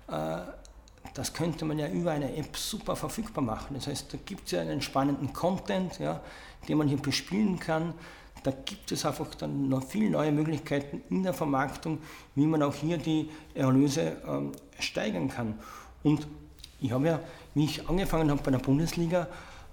äh, 0.07 0.37
das 1.13 1.33
könnte 1.33 1.65
man 1.65 1.79
ja 1.79 1.87
über 1.87 2.11
eine 2.11 2.35
App 2.35 2.55
super 2.55 2.95
verfügbar 2.95 3.43
machen. 3.43 3.75
Das 3.75 3.87
heißt, 3.87 4.13
da 4.13 4.17
gibt 4.25 4.45
es 4.45 4.51
ja 4.51 4.61
einen 4.61 4.81
spannenden 4.81 5.33
Content, 5.33 5.99
ja, 5.99 6.21
den 6.67 6.77
man 6.77 6.87
hier 6.87 6.97
bespielen 6.97 7.59
kann. 7.59 7.93
Da 8.43 8.51
gibt 8.51 8.91
es 8.91 9.05
einfach 9.05 9.35
dann 9.35 9.67
noch 9.67 9.83
viele 9.83 10.09
neue 10.11 10.31
Möglichkeiten 10.31 11.01
in 11.09 11.23
der 11.23 11.33
Vermarktung, 11.33 11.99
wie 12.35 12.45
man 12.45 12.63
auch 12.63 12.75
hier 12.75 12.97
die 12.97 13.29
Erlöse 13.53 14.17
ähm, 14.25 14.53
steigern 14.79 15.27
kann. 15.27 15.59
Und 16.03 16.27
ich 16.79 16.91
habe 16.91 17.07
ja, 17.07 17.19
wie 17.53 17.65
ich 17.65 17.89
angefangen 17.89 18.31
habe 18.31 18.41
bei 18.41 18.51
der 18.51 18.59
Bundesliga, 18.59 19.27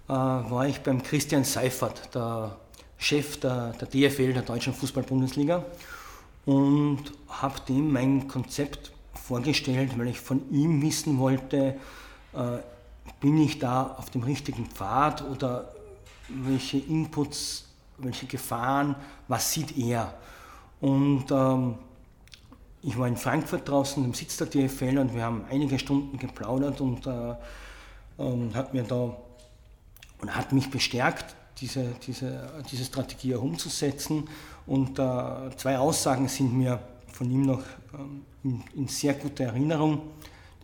äh, 0.09 0.13
war 0.13 0.67
ich 0.67 0.81
beim 0.81 1.03
Christian 1.03 1.45
Seifert, 1.45 2.15
der 2.15 2.57
Chef 2.99 3.39
der, 3.39 3.73
der 3.73 3.89
DFL, 3.89 4.33
der 4.33 4.43
Deutschen 4.43 4.75
Fußball-Bundesliga, 4.75 5.65
und 6.45 7.03
habe 7.29 7.61
dem 7.69 7.93
mein 7.93 8.27
Konzept 8.27 8.93
vorgestellt, 9.17 9.99
weil 9.99 10.09
ich 10.09 10.21
von 10.21 10.51
ihm 10.51 10.83
wissen 10.83 11.19
wollte, 11.19 11.77
äh, 12.35 12.59
bin 13.21 13.39
ich 13.39 13.59
da 13.59 13.95
auf 13.99 14.11
dem 14.11 14.23
richtigen 14.23 14.67
Pfad 14.67 15.25
oder 15.25 15.73
welche 16.29 16.79
Inputs 16.79 17.67
welche 17.99 18.27
Gefahren, 18.27 18.97
was 19.29 19.53
sieht 19.53 19.77
er. 19.77 20.15
Und 20.81 21.25
ähm, 21.31 21.77
ich 22.83 22.99
war 22.99 23.09
in 23.09 23.17
Frankfurt 23.17 23.69
draußen 23.69 24.05
im 24.05 24.15
Sitz 24.15 24.37
der 24.37 24.47
DFL 24.47 24.99
und 24.99 25.15
wir 25.15 25.25
haben 25.25 25.45
einige 25.51 25.79
Stunden 25.79 26.19
geplaudert 26.19 26.81
und 26.81 27.07
äh, 27.07 27.35
ähm, 28.19 28.55
hat 28.55 28.75
mir 28.75 28.83
da 28.83 29.17
und 30.21 30.35
hat 30.35 30.53
mich 30.53 30.71
bestärkt, 30.71 31.35
diese, 31.59 31.95
diese, 32.07 32.49
diese 32.71 32.85
Strategie 32.85 33.35
auch 33.35 33.43
umzusetzen. 33.43 34.29
Und 34.67 34.99
äh, 34.99 35.51
zwei 35.57 35.79
Aussagen 35.79 36.29
sind 36.29 36.57
mir 36.57 36.79
von 37.17 37.31
ihm 37.31 37.47
noch 37.47 37.63
ähm, 37.95 38.23
in, 38.45 38.63
in, 38.75 38.89
sehr 38.89 39.15
guter 39.15 39.45
Erinnerung. 39.45 40.03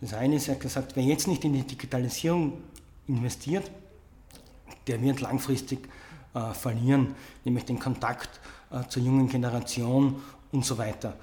Das 0.03 0.13
eine 0.13 0.37
ist, 0.37 0.49
er 0.49 0.55
hat 0.55 0.61
gesagt, 0.61 0.95
wer 0.97 1.03
jetzt 1.03 1.27
nicht 1.27 1.43
in 1.45 1.55
die 1.55 1.63
Digitalisierung 1.63 2.59
investiert, 3.09 3.71
der 4.87 5.01
wird 5.01 5.23
langfristig 5.23 5.89
äh, 6.35 6.53
verlieren, 6.53 7.15
nämlich 7.45 7.65
den 7.65 7.79
Kontakt 7.79 8.29
äh, 8.71 8.87
zur 8.89 9.03
jungen 9.03 9.29
Generation 9.29 10.23
und 10.53 10.65
so 10.65 10.77
weiter. 10.77 11.17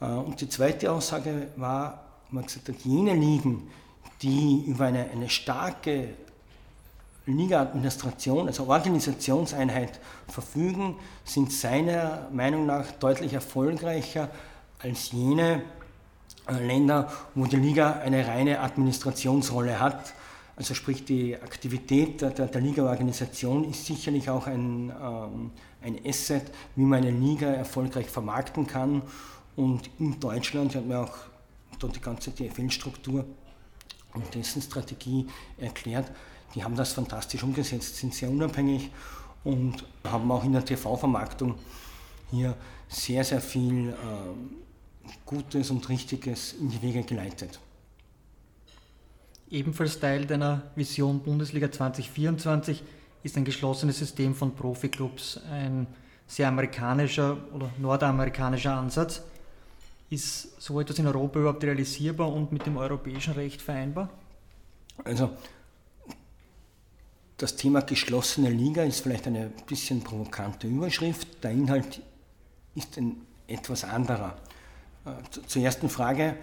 Äh, 0.00 0.06
und 0.06 0.40
die 0.40 0.48
zweite 0.48 0.90
Aussage 0.90 1.48
war, 1.56 2.04
man 2.30 2.46
gesagt 2.46 2.70
hat, 2.70 2.76
jene 2.80 3.14
Ligen, 3.14 3.68
die 4.22 4.64
über 4.66 4.86
eine, 4.86 5.10
eine 5.10 5.28
starke 5.28 6.14
Liga-Administration, 7.26 8.46
also 8.46 8.68
Organisationseinheit 8.68 10.00
verfügen, 10.28 10.96
sind 11.24 11.52
seiner 11.52 12.28
Meinung 12.32 12.64
nach 12.64 12.90
deutlich 12.92 13.34
erfolgreicher 13.34 14.30
als 14.82 15.12
jene 15.12 15.62
äh, 16.48 16.54
Länder, 16.54 17.10
wo 17.34 17.46
die 17.46 17.56
Liga 17.56 17.92
eine 17.92 18.26
reine 18.26 18.60
Administrationsrolle 18.60 19.80
hat 19.80 20.14
also 20.56 20.74
sprich 20.74 21.04
die 21.04 21.34
Aktivität 21.34 22.20
der, 22.20 22.30
der, 22.30 22.60
Liga-Organisation 22.60 23.68
ist 23.70 23.86
sicherlich 23.86 24.28
auch 24.28 24.46
ein, 24.46 24.92
ähm, 25.02 25.50
ein 25.80 25.98
Asset, 26.06 26.52
wie 26.76 26.82
man 26.82 27.02
eine 27.02 27.10
Liga 27.10 27.46
erfolgreich 27.48 28.08
vermarkten 28.08 28.66
kann. 28.66 29.02
Und 29.56 29.90
in 29.98 30.20
Deutschland 30.20 30.74
hat 30.74 30.86
man 30.86 30.98
auch 30.98 31.16
dort 31.78 31.96
die 31.96 32.00
ganze 32.00 32.30
DFL-Struktur 32.30 33.24
und 34.14 34.34
dessen 34.34 34.60
Strategie 34.60 35.26
erklärt. 35.58 36.10
Die 36.54 36.62
haben 36.62 36.76
das 36.76 36.92
fantastisch 36.92 37.42
umgesetzt, 37.42 37.96
sind 37.96 38.14
sehr 38.14 38.28
unabhängig 38.28 38.90
und 39.44 39.86
haben 40.04 40.30
auch 40.30 40.44
in 40.44 40.52
der 40.52 40.64
TV-Vermarktung 40.64 41.54
hier 42.30 42.54
sehr, 42.88 43.24
sehr 43.24 43.40
viel 43.40 43.88
äh, 43.88 43.94
Gutes 45.26 45.70
und 45.70 45.88
Richtiges 45.88 46.54
in 46.54 46.70
die 46.70 46.82
Wege 46.82 47.02
geleitet. 47.02 47.58
Ebenfalls 49.50 50.00
Teil 50.00 50.24
deiner 50.24 50.62
Vision 50.76 51.20
Bundesliga 51.20 51.70
2024 51.70 52.82
ist 53.22 53.36
ein 53.36 53.44
geschlossenes 53.44 53.98
System 53.98 54.34
von 54.34 54.54
Profiklubs, 54.54 55.40
ein 55.50 55.86
sehr 56.26 56.48
amerikanischer 56.48 57.36
oder 57.52 57.70
nordamerikanischer 57.78 58.74
Ansatz. 58.74 59.22
Ist 60.08 60.60
so 60.60 60.80
etwas 60.80 60.98
in 60.98 61.06
Europa 61.06 61.38
überhaupt 61.38 61.64
realisierbar 61.64 62.32
und 62.32 62.52
mit 62.52 62.66
dem 62.66 62.76
europäischen 62.76 63.34
Recht 63.34 63.60
vereinbar? 63.60 64.10
Also 65.04 65.30
das 67.36 67.56
Thema 67.56 67.80
geschlossene 67.80 68.50
Liga 68.50 68.84
ist 68.84 69.00
vielleicht 69.00 69.26
eine 69.26 69.50
bisschen 69.66 70.02
provokante 70.02 70.66
Überschrift. 70.66 71.42
Der 71.42 71.50
Inhalt 71.50 72.00
ist 72.74 72.96
ein 72.98 73.26
etwas 73.46 73.84
anderer. 73.84 74.36
Äh, 75.04 75.40
zur 75.46 75.62
ersten 75.62 75.88
Frage. 75.88 76.36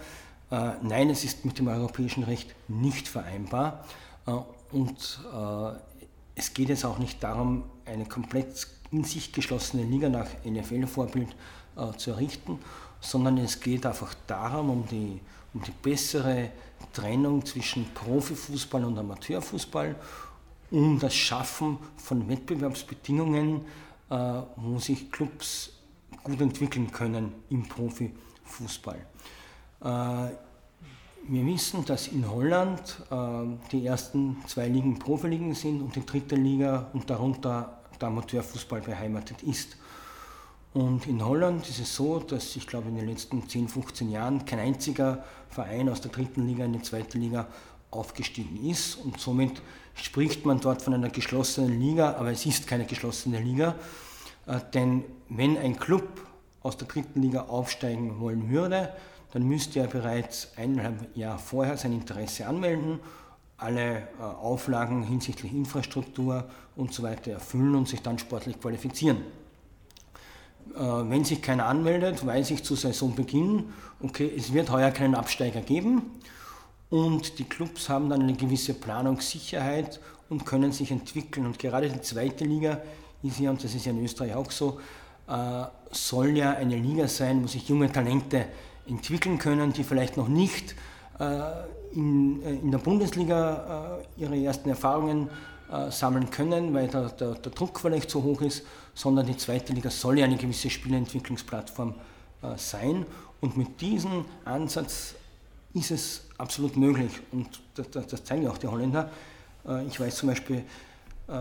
Äh, 0.50 0.72
nein, 0.82 1.08
es 1.08 1.24
ist 1.24 1.44
mit 1.44 1.58
dem 1.58 1.68
europäischen 1.68 2.24
Recht 2.24 2.54
nicht 2.68 3.08
vereinbar 3.08 3.84
äh, 4.26 4.32
und 4.72 5.20
es 6.36 6.54
geht 6.54 6.68
jetzt 6.68 6.84
auch 6.84 6.98
nicht 6.98 7.22
darum, 7.24 7.64
eine 7.84 8.06
komplett 8.06 8.68
in 8.92 9.02
sich 9.02 9.32
geschlossene 9.32 9.82
Liga 9.82 10.08
nach 10.08 10.28
NFL-Vorbild 10.44 11.28
zu 11.96 12.12
errichten, 12.12 12.60
sondern 13.00 13.38
es 13.38 13.58
geht 13.58 13.84
einfach 13.84 14.14
darum, 14.28 14.70
um 14.70 14.86
die, 14.86 15.20
um 15.52 15.62
die 15.62 15.72
bessere 15.82 16.50
Trennung 16.92 17.44
zwischen 17.44 17.92
Profifußball 17.94 18.84
und 18.84 18.96
Amateurfußball, 18.96 19.96
um 20.70 21.00
das 21.00 21.16
Schaffen 21.16 21.78
von 21.96 22.28
Wettbewerbsbedingungen, 22.28 23.62
wo 24.08 24.78
sich 24.78 25.10
Clubs 25.10 25.72
gut 26.22 26.40
entwickeln 26.40 26.92
können 26.92 27.32
im 27.50 27.68
Profifußball. 27.68 28.29
Äh, 29.82 29.86
wir 31.28 31.46
wissen, 31.46 31.84
dass 31.84 32.08
in 32.08 32.28
Holland 32.28 33.02
äh, 33.10 33.16
die 33.72 33.86
ersten 33.86 34.38
zwei 34.46 34.68
Ligen 34.68 34.98
Profiligen 34.98 35.54
sind 35.54 35.82
und 35.82 35.94
die 35.94 36.04
dritte 36.04 36.34
Liga 36.34 36.88
und 36.92 37.08
darunter 37.10 37.78
der 38.00 38.08
Amateurfußball 38.08 38.80
beheimatet 38.80 39.42
ist. 39.42 39.76
Und 40.72 41.06
in 41.06 41.24
Holland 41.24 41.68
ist 41.68 41.80
es 41.80 41.94
so, 41.94 42.20
dass 42.20 42.54
ich 42.56 42.66
glaube 42.66 42.88
in 42.88 42.96
den 42.96 43.08
letzten 43.08 43.48
10, 43.48 43.68
15 43.68 44.10
Jahren 44.10 44.44
kein 44.44 44.60
einziger 44.60 45.24
Verein 45.48 45.88
aus 45.88 46.00
der 46.00 46.12
dritten 46.12 46.46
Liga 46.46 46.64
in 46.64 46.72
die 46.72 46.82
zweite 46.82 47.18
Liga 47.18 47.48
aufgestiegen 47.90 48.64
ist. 48.68 48.96
Und 48.96 49.18
somit 49.18 49.60
spricht 49.94 50.46
man 50.46 50.60
dort 50.60 50.80
von 50.80 50.94
einer 50.94 51.10
geschlossenen 51.10 51.80
Liga, 51.80 52.14
aber 52.14 52.30
es 52.30 52.46
ist 52.46 52.66
keine 52.66 52.84
geschlossene 52.84 53.40
Liga, 53.40 53.74
äh, 54.46 54.60
denn 54.72 55.04
wenn 55.28 55.58
ein 55.58 55.76
Club 55.76 56.08
aus 56.62 56.76
der 56.76 56.88
dritten 56.88 57.22
Liga 57.22 57.42
aufsteigen 57.42 58.20
wollen 58.20 58.50
würde, 58.50 58.90
dann 59.32 59.44
müsste 59.44 59.80
er 59.80 59.86
bereits 59.86 60.48
eineinhalb 60.56 61.16
Jahre 61.16 61.38
vorher 61.38 61.76
sein 61.76 61.92
Interesse 61.92 62.46
anmelden, 62.46 62.98
alle 63.56 63.98
äh, 63.98 64.22
Auflagen 64.22 65.02
hinsichtlich 65.02 65.52
Infrastruktur 65.52 66.48
und 66.76 66.92
so 66.92 67.02
weiter 67.02 67.32
erfüllen 67.32 67.74
und 67.74 67.88
sich 67.88 68.02
dann 68.02 68.18
sportlich 68.18 68.60
qualifizieren. 68.60 69.18
Äh, 70.74 70.80
wenn 70.80 71.24
sich 71.24 71.42
keiner 71.42 71.66
anmeldet, 71.66 72.24
weiß 72.24 72.50
ich 72.52 72.64
zu 72.64 72.74
Saisonbeginn, 72.74 73.72
okay, 74.02 74.32
es 74.36 74.52
wird 74.52 74.70
heuer 74.70 74.90
keinen 74.90 75.14
Absteiger 75.14 75.60
geben 75.60 76.02
und 76.88 77.38
die 77.38 77.44
Clubs 77.44 77.88
haben 77.88 78.08
dann 78.08 78.22
eine 78.22 78.34
gewisse 78.34 78.74
Planungssicherheit 78.74 80.00
und 80.28 80.46
können 80.46 80.72
sich 80.72 80.90
entwickeln. 80.90 81.46
Und 81.46 81.58
gerade 81.58 81.88
die 81.88 82.00
zweite 82.00 82.44
Liga 82.44 82.80
ist 83.22 83.38
ja, 83.38 83.50
und 83.50 83.62
das 83.62 83.74
ist 83.74 83.84
ja 83.84 83.92
in 83.92 84.02
Österreich 84.02 84.34
auch 84.34 84.50
so, 84.50 84.80
soll 85.92 86.36
ja 86.36 86.52
eine 86.52 86.76
Liga 86.76 87.06
sein, 87.06 87.42
wo 87.42 87.46
sich 87.46 87.68
junge 87.68 87.90
Talente 87.90 88.46
entwickeln 88.88 89.38
können, 89.38 89.72
die 89.72 89.84
vielleicht 89.84 90.16
noch 90.16 90.28
nicht 90.28 90.74
äh, 91.18 91.40
in, 91.92 92.42
in 92.42 92.70
der 92.70 92.78
Bundesliga 92.78 93.98
ihre 94.16 94.36
ersten 94.36 94.68
Erfahrungen 94.68 95.28
sammeln 95.90 96.30
können, 96.30 96.74
weil 96.74 96.88
der, 96.88 97.10
der, 97.10 97.34
der 97.34 97.52
Druck 97.52 97.78
vielleicht 97.78 98.10
so 98.10 98.22
hoch 98.24 98.40
ist, 98.40 98.64
sondern 98.94 99.26
die 99.26 99.36
zweite 99.36 99.72
Liga 99.72 99.90
soll 99.90 100.18
ja 100.18 100.24
eine 100.24 100.36
gewisse 100.36 100.70
Spielentwicklungsplattform 100.70 101.94
äh, 102.42 102.56
sein. 102.56 103.06
Und 103.40 103.56
mit 103.56 103.80
diesem 103.80 104.24
Ansatz 104.44 105.14
ist 105.74 105.90
es 105.90 106.26
absolut 106.38 106.76
möglich. 106.76 107.12
Und 107.32 107.60
das, 107.74 107.90
das, 107.90 108.06
das 108.06 108.24
zeigen 108.24 108.42
ja 108.42 108.50
auch 108.50 108.58
die 108.58 108.66
Holländer. 108.66 109.10
Äh, 109.66 109.86
ich 109.86 109.98
weiß 109.98 110.16
zum 110.16 110.28
Beispiel, 110.28 110.64
äh, 111.28 111.32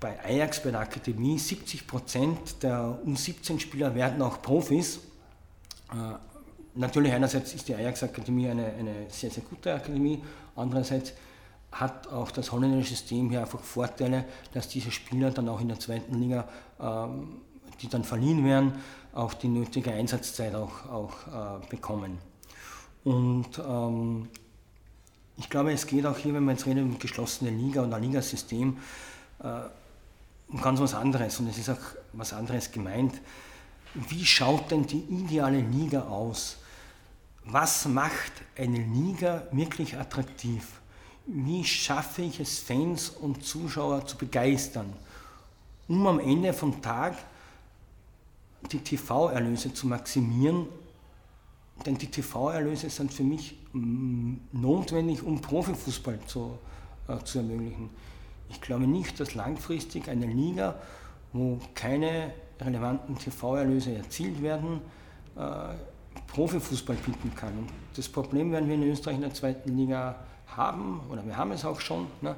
bei 0.00 0.18
Ajax, 0.24 0.62
bei 0.62 0.70
der 0.70 0.80
Akademie, 0.80 1.38
70 1.38 1.86
Prozent 1.86 2.62
der 2.62 2.98
U17-Spieler 3.06 3.94
werden 3.94 4.22
auch 4.22 4.40
Profis. 4.40 4.98
Äh, 5.90 6.14
natürlich 6.74 7.12
einerseits 7.12 7.54
ist 7.54 7.68
die 7.68 7.74
Ajax-Akademie 7.74 8.48
eine, 8.48 8.66
eine 8.66 9.06
sehr, 9.08 9.30
sehr 9.30 9.42
gute 9.42 9.74
Akademie, 9.74 10.22
andererseits 10.54 11.12
hat 11.72 12.08
auch 12.08 12.30
das 12.30 12.50
holländische 12.50 12.90
System 12.90 13.30
hier 13.30 13.40
einfach 13.40 13.60
Vorteile, 13.60 14.24
dass 14.54 14.68
diese 14.68 14.90
Spieler 14.90 15.30
dann 15.30 15.48
auch 15.48 15.60
in 15.60 15.68
der 15.68 15.78
zweiten 15.78 16.14
Liga, 16.14 16.48
ähm, 16.80 17.40
die 17.80 17.88
dann 17.88 18.04
verliehen 18.04 18.44
werden, 18.44 18.72
auch 19.12 19.34
die 19.34 19.48
nötige 19.48 19.92
Einsatzzeit 19.92 20.54
auch, 20.54 20.86
auch 20.86 21.12
äh, 21.26 21.66
bekommen. 21.68 22.18
Und 23.04 23.58
ähm, 23.58 24.28
ich 25.36 25.48
glaube, 25.48 25.72
es 25.72 25.86
geht 25.86 26.06
auch 26.06 26.16
hier, 26.16 26.34
wenn 26.34 26.44
man 26.44 26.56
jetzt 26.56 26.66
redet 26.66 26.84
um 26.84 26.98
geschlossene 26.98 27.50
Liga 27.50 27.82
und 27.82 27.92
ein 27.92 28.02
Ligasystem, 28.02 28.78
äh, 29.42 29.60
um 30.48 30.60
ganz 30.60 30.80
was 30.80 30.94
anderes. 30.94 31.38
Und 31.40 31.48
es 31.48 31.58
ist 31.58 31.70
auch 31.70 31.78
was 32.12 32.32
anderes 32.32 32.70
gemeint. 32.70 33.14
Wie 33.94 34.24
schaut 34.24 34.70
denn 34.70 34.86
die 34.86 35.00
ideale 35.00 35.60
Liga 35.60 36.02
aus? 36.02 36.58
Was 37.44 37.86
macht 37.86 38.32
eine 38.56 38.78
Liga 38.78 39.46
wirklich 39.52 39.96
attraktiv? 39.96 40.64
wie 41.28 41.62
schaffe 41.62 42.22
ich 42.22 42.40
es, 42.40 42.58
Fans 42.58 43.10
und 43.10 43.44
Zuschauer 43.44 44.06
zu 44.06 44.16
begeistern, 44.16 44.90
um 45.86 46.06
am 46.06 46.20
Ende 46.20 46.54
vom 46.54 46.80
Tag 46.80 47.16
die 48.72 48.78
TV-Erlöse 48.78 49.72
zu 49.74 49.86
maximieren. 49.86 50.66
Denn 51.84 51.96
die 51.96 52.10
TV-Erlöse 52.10 52.90
sind 52.90 53.12
für 53.12 53.22
mich 53.22 53.56
mm, 53.72 54.34
notwendig, 54.52 55.22
um 55.22 55.40
Profifußball 55.40 56.18
zu, 56.26 56.58
äh, 57.06 57.18
zu 57.22 57.38
ermöglichen. 57.38 57.90
Ich 58.50 58.60
glaube 58.60 58.86
nicht, 58.86 59.18
dass 59.20 59.34
langfristig 59.34 60.08
eine 60.08 60.26
Liga, 60.26 60.76
wo 61.32 61.58
keine 61.74 62.32
relevanten 62.60 63.16
TV-Erlöse 63.16 63.94
erzielt 63.94 64.42
werden, 64.42 64.80
äh, 65.36 65.74
Profifußball 66.26 66.96
bieten 66.96 67.32
kann. 67.34 67.56
Und 67.58 67.68
das 67.96 68.08
Problem 68.08 68.52
werden 68.52 68.68
wir 68.68 68.74
in 68.74 68.82
Österreich 68.84 69.16
in 69.16 69.22
der 69.22 69.34
zweiten 69.34 69.76
Liga 69.76 70.16
haben, 70.56 71.00
oder 71.10 71.24
wir 71.24 71.36
haben 71.36 71.52
es 71.52 71.64
auch 71.64 71.80
schon. 71.80 72.06
Ne? 72.20 72.34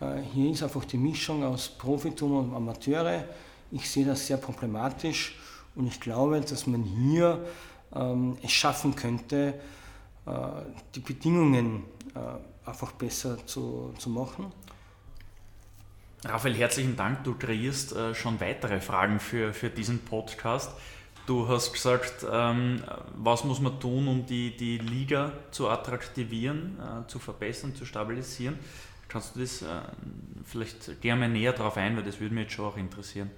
Äh, 0.00 0.22
hier 0.32 0.50
ist 0.50 0.62
einfach 0.62 0.84
die 0.84 0.98
Mischung 0.98 1.44
aus 1.44 1.68
Profitum 1.68 2.36
und 2.36 2.54
Amateure. 2.54 3.24
Ich 3.70 3.90
sehe 3.90 4.04
das 4.04 4.26
sehr 4.26 4.36
problematisch 4.36 5.38
und 5.74 5.86
ich 5.86 6.00
glaube, 6.00 6.40
dass 6.40 6.66
man 6.66 6.82
hier 6.82 7.44
ähm, 7.94 8.36
es 8.42 8.52
schaffen 8.52 8.94
könnte, 8.94 9.54
äh, 10.26 10.30
die 10.94 11.00
Bedingungen 11.00 11.84
äh, 12.14 12.68
einfach 12.68 12.92
besser 12.92 13.44
zu, 13.46 13.92
zu 13.98 14.10
machen. 14.10 14.52
Raphael, 16.24 16.54
herzlichen 16.54 16.94
Dank. 16.94 17.24
Du 17.24 17.34
kreierst 17.34 17.92
äh, 17.94 18.14
schon 18.14 18.40
weitere 18.40 18.80
Fragen 18.80 19.18
für, 19.18 19.52
für 19.52 19.70
diesen 19.70 19.98
Podcast. 20.04 20.70
Du 21.26 21.48
hast 21.48 21.72
gesagt, 21.72 22.24
ähm, 22.30 22.82
was 23.16 23.42
muss 23.42 23.60
man 23.60 23.80
tun, 23.80 24.06
um 24.06 24.24
die, 24.24 24.56
die 24.56 24.78
Liga 24.78 25.32
zu 25.50 25.68
attraktivieren, 25.68 26.78
äh, 26.78 27.08
zu 27.08 27.18
verbessern, 27.18 27.74
zu 27.74 27.84
stabilisieren. 27.84 28.56
Kannst 29.08 29.34
du 29.34 29.40
das 29.40 29.62
äh, 29.62 29.66
vielleicht 30.44 31.00
gerne 31.00 31.28
näher 31.28 31.52
darauf 31.52 31.76
ein, 31.76 31.96
weil 31.96 32.04
das 32.04 32.20
würde 32.20 32.34
mich 32.34 32.44
jetzt 32.44 32.54
schon 32.54 32.66
auch 32.66 32.76
interessieren. 32.76 33.30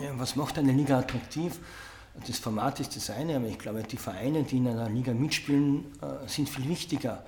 Ja, 0.00 0.16
was 0.16 0.36
macht 0.36 0.58
eine 0.58 0.72
Liga 0.72 1.00
attraktiv? 1.00 1.58
Das 2.24 2.38
Format 2.38 2.78
ist 2.78 2.94
das 2.94 3.10
eine, 3.10 3.36
aber 3.36 3.46
ich 3.46 3.58
glaube, 3.58 3.82
die 3.82 3.96
Vereine, 3.96 4.44
die 4.44 4.58
in 4.58 4.68
einer 4.68 4.88
Liga 4.88 5.12
mitspielen, 5.12 5.86
äh, 6.00 6.28
sind 6.28 6.48
viel 6.48 6.68
wichtiger. 6.68 7.24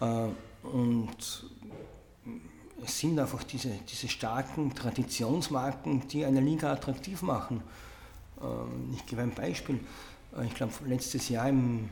Äh, 0.00 0.28
und 0.64 1.46
es 2.84 2.98
sind 2.98 3.18
einfach 3.18 3.42
diese, 3.42 3.70
diese 3.88 4.08
starken 4.08 4.74
Traditionsmarken, 4.74 6.06
die 6.08 6.24
eine 6.24 6.40
Liga 6.40 6.72
attraktiv 6.72 7.22
machen. 7.22 7.62
Ähm, 8.40 8.94
ich 8.94 9.06
gebe 9.06 9.22
ein 9.22 9.34
Beispiel. 9.34 9.80
Äh, 10.36 10.46
ich 10.46 10.54
glaube, 10.54 10.72
letztes 10.86 11.28
Jahr 11.28 11.48
im, 11.48 11.90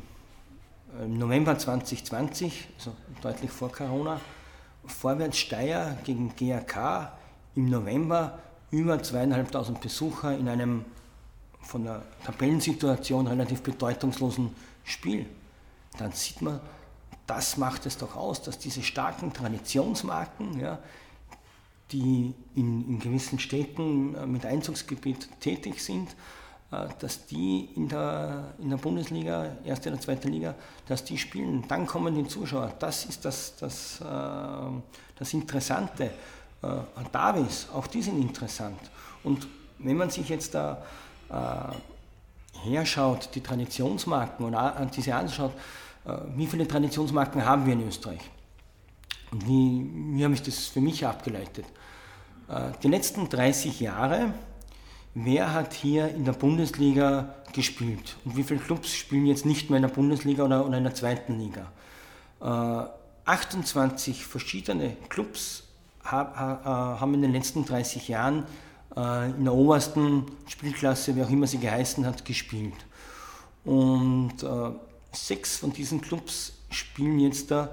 November 1.08 1.56
2020, 1.56 2.68
also 2.76 2.94
deutlich 3.22 3.50
vor 3.50 3.72
Corona, 3.72 4.20
Vorwärts 4.84 5.38
Steyr 5.38 5.96
gegen 6.04 6.34
GAK 6.36 7.12
im 7.54 7.70
November 7.70 8.38
über 8.70 9.02
zweieinhalbtausend 9.02 9.80
Besucher 9.80 10.36
in 10.36 10.50
einem 10.50 10.84
von 11.62 11.84
der 11.84 12.02
Tabellensituation 12.26 13.26
relativ 13.26 13.62
bedeutungslosen 13.62 14.54
Spiel. 14.84 15.24
Dann 15.98 16.12
sieht 16.12 16.42
man, 16.42 16.60
das 17.26 17.56
macht 17.56 17.86
es 17.86 17.98
doch 17.98 18.16
aus, 18.16 18.42
dass 18.42 18.58
diese 18.58 18.82
starken 18.82 19.32
Traditionsmarken, 19.32 20.58
ja, 20.60 20.78
die 21.92 22.34
in, 22.54 22.88
in 22.88 22.98
gewissen 22.98 23.38
Städten 23.38 24.14
äh, 24.14 24.26
mit 24.26 24.46
Einzugsgebiet 24.46 25.28
tätig 25.40 25.82
sind, 25.82 26.10
äh, 26.70 26.88
dass 26.98 27.26
die 27.26 27.68
in 27.76 27.88
der, 27.88 28.54
in 28.58 28.70
der 28.70 28.78
Bundesliga, 28.78 29.56
erste 29.64 29.90
oder 29.90 30.00
zweite 30.00 30.28
Liga, 30.28 30.54
dass 30.88 31.04
die 31.04 31.18
spielen. 31.18 31.64
Dann 31.68 31.86
kommen 31.86 32.14
die 32.14 32.26
Zuschauer. 32.26 32.72
Das 32.78 33.04
ist 33.04 33.24
das, 33.24 33.56
das, 33.56 34.00
äh, 34.00 34.04
das 35.18 35.34
Interessante. 35.34 36.10
Davis, 37.10 37.66
auch 37.74 37.88
die 37.88 38.00
sind 38.00 38.20
interessant. 38.20 38.78
Und 39.24 39.48
wenn 39.80 39.96
man 39.96 40.10
sich 40.10 40.28
jetzt 40.28 40.54
da 40.54 40.80
herschaut, 42.62 43.30
die 43.34 43.40
Traditionsmarken 43.40 44.46
oder 44.46 44.88
diese 44.94 45.12
anschaut, 45.12 45.50
wie 46.34 46.46
viele 46.46 46.66
Traditionsmarken 46.66 47.44
haben 47.44 47.66
wir 47.66 47.74
in 47.74 47.86
Österreich? 47.86 48.20
Und 49.30 49.46
wie, 49.46 49.90
wie 50.16 50.24
habe 50.24 50.34
ich 50.34 50.42
das 50.42 50.66
für 50.66 50.80
mich 50.80 51.06
abgeleitet? 51.06 51.64
Die 52.82 52.88
letzten 52.88 53.28
30 53.28 53.80
Jahre 53.80 54.34
wer 55.14 55.52
hat 55.52 55.74
hier 55.74 56.08
in 56.08 56.24
der 56.24 56.32
Bundesliga 56.32 57.34
gespielt 57.52 58.16
und 58.24 58.36
wie 58.36 58.42
viele 58.42 58.60
Clubs 58.60 58.94
spielen 58.94 59.26
jetzt 59.26 59.44
nicht 59.44 59.68
mehr 59.68 59.76
in 59.76 59.82
der 59.82 59.90
Bundesliga 59.90 60.44
oder, 60.44 60.66
oder 60.66 60.78
in 60.78 60.84
der 60.84 60.94
zweiten 60.94 61.38
Liga. 61.38 61.70
Äh, 62.40 62.88
28 63.24 64.26
verschiedene 64.26 64.96
Clubs 65.08 65.64
hab, 66.02 66.36
ha, 66.36 66.98
haben 66.98 67.14
in 67.14 67.22
den 67.22 67.32
letzten 67.32 67.64
30 67.64 68.08
Jahren 68.08 68.44
äh, 68.96 69.30
in 69.30 69.44
der 69.44 69.54
obersten 69.54 70.26
Spielklasse, 70.48 71.14
wie 71.14 71.22
auch 71.22 71.30
immer 71.30 71.46
sie 71.46 71.58
geheißen 71.58 72.06
hat, 72.06 72.24
gespielt. 72.24 72.86
Und 73.64 74.42
äh, 74.42 74.70
sechs 75.12 75.58
von 75.58 75.72
diesen 75.72 76.00
Clubs 76.00 76.52
spielen 76.70 77.18
jetzt 77.18 77.50
da 77.50 77.70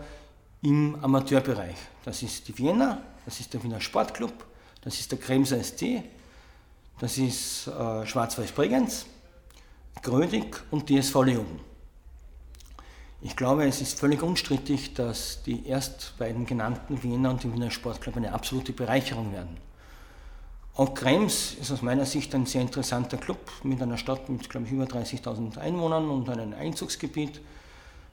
im 0.62 0.98
Amateurbereich. 1.02 1.76
Das 2.06 2.22
ist 2.22 2.48
die 2.48 2.58
Vienna, 2.58 3.02
das 3.26 3.40
ist 3.40 3.54
der 3.54 3.64
Wiener 3.64 3.82
Sportclub, 3.82 4.34
das 4.82 5.00
ist 5.00 5.12
der 5.12 5.20
Kremser 5.20 5.64
ST, 5.64 5.84
das 7.00 7.18
ist 7.18 7.68
äh, 7.68 8.06
Schwarz-Weiß 8.06 8.52
Bregenz, 8.52 9.06
Grödig 10.02 10.62
und 10.72 10.90
DSV 10.90 11.24
Leoben. 11.24 11.60
Ich 13.22 13.36
glaube, 13.36 13.66
es 13.66 13.82
ist 13.82 14.00
völlig 14.00 14.22
unstrittig, 14.24 14.94
dass 14.94 15.44
die 15.44 15.68
erst 15.68 16.18
beiden 16.18 16.46
genannten 16.46 17.04
Wiener 17.04 17.32
und 17.32 17.44
die 17.44 17.54
Wiener 17.54 17.70
Sportclub 17.70 18.16
eine 18.16 18.32
absolute 18.32 18.72
Bereicherung 18.72 19.34
werden. 19.34 19.58
Auch 20.80 20.94
Krems 20.94 21.58
ist 21.60 21.74
aus 21.74 21.82
meiner 21.82 22.06
Sicht 22.06 22.34
ein 22.34 22.46
sehr 22.46 22.62
interessanter 22.62 23.18
Club 23.18 23.52
mit 23.64 23.82
einer 23.82 23.98
Stadt 23.98 24.30
mit, 24.30 24.50
glaube 24.50 24.66
ich, 24.66 24.72
über 24.72 24.86
30.000 24.86 25.58
Einwohnern 25.58 26.10
und 26.10 26.30
einem 26.30 26.54
Einzugsgebiet. 26.54 27.42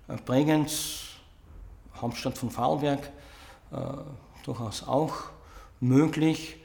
Äh, 0.08 0.16
Bregenz, 0.26 1.10
Hauptstadt 2.00 2.36
von 2.36 2.50
Vorarlberg, 2.50 3.08
äh, 3.70 3.76
durchaus 4.42 4.82
auch 4.82 5.14
möglich. 5.78 6.56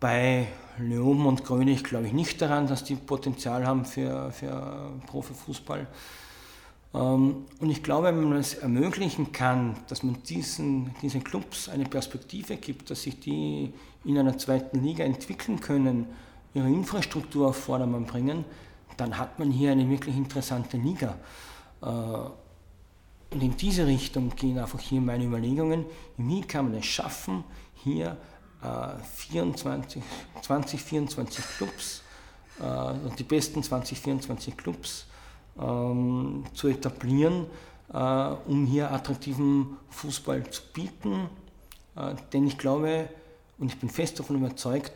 Bei 0.00 0.46
Leoben 0.78 1.26
und 1.26 1.44
Grönig 1.44 1.84
glaube 1.84 2.06
ich 2.06 2.14
nicht 2.14 2.40
daran, 2.40 2.66
dass 2.66 2.82
die 2.82 2.94
Potenzial 2.94 3.66
haben 3.66 3.84
für, 3.84 4.32
für 4.32 4.90
Profifußball. 5.06 5.86
Ähm, 6.94 7.44
und 7.60 7.68
ich 7.68 7.82
glaube, 7.82 8.06
wenn 8.06 8.24
man 8.24 8.38
es 8.38 8.54
ermöglichen 8.54 9.32
kann, 9.32 9.76
dass 9.88 10.02
man 10.02 10.22
diesen, 10.22 10.94
diesen 11.02 11.22
Clubs 11.22 11.68
eine 11.68 11.84
Perspektive 11.84 12.56
gibt, 12.56 12.88
dass 12.88 13.02
sich 13.02 13.20
die 13.20 13.74
in 14.04 14.18
einer 14.18 14.36
zweiten 14.38 14.82
Liga 14.82 15.04
entwickeln 15.04 15.60
können, 15.60 16.06
ihre 16.54 16.68
Infrastruktur 16.68 17.48
auf 17.48 17.56
Vordermann 17.56 18.04
bringen, 18.04 18.44
dann 18.96 19.18
hat 19.18 19.38
man 19.38 19.50
hier 19.50 19.72
eine 19.72 19.88
wirklich 19.88 20.16
interessante 20.16 20.76
Liga. 20.76 21.16
Äh, 21.82 21.86
und 21.86 23.42
in 23.42 23.56
diese 23.56 23.86
Richtung 23.86 24.30
gehen 24.36 24.58
einfach 24.58 24.78
hier 24.78 25.00
meine 25.00 25.24
Überlegungen. 25.24 25.86
Wie 26.16 26.42
kann 26.42 26.66
man 26.70 26.78
es 26.78 26.86
schaffen, 26.86 27.42
hier 27.74 28.16
24, 29.16 30.02
20, 30.40 30.80
24 30.80 31.44
Clubs, 31.56 32.02
äh, 32.60 32.94
die 33.18 33.24
besten 33.24 33.62
20, 33.62 33.98
24 33.98 34.56
Clubs 34.56 35.06
ähm, 35.60 36.44
zu 36.54 36.68
etablieren, 36.68 37.46
äh, 37.92 37.98
um 37.98 38.66
hier 38.66 38.90
attraktiven 38.90 39.76
Fußball 39.90 40.48
zu 40.50 40.62
bieten. 40.72 41.28
Denn 42.32 42.44
ich 42.48 42.58
glaube 42.58 43.08
und 43.58 43.72
ich 43.72 43.78
bin 43.78 43.88
fest 43.88 44.18
davon 44.18 44.36
überzeugt, 44.36 44.92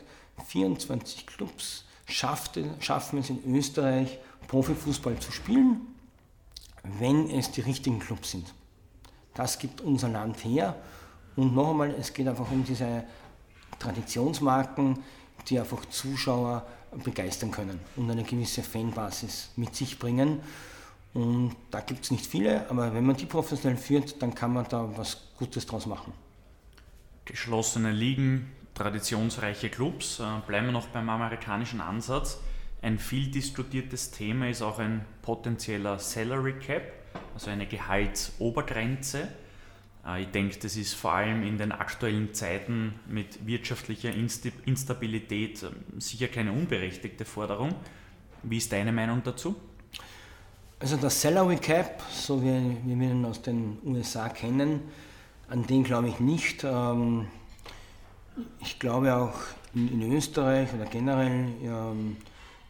24 0.46 1.26
Clubs 1.26 1.84
schaffte, 2.06 2.64
schaffen 2.80 3.18
es 3.18 3.30
in 3.30 3.54
Österreich, 3.54 4.18
Profifußball 4.46 5.18
zu 5.18 5.32
spielen, 5.32 5.80
wenn 6.82 7.30
es 7.30 7.50
die 7.50 7.60
richtigen 7.60 7.98
Clubs 7.98 8.30
sind. 8.30 8.54
Das 9.34 9.58
gibt 9.58 9.80
unser 9.80 10.08
Land 10.08 10.44
her. 10.44 10.74
Und 11.36 11.54
noch 11.54 11.70
einmal, 11.70 11.90
es 11.90 12.12
geht 12.12 12.26
einfach 12.26 12.50
um 12.50 12.64
diese 12.64 13.04
Traditionsmarken, 13.78 14.98
die 15.48 15.60
einfach 15.60 15.84
Zuschauer 15.86 16.66
begeistern 17.04 17.50
können 17.50 17.78
und 17.96 18.10
eine 18.10 18.24
gewisse 18.24 18.62
Fanbasis 18.62 19.50
mit 19.56 19.76
sich 19.76 19.98
bringen. 19.98 20.40
Und 21.14 21.54
da 21.70 21.80
gibt 21.80 22.04
es 22.04 22.10
nicht 22.10 22.26
viele, 22.26 22.68
aber 22.70 22.92
wenn 22.92 23.06
man 23.06 23.16
die 23.16 23.26
professionell 23.26 23.78
führt, 23.78 24.20
dann 24.22 24.34
kann 24.34 24.52
man 24.52 24.66
da 24.68 24.88
was 24.96 25.18
Gutes 25.38 25.66
draus 25.66 25.86
machen. 25.86 26.12
Geschlossene 27.28 27.92
Ligen, 27.92 28.50
traditionsreiche 28.72 29.68
Clubs. 29.68 30.18
Äh, 30.18 30.24
bleiben 30.46 30.64
wir 30.68 30.72
noch 30.72 30.86
beim 30.86 31.10
amerikanischen 31.10 31.82
Ansatz. 31.82 32.40
Ein 32.80 32.98
viel 32.98 33.30
diskutiertes 33.30 34.12
Thema 34.12 34.48
ist 34.48 34.62
auch 34.62 34.78
ein 34.78 35.04
potenzieller 35.20 35.98
Salary 35.98 36.54
Cap, 36.54 36.90
also 37.34 37.50
eine 37.50 37.66
Gehaltsobergrenze. 37.66 39.28
Äh, 40.06 40.22
ich 40.22 40.28
denke, 40.28 40.58
das 40.58 40.76
ist 40.76 40.94
vor 40.94 41.12
allem 41.12 41.42
in 41.42 41.58
den 41.58 41.70
aktuellen 41.70 42.32
Zeiten 42.32 42.94
mit 43.06 43.46
wirtschaftlicher 43.46 44.10
Instabilität 44.64 45.62
ähm, 45.64 46.00
sicher 46.00 46.28
keine 46.28 46.52
unberechtigte 46.52 47.26
Forderung. 47.26 47.74
Wie 48.42 48.56
ist 48.56 48.72
deine 48.72 48.90
Meinung 48.90 49.22
dazu? 49.22 49.54
Also 50.80 50.96
das 50.96 51.20
Salary 51.20 51.56
Cap, 51.56 52.02
so 52.10 52.42
wie 52.42 52.46
wir 52.86 53.10
ihn 53.10 53.24
aus 53.26 53.42
den 53.42 53.76
USA 53.84 54.30
kennen, 54.30 54.80
an 55.48 55.66
den 55.66 55.84
glaube 55.84 56.08
ich 56.08 56.20
nicht. 56.20 56.64
Ähm, 56.64 57.26
ich 58.60 58.78
glaube 58.78 59.14
auch 59.14 59.34
in, 59.74 60.12
Österreich 60.12 60.72
oder 60.74 60.86
generell 60.86 61.48
ähm, 61.62 62.16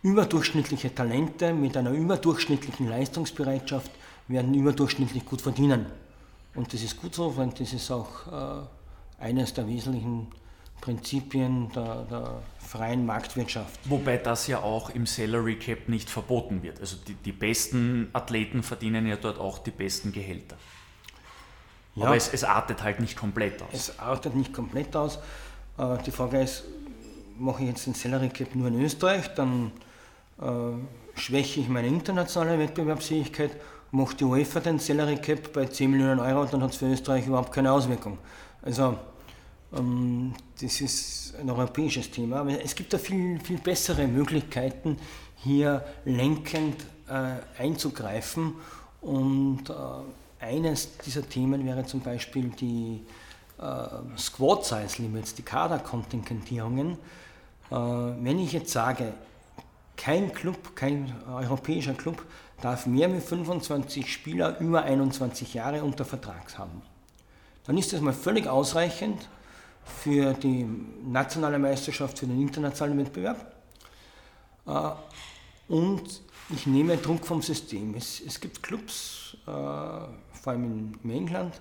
überdurchschnittliche 0.02 0.94
Talente 0.94 1.52
mit 1.52 1.76
einer 1.76 1.90
überdurchschnittlichen 1.90 2.88
Leistungsbereitschaft 2.88 3.90
werden 4.28 4.54
überdurchschnittlich 4.54 5.24
gut 5.24 5.40
verdienen. 5.40 5.86
Und 6.54 6.72
das 6.72 6.82
ist 6.82 7.00
gut 7.00 7.14
so, 7.14 7.36
weil 7.36 7.50
das 7.50 7.72
ist 7.72 7.90
auch 7.90 8.66
äh, 9.20 9.24
eines 9.24 9.54
der 9.54 9.66
wesentlichen 9.66 10.28
Prinzipien 10.80 11.70
der, 11.74 12.04
der, 12.04 12.42
freien 12.58 13.06
Marktwirtschaft. 13.06 13.80
Wobei 13.84 14.18
das 14.18 14.46
ja 14.46 14.60
auch 14.60 14.90
im 14.90 15.06
Salary 15.06 15.56
Cap 15.56 15.88
nicht 15.88 16.10
verboten 16.10 16.62
wird. 16.62 16.80
Also 16.80 16.96
die, 16.96 17.14
die 17.14 17.32
besten 17.32 18.10
Athleten 18.12 18.62
verdienen 18.62 19.06
ja 19.06 19.16
dort 19.16 19.38
auch 19.38 19.58
die 19.58 19.70
besten 19.70 20.12
Gehälter. 20.12 20.58
Ja, 21.98 22.06
Aber 22.06 22.16
es, 22.16 22.32
es, 22.32 22.44
artet 22.44 22.82
halt 22.82 23.00
nicht 23.00 23.16
komplett 23.16 23.62
aus. 23.62 23.68
Es 23.72 23.98
artet 23.98 24.34
nicht 24.34 24.52
komplett 24.52 24.94
aus. 24.94 25.18
Äh, 25.78 25.98
die 26.06 26.10
Frage 26.10 26.40
ist, 26.40 26.64
mache 27.38 27.62
ich 27.62 27.68
jetzt 27.68 27.86
den 27.86 27.94
Salary 27.94 28.28
Cap 28.28 28.54
nur 28.54 28.68
in 28.68 28.82
Österreich, 28.82 29.34
dann 29.34 29.72
äh, 30.40 31.18
schwäche 31.18 31.60
ich 31.60 31.68
meine 31.68 31.88
internationale 31.88 32.58
Wettbewerbsfähigkeit 32.58 33.52
macht 33.90 34.20
die 34.20 34.24
UEFA 34.24 34.60
den 34.60 34.78
Salary 34.78 35.16
Cap 35.16 35.52
bei 35.52 35.66
10 35.66 35.90
Millionen 35.90 36.20
Euro, 36.20 36.44
dann 36.44 36.62
hat 36.62 36.70
es 36.70 36.76
für 36.76 36.86
Österreich 36.86 37.26
überhaupt 37.26 37.52
keine 37.52 37.72
Auswirkung. 37.72 38.18
Also 38.62 38.98
ähm, 39.76 40.34
das 40.60 40.80
ist 40.80 41.34
ein 41.40 41.48
europäisches 41.48 42.10
Thema, 42.10 42.40
aber 42.40 42.62
es 42.62 42.74
gibt 42.74 42.92
da 42.92 42.98
viel, 42.98 43.40
viel 43.40 43.58
bessere 43.58 44.06
Möglichkeiten, 44.06 44.98
hier 45.36 45.84
lenkend 46.04 46.84
äh, 47.08 47.62
einzugreifen 47.62 48.54
und 49.00 49.70
äh, 49.70 49.72
eines 50.40 50.96
dieser 50.98 51.28
Themen 51.28 51.64
wäre 51.64 51.84
zum 51.84 52.00
Beispiel 52.00 52.48
die 52.50 53.04
äh, 53.58 54.18
Squad 54.18 54.64
Size 54.64 55.02
Limits, 55.02 55.34
die 55.34 55.42
Kaderkontingentierungen. 55.42 56.92
Äh, 57.70 57.74
wenn 57.74 58.38
ich 58.38 58.52
jetzt 58.52 58.72
sage, 58.72 59.14
kein 59.96 60.32
Club, 60.32 60.76
kein 60.76 61.12
europäischer 61.28 61.94
Club 61.94 62.24
darf 62.60 62.86
mehr 62.86 63.08
als 63.08 63.24
25 63.24 64.12
Spieler 64.12 64.58
über 64.60 64.82
21 64.82 65.54
Jahre 65.54 65.82
unter 65.82 66.04
Vertrag 66.04 66.56
haben. 66.56 66.82
Dann 67.66 67.76
ist 67.76 67.92
das 67.92 68.00
mal 68.00 68.12
völlig 68.12 68.46
ausreichend 68.46 69.28
für 69.84 70.34
die 70.34 70.66
nationale 71.04 71.58
Meisterschaft, 71.58 72.18
für 72.18 72.26
den 72.26 72.40
internationalen 72.40 72.98
Wettbewerb. 72.98 73.54
Äh, 74.66 74.90
und 75.68 76.22
ich 76.50 76.66
nehme 76.66 76.96
Druck 76.96 77.26
vom 77.26 77.42
System. 77.42 77.94
Es, 77.94 78.20
es 78.20 78.40
gibt 78.40 78.62
Clubs, 78.62 79.36
äh, 79.46 79.50
vor 80.40 80.52
allem 80.52 80.98
in, 81.04 81.10
England, 81.10 81.60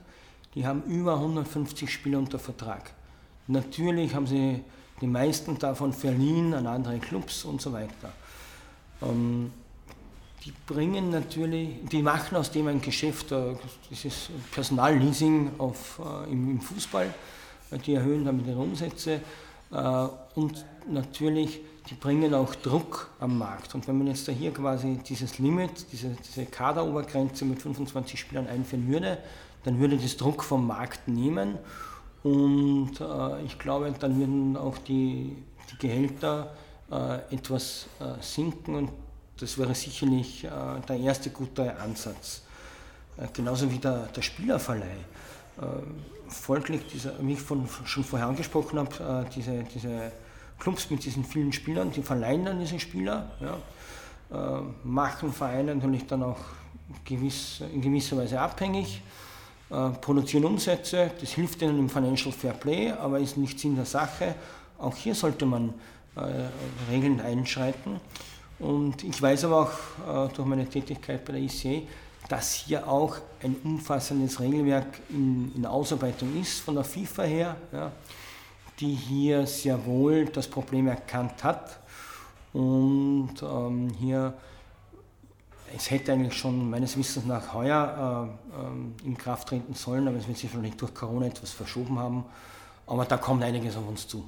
die 0.55 0.65
haben 0.65 0.83
über 0.83 1.15
150 1.15 1.91
Spieler 1.91 2.19
unter 2.19 2.39
Vertrag. 2.39 2.91
Natürlich 3.47 4.13
haben 4.15 4.27
sie 4.27 4.63
die 5.01 5.07
meisten 5.07 5.57
davon 5.59 5.93
verliehen 5.93 6.53
an 6.53 6.67
andere 6.67 6.99
Clubs 6.99 7.45
und 7.45 7.61
so 7.61 7.71
weiter. 7.73 8.11
Ähm, 9.01 9.51
die 10.47 10.53
bringen 10.65 11.09
natürlich, 11.09 11.69
die 11.91 12.01
machen 12.01 12.37
aus 12.37 12.51
dem 12.51 12.67
ein 12.67 12.81
Geschäft, 12.81 13.33
äh, 13.33 13.55
das 13.89 14.05
ist 14.05 14.29
Personalleasing 14.51 15.51
auf, 15.57 15.99
äh, 15.99 16.31
im, 16.31 16.61
Fußball, 16.61 17.13
äh, 17.71 17.77
die 17.79 17.95
erhöhen 17.95 18.23
damit 18.23 18.47
ihre 18.47 18.59
Umsätze 18.59 19.21
und 20.35 20.65
natürlich, 20.89 21.59
die 21.89 21.95
bringen 21.95 22.33
auch 22.33 22.55
Druck 22.55 23.09
am 23.19 23.37
Markt. 23.37 23.75
Und 23.75 23.87
wenn 23.87 23.97
man 23.97 24.07
jetzt 24.07 24.27
da 24.27 24.31
hier 24.31 24.53
quasi 24.53 24.99
dieses 25.07 25.39
Limit, 25.39 25.91
diese, 25.91 26.09
diese 26.09 26.45
Kaderobergrenze 26.45 27.45
mit 27.45 27.61
25 27.61 28.19
Spielern 28.19 28.47
einführen 28.47 28.87
würde, 28.87 29.17
dann 29.63 29.79
würde 29.79 29.97
das 29.97 30.17
Druck 30.17 30.43
vom 30.43 30.67
Markt 30.67 31.07
nehmen 31.07 31.57
und 32.23 32.91
ich 33.45 33.59
glaube, 33.59 33.93
dann 33.99 34.19
würden 34.19 34.57
auch 34.57 34.77
die, 34.77 35.35
die 35.71 35.77
Gehälter 35.77 36.53
etwas 37.29 37.87
sinken 38.21 38.75
und 38.75 38.89
das 39.39 39.57
wäre 39.57 39.75
sicherlich 39.75 40.43
äh, 40.43 40.49
der 40.87 40.97
erste 40.97 41.29
gute 41.29 41.77
Ansatz. 41.79 42.41
Äh, 43.17 43.27
genauso 43.33 43.71
wie 43.71 43.77
der, 43.77 44.07
der 44.07 44.21
Spielerverleih. 44.21 44.85
Äh, 44.85 45.63
folglich, 46.29 46.81
dieser, 46.87 47.13
wie 47.21 47.33
ich 47.33 47.41
von, 47.41 47.67
schon 47.85 48.03
vorher 48.03 48.27
angesprochen 48.27 48.79
habe, 48.79 49.25
äh, 49.27 49.29
diese, 49.33 49.63
diese 49.63 50.11
Clubs 50.59 50.89
mit 50.89 51.05
diesen 51.05 51.23
vielen 51.23 51.53
Spielern, 51.53 51.91
die 51.91 52.01
verleihen 52.01 52.45
dann 52.45 52.59
diese 52.59 52.79
Spieler, 52.79 53.31
ja, 53.39 53.57
äh, 54.29 54.61
machen 54.83 55.31
Vereine 55.31 55.75
natürlich 55.75 56.05
dann 56.07 56.23
auch 56.23 56.39
gewiss, 57.05 57.61
in 57.73 57.81
gewisser 57.81 58.17
Weise 58.17 58.39
abhängig, 58.39 59.01
äh, 59.69 59.89
produzieren 60.01 60.45
Umsätze, 60.45 61.11
das 61.19 61.31
hilft 61.31 61.61
ihnen 61.61 61.79
im 61.79 61.89
Financial 61.89 62.31
Fair 62.31 62.53
Play, 62.53 62.91
aber 62.91 63.19
ist 63.19 63.37
nicht 63.37 63.59
Sinn 63.59 63.75
der 63.75 63.85
Sache. 63.85 64.35
Auch 64.77 64.95
hier 64.95 65.15
sollte 65.15 65.45
man 65.45 65.73
regelnd 66.89 67.21
einschreiten. 67.21 67.99
Und 68.59 69.03
ich 69.03 69.21
weiß 69.21 69.45
aber 69.45 69.61
auch 69.61 70.27
äh, 70.27 70.33
durch 70.33 70.47
meine 70.47 70.67
Tätigkeit 70.67 71.23
bei 71.25 71.33
der 71.33 71.41
ICA, 71.41 71.85
dass 72.27 72.53
hier 72.53 72.87
auch 72.87 73.17
ein 73.43 73.55
umfassendes 73.63 74.39
Regelwerk 74.39 74.99
in, 75.09 75.53
in 75.55 75.65
Ausarbeitung 75.65 76.39
ist 76.41 76.59
von 76.61 76.75
der 76.75 76.83
FIFA 76.83 77.23
her, 77.23 77.55
ja, 77.71 77.91
die 78.79 78.93
hier 78.93 79.47
sehr 79.47 79.85
wohl 79.85 80.25
das 80.25 80.47
Problem 80.47 80.87
erkannt 80.87 81.43
hat 81.43 81.79
und 82.53 83.35
ähm, 83.41 83.89
hier 83.99 84.33
es 85.75 85.91
hätte 85.91 86.13
eigentlich 86.13 86.37
schon 86.37 86.69
meines 86.69 86.97
Wissens 86.97 87.25
nach 87.25 87.53
heuer 87.53 88.29
äh, 88.53 89.05
in 89.05 89.17
Kraft 89.17 89.49
treten 89.49 89.73
sollen, 89.73 90.07
aber 90.07 90.17
es 90.17 90.27
wird 90.27 90.37
sich 90.37 90.49
vielleicht 90.49 90.81
durch 90.81 90.93
Corona 90.93 91.27
etwas 91.27 91.51
verschoben 91.51 91.99
haben. 91.99 92.25
Aber 92.85 93.05
da 93.05 93.17
kommt 93.17 93.43
einiges 93.43 93.75
auf 93.75 93.87
uns 93.87 94.07
zu. 94.07 94.27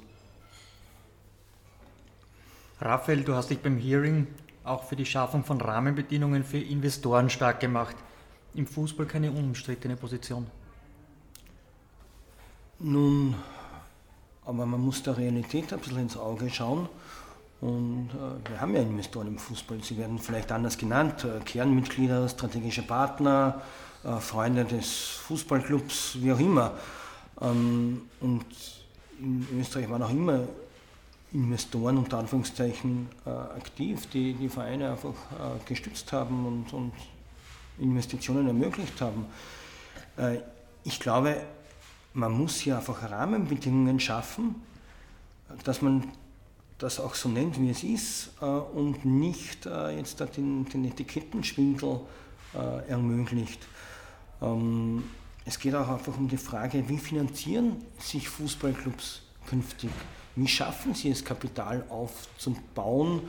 Raphael, 2.80 3.24
du 3.24 3.34
hast 3.34 3.50
dich 3.50 3.60
beim 3.60 3.78
Hearing 3.78 4.26
auch 4.64 4.84
für 4.84 4.96
die 4.96 5.06
Schaffung 5.06 5.44
von 5.44 5.60
Rahmenbedingungen 5.60 6.44
für 6.44 6.58
Investoren 6.58 7.30
stark 7.30 7.60
gemacht. 7.60 7.96
Im 8.54 8.66
Fußball 8.66 9.06
keine 9.06 9.30
unumstrittene 9.30 9.96
Position. 9.96 10.46
Nun, 12.78 13.34
aber 14.50 14.66
man 14.66 14.80
muss 14.80 15.00
der 15.04 15.16
Realität 15.16 15.72
ein 15.72 15.78
bisschen 15.78 16.00
ins 16.00 16.16
Auge 16.16 16.50
schauen. 16.50 16.88
Und 17.60 18.08
äh, 18.10 18.50
wir 18.50 18.60
haben 18.60 18.74
ja 18.74 18.82
Investoren 18.82 19.28
im 19.28 19.38
Fußball. 19.38 19.80
Sie 19.80 19.96
werden 19.96 20.18
vielleicht 20.18 20.50
anders 20.50 20.76
genannt, 20.76 21.24
äh, 21.24 21.38
Kernmitglieder, 21.44 22.28
strategische 22.28 22.82
Partner, 22.82 23.62
äh, 24.02 24.16
Freunde 24.18 24.64
des 24.64 24.90
Fußballclubs, 25.28 26.16
wie 26.20 26.32
auch 26.32 26.40
immer. 26.40 26.72
Ähm, 27.40 28.02
und 28.20 28.44
in 29.20 29.46
Österreich 29.60 29.88
waren 29.88 30.02
auch 30.02 30.10
immer 30.10 30.40
Investoren 31.32 31.98
unter 31.98 32.18
Anführungszeichen 32.18 33.08
äh, 33.24 33.30
aktiv, 33.30 34.08
die 34.12 34.32
die 34.32 34.48
Vereine 34.48 34.90
einfach 34.90 35.10
äh, 35.10 35.64
gestützt 35.64 36.12
haben 36.12 36.44
und, 36.46 36.72
und, 36.72 36.92
Investitionen 37.78 38.48
ermöglicht 38.48 39.00
haben. 39.00 39.26
Äh, 40.16 40.38
ich 40.82 40.98
glaube, 40.98 41.36
man 42.12 42.32
muss 42.32 42.60
hier 42.60 42.76
einfach 42.76 43.10
Rahmenbedingungen 43.10 44.00
schaffen, 44.00 44.56
dass 45.64 45.82
man 45.82 46.04
das 46.78 46.98
auch 46.98 47.14
so 47.14 47.28
nennt, 47.28 47.60
wie 47.60 47.70
es 47.70 47.84
ist 47.84 48.30
äh, 48.40 48.44
und 48.46 49.04
nicht 49.04 49.66
äh, 49.66 49.96
jetzt 49.96 50.20
den, 50.36 50.64
den 50.66 50.86
Etikettenschwindel 50.86 52.00
äh, 52.54 52.88
ermöglicht. 52.88 53.60
Ähm, 54.40 55.04
es 55.44 55.58
geht 55.58 55.74
auch 55.74 55.88
einfach 55.88 56.16
um 56.16 56.28
die 56.28 56.36
Frage, 56.36 56.88
wie 56.88 56.98
finanzieren 56.98 57.76
sich 57.98 58.28
Fußballclubs 58.28 59.22
künftig? 59.46 59.90
Wie 60.36 60.48
schaffen 60.48 60.94
sie 60.94 61.10
es, 61.10 61.24
Kapital 61.24 61.84
aufzubauen 61.88 63.22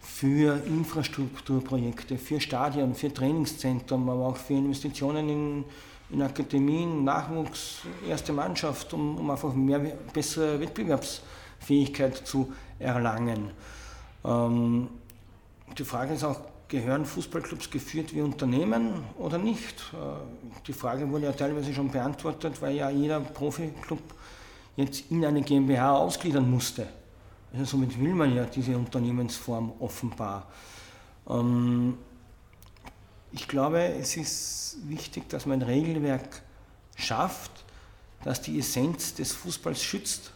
für 0.00 0.62
Infrastrukturprojekte, 0.66 2.18
für 2.18 2.40
Stadien, 2.40 2.94
für 2.94 3.12
Trainingszentren, 3.12 4.08
aber 4.08 4.26
auch 4.26 4.36
für 4.36 4.54
Investitionen 4.54 5.28
in, 5.28 5.64
in 6.10 6.22
Akademien, 6.22 7.04
Nachwuchs, 7.04 7.80
erste 8.08 8.32
Mannschaft, 8.32 8.92
um, 8.94 9.18
um 9.18 9.30
einfach 9.30 9.52
mehr, 9.54 9.78
bessere 10.12 10.58
Wettbewerbsfähigkeit 10.60 12.16
zu 12.16 12.52
erlangen. 12.78 13.50
Ähm, 14.24 14.88
die 15.76 15.84
Frage 15.84 16.14
ist 16.14 16.24
auch, 16.24 16.40
gehören 16.68 17.04
Fußballclubs 17.04 17.70
geführt 17.70 18.14
wie 18.14 18.20
Unternehmen 18.20 19.04
oder 19.18 19.38
nicht? 19.38 19.92
Äh, 19.92 20.60
die 20.66 20.72
Frage 20.72 21.10
wurde 21.10 21.26
ja 21.26 21.32
teilweise 21.32 21.72
schon 21.74 21.90
beantwortet, 21.90 22.60
weil 22.60 22.76
ja 22.76 22.90
jeder 22.90 23.20
Profiklub 23.20 24.00
jetzt 24.76 25.10
in 25.10 25.24
eine 25.24 25.42
GmbH 25.42 25.96
ausgliedern 25.96 26.50
musste. 26.50 26.86
Also 27.52 27.64
somit 27.64 27.98
will 27.98 28.14
man 28.14 28.34
ja 28.34 28.44
diese 28.44 28.76
Unternehmensform 28.76 29.72
offenbar. 29.80 30.46
Ähm, 31.28 31.96
ich 33.38 33.46
glaube, 33.46 33.80
es 33.80 34.16
ist 34.16 34.78
wichtig, 34.82 35.28
dass 35.28 35.46
man 35.46 35.62
ein 35.62 35.68
Regelwerk 35.68 36.42
schafft, 36.96 37.52
das 38.24 38.42
die 38.42 38.58
Essenz 38.58 39.14
des 39.14 39.32
Fußballs 39.32 39.80
schützt 39.80 40.32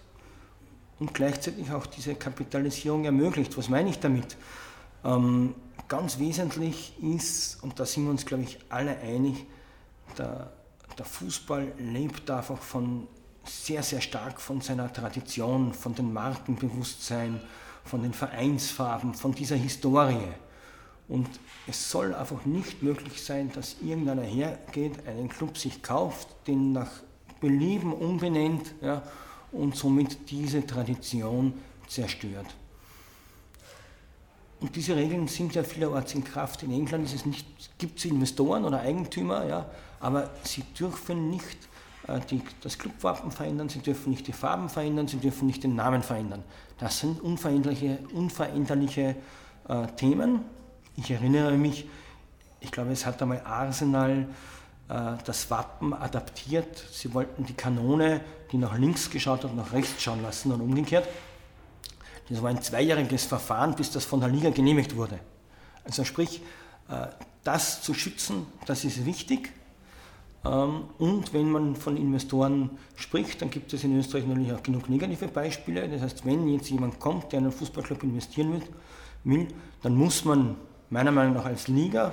und 1.01 1.13
gleichzeitig 1.13 1.73
auch 1.73 1.85
diese 1.87 2.15
Kapitalisierung 2.15 3.05
ermöglicht. 3.05 3.59
Was 3.59 3.69
meine 3.69 3.91
ich 3.91 3.99
damit? 3.99 4.37
Ähm, 5.05 5.57
ganz 5.89 6.21
wesentlich 6.21 6.93
ist, 7.03 7.61
und 7.65 7.81
da 7.81 7.85
sind 7.85 8.05
wir 8.05 8.13
uns, 8.13 8.25
glaube 8.25 8.45
ich, 8.45 8.61
alle 8.69 8.97
einig, 8.99 9.47
der, 10.17 10.53
der 10.97 11.05
Fußball 11.05 11.73
lebt 11.79 12.31
einfach 12.31 12.63
von 12.63 13.09
sehr, 13.45 13.83
sehr 13.83 14.01
stark 14.01 14.41
von 14.41 14.61
seiner 14.61 14.93
Tradition, 14.93 15.75
von 15.75 15.97
dem 15.97 16.13
Markenbewusstsein, 16.13 17.41
von 17.85 18.05
den 18.05 18.15
Vereinsfarben, 18.15 19.13
von 19.15 19.35
dieser 19.35 19.57
Historie. 19.57 20.29
Und 21.09 21.29
es 21.67 21.91
soll 21.91 22.15
einfach 22.15 22.45
nicht 22.45 22.83
möglich 22.83 23.23
sein, 23.23 23.51
dass 23.53 23.77
irgendeiner 23.83 24.23
hergeht, 24.23 25.07
einen 25.07 25.29
Club 25.29 25.59
sich 25.59 25.83
kauft, 25.83 26.29
den 26.47 26.73
nach 26.73 26.91
Belieben 27.41 27.93
umbenennt 27.93 28.75
ja, 28.81 29.03
und 29.51 29.77
somit 29.77 30.31
diese 30.31 30.65
Tradition 30.67 31.55
zerstört. 31.89 32.47
Und 34.61 34.77
diese 34.77 34.95
Regeln 34.95 35.27
sind 35.27 35.57
ja 35.57 35.65
vielerorts 35.65 36.15
in 36.15 36.23
Kraft. 36.23 36.63
In 36.63 36.73
England 36.73 37.13
gibt 37.79 37.99
es 37.99 38.05
Investoren 38.05 38.65
oder 38.65 38.81
Eigentümer, 38.81 39.45
ja, 39.45 39.69
aber 39.99 40.31
sie 40.45 40.63
dürfen 40.79 41.31
nicht 41.31 41.59
äh, 42.07 42.21
die, 42.31 42.41
das 42.61 42.79
Clubwappen 42.79 43.33
verändern, 43.33 43.69
sie 43.69 43.81
dürfen 43.81 44.11
nicht 44.11 44.27
die 44.29 44.33
Farben 44.33 44.69
verändern, 44.69 45.09
sie 45.09 45.19
dürfen 45.19 45.47
nicht 45.47 45.65
den 45.65 45.75
Namen 45.75 46.03
verändern. 46.03 46.45
Das 46.79 47.01
sind 47.01 47.21
unveränderliche, 47.21 47.99
unveränderliche 48.13 49.17
äh, 49.69 49.87
Themen. 49.97 50.41
Ich 50.97 51.11
erinnere 51.11 51.57
mich, 51.57 51.87
ich 52.61 52.71
glaube, 52.71 52.93
es 52.93 53.07
hat 53.07 53.21
einmal 53.23 53.41
Arsenal 53.45 54.29
äh, 54.89 55.13
das 55.25 55.51
Wappen 55.51 55.95
adaptiert. 55.95 56.85
Sie 56.93 57.13
wollten 57.15 57.45
die 57.47 57.55
Kanone, 57.55 58.21
die 58.51 58.59
nach 58.59 58.79
links 58.79 59.11
geschaut 59.11 59.45
hat, 59.45 59.55
nach 59.55 59.73
rechts 59.73 60.03
schauen 60.03 60.23
lassen 60.23 60.53
und 60.53 60.61
umgekehrt. 60.61 61.09
Das 62.29 62.43
war 62.43 62.51
ein 62.51 62.63
zweijähriges 62.63 63.25
Verfahren, 63.25 63.75
bis 63.75 63.91
das 63.91 64.05
von 64.05 64.21
der 64.21 64.29
Liga 64.29 64.51
genehmigt 64.51 64.97
wurde. 64.97 65.19
Also 65.85 66.05
sprich, 66.05 66.43
äh, 66.89 67.07
das 67.43 67.83
zu 67.83 67.95
schützen, 67.95 68.47
das 68.67 68.85
ist 68.85 69.05
wichtig. 69.05 69.53
Ähm, 70.45 70.85
und 70.99 71.33
wenn 71.33 71.51
man 71.51 71.75
von 71.75 71.97
Investoren 71.97 72.71
spricht, 72.97 73.41
dann 73.41 73.51
gibt 73.51 73.73
es 73.73 73.85
in 73.85 73.99
Österreich 73.99 74.27
natürlich 74.27 74.53
auch 74.53 74.63
genug 74.63 74.89
negative 74.89 75.29
Beispiele. 75.29 75.89
Das 75.89 76.03
heißt, 76.03 76.27
wenn 76.27 76.49
jetzt 76.49 76.69
jemand 76.71 77.01
kommt, 77.01 77.33
der 77.33 77.39
in 77.39 77.47
einen 77.47 77.53
Fußballclub 77.53 78.03
investieren 78.03 78.61
will, 79.25 79.49
dann 79.83 79.95
muss 79.95 80.25
man 80.25 80.57
meiner 80.93 81.11
Meinung 81.11 81.33
nach 81.33 81.47
als 81.47 81.69
Liga 81.69 82.13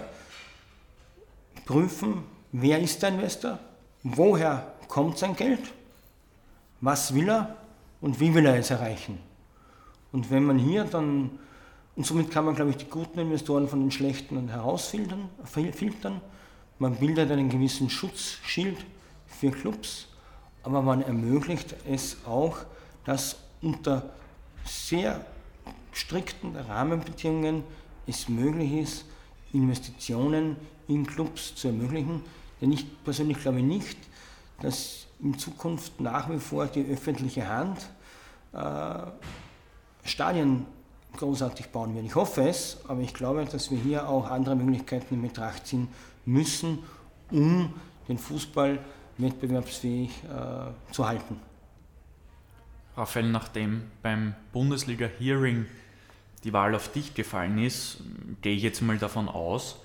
prüfen, 1.65 2.23
wer 2.53 2.79
ist 2.79 3.01
der 3.03 3.09
Investor, 3.09 3.59
woher 4.03 4.71
kommt 4.87 5.17
sein 5.17 5.35
Geld, 5.35 5.59
was 6.79 7.13
will 7.13 7.29
er 7.29 7.57
und 7.99 8.21
wie 8.21 8.33
will 8.33 8.45
er 8.45 8.55
es 8.55 8.71
erreichen. 8.71 9.19
Und 10.13 10.31
wenn 10.31 10.45
man 10.45 10.57
hier 10.57 10.85
dann, 10.85 11.29
und 11.97 12.05
somit 12.05 12.31
kann 12.31 12.45
man, 12.45 12.55
glaube 12.55 12.71
ich, 12.71 12.77
die 12.77 12.85
guten 12.85 13.19
Investoren 13.19 13.67
von 13.67 13.81
den 13.81 13.91
schlechten 13.91 14.47
herausfiltern, 14.47 15.29
filtern, 15.43 16.21
man 16.79 16.95
bildet 16.95 17.29
einen 17.31 17.49
gewissen 17.49 17.89
Schutzschild 17.89 18.77
für 19.27 19.51
Clubs, 19.51 20.07
aber 20.63 20.81
man 20.81 21.01
ermöglicht 21.01 21.75
es 21.85 22.15
auch, 22.25 22.59
dass 23.03 23.35
unter 23.61 24.09
sehr 24.63 25.25
strikten 25.91 26.55
Rahmenbedingungen 26.55 27.65
es 28.09 28.29
möglich 28.29 28.73
ist, 28.73 29.05
Investitionen 29.53 30.55
in 30.87 31.05
Clubs 31.05 31.55
zu 31.55 31.67
ermöglichen. 31.67 32.21
Denn 32.61 32.71
ich 32.71 32.85
persönlich 33.03 33.39
glaube 33.39 33.61
nicht, 33.61 33.97
dass 34.61 35.07
in 35.21 35.37
Zukunft 35.37 35.99
nach 35.99 36.29
wie 36.29 36.39
vor 36.39 36.67
die 36.67 36.85
öffentliche 36.85 37.47
Hand 37.47 37.89
äh, 38.53 40.07
Stadien 40.07 40.65
großartig 41.17 41.69
bauen 41.69 41.95
wird. 41.95 42.05
Ich 42.05 42.15
hoffe 42.15 42.47
es, 42.47 42.77
aber 42.87 43.01
ich 43.01 43.13
glaube, 43.13 43.45
dass 43.45 43.71
wir 43.71 43.77
hier 43.79 44.07
auch 44.07 44.29
andere 44.29 44.55
Möglichkeiten 44.55 45.15
in 45.15 45.21
Betracht 45.21 45.67
ziehen 45.67 45.87
müssen, 46.25 46.79
um 47.31 47.73
den 48.07 48.17
Fußball 48.17 48.79
wettbewerbsfähig 49.17 50.09
äh, 50.23 50.93
zu 50.93 51.07
halten. 51.07 51.39
Raphael, 52.95 53.29
nachdem 53.29 53.83
beim 54.01 54.35
Bundesliga-Hearing 54.51 55.65
die 56.43 56.53
Wahl 56.53 56.75
auf 56.75 56.91
dich 56.91 57.13
gefallen 57.13 57.57
ist, 57.57 58.01
gehe 58.41 58.55
ich 58.55 58.63
jetzt 58.63 58.81
mal 58.81 58.97
davon 58.97 59.27
aus, 59.27 59.79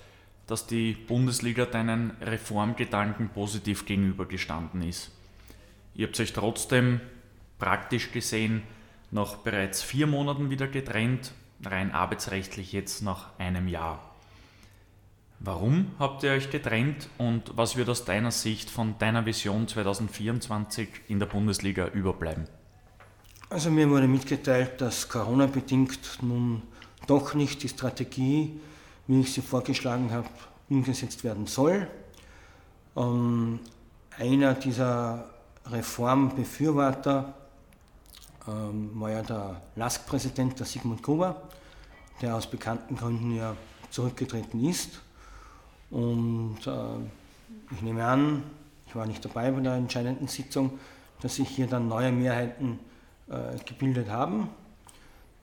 dass 0.47 0.67
die 0.67 0.93
Bundesliga 0.93 1.65
deinen 1.65 2.11
Reformgedanken 2.21 3.29
positiv 3.29 3.85
gegenübergestanden 3.85 4.81
ist. 4.83 5.11
Ihr 5.95 6.07
habt 6.07 6.19
euch 6.19 6.33
trotzdem 6.33 7.01
praktisch 7.57 8.11
gesehen 8.11 8.63
nach 9.11 9.37
bereits 9.37 9.81
vier 9.81 10.07
Monaten 10.07 10.49
wieder 10.49 10.67
getrennt, 10.67 11.31
rein 11.63 11.91
arbeitsrechtlich 11.91 12.73
jetzt 12.73 13.01
nach 13.01 13.37
einem 13.39 13.67
Jahr. 13.67 14.15
Warum 15.39 15.91
habt 15.99 16.23
ihr 16.23 16.31
euch 16.31 16.49
getrennt 16.49 17.09
und 17.17 17.55
was 17.55 17.75
wird 17.75 17.89
aus 17.89 18.05
deiner 18.05 18.31
Sicht 18.31 18.69
von 18.69 18.97
deiner 18.99 19.25
Vision 19.25 19.67
2024 19.67 20.89
in 21.07 21.19
der 21.19 21.27
Bundesliga 21.27 21.87
überbleiben? 21.87 22.47
Also 23.49 23.69
mir 23.69 23.87
wurde 23.89 24.07
mitgeteilt, 24.07 24.81
dass 24.81 25.07
Corona-bedingt 25.07 26.17
nun 26.21 26.63
doch 27.05 27.35
nicht 27.35 27.61
die 27.61 27.69
Strategie, 27.69 28.59
wie 29.05 29.21
ich 29.21 29.33
sie 29.33 29.41
vorgeschlagen 29.41 30.11
habe, 30.11 30.27
umgesetzt 30.67 31.23
werden 31.23 31.45
soll. 31.45 31.87
Ähm, 32.97 33.59
einer 34.17 34.55
dieser 34.55 35.29
Reformbefürworter 35.67 37.35
ähm, 38.47 38.89
war 38.95 39.11
ja 39.11 39.21
der 39.21 39.61
LASK-Präsident, 39.75 40.59
der 40.59 40.65
Sigmund 40.65 41.03
Gruber, 41.03 41.43
der 42.23 42.35
aus 42.35 42.49
bekannten 42.49 42.95
Gründen 42.95 43.35
ja 43.35 43.55
zurückgetreten 43.91 44.67
ist. 44.67 45.01
Und 45.91 46.65
äh, 46.65 47.73
ich 47.75 47.81
nehme 47.83 48.05
an, 48.05 48.41
ich 48.87 48.95
war 48.95 49.05
nicht 49.05 49.23
dabei 49.23 49.51
bei 49.51 49.59
der 49.59 49.75
entscheidenden 49.75 50.27
Sitzung, 50.27 50.79
dass 51.21 51.35
sich 51.35 51.49
hier 51.49 51.67
dann 51.67 51.87
neue 51.87 52.11
Mehrheiten 52.11 52.79
äh, 53.29 53.57
gebildet 53.65 54.09
haben, 54.09 54.49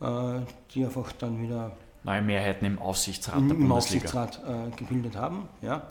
äh, 0.01 0.41
die 0.75 0.85
einfach 0.85 1.13
dann 1.13 1.43
wieder 1.43 1.73
neue 2.05 2.23
Mehrheiten 2.23 2.65
im 2.65 2.79
Aufsichtsrat 2.79 3.39
im, 3.39 3.51
im 3.51 3.73
Aufsichtsrat 3.73 4.41
äh, 4.47 4.77
gebildet 4.77 5.17
haben. 5.17 5.49
Ja. 5.61 5.89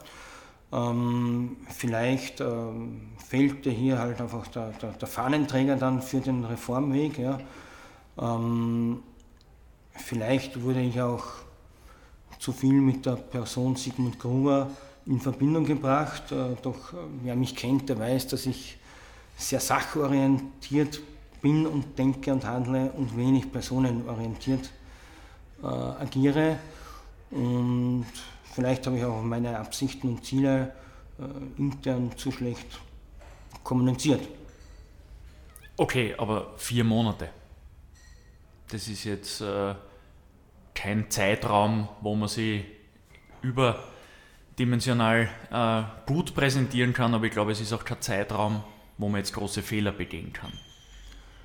Ähm, 0.74 1.58
vielleicht 1.68 2.39
ähm, 2.39 3.10
fehlte 3.18 3.70
hier 3.70 4.00
halt 4.00 4.22
einfach 4.22 4.48
der, 4.48 4.70
der, 4.70 4.92
der, 4.92 5.08
Fahnenträger 5.08 5.76
dann 5.76 6.02
für 6.02 6.22
den 6.22 6.46
Reformweg. 6.46 7.18
Ja. 7.18 7.39
Ähm, 8.18 9.04
vielleicht 9.92 10.62
wurde 10.62 10.82
ich 10.82 11.02
auch 11.02 11.26
zu 12.39 12.54
viel 12.54 12.80
mit 12.82 13.06
der 13.06 13.16
Person 13.16 13.76
Sigmund 13.76 14.18
Gruber 14.18 14.70
in 15.06 15.20
Verbindung 15.20 15.66
gebracht. 15.66 16.32
Äh, 16.32 16.56
doch 16.62 16.94
äh, 16.94 16.98
wer 17.24 17.36
mich 17.36 17.56
kennt, 17.56 17.89
der 17.89 18.00
weiß, 18.00 18.28
dass 18.28 18.46
ich 18.46 18.78
sehr 19.36 19.60
sachorientiert 19.60 21.02
bin 21.42 21.66
und 21.66 21.98
denke 21.98 22.32
und 22.32 22.46
handle 22.46 22.92
und 22.92 23.16
wenig 23.18 23.52
personenorientiert 23.52 24.70
äh, 25.64 25.66
agiere. 25.66 26.58
Und 27.32 28.06
vielleicht 28.54 28.86
habe 28.86 28.98
ich 28.98 29.04
auch 29.04 29.22
meine 29.22 29.58
Absichten 29.58 30.10
und 30.10 30.26
Ziele 30.26 30.74
äh, 31.20 31.62
intern 31.62 32.12
zu 32.16 32.32
schlecht 32.32 32.80
kommuniziert. 33.64 34.28
Okay, 35.78 36.14
aber 36.18 36.54
vier 36.58 36.84
Monate. 36.84 37.30
Das 38.70 38.88
ist 38.88 39.04
jetzt 39.04 39.42
äh, 39.42 39.74
kein 40.74 41.10
Zeitraum, 41.10 41.88
wo 42.02 42.16
man 42.16 42.30
sich 42.30 42.64
überdimensional 43.42 45.30
äh, 45.52 45.84
gut 46.06 46.36
präsentieren 46.36 46.94
kann, 46.94 47.14
aber 47.14 47.26
ich 47.26 47.32
glaube, 47.32 47.52
es 47.52 47.62
ist 47.62 47.74
auch 47.74 47.84
kein 47.84 48.02
Zeitraum, 48.02 48.64
wo 48.98 49.10
man 49.10 49.20
jetzt 49.20 49.34
große 49.34 49.62
Fehler 49.64 49.92
begehen 49.92 50.32
kann. 50.34 50.52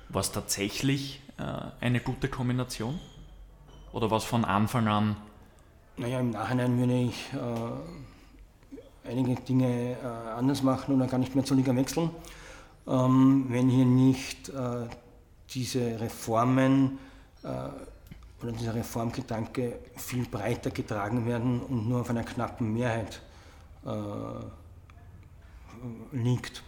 War 0.09 0.21
es 0.21 0.31
tatsächlich 0.31 1.21
äh, 1.37 1.43
eine 1.81 1.99
gute 1.99 2.29
Kombination? 2.29 2.99
Oder 3.91 4.09
was 4.11 4.23
von 4.23 4.45
Anfang 4.45 4.87
an? 4.87 5.17
Naja, 5.97 6.19
im 6.19 6.29
Nachhinein 6.31 6.77
würde 6.77 6.93
ich 6.93 7.33
äh, 7.33 9.09
einige 9.09 9.35
Dinge 9.41 9.93
äh, 9.93 10.05
anders 10.05 10.61
machen 10.63 10.95
oder 10.95 11.07
gar 11.07 11.17
nicht 11.17 11.35
mehr 11.35 11.43
zur 11.43 11.57
Liga 11.57 11.75
wechseln, 11.75 12.11
ähm, 12.87 13.45
wenn 13.49 13.69
hier 13.69 13.85
nicht 13.85 14.49
äh, 14.49 14.87
diese 15.49 15.99
Reformen 15.99 16.99
äh, 17.43 17.47
oder 18.41 18.51
dieser 18.51 18.75
Reformgedanke 18.75 19.79
viel 19.95 20.25
breiter 20.27 20.69
getragen 20.69 21.25
werden 21.25 21.61
und 21.61 21.89
nur 21.89 22.01
auf 22.01 22.09
einer 22.09 22.23
knappen 22.23 22.73
Mehrheit 22.73 23.21
äh, 23.85 23.89
liegt. 26.11 26.63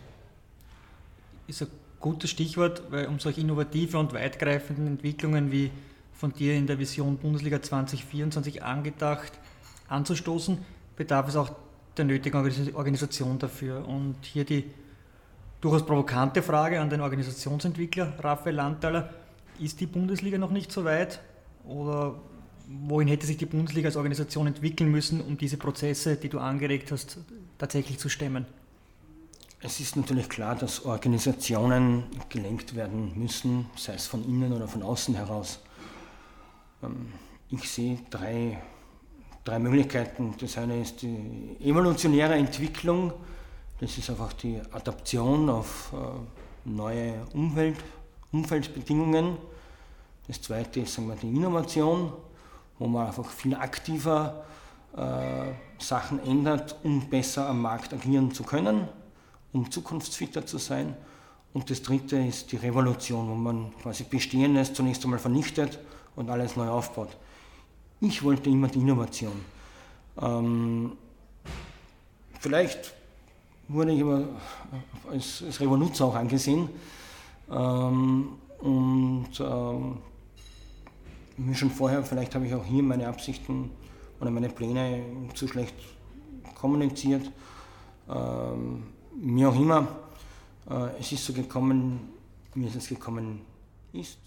Ist 1.48 1.62
ein 1.62 1.68
gutes 2.00 2.30
Stichwort, 2.30 2.84
weil 2.90 3.08
um 3.08 3.20
solche 3.20 3.42
innovative 3.42 3.98
und 3.98 4.14
weitgreifenden 4.14 4.88
Entwicklungen 4.88 5.52
wie 5.52 5.72
von 6.14 6.34
dir 6.34 6.56
in 6.56 6.68
der 6.68 6.80
Vision 6.80 7.18
Bundesliga 7.18 7.62
2024 7.62 8.64
angedacht 8.64 9.34
anzustoßen, 9.88 10.58
bedarf 10.96 11.30
es 11.30 11.36
auch 11.36 11.52
der 11.98 12.06
nötigen 12.06 12.38
Organisation 12.74 13.40
dafür. 13.40 13.88
Und 13.88 14.16
hier 14.24 14.46
die 14.46 14.66
durchaus 15.62 15.86
provokante 15.86 16.42
Frage 16.42 16.80
an 16.80 16.90
den 16.90 17.02
Organisationsentwickler 17.02 18.14
Raphael 18.20 18.56
Landtaler, 18.56 19.14
ist 19.60 19.80
die 19.82 19.88
Bundesliga 19.88 20.38
noch 20.38 20.52
nicht 20.52 20.72
so 20.72 20.86
weit 20.86 21.20
oder 21.66 22.16
wohin 22.88 23.08
hätte 23.08 23.26
sich 23.26 23.38
die 23.38 23.46
Bundesliga 23.46 23.88
als 23.88 23.98
Organisation 23.98 24.48
entwickeln 24.48 24.90
müssen, 24.92 25.22
um 25.22 25.38
diese 25.38 25.58
Prozesse, 25.58 26.16
die 26.16 26.30
du 26.30 26.40
angeregt 26.40 26.92
hast, 26.92 27.18
tatsächlich 27.58 27.98
zu 27.98 28.10
stemmen? 28.10 28.46
Es 29.62 29.82
ist 29.82 29.98
natürlich 29.98 30.30
klar, 30.30 30.56
dass 30.56 30.86
Organisationen 30.86 32.06
gelenkt 32.30 32.76
werden 32.76 33.12
müssen, 33.20 33.70
sei 33.76 33.96
es 33.96 34.08
von 34.08 34.24
innen 34.24 34.54
oder 34.54 34.70
von 34.70 34.82
außen 34.82 35.16
heraus. 35.16 35.60
Ähm, 36.82 37.12
ich 37.50 37.70
sehe 37.70 38.00
drei, 38.10 38.62
drei 39.44 39.60
Möglichkeiten. 39.60 40.34
Das 40.40 40.58
eine 40.58 40.82
ist 40.82 41.02
die 41.02 41.58
evolutionäre 41.60 42.36
Entwicklung, 42.36 43.12
das 43.82 43.98
ist 43.98 44.10
einfach 44.10 44.32
die 44.32 44.62
Adaption 44.72 45.50
auf 45.50 45.92
äh, 45.94 46.70
neue 46.70 47.16
Umwelt, 47.34 47.84
Umfeldbedingungen. 48.32 49.38
Das 50.30 50.42
zweite 50.42 50.80
ist 50.80 50.94
sagen 50.94 51.10
wir, 51.10 51.16
die 51.16 51.28
Innovation, 51.28 52.14
wo 52.78 52.88
man 52.88 53.08
einfach 53.08 53.30
viel 53.30 53.56
aktiver 53.56 54.46
äh, 54.96 55.52
Sachen 55.80 56.26
ändert, 56.26 56.78
um 56.84 57.10
besser 57.10 57.50
am 57.50 57.62
Markt 57.62 57.94
agieren 57.94 58.32
zu 58.32 58.44
können, 58.44 58.88
um 59.54 59.70
zukunftsfitter 59.70 60.46
zu 60.46 60.58
sein. 60.58 60.96
Und 61.54 61.70
das 61.70 61.82
dritte 61.82 62.18
ist 62.18 62.52
die 62.52 62.58
Revolution, 62.58 63.30
wo 63.30 63.36
man 63.36 63.72
quasi 63.82 64.04
Bestehendes 64.04 64.74
zunächst 64.74 65.04
einmal 65.04 65.20
vernichtet 65.20 65.80
und 66.16 66.30
alles 66.30 66.56
neu 66.56 66.68
aufbaut. 66.70 67.10
Ich 68.02 68.24
wollte 68.24 68.50
immer 68.50 68.68
die 68.68 68.80
Innovation. 68.80 69.42
Ähm, 70.22 70.94
vielleicht 72.40 72.94
wurde 73.68 73.92
ich 73.92 74.02
aber 74.02 74.28
als, 75.12 75.44
als 75.46 75.60
Revoluzer 75.60 76.06
auch 76.06 76.16
angesehen. 76.16 76.70
Ähm, 77.52 78.30
und 78.60 79.40
ähm, 79.40 79.98
wie 81.38 81.56
schon 81.56 81.72
vorher, 81.72 82.04
vielleicht 82.04 82.36
habe 82.36 82.46
ich 82.46 82.54
auch 82.54 82.66
hier 82.66 82.84
meine 82.84 83.08
Absichten 83.08 83.72
oder 84.20 84.30
meine 84.30 84.50
Pläne 84.50 85.02
zu 85.34 85.48
schlecht 85.48 85.76
kommuniziert. 86.56 87.32
Ähm, 88.10 88.84
wie 89.22 89.46
auch 89.46 89.56
immer, 89.56 89.88
äh, 90.70 91.00
es 91.00 91.12
ist 91.12 91.26
so 91.26 91.34
gekommen, 91.34 92.10
wie 92.56 92.66
es 92.66 92.88
gekommen 92.88 93.42
ist. 93.94 94.18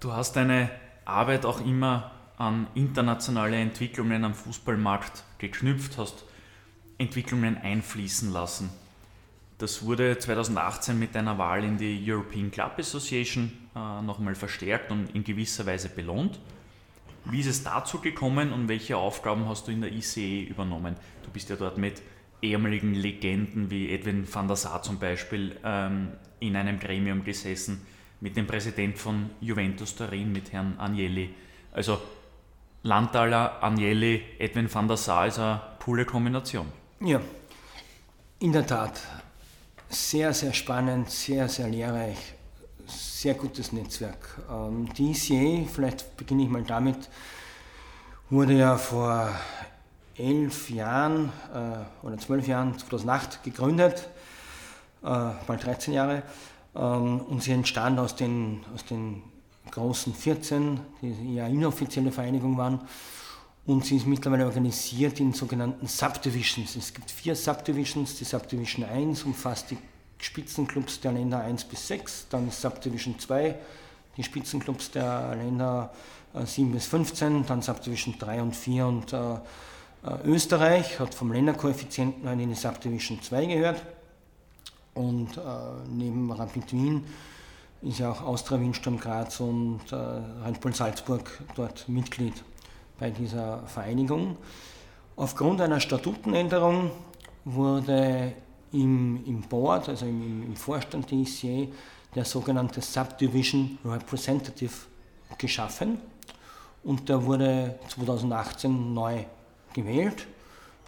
Du 0.00 0.12
hast 0.12 0.34
deine 0.36 0.70
Arbeit 1.04 1.44
auch 1.44 1.64
immer 1.64 2.10
an 2.38 2.66
internationale 2.74 3.56
Entwicklungen 3.56 4.24
am 4.24 4.34
Fußballmarkt 4.34 5.24
geknüpft, 5.38 5.98
hast 5.98 6.24
Entwicklungen 6.98 7.58
einfließen 7.58 8.32
lassen. 8.32 8.70
Das 9.58 9.84
wurde 9.84 10.18
2018 10.18 10.98
mit 10.98 11.14
deiner 11.14 11.36
Wahl 11.36 11.64
in 11.64 11.76
die 11.76 12.02
European 12.06 12.50
Club 12.50 12.78
Association 12.78 13.52
äh, 13.76 14.02
nochmal 14.02 14.34
verstärkt 14.34 14.90
und 14.90 15.14
in 15.14 15.22
gewisser 15.22 15.66
Weise 15.66 15.90
belohnt. 15.90 16.40
Wie 17.26 17.40
ist 17.40 17.46
es 17.46 17.62
dazu 17.62 17.98
gekommen 17.98 18.52
und 18.52 18.68
welche 18.68 18.96
Aufgaben 18.96 19.46
hast 19.46 19.68
du 19.68 19.72
in 19.72 19.82
der 19.82 19.92
ICE 19.92 20.44
übernommen? 20.44 20.96
Du 21.22 21.30
bist 21.30 21.50
ja 21.50 21.56
dort 21.56 21.76
mit 21.76 22.00
ehemaligen 22.42 22.94
Legenden 22.94 23.70
wie 23.70 23.90
Edwin 23.90 24.26
van 24.32 24.46
der 24.46 24.56
Sar 24.56 24.82
zum 24.82 24.98
Beispiel 24.98 25.56
ähm, 25.64 26.12
in 26.40 26.56
einem 26.56 26.78
Gremium 26.78 27.24
gesessen 27.24 27.80
mit 28.20 28.36
dem 28.36 28.46
Präsident 28.46 28.98
von 28.98 29.30
Juventus 29.40 29.94
Turin, 29.94 30.32
mit 30.32 30.52
Herrn 30.52 30.78
Agnelli. 30.78 31.30
Also 31.72 32.00
Landtaler, 32.82 33.62
Agnelli, 33.62 34.22
Edwin 34.38 34.72
van 34.72 34.88
der 34.88 34.96
Sar 34.96 35.26
ist 35.26 35.38
eine 35.38 35.60
coole 35.82 36.04
Kombination. 36.04 36.66
Ja, 37.00 37.20
in 38.38 38.52
der 38.52 38.66
Tat. 38.66 39.00
Sehr, 39.88 40.32
sehr 40.32 40.52
spannend, 40.52 41.10
sehr, 41.10 41.48
sehr 41.48 41.68
lehrreich, 41.68 42.16
sehr 42.86 43.34
gutes 43.34 43.72
Netzwerk. 43.72 44.38
Ähm, 44.50 44.88
die 44.96 45.10
ICA, 45.10 45.68
vielleicht 45.68 46.16
beginne 46.16 46.44
ich 46.44 46.48
mal 46.48 46.62
damit, 46.62 47.08
wurde 48.30 48.54
ja 48.54 48.78
vor 48.78 49.34
elf 50.16 50.70
Jahren 50.70 51.32
äh, 51.54 52.06
oder 52.06 52.18
zwölf 52.18 52.46
Jahren, 52.46 52.78
2008 52.78 53.42
gegründet, 53.42 54.08
äh, 55.02 55.30
bald 55.46 55.64
13 55.64 55.94
Jahre. 55.94 56.22
Ähm, 56.74 57.20
und 57.20 57.42
sie 57.42 57.52
entstand 57.52 57.98
aus 57.98 58.16
den, 58.16 58.64
aus 58.74 58.84
den 58.84 59.22
großen 59.70 60.14
14, 60.14 60.80
die 61.02 61.34
ja 61.34 61.46
inoffizielle 61.46 62.12
Vereinigung 62.12 62.56
waren. 62.56 62.80
Und 63.66 63.84
sie 63.84 63.96
ist 63.96 64.06
mittlerweile 64.06 64.46
organisiert 64.46 65.20
in 65.20 65.32
sogenannten 65.32 65.86
Subdivisions. 65.86 66.76
Es 66.76 66.92
gibt 66.92 67.10
vier 67.10 67.36
Subdivisions. 67.36 68.16
Die 68.16 68.24
Subdivision 68.24 68.84
1 68.84 69.24
umfasst 69.24 69.70
die 69.70 69.78
Spitzenclubs 70.18 71.00
der 71.00 71.12
Länder 71.12 71.40
1 71.40 71.64
bis 71.64 71.86
6. 71.88 72.26
Dann 72.30 72.48
ist 72.48 72.60
Subdivision 72.60 73.18
2 73.18 73.54
die 74.16 74.24
Spitzenclubs 74.24 74.90
der 74.90 75.34
Länder 75.36 75.92
7 76.34 76.70
äh, 76.70 76.72
bis 76.74 76.86
15. 76.86 77.46
Dann 77.46 77.62
Subdivision 77.62 78.16
3 78.18 78.42
und 78.42 78.56
4 78.56 78.86
und 78.86 79.12
äh, 79.12 79.36
Österreich 80.24 80.98
hat 80.98 81.14
vom 81.14 81.32
Länderkoeffizienten 81.32 82.26
in 82.40 82.48
die 82.48 82.54
Subdivision 82.54 83.20
2 83.20 83.46
gehört. 83.46 83.82
Und 84.94 85.36
äh, 85.36 85.40
neben 85.88 86.32
Rapid 86.32 86.72
Wien 86.72 87.04
ist 87.82 87.98
ja 87.98 88.10
auch 88.10 88.22
Austria 88.22 88.60
Wien 88.60 88.74
Sturm 88.74 88.98
Graz 88.98 89.40
und 89.40 89.80
äh, 89.90 89.94
Red 89.94 90.74
Salzburg 90.74 91.30
dort 91.54 91.88
Mitglied 91.88 92.34
bei 92.98 93.10
dieser 93.10 93.66
Vereinigung. 93.66 94.36
Aufgrund 95.16 95.60
einer 95.60 95.80
Statutenänderung 95.80 96.90
wurde 97.44 98.32
im, 98.72 99.24
im 99.26 99.42
Board, 99.42 99.88
also 99.88 100.06
im, 100.06 100.44
im 100.44 100.56
Vorstand 100.56 101.10
der 101.10 101.18
ICA, 101.18 101.70
der 102.14 102.24
sogenannte 102.24 102.80
Subdivision 102.80 103.78
Representative 103.84 104.72
geschaffen 105.38 106.00
und 106.82 107.08
der 107.08 107.24
wurde 107.24 107.78
2018 107.88 108.94
neu 108.94 109.24
gewählt 109.74 110.26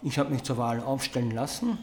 Ich 0.01 0.19
habe 0.19 0.31
mich 0.31 0.43
zur 0.43 0.57
Wahl 0.57 0.81
aufstellen 0.81 1.31
lassen, 1.31 1.77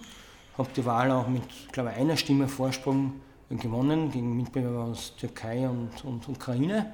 habe 0.59 0.69
die 0.77 0.85
Wahl 0.85 1.11
auch 1.11 1.29
mit, 1.29 1.43
glaube 1.73 1.91
ich, 1.91 1.97
einer 1.97 2.17
Stimme 2.17 2.49
Vorsprung 2.49 3.15
gewonnen 3.49 4.11
gegen 4.11 4.37
Mitbewerber 4.37 4.85
aus 4.85 5.17
Türkei 5.17 5.69
und, 5.69 6.05
und 6.05 6.29
Ukraine 6.29 6.93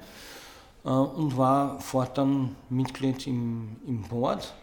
äh, 0.83 0.89
und 0.89 1.37
war 1.37 1.79
fortan 1.79 2.55
Mitglied 2.69 3.27
im, 3.27 3.75
im 3.85 4.01
Board. 4.03 4.53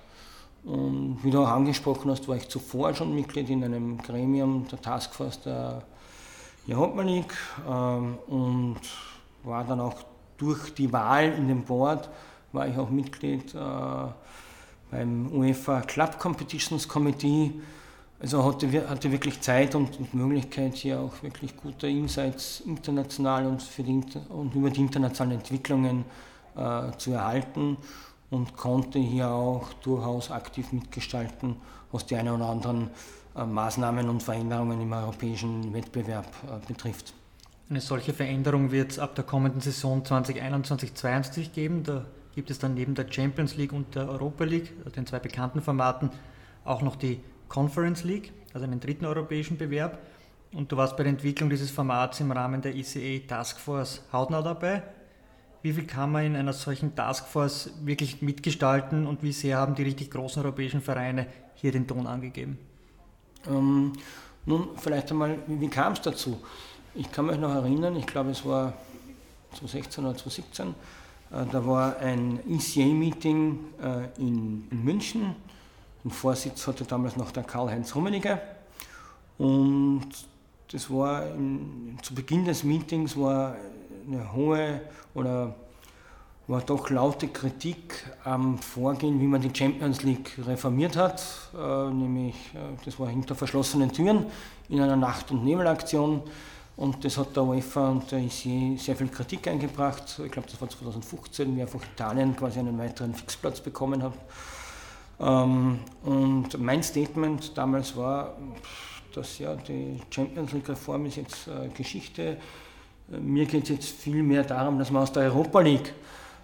Und 0.64 1.18
wie 1.22 1.30
du 1.30 1.42
auch 1.42 1.48
angesprochen 1.48 2.10
hast, 2.10 2.26
war 2.26 2.36
ich 2.36 2.48
zuvor 2.48 2.94
schon 2.94 3.14
Mitglied 3.14 3.50
in 3.50 3.62
einem 3.62 3.98
Gremium 3.98 4.66
der 4.68 4.80
Taskforce 4.80 5.42
der 5.42 5.82
Europa 6.66 7.02
League 7.02 7.34
ähm, 7.68 8.18
und 8.26 8.80
war 9.42 9.64
dann 9.64 9.80
auch 9.80 9.96
durch 10.38 10.72
die 10.74 10.90
Wahl 10.90 11.32
in 11.32 11.48
dem 11.48 11.62
Board, 11.64 12.08
war 12.52 12.66
ich 12.66 12.76
auch 12.78 12.88
Mitglied 12.88 13.54
äh, 13.54 13.58
beim 14.94 15.30
UEFA 15.32 15.80
Club 15.82 16.18
Competitions 16.18 16.86
Committee. 16.88 17.52
Also 18.20 18.44
hatte, 18.44 18.88
hatte 18.88 19.10
wirklich 19.10 19.40
Zeit 19.40 19.74
und, 19.74 19.98
und, 19.98 20.14
Möglichkeit, 20.14 20.74
hier 20.76 21.00
auch 21.00 21.22
wirklich 21.22 21.56
gute 21.56 21.88
Insights 21.88 22.60
international 22.60 23.46
und, 23.46 23.60
für 23.60 23.82
die, 23.82 24.00
und 24.28 24.54
über 24.54 24.70
die 24.70 24.80
internationalen 24.80 25.40
Entwicklungen 25.40 26.04
äh, 26.56 26.96
zu 26.96 27.12
erhalten 27.12 27.76
und 28.30 28.56
konnte 28.56 28.98
hier 28.98 29.28
auch 29.28 29.72
durchaus 29.82 30.30
aktiv 30.30 30.72
mitgestalten, 30.72 31.56
was 31.92 32.06
die 32.06 32.16
einen 32.16 32.34
oder 32.34 32.46
anderen 32.46 32.88
äh, 33.36 33.44
Maßnahmen 33.44 34.08
und 34.08 34.22
Veränderungen 34.22 34.80
im 34.80 34.92
europäischen 34.92 35.74
Wettbewerb 35.74 36.28
äh, 36.46 36.66
betrifft. 36.66 37.12
Eine 37.68 37.80
solche 37.80 38.14
Veränderung 38.14 38.70
wird 38.70 38.92
es 38.92 38.98
ab 38.98 39.16
der 39.16 39.24
kommenden 39.24 39.60
Saison 39.60 40.02
2021-2022 40.02 41.50
geben. 41.50 41.82
Da 41.82 42.04
gibt 42.34 42.50
es 42.50 42.58
dann 42.58 42.74
neben 42.74 42.94
der 42.94 43.06
Champions 43.10 43.56
League 43.56 43.72
und 43.72 43.94
der 43.94 44.08
Europa 44.08 44.44
League, 44.44 44.72
den 44.94 45.06
zwei 45.06 45.18
bekannten 45.18 45.62
Formaten, 45.62 46.10
auch 46.64 46.82
noch 46.82 46.96
die 46.96 47.20
Conference 47.48 48.04
League, 48.04 48.32
also 48.52 48.64
einen 48.64 48.80
dritten 48.80 49.04
europäischen 49.04 49.56
Bewerb. 49.56 49.98
Und 50.52 50.70
du 50.70 50.76
warst 50.76 50.96
bei 50.96 51.02
der 51.02 51.10
Entwicklung 51.10 51.50
dieses 51.50 51.70
Formats 51.70 52.20
im 52.20 52.30
Rahmen 52.30 52.62
der 52.62 52.74
ICE 52.74 53.20
Taskforce 53.20 54.02
hautnah 54.12 54.42
dabei. 54.42 54.82
Wie 55.62 55.72
viel 55.72 55.86
kann 55.86 56.12
man 56.12 56.26
in 56.26 56.36
einer 56.36 56.52
solchen 56.52 56.94
Taskforce 56.94 57.70
wirklich 57.82 58.22
mitgestalten 58.22 59.06
und 59.06 59.22
wie 59.22 59.32
sehr 59.32 59.56
haben 59.56 59.74
die 59.74 59.82
richtig 59.82 60.10
großen 60.10 60.42
europäischen 60.42 60.80
Vereine 60.80 61.26
hier 61.54 61.72
den 61.72 61.86
Ton 61.86 62.06
angegeben? 62.06 62.58
Ähm, 63.48 63.92
nun, 64.46 64.68
vielleicht 64.76 65.10
einmal, 65.10 65.38
wie, 65.46 65.68
kam 65.68 65.94
es 65.94 66.02
dazu? 66.02 66.38
Ich 66.94 67.10
kann 67.10 67.26
mich 67.26 67.38
noch 67.38 67.54
erinnern, 67.54 67.96
ich 67.96 68.06
glaube 68.06 68.30
es 68.30 68.44
war 68.44 68.74
2016 69.52 70.04
oder 70.04 70.16
2017, 70.16 70.68
äh, 70.68 70.72
da 71.50 71.66
war 71.66 71.96
ein 71.98 72.38
ECA-Meeting 72.48 73.58
äh, 73.82 74.20
in, 74.20 74.68
München. 74.70 75.34
Den 76.04 76.10
Vorsitz 76.10 76.66
hatte 76.66 76.84
damals 76.84 77.16
noch 77.16 77.32
der 77.32 77.42
Karl-Heinz 77.42 77.94
Rummenigge. 77.94 78.40
Und 79.38 80.06
das 80.70 80.88
war 80.90 81.26
in, 81.26 81.98
zu 82.02 82.14
Beginn 82.14 82.44
des 82.44 82.62
Meetings 82.62 83.16
war 83.16 83.56
eine 84.06 84.32
hohe 84.32 84.80
oder 85.14 85.54
war 86.46 86.60
doch 86.60 86.90
laute 86.90 87.26
Kritik 87.28 87.94
am 88.22 88.58
Vorgehen, 88.58 89.20
wie 89.20 89.26
man 89.26 89.40
die 89.40 89.50
Champions 89.52 90.02
League 90.02 90.38
reformiert 90.46 90.96
hat, 90.96 91.22
äh, 91.58 91.90
nämlich 91.90 92.34
äh, 92.54 92.76
das 92.84 93.00
war 93.00 93.08
hinter 93.08 93.34
verschlossenen 93.34 93.90
Türen 93.90 94.26
in 94.68 94.80
einer 94.80 94.96
Nacht- 94.96 95.30
und 95.30 95.44
Nebelaktion 95.44 96.22
und 96.76 97.04
das 97.04 97.16
hat 97.16 97.36
der 97.36 97.44
UEFA 97.44 97.90
und 97.90 98.10
der 98.10 98.18
IC 98.18 98.78
sehr 98.80 98.96
viel 98.96 99.08
Kritik 99.08 99.46
eingebracht. 99.46 100.20
Ich 100.24 100.32
glaube, 100.32 100.48
das 100.50 100.60
war 100.60 100.68
2015, 100.68 101.56
wie 101.56 101.62
einfach 101.62 101.80
Italien 101.94 102.34
quasi 102.34 102.58
einen 102.58 102.76
weiteren 102.78 103.14
Fixplatz 103.14 103.60
bekommen 103.60 104.02
hat. 104.02 104.14
Ähm, 105.20 105.78
und 106.02 106.58
mein 106.58 106.82
Statement 106.82 107.56
damals 107.56 107.96
war, 107.96 108.36
dass 109.14 109.38
ja 109.38 109.54
die 109.54 110.00
Champions 110.10 110.52
League 110.52 110.68
Reform 110.68 111.06
ist 111.06 111.16
jetzt 111.16 111.46
äh, 111.46 111.68
Geschichte. 111.68 112.38
Mir 113.08 113.46
geht 113.46 113.64
es 113.64 113.68
jetzt 113.68 113.90
viel 113.90 114.24
mehr 114.24 114.42
darum, 114.42 114.78
dass 114.78 114.90
man 114.90 115.04
aus 115.04 115.12
der 115.12 115.24
Europa 115.24 115.60
League 115.60 115.94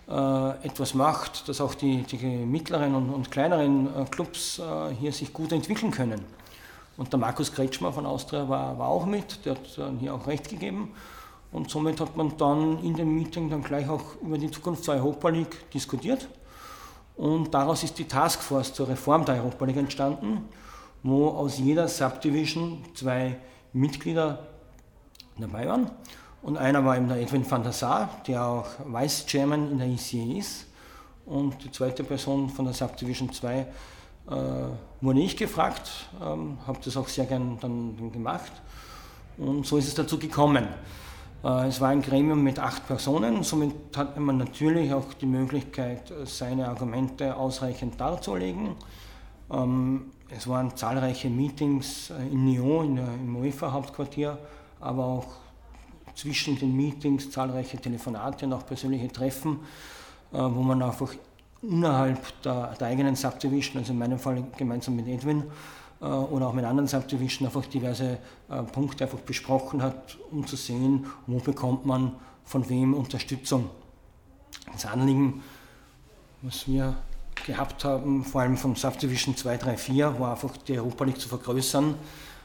äh, 0.08 0.50
etwas 0.64 0.94
macht, 0.94 1.48
dass 1.48 1.60
auch 1.60 1.74
die, 1.74 2.02
die 2.02 2.16
mittleren 2.16 2.94
und, 2.94 3.10
und 3.10 3.30
kleineren 3.32 3.88
äh, 3.88 4.04
Clubs 4.04 4.62
hier 5.00 5.12
sich 5.12 5.32
gut 5.32 5.50
entwickeln 5.50 5.90
können. 5.90 6.20
Und 7.00 7.10
der 7.14 7.18
Markus 7.18 7.50
Kretschmer 7.50 7.94
von 7.94 8.04
Austria 8.04 8.46
war, 8.46 8.78
war 8.78 8.88
auch 8.88 9.06
mit, 9.06 9.46
der 9.46 9.54
hat 9.54 9.78
dann 9.78 9.98
hier 10.00 10.14
auch 10.14 10.26
recht 10.26 10.50
gegeben. 10.50 10.90
Und 11.50 11.70
somit 11.70 11.98
hat 11.98 12.14
man 12.14 12.36
dann 12.36 12.84
in 12.84 12.94
dem 12.94 13.14
Meeting 13.14 13.48
dann 13.48 13.62
gleich 13.62 13.88
auch 13.88 14.16
über 14.20 14.36
die 14.36 14.50
Zukunft 14.50 14.86
der 14.86 14.96
Europa 14.96 15.30
League 15.30 15.70
diskutiert. 15.70 16.28
Und 17.16 17.54
daraus 17.54 17.84
ist 17.84 17.98
die 17.98 18.04
Taskforce 18.04 18.74
zur 18.74 18.88
Reform 18.88 19.24
der 19.24 19.36
Europa 19.36 19.64
League 19.64 19.78
entstanden, 19.78 20.44
wo 21.02 21.28
aus 21.28 21.58
jeder 21.58 21.88
Subdivision 21.88 22.84
zwei 22.92 23.38
Mitglieder 23.72 24.48
dabei 25.38 25.68
waren. 25.68 25.90
Und 26.42 26.58
einer 26.58 26.84
war 26.84 26.98
eben 26.98 27.08
der 27.08 27.22
Edwin 27.22 27.50
van 27.50 27.62
der 27.62 27.72
Sar, 27.72 28.10
der 28.26 28.44
auch 28.44 28.66
Vice 28.84 29.24
Chairman 29.24 29.70
in 29.70 29.78
der 29.78 29.86
ECA 29.86 30.38
ist. 30.38 30.66
Und 31.24 31.64
die 31.64 31.70
zweite 31.70 32.04
Person 32.04 32.50
von 32.50 32.66
der 32.66 32.74
Subdivision 32.74 33.32
2 33.32 33.66
äh, 34.28 34.34
wurde 35.00 35.20
ich 35.20 35.36
gefragt, 35.36 35.90
ähm, 36.22 36.58
habe 36.66 36.78
das 36.84 36.96
auch 36.96 37.08
sehr 37.08 37.26
gern 37.26 37.58
dann 37.60 38.12
gemacht. 38.12 38.52
Und 39.38 39.66
so 39.66 39.78
ist 39.78 39.88
es 39.88 39.94
dazu 39.94 40.18
gekommen. 40.18 40.68
Äh, 41.42 41.68
es 41.68 41.80
war 41.80 41.88
ein 41.88 42.02
Gremium 42.02 42.42
mit 42.42 42.58
acht 42.58 42.86
Personen, 42.86 43.42
somit 43.42 43.74
hatte 43.96 44.20
man 44.20 44.36
natürlich 44.36 44.92
auch 44.92 45.14
die 45.14 45.26
Möglichkeit, 45.26 46.12
seine 46.24 46.68
Argumente 46.68 47.36
ausreichend 47.36 48.00
darzulegen. 48.00 48.76
Ähm, 49.50 50.12
es 50.28 50.46
waren 50.46 50.76
zahlreiche 50.76 51.28
Meetings 51.28 52.10
äh, 52.10 52.32
in 52.32 52.96
der, 52.96 53.04
im 53.04 53.36
UEFA-Hauptquartier, 53.36 54.38
aber 54.80 55.04
auch 55.04 55.26
zwischen 56.14 56.58
den 56.58 56.76
Meetings 56.76 57.30
zahlreiche 57.30 57.78
Telefonate 57.78 58.46
und 58.46 58.52
auch 58.52 58.66
persönliche 58.66 59.08
Treffen, 59.08 59.60
äh, 60.32 60.38
wo 60.38 60.62
man 60.62 60.82
einfach 60.82 61.12
innerhalb 61.62 62.42
der, 62.42 62.74
der, 62.78 62.88
eigenen 62.88 63.16
Subdivision, 63.16 63.78
also 63.78 63.92
in 63.92 63.98
meinem 63.98 64.18
Fall 64.18 64.44
gemeinsam 64.56 64.96
mit 64.96 65.06
Edwin 65.06 65.44
äh, 66.00 66.04
oder 66.04 66.48
auch 66.48 66.52
mit 66.52 66.64
anderen 66.64 66.88
Subdivision, 66.88 67.46
einfach 67.46 67.66
diverse 67.66 68.18
äh, 68.48 68.62
Punkte 68.62 69.04
einfach 69.04 69.20
besprochen 69.20 69.82
hat, 69.82 70.18
um 70.30 70.46
zu 70.46 70.56
sehen, 70.56 71.06
wo 71.26 71.38
bekommt 71.38 71.86
man 71.86 72.12
von 72.44 72.68
wem 72.68 72.94
Unterstützung. 72.94 73.70
Das 74.72 74.86
Anliegen, 74.86 75.42
was 76.42 76.66
wir 76.66 76.96
gehabt 77.46 77.84
haben, 77.84 78.24
vor 78.24 78.42
allem 78.42 78.56
vom 78.56 78.76
Subdivision 78.76 79.36
2, 79.36 79.56
3, 79.56 79.76
4, 79.76 80.20
war 80.20 80.32
einfach 80.32 80.56
die 80.56 80.78
Europa 80.78 81.04
League 81.04 81.20
zu 81.20 81.28
vergrößern 81.28 81.94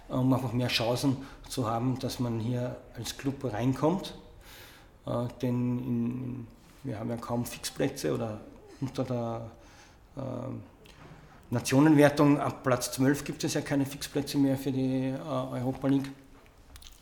um 0.08 0.34
einfach 0.34 0.54
mehr 0.54 0.68
Chancen 0.68 1.18
zu 1.50 1.70
haben, 1.70 1.98
dass 2.00 2.20
man 2.20 2.40
hier 2.40 2.76
als 2.96 3.18
Club 3.18 3.44
reinkommt. 3.44 4.14
Äh, 5.06 5.28
denn 5.42 5.80
in, 5.80 6.48
wir 6.84 7.00
haben 7.00 7.10
ja 7.10 7.18
kaum 7.18 7.46
Fixplätze 7.46 8.14
oder 8.14 8.40
unter 8.82 9.04
der 9.04 9.52
äh, 10.18 10.22
Nationenwertung 11.50 12.40
ab 12.40 12.64
Platz 12.64 12.92
12 12.94 13.24
gibt 13.24 13.44
es 13.44 13.54
ja 13.54 13.62
keine 13.62 13.86
Fixplätze 13.86 14.38
mehr 14.38 14.58
für 14.58 14.72
die 14.72 15.10
äh, 15.10 15.18
Europa 15.20 15.88
League. 15.88 16.10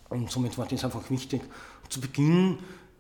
Und 0.10 0.30
somit 0.30 0.58
war 0.58 0.68
das 0.68 0.84
einfach 0.84 1.10
wichtig. 1.10 1.42
Zu 1.90 2.02
Beginn 2.02 2.60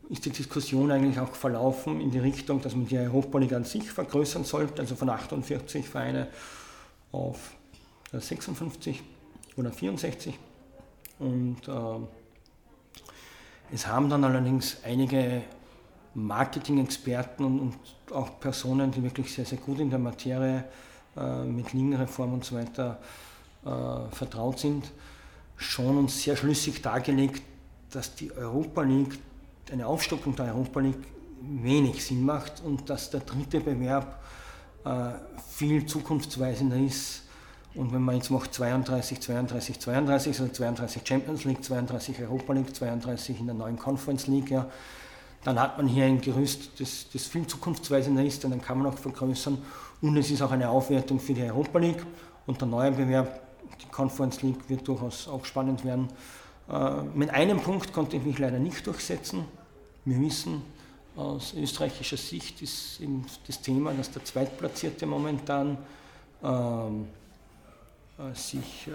ist 0.09 0.25
die 0.25 0.31
Diskussion 0.31 0.91
eigentlich 0.91 1.19
auch 1.19 1.33
verlaufen 1.33 2.01
in 2.01 2.11
die 2.11 2.19
Richtung, 2.19 2.61
dass 2.61 2.75
man 2.75 2.87
die 2.87 2.97
Europa 2.97 3.37
League 3.39 3.53
an 3.53 3.65
sich 3.65 3.91
vergrößern 3.91 4.43
sollte, 4.43 4.81
also 4.81 4.95
von 4.95 5.09
48 5.09 5.87
Vereine 5.87 6.27
auf 7.11 7.51
56 8.11 9.01
oder 9.57 9.71
64. 9.71 10.37
Und 11.19 11.67
äh, 11.67 11.71
es 13.71 13.87
haben 13.87 14.09
dann 14.09 14.23
allerdings 14.23 14.77
einige 14.83 15.43
Marketing-Experten 16.15 17.43
und, 17.43 17.59
und, 17.59 17.75
auch 18.11 18.39
Personen, 18.39 18.91
die 18.91 19.01
wirklich 19.01 19.33
sehr, 19.33 19.45
sehr 19.45 19.57
gut 19.57 19.79
in 19.79 19.89
der 19.89 19.97
Materie 19.97 20.65
äh, 21.17 21.43
mit 21.43 21.73
Lingenreform 21.73 22.33
und 22.33 22.45
so 22.45 22.55
weiter 22.55 22.99
äh, 23.65 24.15
vertraut 24.15 24.59
sind, 24.59 24.91
schon 25.57 25.97
uns 25.97 26.21
sehr 26.21 26.35
schlüssig 26.35 26.81
dargelegt, 26.81 27.41
dass 27.91 28.13
die 28.15 28.31
Europa 28.31 28.81
League, 28.83 29.17
eine 29.71 29.87
Aufstockung 29.87 30.35
der 30.35 30.47
Europa 30.47 30.81
League 30.81 31.03
wenig 31.41 32.05
Sinn 32.05 32.23
macht 32.23 32.61
und 32.63 32.89
dass 32.89 33.09
der 33.09 33.21
dritte 33.21 33.59
Bewerb 33.59 34.21
äh, 34.85 35.11
viel 35.49 35.85
zukunftsweisender 35.85 36.77
ist. 36.77 37.23
Und 37.75 37.91
wenn 37.91 38.01
man 38.01 38.15
jetzt 38.15 38.29
macht 38.29 38.53
32, 38.53 39.19
32, 39.19 39.79
32, 39.79 40.39
also 40.39 40.51
32 40.51 41.01
Champions 41.07 41.43
League, 41.45 41.63
32 41.63 42.21
Europa 42.21 42.53
League, 42.53 42.75
32 42.75 43.39
in 43.39 43.47
der 43.47 43.55
neuen 43.55 43.79
Conference 43.79 44.27
League, 44.27 44.51
ja, 44.51 44.67
dann 45.43 45.59
hat 45.59 45.77
man 45.77 45.87
hier 45.87 46.05
ein 46.05 46.21
Gerüst, 46.21 46.79
das, 46.79 47.07
das 47.11 47.25
viel 47.25 47.45
zukunftsweisender 47.45 48.23
ist 48.23 48.43
und 48.45 48.51
dann 48.51 48.61
kann 48.61 48.77
man 48.79 48.87
auch 48.87 48.97
vergrößern. 48.97 49.57
Und 50.01 50.17
es 50.17 50.31
ist 50.31 50.41
auch 50.41 50.51
eine 50.51 50.69
Aufwertung 50.69 51.19
für 51.19 51.33
die 51.33 51.43
Europa 51.43 51.79
League 51.79 52.05
und 52.45 52.59
der 52.59 52.67
neue 52.67 52.91
Bewerb, 52.91 53.41
die 53.81 53.89
Conference 53.89 54.41
League, 54.41 54.69
wird 54.69 54.87
durchaus 54.87 55.27
auch 55.27 55.45
spannend 55.45 55.83
werden. 55.85 56.09
Äh, 56.69 57.03
mit 57.13 57.29
einem 57.29 57.59
Punkt 57.59 57.93
konnte 57.93 58.17
ich 58.17 58.23
mich 58.23 58.39
leider 58.39 58.59
nicht 58.59 58.85
durchsetzen. 58.87 59.45
Wir 60.05 60.19
wissen, 60.19 60.61
aus 61.15 61.53
österreichischer 61.53 62.17
Sicht 62.17 62.61
ist 62.61 62.99
eben 62.99 63.25
das 63.45 63.61
Thema, 63.61 63.93
dass 63.93 64.11
der 64.11 64.25
Zweitplatzierte 64.25 65.05
momentan 65.05 65.77
ähm, 66.43 67.07
äh, 68.17 68.33
sich 68.35 68.89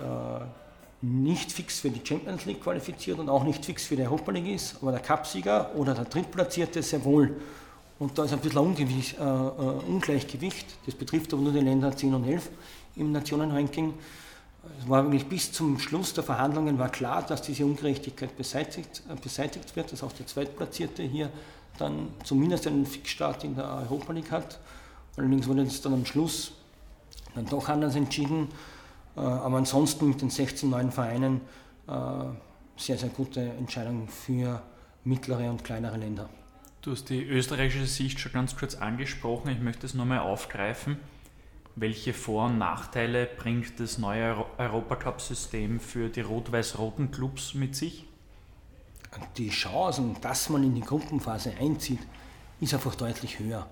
nicht 1.00 1.52
fix 1.52 1.78
für 1.78 1.90
die 1.90 2.04
Champions 2.04 2.44
League 2.44 2.62
qualifiziert 2.62 3.18
und 3.18 3.28
auch 3.28 3.44
nicht 3.44 3.64
fix 3.64 3.84
für 3.84 3.96
die 3.96 4.02
Europa 4.02 4.32
League 4.32 4.54
ist, 4.54 4.76
aber 4.82 4.92
der 4.92 5.00
Cupsieger 5.00 5.74
oder 5.76 5.94
der 5.94 6.04
Drittplatzierte 6.04 6.82
sehr 6.82 7.04
wohl. 7.04 7.36
Und 7.98 8.16
da 8.16 8.24
ist 8.24 8.32
ein 8.32 8.38
bisschen 8.38 8.58
ein 8.58 8.76
äh, 9.18 9.22
Ungleichgewicht. 9.88 10.66
Das 10.86 10.94
betrifft 10.94 11.32
aber 11.32 11.42
nur 11.42 11.52
die 11.52 11.60
Länder 11.60 11.96
10 11.96 12.14
und 12.14 12.28
11 12.28 12.48
im 12.96 13.12
Nationenranking. 13.12 13.94
Es 14.80 14.88
war 14.88 15.04
wirklich 15.04 15.26
bis 15.26 15.52
zum 15.52 15.78
Schluss 15.78 16.14
der 16.14 16.24
Verhandlungen 16.24 16.78
war 16.78 16.90
klar, 16.90 17.22
dass 17.22 17.42
diese 17.42 17.64
Ungerechtigkeit 17.64 18.36
beseitigt, 18.36 19.02
äh, 19.08 19.14
beseitigt 19.20 19.74
wird, 19.76 19.92
dass 19.92 20.02
auch 20.02 20.12
der 20.12 20.26
Zweitplatzierte 20.26 21.02
hier 21.02 21.30
dann 21.78 22.08
zumindest 22.24 22.66
einen 22.66 22.86
Fixstart 22.86 23.44
in 23.44 23.54
der 23.54 23.72
Europa 23.88 24.12
League 24.12 24.30
hat. 24.30 24.58
Allerdings 25.16 25.46
wurde 25.46 25.62
es 25.62 25.80
dann 25.80 25.94
am 25.94 26.06
Schluss 26.06 26.52
dann 27.34 27.46
doch 27.46 27.68
anders 27.68 27.94
entschieden. 27.94 28.48
Äh, 29.16 29.20
aber 29.20 29.58
ansonsten 29.58 30.08
mit 30.08 30.20
den 30.20 30.30
16 30.30 30.68
neuen 30.70 30.90
Vereinen 30.90 31.40
äh, 31.86 31.92
sehr, 32.76 32.98
sehr 32.98 33.08
gute 33.08 33.40
Entscheidung 33.40 34.08
für 34.08 34.62
mittlere 35.04 35.50
und 35.50 35.64
kleinere 35.64 35.96
Länder. 35.96 36.28
Du 36.82 36.92
hast 36.92 37.08
die 37.08 37.22
österreichische 37.22 37.86
Sicht 37.86 38.20
schon 38.20 38.32
ganz 38.32 38.56
kurz 38.56 38.76
angesprochen. 38.76 39.50
Ich 39.50 39.60
möchte 39.60 39.84
es 39.84 39.94
nochmal 39.94 40.20
aufgreifen. 40.20 40.96
Welche 41.74 42.12
Vor- 42.12 42.46
und 42.46 42.58
Nachteile 42.58 43.26
bringt 43.26 43.78
das 43.78 43.98
neue 43.98 44.44
Europacup-System 44.58 45.80
für 45.80 46.08
die 46.08 46.22
rot-weiß-roten 46.22 47.10
Clubs 47.10 47.54
mit 47.54 47.76
sich? 47.76 48.04
Die 49.36 49.48
Chancen, 49.50 50.16
dass 50.20 50.48
man 50.48 50.64
in 50.64 50.74
die 50.74 50.80
Gruppenphase 50.80 51.52
einzieht, 51.58 52.00
ist 52.60 52.74
einfach 52.74 52.94
deutlich 52.94 53.38
höher. 53.38 53.66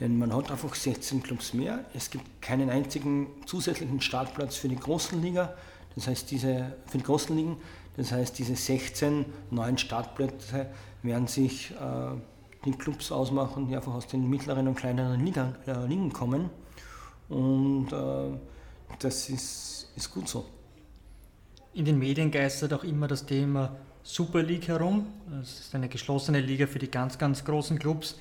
Denn 0.00 0.18
man 0.18 0.34
hat 0.34 0.50
einfach 0.50 0.74
16 0.74 1.22
Clubs 1.22 1.54
mehr. 1.54 1.84
Es 1.94 2.10
gibt 2.10 2.42
keinen 2.42 2.68
einzigen 2.68 3.28
zusätzlichen 3.46 4.00
Startplatz 4.00 4.56
für 4.56 4.68
die 4.68 4.76
großen 4.76 5.22
Liga. 5.22 5.54
Das 5.94 6.06
heißt, 6.06 6.30
diese, 6.30 6.76
für 6.86 6.98
die 6.98 7.04
großen 7.04 7.34
Ligen. 7.34 7.56
Das 7.96 8.12
heißt, 8.12 8.38
diese 8.38 8.56
16 8.56 9.24
neuen 9.50 9.78
Startplätze 9.78 10.66
werden 11.02 11.26
sich 11.26 11.70
äh, 11.70 12.16
die 12.66 12.72
Clubs 12.72 13.10
ausmachen, 13.10 13.68
die 13.68 13.76
einfach 13.76 13.94
aus 13.94 14.06
den 14.06 14.28
mittleren 14.28 14.68
und 14.68 14.74
kleineren 14.74 15.24
Liga, 15.24 15.54
äh, 15.66 15.86
Ligen 15.86 16.12
kommen. 16.12 16.50
Und 17.30 17.92
äh, 17.92 18.36
das 18.98 19.30
ist, 19.30 19.90
ist 19.96 20.12
gut 20.12 20.28
so. 20.28 20.44
In 21.72 21.86
den 21.86 21.98
Medien 21.98 22.30
geistert 22.30 22.72
auch 22.74 22.84
immer 22.84 23.08
das 23.08 23.24
Thema 23.24 23.76
Super 24.02 24.42
League 24.42 24.68
herum. 24.68 25.06
Das 25.30 25.60
ist 25.60 25.74
eine 25.74 25.88
geschlossene 25.88 26.40
Liga 26.40 26.66
für 26.66 26.78
die 26.78 26.90
ganz, 26.90 27.18
ganz 27.18 27.44
großen 27.44 27.78
Clubs. 27.78 28.16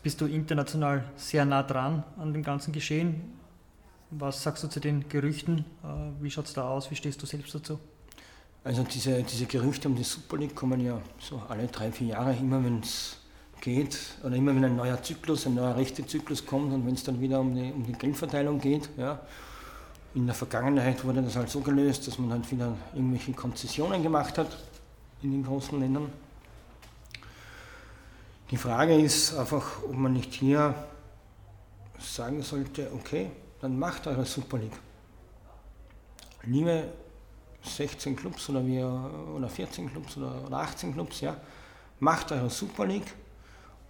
Jetzt 0.00 0.16
bist 0.16 0.20
du 0.22 0.34
international 0.34 1.04
sehr 1.16 1.44
nah 1.44 1.62
dran 1.62 2.04
an 2.16 2.32
dem 2.32 2.42
ganzen 2.42 2.72
Geschehen. 2.72 3.20
Was 4.10 4.42
sagst 4.42 4.64
du 4.64 4.68
zu 4.68 4.80
den 4.80 5.06
Gerüchten? 5.10 5.66
Äh, 5.84 6.22
wie 6.22 6.30
schaut 6.30 6.46
es 6.46 6.54
da 6.54 6.66
aus? 6.66 6.90
Wie 6.90 6.96
stehst 6.96 7.20
du 7.20 7.26
selbst 7.26 7.54
dazu? 7.54 7.78
Also 8.64 8.82
diese, 8.82 9.22
diese 9.22 9.44
Gerüchte 9.44 9.88
um 9.88 9.96
die 9.96 10.02
Super 10.02 10.38
League 10.38 10.54
kommen 10.54 10.80
ja 10.80 10.98
so 11.18 11.42
alle 11.50 11.66
drei, 11.66 11.92
vier 11.92 12.06
Jahre, 12.08 12.34
immer 12.34 12.64
wenn 12.64 12.80
es 12.80 13.18
geht, 13.60 13.98
oder 14.24 14.36
immer 14.36 14.54
wenn 14.54 14.64
ein 14.64 14.76
neuer 14.76 15.02
Zyklus, 15.02 15.44
ein 15.44 15.56
neuer 15.56 15.76
Rechtezyklus 15.76 16.46
kommt 16.46 16.72
und 16.72 16.86
wenn 16.86 16.94
es 16.94 17.04
dann 17.04 17.20
wieder 17.20 17.38
um 17.38 17.54
die, 17.54 17.70
um 17.70 17.84
die 17.84 17.92
Geldverteilung 17.92 18.58
geht. 18.58 18.88
Ja. 18.96 19.20
In 20.14 20.24
der 20.24 20.34
Vergangenheit 20.34 21.04
wurde 21.04 21.20
das 21.20 21.36
halt 21.36 21.50
so 21.50 21.60
gelöst, 21.60 22.06
dass 22.06 22.18
man 22.18 22.30
halt 22.30 22.50
wieder 22.50 22.74
irgendwelche 22.94 23.32
Konzessionen 23.32 24.02
gemacht 24.02 24.38
hat 24.38 24.56
in 25.22 25.30
den 25.32 25.44
großen 25.44 25.78
Ländern. 25.78 26.10
Die 28.50 28.56
Frage 28.56 29.00
ist 29.00 29.32
einfach, 29.36 29.84
ob 29.84 29.94
man 29.94 30.12
nicht 30.12 30.34
hier 30.34 30.74
sagen 32.00 32.42
sollte, 32.42 32.90
okay, 32.92 33.30
dann 33.60 33.78
macht 33.78 34.08
eure 34.08 34.24
Super 34.24 34.58
League. 34.58 34.76
Liebe 36.42 36.88
16 37.62 38.16
Clubs 38.16 38.48
oder, 38.48 38.66
wir, 38.66 38.88
oder 39.36 39.48
14 39.48 39.88
Clubs 39.92 40.16
oder, 40.16 40.44
oder 40.46 40.56
18 40.58 40.94
Clubs, 40.94 41.20
ja, 41.20 41.36
macht 42.00 42.32
eure 42.32 42.50
Super 42.50 42.86
League, 42.86 43.14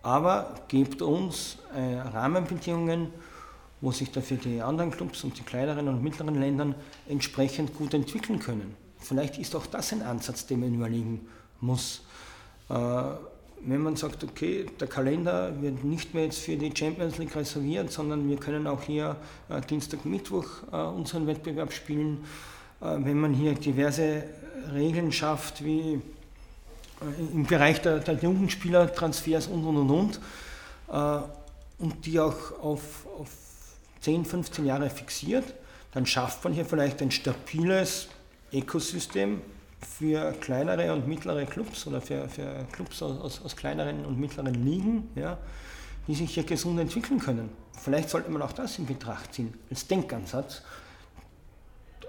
aber 0.03 0.55
gebt 0.69 1.01
uns 1.01 1.57
äh, 1.75 2.01
Rahmenbedingungen, 2.01 3.15
wo 3.81 3.93
sich 3.93 4.11
dafür 4.11 4.37
die 4.37 4.61
anderen 4.61 4.91
Clubs 4.91 5.25
und 5.25 5.39
die 5.39 5.43
kleineren 5.43 5.89
und 5.89 6.03
mittleren 6.03 6.35
Länder 6.35 6.75
entsprechend 7.09 7.75
gut 7.79 7.95
entwickeln 7.95 8.39
können. 8.39 8.77
Vielleicht 8.99 9.39
ist 9.39 9.57
auch 9.57 9.65
das 9.65 9.93
ein 9.93 10.03
Ansatz, 10.03 10.45
den 10.45 10.61
man 10.61 10.75
überlegen 10.75 11.27
muss. 11.61 12.03
Äh, 12.69 12.75
wenn 13.63 13.83
man 13.83 13.97
sagt, 13.97 14.25
okay, 14.25 14.67
der 14.81 14.89
Kalender 14.89 15.61
wird 15.61 15.85
nicht 15.85 16.15
mehr 16.15 16.25
jetzt 16.25 16.39
für 16.39 16.57
die 16.57 16.73
Champions 16.75 17.19
League 17.19 17.35
reserviert, 17.37 17.93
sondern 17.93 18.29
wir 18.29 18.37
können 18.37 18.67
auch 18.67 18.83
hier 18.83 19.17
äh, 19.49 19.61
Dienstag, 19.61 20.05
Mittwoch 20.05 20.47
äh, 20.73 20.77
unseren 20.77 21.27
Wettbewerb 21.27 21.73
spielen, 21.73 22.25
äh, 22.81 22.97
wenn 22.99 23.21
man 23.21 23.35
hier 23.35 23.55
diverse 23.55 24.25
Regeln 24.73 25.13
schafft, 25.13 25.65
wie 25.65 26.01
äh, 27.01 27.33
im 27.33 27.45
Bereich 27.45 27.83
der, 27.83 27.99
der 27.99 28.15
Jugendspielertransfers 28.15 29.47
und 29.49 29.65
und 29.65 29.77
und 29.77 29.91
und, 29.91 30.21
äh, 30.91 31.21
und 31.79 32.07
die 32.07 32.19
auch 32.19 32.59
auf, 32.63 33.07
auf 33.19 33.29
10, 34.01 34.25
15 34.25 34.65
Jahre 34.65 34.89
fixiert, 34.89 35.45
dann 35.93 36.07
schafft 36.07 36.43
man 36.45 36.53
hier 36.53 36.65
vielleicht 36.65 37.03
ein 37.03 37.11
stabiles 37.11 38.09
Ökosystem, 38.53 39.43
für 39.81 40.33
kleinere 40.33 40.93
und 40.93 41.09
mittlere 41.09 41.47
Clubs 41.47 41.87
oder 41.87 42.01
für, 42.01 42.29
für 42.29 42.67
Clubs 42.73 43.03
aus, 43.03 43.43
aus 43.43 43.57
kleineren 43.57 44.05
und 44.05 44.19
mittleren 44.19 44.55
Ligen, 44.55 45.09
ja, 45.15 45.39
die 46.07 46.15
sich 46.15 46.35
hier 46.35 46.45
gesund 46.45 46.79
entwickeln 46.79 47.19
können. 47.19 47.51
Vielleicht 47.73 48.11
sollte 48.11 48.31
man 48.31 48.43
auch 48.43 48.53
das 48.53 48.79
in 48.79 48.87
Betracht 48.87 49.33
ziehen, 49.35 49.55
als 49.71 49.87
Denkansatz. 49.87 50.63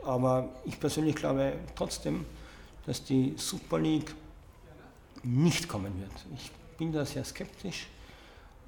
Aber 0.04 0.50
ich 0.66 0.80
persönlich 0.80 1.16
glaube 1.16 1.54
trotzdem, 1.76 2.26
dass 2.86 3.04
die 3.04 3.36
Super 3.38 3.80
League 3.80 4.14
nicht 5.24 5.68
kommen 5.68 6.00
wird. 6.00 6.12
Ich 6.36 6.52
bin 6.78 6.92
da 6.92 7.06
sehr 7.06 7.24
skeptisch. 7.24 7.88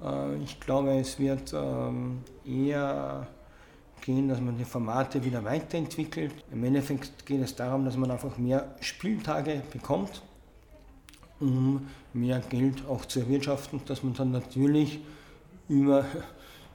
Äh, 0.02 0.36
ich 0.36 0.60
glaube, 0.60 0.98
es 0.98 1.18
wird 1.18 1.52
ähm, 1.52 2.22
eher 2.46 3.26
gehen, 4.04 4.28
dass 4.28 4.40
man 4.40 4.58
die 4.58 4.64
Formate 4.64 5.24
wieder 5.24 5.42
weiterentwickelt. 5.44 6.32
Im 6.52 6.62
Endeffekt 6.62 7.24
geht 7.24 7.40
es 7.40 7.56
darum, 7.56 7.86
dass 7.86 7.96
man 7.96 8.10
einfach 8.10 8.36
mehr 8.36 8.74
Spieltage 8.80 9.62
bekommt, 9.72 10.22
um 11.40 11.86
mehr 12.12 12.40
Geld 12.50 12.86
auch 12.86 13.06
zu 13.06 13.20
erwirtschaften, 13.20 13.80
dass 13.86 14.02
man 14.02 14.12
dann 14.12 14.30
natürlich 14.30 15.00
über, 15.68 16.04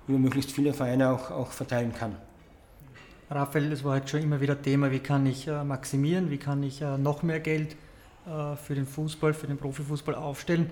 über 0.08 0.18
möglichst 0.18 0.52
viele 0.52 0.74
Vereine 0.74 1.12
auch, 1.12 1.30
auch 1.30 1.52
verteilen 1.52 1.94
kann. 1.94 2.16
Raphael, 3.30 3.72
es 3.72 3.84
war 3.84 3.96
heute 3.96 4.08
schon 4.08 4.24
immer 4.24 4.42
wieder 4.42 4.60
Thema, 4.60 4.92
wie 4.92 5.00
kann 5.00 5.28
ich 5.28 5.48
äh, 5.48 5.64
maximieren, 5.64 6.32
wie 6.32 6.40
kann 6.40 6.64
ich 6.64 6.82
äh, 6.82 6.98
noch 6.98 7.22
mehr 7.22 7.40
Geld 7.40 7.76
äh, 8.26 8.56
für 8.56 8.74
den 8.74 8.88
Fußball, 8.88 9.36
für 9.36 9.46
den 9.46 9.58
Profifußball 9.58 10.16
aufstellen. 10.16 10.72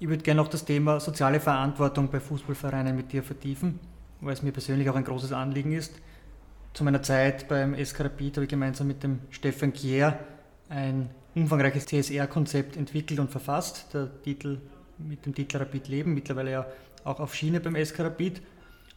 Ich 0.00 0.08
würde 0.08 0.22
gerne 0.22 0.42
noch 0.42 0.48
das 0.48 0.66
Thema 0.66 1.00
soziale 1.00 1.40
Verantwortung 1.40 2.10
bei 2.10 2.20
Fußballvereinen 2.20 2.94
mit 2.94 3.10
dir 3.10 3.22
vertiefen 3.22 3.80
weil 4.20 4.32
es 4.32 4.42
mir 4.42 4.52
persönlich 4.52 4.88
auch 4.88 4.96
ein 4.96 5.04
großes 5.04 5.32
Anliegen 5.32 5.72
ist. 5.72 5.94
Zu 6.74 6.84
meiner 6.84 7.02
Zeit 7.02 7.48
beim 7.48 7.74
SK 7.82 8.00
habe 8.00 8.22
ich 8.44 8.48
gemeinsam 8.48 8.86
mit 8.86 9.02
dem 9.02 9.20
Stefan 9.30 9.72
Kier 9.72 10.18
ein 10.68 11.10
umfangreiches 11.34 11.86
CSR-Konzept 11.86 12.76
entwickelt 12.76 13.20
und 13.20 13.30
verfasst. 13.30 13.86
Der 13.94 14.10
Titel 14.22 14.58
mit 14.98 15.24
dem 15.24 15.34
Titel 15.34 15.58
Rapid 15.58 15.88
Leben, 15.88 16.14
mittlerweile 16.14 16.50
ja 16.50 16.66
auch 17.04 17.20
auf 17.20 17.34
Schiene 17.34 17.60
beim 17.60 17.76
SK. 17.82 18.12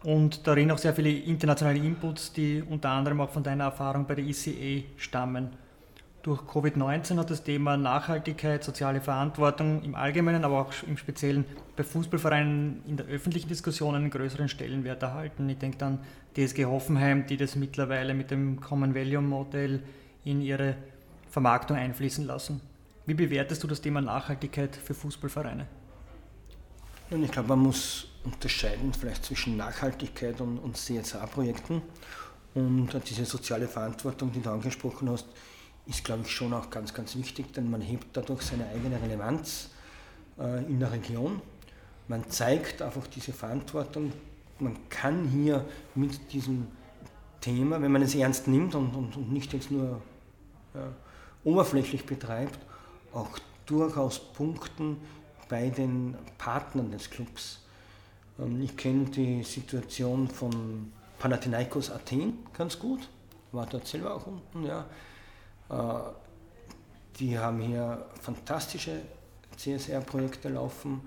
Und 0.04 0.48
darin 0.48 0.72
auch 0.72 0.80
sehr 0.80 0.94
viele 0.94 1.12
internationale 1.12 1.78
Inputs, 1.78 2.34
die 2.34 2.64
unter 2.68 2.90
anderem 2.90 3.22
auch 3.22 3.30
von 3.30 3.44
deiner 3.44 3.66
Erfahrung 3.66 4.08
bei 4.08 4.16
der 4.16 4.26
ICA 4.26 4.88
stammen. 4.98 5.52
Durch 6.24 6.42
Covid-19 6.42 7.18
hat 7.18 7.32
das 7.32 7.44
Thema 7.44 7.78
Nachhaltigkeit, 7.78 8.64
soziale 8.64 9.02
Verantwortung 9.02 9.82
im 9.82 9.96
Allgemeinen, 9.96 10.46
aber 10.46 10.62
auch 10.62 10.74
im 10.88 10.96
Speziellen 10.96 11.46
bei 11.76 11.84
Fußballvereinen 11.84 12.84
in 12.86 12.96
der 12.96 13.08
öffentlichen 13.08 13.48
Diskussion 13.48 13.96
einen 13.96 14.12
größeren 14.12 14.48
Stellenwert 14.48 15.02
erhalten. 15.02 15.50
Ich 15.50 15.58
denke 15.58 15.84
an 15.84 15.98
DSG 16.38 16.66
Hoffenheim, 16.66 17.26
die 17.26 17.38
das 17.38 17.56
mittlerweile 17.56 18.14
mit 18.14 18.30
dem 18.30 18.62
Common 18.62 18.94
Value 18.94 19.22
Modell 19.22 19.82
in 20.24 20.42
ihre 20.42 20.76
Vermarktung 21.32 21.76
einfließen 21.76 22.28
lassen. 22.28 22.62
Wie 23.08 23.16
bewertest 23.16 23.64
du 23.64 23.68
das 23.68 23.82
Thema 23.82 24.00
Nachhaltigkeit 24.00 24.76
für 24.76 24.94
Fußballvereine? 24.94 25.66
ich 27.10 27.32
glaube, 27.32 27.50
man 27.50 27.60
muss 27.60 28.08
unterscheiden 28.24 28.94
vielleicht 28.94 29.26
zwischen 29.26 29.58
Nachhaltigkeit 29.58 30.40
und, 30.40 30.60
und 30.60 30.78
CSA-Projekten. 30.78 31.82
Und 32.54 32.90
diese 33.10 33.26
soziale 33.26 33.68
Verantwortung, 33.68 34.32
die 34.32 34.42
du 34.42 34.50
angesprochen 34.52 35.10
hast, 35.10 35.26
ist, 35.86 36.04
glaube 36.04 36.24
ich, 36.24 36.32
schon 36.32 36.54
auch 36.54 36.70
ganz, 36.70 36.94
ganz 36.94 37.16
wichtig, 37.16 37.54
denn 37.54 37.70
man 37.70 37.82
hebt 37.82 38.08
dadurch 38.14 38.42
seine 38.42 38.68
eigene 38.68 39.02
Relevanz 39.02 39.70
äh, 40.40 40.64
in 40.66 40.80
der 40.80 40.92
Region. 40.92 41.42
Man 42.08 42.30
zeigt 42.30 42.82
einfach 42.82 43.08
diese 43.08 43.34
Verantwortung. 43.34 44.12
Man 44.60 44.78
kann 44.90 45.28
hier 45.28 45.66
mit 45.96 46.34
diesem 46.34 46.68
Thema, 47.40 47.82
wenn 47.82 47.92
man 47.92 48.02
es 48.02 48.14
ernst 48.14 48.48
nimmt 48.48 48.76
und, 48.76 48.96
und, 48.96 49.18
und 49.18 49.32
nicht 49.32 49.54
jetzt 49.54 49.72
nur 49.72 50.02
ja, 50.74 50.88
oberflächlich 51.44 52.06
betreibt, 52.06 52.60
auch 53.14 53.40
durchaus 53.66 54.20
punkten 54.20 54.98
bei 55.50 55.70
den 55.70 56.16
Partnern 56.38 56.92
des 56.92 57.10
Clubs. 57.10 57.60
Ähm, 58.40 58.62
ich 58.62 58.78
kenne 58.78 59.06
die 59.06 59.44
Situation 59.44 60.28
von 60.28 60.92
Panathinaikos 61.20 61.92
Athen 61.92 62.40
ganz 62.54 62.78
gut 62.78 63.10
war 63.52 63.66
dort 63.66 63.88
selber 63.88 64.16
auch 64.16 64.28
unten. 64.28 64.66
Ja. 64.66 64.86
Äh, 65.72 65.76
die 67.20 67.38
haben 67.38 67.62
hier 67.62 68.06
fantastische 68.22 69.02
CSR-Projekte 69.58 70.50
laufen. 70.50 71.02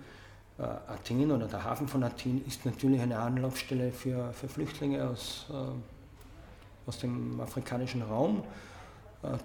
Äh, 0.58 0.62
Athen 0.62 1.30
oder 1.30 1.46
der 1.46 1.64
Hafen 1.64 1.88
von 1.88 2.02
Athen 2.04 2.44
ist 2.46 2.64
natürlich 2.64 3.00
eine 3.00 3.18
Anlaufstelle 3.18 3.92
für, 3.92 4.32
für 4.32 4.48
Flüchtlinge 4.48 5.08
aus, 5.08 5.46
äh, 5.50 6.88
aus 6.88 6.98
dem 6.98 7.40
afrikanischen 7.40 8.02
Raum. 8.02 8.42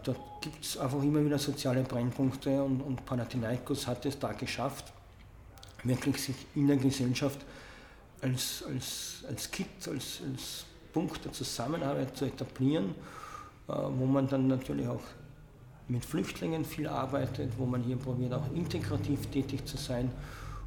Dort 0.03 0.19
gibt 0.41 0.65
es 0.65 0.77
einfach 0.77 1.01
immer 1.01 1.23
wieder 1.23 1.39
soziale 1.39 1.83
Brennpunkte 1.83 2.61
und, 2.61 2.81
und 2.81 3.05
Panathinaikos 3.05 3.87
hat 3.87 4.05
es 4.05 4.19
da 4.19 4.33
geschafft, 4.33 4.91
wirklich 5.85 6.21
sich 6.21 6.35
in 6.53 6.67
der 6.67 6.75
Gesellschaft 6.75 7.39
als, 8.21 8.65
als, 8.67 9.23
als 9.29 9.49
Kit, 9.49 9.87
als, 9.87 10.19
als 10.29 10.65
Punkt 10.91 11.23
der 11.23 11.31
Zusammenarbeit 11.31 12.17
zu 12.17 12.25
etablieren, 12.25 12.93
wo 13.69 14.05
man 14.05 14.27
dann 14.27 14.47
natürlich 14.47 14.87
auch 14.87 15.01
mit 15.87 16.05
Flüchtlingen 16.05 16.65
viel 16.65 16.87
arbeitet, 16.87 17.51
wo 17.57 17.65
man 17.65 17.81
hier 17.83 17.97
probiert, 17.97 18.33
auch 18.33 18.51
integrativ 18.53 19.27
tätig 19.27 19.65
zu 19.65 19.77
sein. 19.77 20.11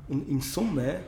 Und 0.09 0.29
in 0.29 0.41
Summe 0.41 1.01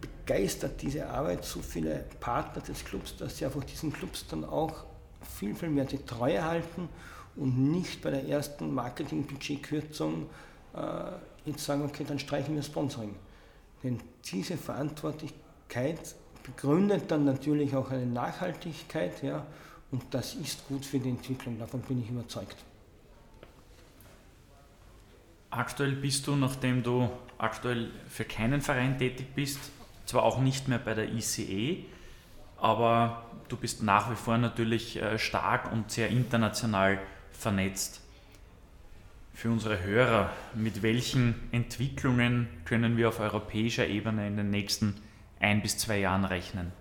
begeistert 0.00 0.80
diese 0.82 1.08
Arbeit 1.08 1.44
so 1.44 1.60
viele 1.60 2.04
Partner 2.20 2.62
des 2.62 2.84
Clubs, 2.84 3.16
dass 3.16 3.38
sie 3.38 3.46
einfach 3.46 3.64
diesen 3.64 3.92
Clubs 3.92 4.26
dann 4.28 4.44
auch 4.44 4.84
viel, 5.38 5.54
viel 5.54 5.70
mehr 5.70 5.86
die 5.86 6.04
Treue 6.04 6.44
halten 6.44 6.88
und 7.36 7.70
nicht 7.70 8.02
bei 8.02 8.10
der 8.10 8.28
ersten 8.28 8.74
Marketingbudgetkürzung 8.74 10.26
äh, 10.74 11.48
jetzt 11.48 11.64
sagen, 11.64 11.84
okay, 11.84 12.04
dann 12.06 12.18
streichen 12.18 12.54
wir 12.54 12.62
Sponsoring. 12.62 13.14
Denn 13.82 13.98
diese 14.30 14.56
Verantwortlichkeit 14.56 16.14
begründet 16.44 17.10
dann 17.10 17.24
natürlich 17.24 17.74
auch 17.74 17.90
eine 17.90 18.06
Nachhaltigkeit, 18.06 19.22
ja, 19.22 19.46
und 19.90 20.02
das 20.10 20.34
ist 20.34 20.66
gut 20.68 20.84
für 20.84 20.98
die 20.98 21.10
Entwicklung, 21.10 21.58
davon 21.58 21.80
bin 21.82 22.02
ich 22.02 22.10
überzeugt. 22.10 22.56
Aktuell 25.50 25.92
bist 25.92 26.26
du, 26.26 26.36
nachdem 26.36 26.82
du 26.82 27.10
aktuell 27.38 27.90
für 28.08 28.24
keinen 28.24 28.60
Verein 28.60 28.98
tätig 28.98 29.34
bist, 29.34 29.58
zwar 30.06 30.22
auch 30.22 30.40
nicht 30.40 30.68
mehr 30.68 30.78
bei 30.78 30.94
der 30.94 31.12
ICE, 31.12 31.84
aber 32.56 33.24
du 33.48 33.56
bist 33.56 33.82
nach 33.82 34.10
wie 34.10 34.16
vor 34.16 34.38
natürlich 34.38 35.00
äh, 35.00 35.18
stark 35.18 35.72
und 35.72 35.90
sehr 35.90 36.08
international 36.08 37.00
vernetzt. 37.32 38.00
Für 39.34 39.50
unsere 39.50 39.82
Hörer, 39.82 40.30
mit 40.54 40.82
welchen 40.82 41.34
Entwicklungen 41.50 42.48
können 42.64 42.96
wir 42.96 43.08
auf 43.08 43.20
europäischer 43.20 43.86
Ebene 43.86 44.26
in 44.26 44.36
den 44.36 44.50
nächsten 44.50 45.00
ein 45.40 45.62
bis 45.62 45.78
zwei 45.78 45.98
Jahren 45.98 46.24
rechnen? 46.24 46.72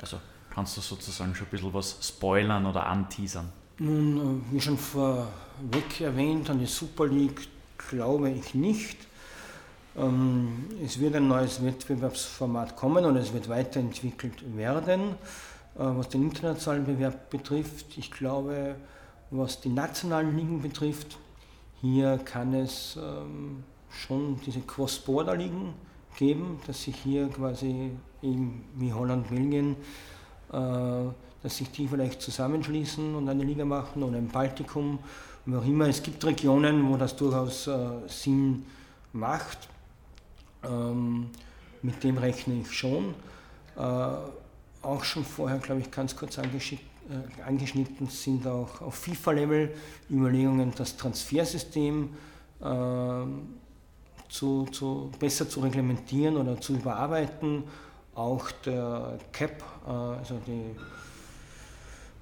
Also 0.00 0.20
kannst 0.58 0.76
du 0.76 0.80
sozusagen 0.80 1.36
schon 1.36 1.46
ein 1.46 1.50
bisschen 1.50 1.72
was 1.72 1.96
spoilern 2.02 2.66
oder 2.66 2.84
anteasern? 2.84 3.48
Nun, 3.78 4.42
äh, 4.50 4.54
wie 4.54 4.60
schon 4.60 4.76
vorweg 4.76 6.00
erwähnt, 6.00 6.50
an 6.50 6.58
die 6.58 6.66
Super 6.66 7.06
League 7.06 7.46
glaube 7.88 8.28
ich 8.30 8.54
nicht. 8.54 8.98
Ähm, 9.96 10.64
es 10.84 10.98
wird 10.98 11.14
ein 11.14 11.28
neues 11.28 11.64
Wettbewerbsformat 11.64 12.74
kommen 12.74 13.04
und 13.04 13.14
es 13.14 13.32
wird 13.32 13.48
weiterentwickelt 13.48 14.56
werden. 14.56 15.10
Äh, 15.10 15.14
was 15.76 16.08
den 16.08 16.24
internationalen 16.24 16.86
Bewerb 16.86 17.30
betrifft, 17.30 17.96
ich 17.96 18.10
glaube, 18.10 18.74
was 19.30 19.60
die 19.60 19.68
nationalen 19.68 20.36
Ligen 20.36 20.60
betrifft, 20.60 21.18
hier 21.80 22.18
kann 22.24 22.52
es 22.52 22.98
ähm, 23.00 23.62
schon 23.90 24.40
diese 24.44 24.62
Cross-Border-Ligen 24.62 25.72
geben, 26.16 26.58
dass 26.66 26.82
sich 26.82 26.96
hier 26.96 27.28
quasi 27.28 27.92
wie 28.20 28.92
Holland, 28.92 29.28
Belgien, 29.28 29.76
dass 30.50 31.56
sich 31.56 31.70
die 31.70 31.86
vielleicht 31.86 32.22
zusammenschließen 32.22 33.14
und 33.14 33.28
eine 33.28 33.44
Liga 33.44 33.64
machen 33.64 34.02
oder 34.02 34.18
im 34.18 34.28
Baltikum 34.28 34.98
wie 35.48 35.56
auch 35.56 35.64
immer. 35.64 35.88
Es 35.88 36.02
gibt 36.02 36.24
Regionen, 36.24 36.88
wo 36.88 36.96
das 36.96 37.16
durchaus 37.16 37.66
äh, 37.68 37.88
Sinn 38.06 38.66
macht. 39.12 39.68
Ähm, 40.62 41.30
mit 41.82 42.02
dem 42.04 42.18
rechne 42.18 42.60
ich 42.60 42.70
schon. 42.70 43.14
Äh, 43.76 43.80
auch 44.82 45.04
schon 45.04 45.24
vorher, 45.24 45.58
glaube 45.58 45.80
ich, 45.80 45.90
ganz 45.90 46.14
kurz 46.14 46.38
äh, 46.38 46.42
angeschnitten 47.46 48.08
sind 48.08 48.46
auch 48.46 48.82
auf 48.82 48.94
FIFA-Level 48.96 49.74
Überlegungen, 50.10 50.72
das 50.76 50.96
Transfersystem 50.96 52.10
äh, 52.60 52.64
zu, 54.28 54.66
zu, 54.66 55.10
besser 55.18 55.48
zu 55.48 55.60
reglementieren 55.60 56.36
oder 56.36 56.60
zu 56.60 56.74
überarbeiten. 56.74 57.64
Auch 58.18 58.50
der 58.66 59.16
CAP, 59.30 59.62
äh, 59.86 59.90
also 59.90 60.40
die 60.44 60.74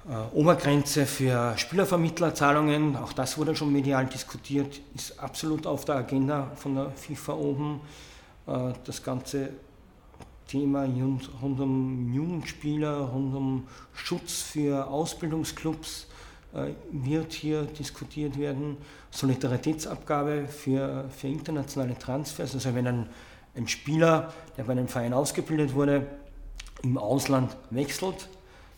äh, 0.06 0.35
Obergrenze 0.35 1.06
für 1.06 1.56
Spielervermittlerzahlungen, 1.56 2.97
auch 2.97 3.14
das 3.14 3.39
wurde 3.39 3.56
schon 3.56 3.73
medial 3.73 4.05
diskutiert, 4.05 4.82
ist 4.94 5.18
absolut 5.18 5.66
auf 5.66 5.86
der 5.86 5.94
Agenda 5.94 6.51
von 6.56 6.74
der 6.74 6.90
FIFA 6.90 7.32
oben. 7.32 7.81
Äh, 8.47 8.74
das 8.85 9.02
ganze 9.02 9.55
Thema 10.47 10.85
rund 10.85 11.60
um 11.60 12.12
Jugendspieler, 12.12 12.98
rund 12.98 13.35
um 13.35 13.66
Schutz 13.94 14.43
für 14.43 14.86
Ausbildungsclubs 14.89 16.06
wird 16.93 17.32
hier 17.32 17.62
diskutiert 17.64 18.39
werden. 18.39 18.77
Solidaritätsabgabe 19.10 20.47
für, 20.47 21.05
für 21.10 21.27
internationale 21.27 21.98
Transfers, 21.98 22.55
also 22.55 22.74
wenn 22.74 22.86
ein, 22.86 23.09
ein 23.56 23.68
Spieler, 23.68 24.32
der 24.56 24.64
bei 24.64 24.72
einem 24.72 24.88
Verein 24.88 25.12
ausgebildet 25.12 25.74
wurde, 25.74 26.06
im 26.82 26.98
Ausland 26.98 27.56
wechselt, 27.70 28.28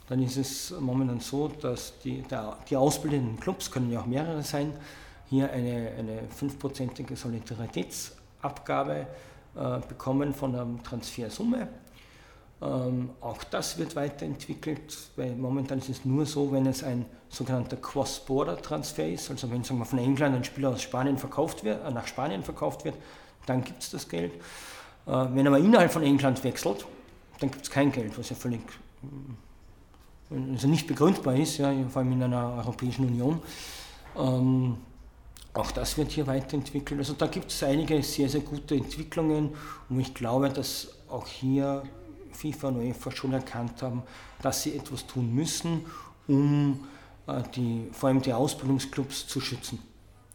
dann 0.08 0.22
ist 0.22 0.36
es 0.36 0.74
momentan 0.78 1.20
so, 1.20 1.48
dass 1.48 1.98
die, 2.00 2.22
der, 2.22 2.56
die 2.70 2.76
ausbildenden 2.76 3.38
Clubs, 3.38 3.70
können 3.70 3.92
ja 3.92 4.00
auch 4.00 4.06
mehrere 4.06 4.42
sein, 4.42 4.72
hier 5.28 5.50
eine, 5.52 5.90
eine 5.98 6.22
5%ige 6.40 7.14
Solidaritätsabgabe 7.14 9.06
äh, 9.54 9.78
bekommen 9.86 10.32
von 10.32 10.52
der 10.52 10.66
Transfersumme. 10.82 11.68
Ähm, 12.60 13.10
auch 13.20 13.44
das 13.44 13.78
wird 13.78 13.94
weiterentwickelt, 13.94 14.96
weil 15.16 15.34
momentan 15.36 15.78
ist 15.78 15.90
es 15.90 16.04
nur 16.04 16.24
so, 16.24 16.50
wenn 16.50 16.66
es 16.66 16.82
ein 16.82 17.04
sogenannter 17.28 17.76
Cross-Border-Transfer 17.76 19.06
ist, 19.08 19.30
also 19.30 19.50
wenn 19.50 19.62
sagen 19.62 19.78
wir, 19.78 19.84
von 19.84 19.98
England 19.98 20.34
ein 20.34 20.44
Spieler 20.44 20.70
aus 20.70 20.82
Spanien 20.82 21.18
verkauft 21.18 21.64
wird, 21.64 21.84
äh, 21.84 21.90
nach 21.90 22.06
Spanien 22.06 22.42
verkauft 22.42 22.84
wird, 22.84 22.96
dann 23.48 23.64
gibt 23.64 23.82
es 23.82 23.90
das 23.90 24.08
Geld. 24.08 24.32
Äh, 25.06 25.26
wenn 25.32 25.46
aber 25.46 25.58
innerhalb 25.58 25.92
von 25.92 26.02
England 26.02 26.42
wechselt, 26.44 26.86
dann 27.40 27.50
gibt 27.50 27.64
es 27.64 27.70
kein 27.70 27.92
Geld, 27.92 28.18
was 28.18 28.30
ja 28.30 28.36
völlig 28.36 28.60
also 30.30 30.68
nicht 30.68 30.86
begründbar 30.86 31.36
ist, 31.36 31.58
ja, 31.58 31.72
vor 31.88 32.02
allem 32.02 32.12
in 32.12 32.22
einer 32.22 32.56
Europäischen 32.58 33.06
Union. 33.06 33.40
Ähm, 34.16 34.76
auch 35.54 35.70
das 35.70 35.96
wird 35.96 36.10
hier 36.10 36.26
weiterentwickelt. 36.26 37.00
Also 37.00 37.14
da 37.14 37.26
gibt 37.26 37.50
es 37.50 37.62
einige 37.62 38.02
sehr, 38.02 38.28
sehr 38.28 38.42
gute 38.42 38.74
Entwicklungen 38.74 39.50
und 39.88 40.00
ich 40.00 40.12
glaube, 40.12 40.50
dass 40.50 40.88
auch 41.08 41.26
hier 41.26 41.82
FIFA 42.32 42.68
und 42.68 42.76
UEFA 42.76 43.10
schon 43.10 43.32
erkannt 43.32 43.82
haben, 43.82 44.02
dass 44.42 44.62
sie 44.62 44.76
etwas 44.76 45.06
tun 45.06 45.34
müssen, 45.34 45.86
um 46.26 46.86
äh, 47.26 47.42
die, 47.54 47.88
vor 47.92 48.10
allem 48.10 48.20
die 48.20 48.32
Ausbildungsclubs 48.32 49.26
zu 49.26 49.40
schützen. 49.40 49.78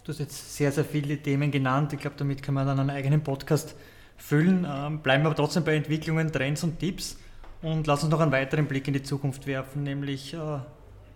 Du 0.04 0.10
hast 0.12 0.20
jetzt 0.20 0.58
sehr, 0.58 0.70
sehr 0.70 0.84
viele 0.84 1.18
Themen 1.18 1.50
genannt. 1.50 1.94
Ich 1.94 2.00
glaube, 2.00 2.18
damit 2.18 2.44
kann 2.44 2.54
man 2.54 2.68
dann 2.68 2.78
einen 2.78 2.90
eigenen 2.90 3.24
Podcast 3.24 3.74
füllen. 4.18 4.68
Ähm, 4.70 5.00
bleiben 5.00 5.24
wir 5.24 5.28
aber 5.28 5.36
trotzdem 5.36 5.64
bei 5.64 5.78
Entwicklungen, 5.78 6.30
Trends 6.30 6.62
und 6.66 6.78
Tipps. 6.78 7.18
Und 7.62 7.88
lass 7.88 8.04
uns 8.04 8.12
noch 8.12 8.20
einen 8.20 8.34
weiteren 8.34 8.68
Blick 8.68 8.86
in 8.90 8.94
die 8.94 9.04
Zukunft 9.04 9.48
werfen, 9.48 9.84
nämlich 9.84 10.34
äh, 10.34 10.60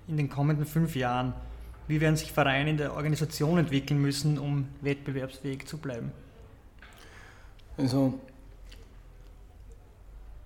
in 0.07 0.15
den 0.15 0.29
kommenden 0.29 0.65
fünf 0.65 0.95
Jahren. 0.95 1.33
Wie 1.89 1.99
werden 1.99 2.15
sich 2.15 2.31
Vereine 2.31 2.69
in 2.69 2.77
der 2.77 2.93
Organisation 2.93 3.57
entwickeln 3.57 4.01
müssen, 4.01 4.37
um 4.39 4.69
wettbewerbsfähig 4.79 5.65
zu 5.65 5.77
bleiben? 5.77 6.13
Also 7.75 8.17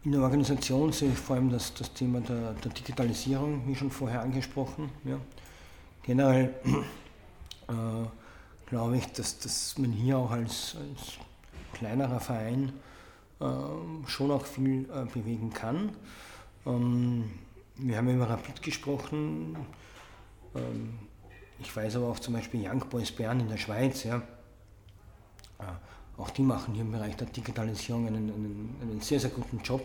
in 0.03 0.13
der 0.13 0.21
Organisation 0.21 0.91
sehe 0.91 1.09
ich 1.11 1.17
vor 1.17 1.35
allem 1.35 1.51
das, 1.51 1.75
das 1.75 1.93
Thema 1.93 2.21
der, 2.21 2.53
der 2.53 2.71
Digitalisierung, 2.71 3.67
wie 3.67 3.75
schon 3.75 3.91
vorher 3.91 4.21
angesprochen. 4.21 4.89
Ja. 5.03 5.17
Generell 6.01 6.55
äh, 7.67 7.73
glaube 8.71 8.97
ich, 8.97 9.05
dass, 9.07 9.37
dass 9.37 9.77
man 9.77 9.91
hier 9.91 10.17
auch 10.17 10.31
als, 10.31 10.77
als 10.79 11.17
kleinerer 11.73 12.21
Verein 12.21 12.71
ähm, 13.41 14.05
schon 14.07 14.31
auch 14.31 14.45
viel 14.45 14.89
äh, 14.89 15.03
bewegen 15.13 15.51
kann. 15.51 15.89
Ähm, 16.65 17.31
wir 17.75 17.97
haben 17.97 18.09
über 18.09 18.29
Rapid 18.29 18.63
gesprochen. 18.63 19.57
Ähm, 20.55 20.99
ich 21.59 21.75
weiß 21.75 21.97
aber 21.97 22.07
auch 22.07 22.19
zum 22.19 22.33
Beispiel 22.33 22.65
Young 22.65 22.79
Boys 22.89 23.11
Bern 23.11 23.41
in 23.41 23.49
der 23.49 23.57
Schweiz. 23.57 24.05
Ja. 24.05 24.21
Auch 26.17 26.29
die 26.29 26.41
machen 26.41 26.73
hier 26.73 26.83
im 26.83 26.91
Bereich 26.93 27.17
der 27.17 27.27
Digitalisierung 27.27 28.07
einen, 28.07 28.29
einen, 28.29 28.75
einen 28.81 29.01
sehr, 29.01 29.19
sehr 29.19 29.31
guten 29.31 29.59
Job. 29.59 29.81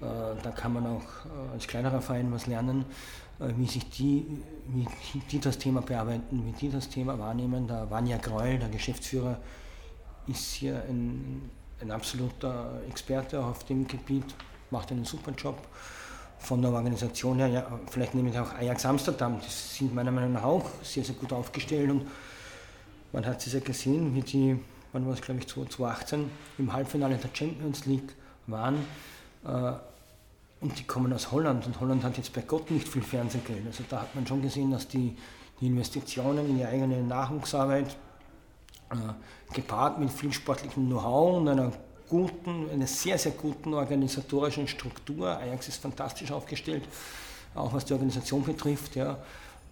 Äh, 0.00 0.02
da 0.42 0.50
kann 0.50 0.72
man 0.72 0.84
auch 0.84 1.26
äh, 1.26 1.52
als 1.52 1.68
kleinerer 1.68 2.00
Verein 2.02 2.32
was 2.32 2.48
lernen, 2.48 2.86
wie 3.56 3.66
sich 3.66 3.88
die, 3.90 4.26
wie 4.68 4.86
die 5.30 5.40
das 5.40 5.58
Thema 5.58 5.80
bearbeiten, 5.80 6.44
wie 6.46 6.52
die 6.52 6.70
das 6.70 6.88
Thema 6.88 7.18
wahrnehmen. 7.18 7.66
Der 7.66 7.90
Vanya 7.90 8.18
Greul, 8.18 8.58
der 8.58 8.68
Geschäftsführer, 8.68 9.38
ist 10.26 10.54
hier 10.54 10.82
ein, 10.88 11.50
ein 11.80 11.90
absoluter 11.90 12.80
Experte 12.88 13.42
auf 13.42 13.64
dem 13.64 13.86
Gebiet, 13.86 14.34
macht 14.70 14.92
einen 14.92 15.04
super 15.04 15.32
Job. 15.32 15.56
von 16.40 16.62
der 16.62 16.72
Organisation 16.72 17.36
her, 17.38 17.48
ja, 17.48 17.80
vielleicht 17.90 18.14
nehme 18.14 18.30
ich 18.30 18.38
auch 18.38 18.52
Ajax 18.54 18.86
Amsterdam, 18.86 19.38
die 19.40 19.50
sind 19.50 19.94
meiner 19.94 20.10
Meinung 20.10 20.32
nach 20.32 20.42
auch 20.42 20.64
sehr, 20.82 21.04
sehr 21.04 21.14
gut 21.14 21.32
aufgestellt 21.32 21.90
und 21.90 22.06
man 23.12 23.26
hat 23.26 23.46
es 23.46 23.52
ja 23.52 23.60
gesehen, 23.60 24.14
wie 24.14 24.22
die, 24.22 24.58
wann 24.92 25.06
war 25.06 25.12
es 25.12 25.20
glaube 25.20 25.40
ich 25.40 25.48
2018, 25.48 26.30
im 26.58 26.72
Halbfinale 26.72 27.16
der 27.16 27.28
Champions 27.32 27.84
League 27.84 28.14
waren 28.46 28.76
äh, 29.44 29.72
und 30.60 30.78
die 30.78 30.84
kommen 30.84 31.12
aus 31.12 31.32
Holland 31.32 31.66
und 31.66 31.80
Holland 31.80 32.04
hat 32.04 32.16
jetzt 32.16 32.32
bei 32.32 32.42
Gott 32.42 32.70
nicht 32.70 32.86
viel 32.86 33.02
Fernsehgeld. 33.02 33.66
Also 33.66 33.84
da 33.88 34.02
hat 34.02 34.14
man 34.14 34.26
schon 34.26 34.42
gesehen, 34.42 34.70
dass 34.70 34.86
die, 34.88 35.16
die 35.60 35.66
Investitionen 35.66 36.48
in 36.50 36.58
die 36.58 36.64
eigene 36.64 37.02
Nachwuchsarbeit 37.02 37.96
äh, 38.90 39.54
gepaart 39.54 39.98
mit 39.98 40.10
viel 40.10 40.32
sportlichem 40.32 40.86
Know-how 40.86 41.38
und 41.38 41.48
einer 41.48 41.72
guten, 42.08 42.68
einer 42.70 42.86
sehr, 42.86 43.16
sehr 43.16 43.32
guten 43.32 43.72
organisatorischen 43.72 44.68
Struktur. 44.68 45.38
Ajax 45.38 45.68
ist 45.68 45.80
fantastisch 45.80 46.30
aufgestellt, 46.30 46.82
auch 47.54 47.72
was 47.72 47.86
die 47.86 47.94
Organisation 47.94 48.44
betrifft, 48.44 48.96
ja, 48.96 49.18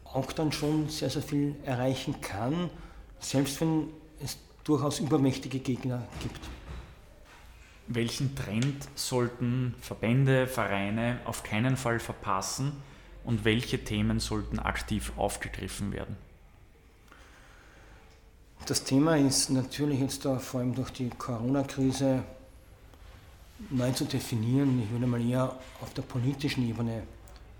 auch 0.05 0.32
dann 0.32 0.52
schon 0.52 0.89
sehr, 0.89 1.10
sehr 1.10 1.23
viel 1.23 1.56
erreichen 1.66 2.20
kann, 2.20 2.70
selbst 3.19 3.60
wenn 3.60 3.89
es 4.24 4.39
durchaus 4.65 5.01
übermächtige 5.01 5.59
Gegner 5.59 6.02
gibt. 6.23 6.40
Welchen 7.89 8.36
Trend 8.36 8.86
sollten 8.94 9.74
Verbände, 9.81 10.47
Vereine 10.47 11.20
auf 11.24 11.43
keinen 11.43 11.77
Fall 11.78 12.01
verpassen 12.01 12.73
und 13.24 13.47
welche 13.47 13.82
Themen 13.82 14.20
sollten 14.20 14.59
aktiv 14.59 15.12
aufgegriffen 15.16 15.93
werden? 15.93 16.16
Das 18.66 18.85
Thema 18.85 19.16
ist 19.16 19.48
natürlich 19.48 20.01
jetzt 20.01 20.27
da 20.27 20.39
vor 20.39 20.60
allem 20.60 20.74
durch 20.74 20.90
die 20.90 21.09
Corona-Krise 21.09 22.23
neu 23.70 23.90
zu 23.93 24.05
definieren. 24.05 24.82
Ich 24.82 24.90
würde 24.90 25.06
mal 25.06 25.27
eher 25.27 25.56
auf 25.81 25.94
der 25.94 26.02
politischen 26.02 26.69
Ebene 26.69 27.05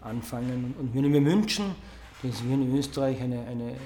anfangen 0.03 0.75
und 0.79 0.93
würde 0.93 1.09
mir 1.09 1.25
wünschen, 1.25 1.75
dass 2.23 2.45
wir 2.45 2.53
in 2.53 2.77
Österreich 2.77 3.23
eine, 3.23 3.47
eine 3.47 3.77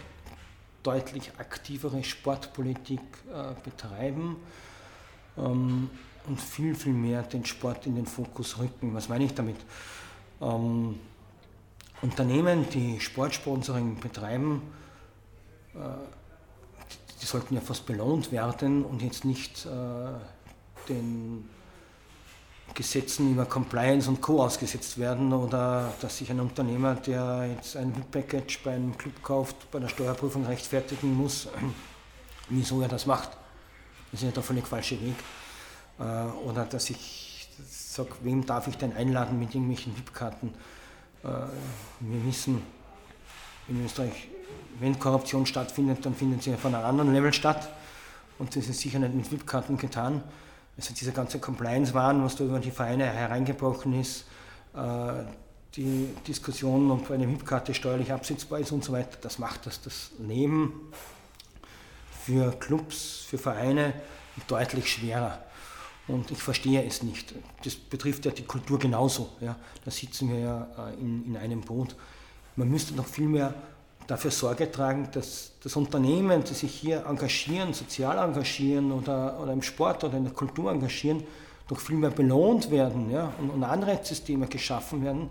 deutlich 0.83 1.31
aktivere 1.39 2.03
Sportpolitik 2.03 3.01
äh, 3.33 3.55
betreiben 3.63 4.37
ähm, 5.39 5.91
und 6.27 6.41
viel, 6.41 6.75
viel 6.75 6.93
mehr 6.93 7.23
den 7.23 7.45
Sport 7.45 7.87
in 7.87 7.97
den 7.97 8.07
Fokus 8.07 8.59
rücken. 8.59 8.95
Was 8.95 9.09
meine 9.09 9.25
ich 9.25 9.35
damit? 9.35 9.57
Ähm, 10.41 10.99
Unternehmen, 12.01 12.69
die 12.71 13.01
Sportsponsoring 13.01 13.99
betreiben, 14.01 14.63
äh, 15.75 15.79
die 17.21 17.27
sollten 17.27 17.55
ja 17.55 17.61
fast 17.61 17.87
belohnt 17.87 18.33
werden 18.33 18.85
und 18.85 19.03
jetzt 19.03 19.25
nicht 19.25 19.67
äh, 19.67 20.89
den 20.89 21.49
Gesetzen 22.75 23.33
über 23.33 23.45
Compliance 23.45 24.09
und 24.09 24.21
Co. 24.21 24.43
ausgesetzt 24.43 24.99
werden 24.99 25.33
oder 25.33 25.93
dass 26.01 26.19
sich 26.19 26.31
ein 26.31 26.41
Unternehmer, 26.41 26.95
der 26.95 27.51
jetzt 27.57 27.77
ein 27.77 27.95
VIP-Package 27.95 28.63
bei 28.65 28.73
einem 28.73 28.97
Club 28.97 29.23
kauft, 29.23 29.71
bei 29.71 29.79
der 29.79 29.89
Steuerprüfung 29.89 30.47
rechtfertigen 30.47 31.15
muss, 31.15 31.49
wieso 32.49 32.81
er 32.81 32.89
das 32.89 33.07
macht. 33.07 33.31
Das 34.11 34.21
ist 34.21 34.27
ja 34.27 34.33
der 34.33 34.43
völlig 34.43 34.67
falsche 34.67 35.01
Weg. 35.01 35.17
Äh, 35.99 36.03
oder 36.47 36.65
dass 36.65 36.91
ich 36.91 37.49
sage, 37.69 38.11
wem 38.23 38.45
darf 38.47 38.69
ich 38.69 38.77
denn 38.77 38.95
einladen 38.95 39.39
mit 39.39 39.55
irgendwelchen 39.55 39.97
VIP-Karten? 39.97 40.55
Äh, 41.25 41.29
wir 42.01 42.25
wissen 42.25 42.63
in 43.69 43.85
Österreich, 43.85 44.29
wenn 44.81 44.99
Korruption 44.99 45.47
stattfindet, 45.47 46.05
dann 46.05 46.15
findet 46.15 46.43
sie 46.43 46.55
von 46.57 46.75
einem 46.75 46.85
anderen 46.85 47.13
Level 47.13 47.33
statt. 47.33 47.69
Und 48.39 48.57
das 48.57 48.67
ist 48.69 48.81
sicher 48.81 48.99
nicht 48.99 49.15
mit 49.15 49.31
VIP-Karten 49.31 49.77
getan. 49.77 50.23
Also 50.77 50.95
dieser 50.95 51.13
ganze 51.13 51.39
Compliance-Wahn, 51.39 52.25
was 52.25 52.37
da 52.37 52.45
über 52.45 52.59
die 52.59 52.71
Vereine 52.71 53.05
hereingebrochen 53.05 54.01
ist, 54.01 54.25
äh, 54.75 55.25
die 55.77 56.09
Diskussion, 56.27 56.91
ob 56.91 57.11
eine 57.11 57.29
VIP-Karte 57.29 57.75
steuerlich 57.75 58.13
absetzbar 58.13 58.59
ist 58.61 58.73
und 58.73 58.85
so 58.85 58.93
weiter, 58.93 59.19
das 59.21 59.39
macht 59.39 59.67
das, 59.67 59.81
das 59.81 60.11
Leben 60.19 60.93
für 62.25 62.53
Clubs, 62.53 63.25
für 63.29 63.39
Vereine 63.39 63.95
deutlich 64.49 64.91
schwerer. 64.91 65.39
Und 66.09 66.31
ich 66.31 66.43
verstehe 66.43 66.85
es 66.85 67.03
nicht. 67.03 67.35
Das 67.65 67.77
betrifft 67.77 68.25
ja 68.25 68.33
die 68.33 68.43
Kultur 68.43 68.79
genauso. 68.79 69.31
Ja. 69.41 69.57
Da 69.85 69.91
sitzen 69.91 70.31
wir 70.31 70.39
ja 70.39 70.69
äh, 70.79 71.01
in, 71.01 71.27
in 71.27 71.37
einem 71.37 71.61
Boot. 71.61 71.95
Man 72.57 72.69
müsste 72.69 72.95
noch 72.95 73.07
viel 73.07 73.29
mehr 73.29 73.55
dafür 74.07 74.31
Sorge 74.31 74.71
tragen, 74.71 75.09
dass 75.13 75.53
das 75.63 75.77
Unternehmen, 75.77 76.43
die 76.45 76.55
sich 76.55 76.75
hier 76.75 77.07
engagieren, 77.07 77.73
sozial 77.73 78.19
engagieren 78.19 78.91
oder, 78.91 79.39
oder 79.41 79.53
im 79.53 79.63
Sport 79.63 80.05
oder 80.05 80.17
in 80.17 80.25
der 80.25 80.33
Kultur 80.33 80.73
engagieren, 80.73 81.23
doch 81.69 81.79
viel 81.79 81.97
mehr 81.97 82.11
belohnt 82.11 82.71
werden 82.71 83.11
ja, 83.11 83.33
und, 83.39 83.51
und 83.51 83.65
Anreizsysteme 83.65 84.49
geschaffen 84.49 85.05
werden, 85.05 85.31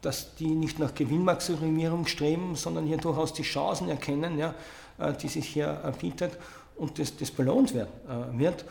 dass 0.00 0.34
die 0.34 0.48
nicht 0.48 0.78
nach 0.78 0.94
Gewinnmaximierung 0.94 2.06
streben, 2.06 2.56
sondern 2.56 2.86
hier 2.86 2.96
durchaus 2.96 3.32
die 3.32 3.42
Chancen 3.42 3.88
erkennen, 3.88 4.38
ja, 4.38 4.54
äh, 4.98 5.12
die 5.12 5.28
sich 5.28 5.46
hier 5.46 5.94
bietet 6.00 6.38
und 6.76 6.98
das, 6.98 7.16
das 7.16 7.30
belohnt 7.30 7.74
werden, 7.74 7.90
äh, 8.08 8.38
wird. 8.38 8.64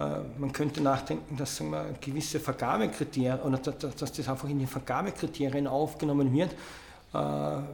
Äh, 0.00 0.20
man 0.38 0.52
könnte 0.52 0.80
nachdenken, 0.80 1.36
dass 1.36 1.60
wir, 1.60 1.94
gewisse 2.00 2.40
Vergabekriterien 2.40 3.40
oder 3.40 3.58
dass, 3.58 4.12
das 4.12 4.28
einfach 4.28 4.48
in 4.48 4.58
die 4.58 4.66
Vergabekriterien 4.66 5.66
aufgenommen 5.66 6.32
wird, 6.32 6.52
äh, 6.52 7.16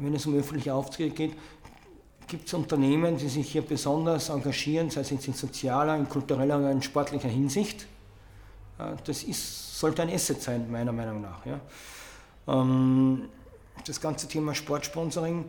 wenn 0.01 0.15
es 0.15 0.27
um 0.27 0.37
öffentliche 0.37 0.75
Aufträge 0.75 1.15
geht, 1.15 1.37
gibt 2.27 2.49
es 2.49 2.55
Unternehmen, 2.55 3.17
die 3.17 3.29
sich 3.29 3.53
hier 3.53 3.63
besonders 3.63 4.31
engagieren, 4.31 4.91
sei 4.91 5.03
es 5.03 5.13
in 5.13 5.21
sozialer, 5.21 5.97
in 5.97 6.09
kultureller 6.09 6.59
oder 6.59 6.73
in 6.73 6.83
sportlicher 6.83 7.29
Hinsicht. 7.29 7.87
Äh, 8.79 8.97
das 9.05 9.23
ist, 9.23 9.79
sollte 9.79 10.03
ein 10.03 10.11
Asset 10.11 10.43
sein, 10.43 10.69
meiner 10.71 10.93
Meinung 10.93 11.21
nach. 11.21 11.47
Ja. 11.47 11.61
Ähm, 12.49 13.29
das 13.87 14.01
ganze 14.01 14.27
Thema 14.27 14.53
Sportsponsoring, 14.53 15.45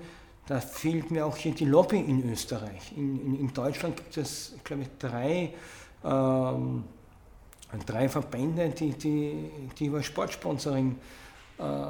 da 0.45 0.59
fehlt 0.59 1.09
mir 1.09 1.25
auch 1.25 1.37
hier 1.37 1.55
die 1.55 1.65
Lobby 1.65 1.99
in 1.99 2.31
Österreich. 2.31 2.93
In, 2.95 3.19
in, 3.19 3.39
in 3.39 3.53
Deutschland 3.53 3.97
gibt 3.97 4.15
es, 4.17 4.53
glaube 4.63 4.83
ich, 4.83 4.89
drei, 4.99 5.53
ähm, 6.03 6.83
drei 7.85 8.09
Verbände, 8.09 8.69
die, 8.69 8.91
die, 8.93 9.51
die 9.77 9.85
über 9.85 10.01
Sportsponsoring 10.01 10.91
äh, 10.91 10.95
äh, 11.59 11.83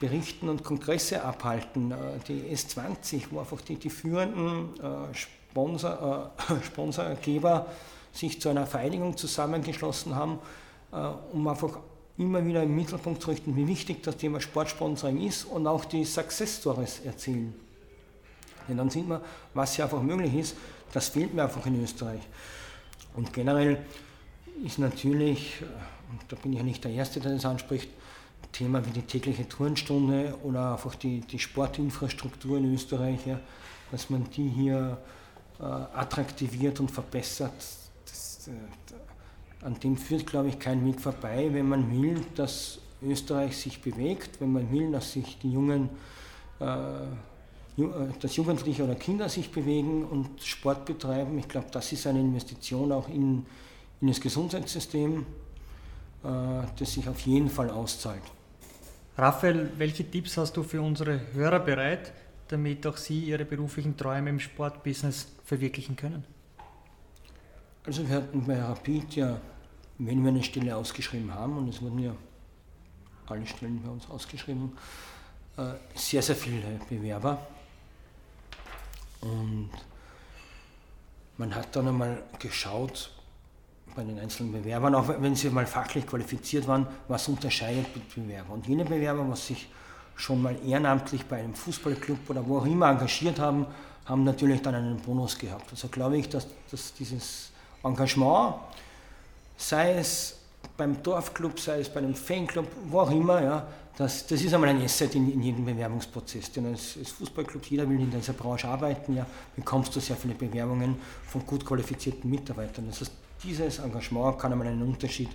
berichten 0.00 0.50
und 0.50 0.62
Kongresse 0.62 1.24
abhalten. 1.24 1.92
Äh, 1.92 1.96
die 2.28 2.54
S20, 2.54 3.28
wo 3.30 3.40
einfach 3.40 3.62
die, 3.62 3.76
die 3.76 3.88
führenden 3.88 4.78
äh, 4.80 5.14
Sponsor, 5.14 6.32
Sponsorgeber 6.62 7.68
sich 8.12 8.38
zu 8.38 8.50
einer 8.50 8.66
Vereinigung 8.66 9.16
zusammengeschlossen 9.16 10.14
haben, 10.14 10.38
um 11.32 11.46
einfach 11.46 11.78
immer 12.16 12.44
wieder 12.44 12.62
im 12.62 12.74
Mittelpunkt 12.74 13.22
zu 13.22 13.30
richten, 13.30 13.54
wie 13.54 13.66
wichtig 13.66 14.02
das 14.02 14.16
Thema 14.16 14.40
Sportsponsoring 14.40 15.26
ist 15.26 15.44
und 15.44 15.66
auch 15.66 15.84
die 15.84 16.04
Success 16.04 16.58
Stories 16.58 17.00
erzählen. 17.04 17.54
Denn 18.66 18.76
dann 18.76 18.90
sieht 18.90 19.06
man, 19.06 19.20
was 19.54 19.76
hier 19.76 19.84
einfach 19.84 20.02
möglich 20.02 20.34
ist. 20.34 20.56
Das 20.92 21.08
fehlt 21.08 21.34
mir 21.34 21.44
einfach 21.44 21.64
in 21.66 21.82
Österreich. 21.82 22.20
Und 23.18 23.32
generell 23.32 23.84
ist 24.64 24.78
natürlich, 24.78 25.60
und 26.08 26.20
da 26.28 26.36
bin 26.36 26.52
ich 26.52 26.58
ja 26.58 26.64
nicht 26.64 26.84
der 26.84 26.92
Erste, 26.92 27.18
der 27.18 27.32
das 27.32 27.44
anspricht, 27.44 27.88
Thema 28.52 28.86
wie 28.86 28.90
die 28.90 29.02
tägliche 29.02 29.48
Turnstunde 29.48 30.36
oder 30.44 30.74
einfach 30.74 30.94
die, 30.94 31.22
die 31.22 31.40
Sportinfrastruktur 31.40 32.58
in 32.58 32.72
Österreich, 32.72 33.26
ja, 33.26 33.40
dass 33.90 34.08
man 34.08 34.30
die 34.30 34.48
hier 34.48 34.98
äh, 35.58 35.64
attraktiviert 35.64 36.78
und 36.78 36.92
verbessert. 36.92 37.52
Das, 38.06 38.46
äh, 38.46 39.64
an 39.64 39.74
dem 39.80 39.96
führt, 39.96 40.24
glaube 40.24 40.50
ich, 40.50 40.60
kein 40.60 40.86
Weg 40.86 41.00
vorbei, 41.00 41.48
wenn 41.50 41.68
man 41.68 41.90
will, 41.90 42.24
dass 42.36 42.78
Österreich 43.02 43.56
sich 43.56 43.82
bewegt, 43.82 44.40
wenn 44.40 44.52
man 44.52 44.70
will, 44.70 44.92
dass 44.92 45.12
sich 45.12 45.36
die 45.40 45.50
jungen, 45.50 45.90
äh, 46.60 46.64
dass 48.20 48.34
Jugendliche 48.36 48.84
oder 48.84 48.96
Kinder 48.96 49.28
sich 49.28 49.50
bewegen 49.50 50.04
und 50.04 50.42
Sport 50.42 50.84
betreiben. 50.84 51.38
Ich 51.38 51.48
glaube, 51.48 51.68
das 51.70 51.92
ist 51.92 52.06
eine 52.06 52.20
Investition 52.20 52.90
auch 52.90 53.08
in, 53.08 53.46
in 54.00 54.08
das 54.08 54.20
Gesundheitssystem, 54.20 55.24
äh, 56.24 56.28
das 56.76 56.92
sich 56.92 57.08
auf 57.08 57.20
jeden 57.20 57.48
Fall 57.48 57.70
auszahlt. 57.70 58.22
Raphael, 59.16 59.70
welche 59.78 60.08
Tipps 60.08 60.36
hast 60.36 60.56
du 60.56 60.62
für 60.62 60.80
unsere 60.80 61.20
Hörer 61.32 61.60
bereit, 61.60 62.12
damit 62.48 62.86
auch 62.86 62.96
sie 62.96 63.24
ihre 63.24 63.44
beruflichen 63.44 63.96
Träume 63.96 64.30
im 64.30 64.40
Sportbusiness 64.40 65.28
verwirklichen 65.44 65.96
können? 65.96 66.24
Also 67.84 68.08
wir 68.08 68.16
hatten 68.16 68.44
bei 68.44 68.60
Rapid 68.60 69.16
ja, 69.16 69.40
wenn 69.98 70.22
wir 70.22 70.30
eine 70.30 70.42
Stelle 70.42 70.76
ausgeschrieben 70.76 71.32
haben, 71.32 71.56
und 71.58 71.68
es 71.68 71.80
wurden 71.80 72.00
ja 72.00 72.14
alle 73.26 73.46
Stellen 73.46 73.80
bei 73.82 73.90
uns 73.90 74.08
ausgeschrieben, 74.10 74.72
äh, 75.56 75.74
sehr, 75.94 76.22
sehr 76.22 76.36
viele 76.36 76.80
Bewerber. 76.88 77.46
Und 79.20 79.70
man 81.36 81.54
hat 81.54 81.74
dann 81.74 81.88
einmal 81.88 82.22
geschaut, 82.38 83.10
bei 83.94 84.04
den 84.04 84.18
einzelnen 84.18 84.52
Bewerbern, 84.52 84.94
auch 84.94 85.08
wenn 85.08 85.34
sie 85.34 85.50
mal 85.50 85.66
fachlich 85.66 86.06
qualifiziert 86.06 86.68
waren, 86.68 86.86
was 87.08 87.26
unterscheidet 87.26 87.86
Bewerber. 88.14 88.52
Und 88.52 88.66
jene 88.66 88.84
Bewerber, 88.84 89.28
was 89.28 89.46
sich 89.46 89.68
schon 90.14 90.42
mal 90.42 90.56
ehrenamtlich 90.64 91.24
bei 91.24 91.38
einem 91.38 91.54
Fußballclub 91.54 92.30
oder 92.30 92.46
wo 92.46 92.58
auch 92.58 92.66
immer 92.66 92.90
engagiert 92.90 93.38
haben, 93.38 93.66
haben 94.04 94.24
natürlich 94.24 94.62
dann 94.62 94.74
einen 94.74 94.96
Bonus 94.98 95.36
gehabt. 95.38 95.70
Also 95.70 95.88
glaube 95.88 96.16
ich, 96.16 96.28
dass, 96.28 96.46
dass 96.70 96.94
dieses 96.94 97.50
Engagement, 97.82 98.54
sei 99.56 99.94
es 99.94 100.38
beim 100.76 101.02
Dorfclub, 101.02 101.58
sei 101.58 101.80
es 101.80 101.88
bei 101.88 101.98
einem 101.98 102.14
Fanclub, 102.14 102.66
wo 102.84 103.00
auch 103.00 103.10
immer, 103.10 103.42
ja, 103.42 103.66
das, 103.98 104.28
das 104.28 104.40
ist 104.42 104.54
einmal 104.54 104.70
ein 104.70 104.80
Asset 104.80 105.16
in, 105.16 105.32
in 105.32 105.42
jedem 105.42 105.64
Bewerbungsprozess. 105.64 106.52
Denn 106.52 106.66
als, 106.66 106.96
als 106.96 107.10
Fußballclub, 107.10 107.64
jeder 107.66 107.88
will 107.88 107.98
in 107.98 108.08
dieser 108.12 108.32
Branche 108.32 108.68
arbeiten, 108.68 109.16
ja, 109.16 109.26
bekommst 109.56 109.94
du 109.96 109.98
sehr 109.98 110.14
viele 110.14 110.34
Bewerbungen 110.34 110.94
von 111.26 111.44
gut 111.44 111.66
qualifizierten 111.66 112.30
Mitarbeitern. 112.30 112.86
Das 112.86 113.00
heißt, 113.00 113.10
dieses 113.42 113.80
Engagement 113.80 114.38
kann 114.38 114.52
einmal 114.52 114.68
einen 114.68 114.82
Unterschied 114.82 115.30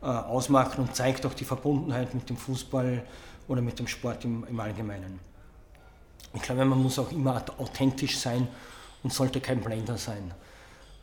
äh, 0.00 0.06
ausmachen 0.06 0.82
und 0.82 0.94
zeigt 0.94 1.26
auch 1.26 1.34
die 1.34 1.44
Verbundenheit 1.44 2.14
mit 2.14 2.30
dem 2.30 2.36
Fußball 2.36 3.02
oder 3.48 3.60
mit 3.62 3.80
dem 3.80 3.88
Sport 3.88 4.24
im, 4.24 4.46
im 4.48 4.60
Allgemeinen. 4.60 5.18
Ich 6.34 6.42
glaube, 6.42 6.64
man 6.64 6.80
muss 6.80 7.00
auch 7.00 7.10
immer 7.10 7.44
authentisch 7.58 8.16
sein 8.16 8.46
und 9.02 9.12
sollte 9.12 9.40
kein 9.40 9.60
Blender 9.60 9.98
sein. 9.98 10.32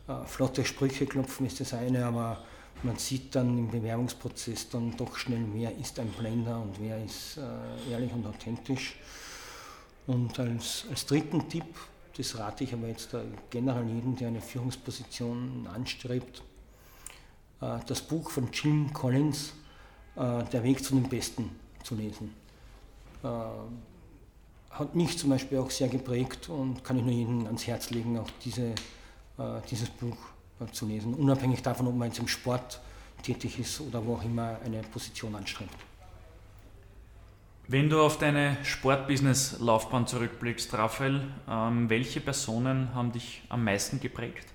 Äh, 0.08 0.24
flotte 0.24 0.64
Sprüche 0.64 1.04
klopfen 1.04 1.44
ist 1.44 1.60
das 1.60 1.74
eine, 1.74 2.06
aber 2.06 2.38
man 2.86 2.96
sieht 2.96 3.34
dann 3.34 3.58
im 3.58 3.68
Bewerbungsprozess 3.68 4.68
dann 4.68 4.96
doch 4.96 5.16
schnell, 5.16 5.44
wer 5.52 5.76
ist 5.76 5.98
ein 5.98 6.08
Blender 6.08 6.60
und 6.60 6.80
wer 6.80 7.04
ist 7.04 7.36
äh, 7.36 7.92
ehrlich 7.92 8.12
und 8.12 8.24
authentisch. 8.26 8.96
Und 10.06 10.38
als, 10.38 10.86
als 10.88 11.04
dritten 11.04 11.48
Tipp, 11.48 11.66
das 12.16 12.38
rate 12.38 12.64
ich 12.64 12.72
aber 12.72 12.86
jetzt 12.86 13.10
generell 13.50 13.88
jedem, 13.88 14.14
der 14.14 14.28
eine 14.28 14.40
Führungsposition 14.40 15.66
anstrebt, 15.66 16.42
äh, 17.60 17.78
das 17.86 18.00
Buch 18.02 18.30
von 18.30 18.50
Jim 18.52 18.92
Collins, 18.92 19.52
äh, 20.14 20.44
Der 20.44 20.62
Weg 20.62 20.82
zu 20.82 20.94
den 20.94 21.08
Besten, 21.08 21.50
zu 21.82 21.96
lesen. 21.96 22.32
Äh, 23.24 23.28
hat 24.70 24.94
mich 24.94 25.18
zum 25.18 25.30
Beispiel 25.30 25.58
auch 25.58 25.70
sehr 25.70 25.88
geprägt 25.88 26.48
und 26.48 26.84
kann 26.84 26.98
ich 26.98 27.04
nur 27.04 27.12
jedem 27.12 27.46
ans 27.46 27.66
Herz 27.66 27.90
legen, 27.90 28.18
auch 28.18 28.30
diese, 28.44 28.74
äh, 29.38 29.60
dieses 29.70 29.88
Buch 29.90 30.16
zu 30.72 30.86
lesen, 30.86 31.14
unabhängig 31.14 31.62
davon, 31.62 31.86
ob 31.86 31.96
man 31.96 32.08
jetzt 32.08 32.18
im 32.18 32.28
Sport 32.28 32.80
tätig 33.22 33.58
ist 33.58 33.80
oder 33.80 34.04
wo 34.04 34.14
auch 34.14 34.24
immer 34.24 34.58
eine 34.64 34.82
Position 34.82 35.34
anstrebt. 35.34 35.74
Wenn 37.68 37.90
du 37.90 38.00
auf 38.00 38.18
deine 38.18 38.58
Sportbusiness-Laufbahn 38.62 40.06
zurückblickst, 40.06 40.72
Raphael, 40.74 41.22
ähm, 41.50 41.90
welche 41.90 42.20
Personen 42.20 42.94
haben 42.94 43.10
dich 43.10 43.42
am 43.48 43.64
meisten 43.64 43.98
geprägt? 43.98 44.46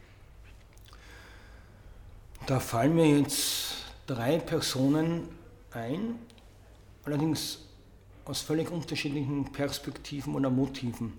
Da 2.45 2.61
fallen 2.61 2.95
mir 2.95 3.19
jetzt 3.19 3.85
drei 4.07 4.37
Personen 4.39 5.27
ein, 5.71 6.15
allerdings 7.03 7.59
aus 8.23 8.41
völlig 8.41 8.71
unterschiedlichen 8.71 9.51
Perspektiven 9.51 10.33
oder 10.33 10.49
Motiven. 10.49 11.13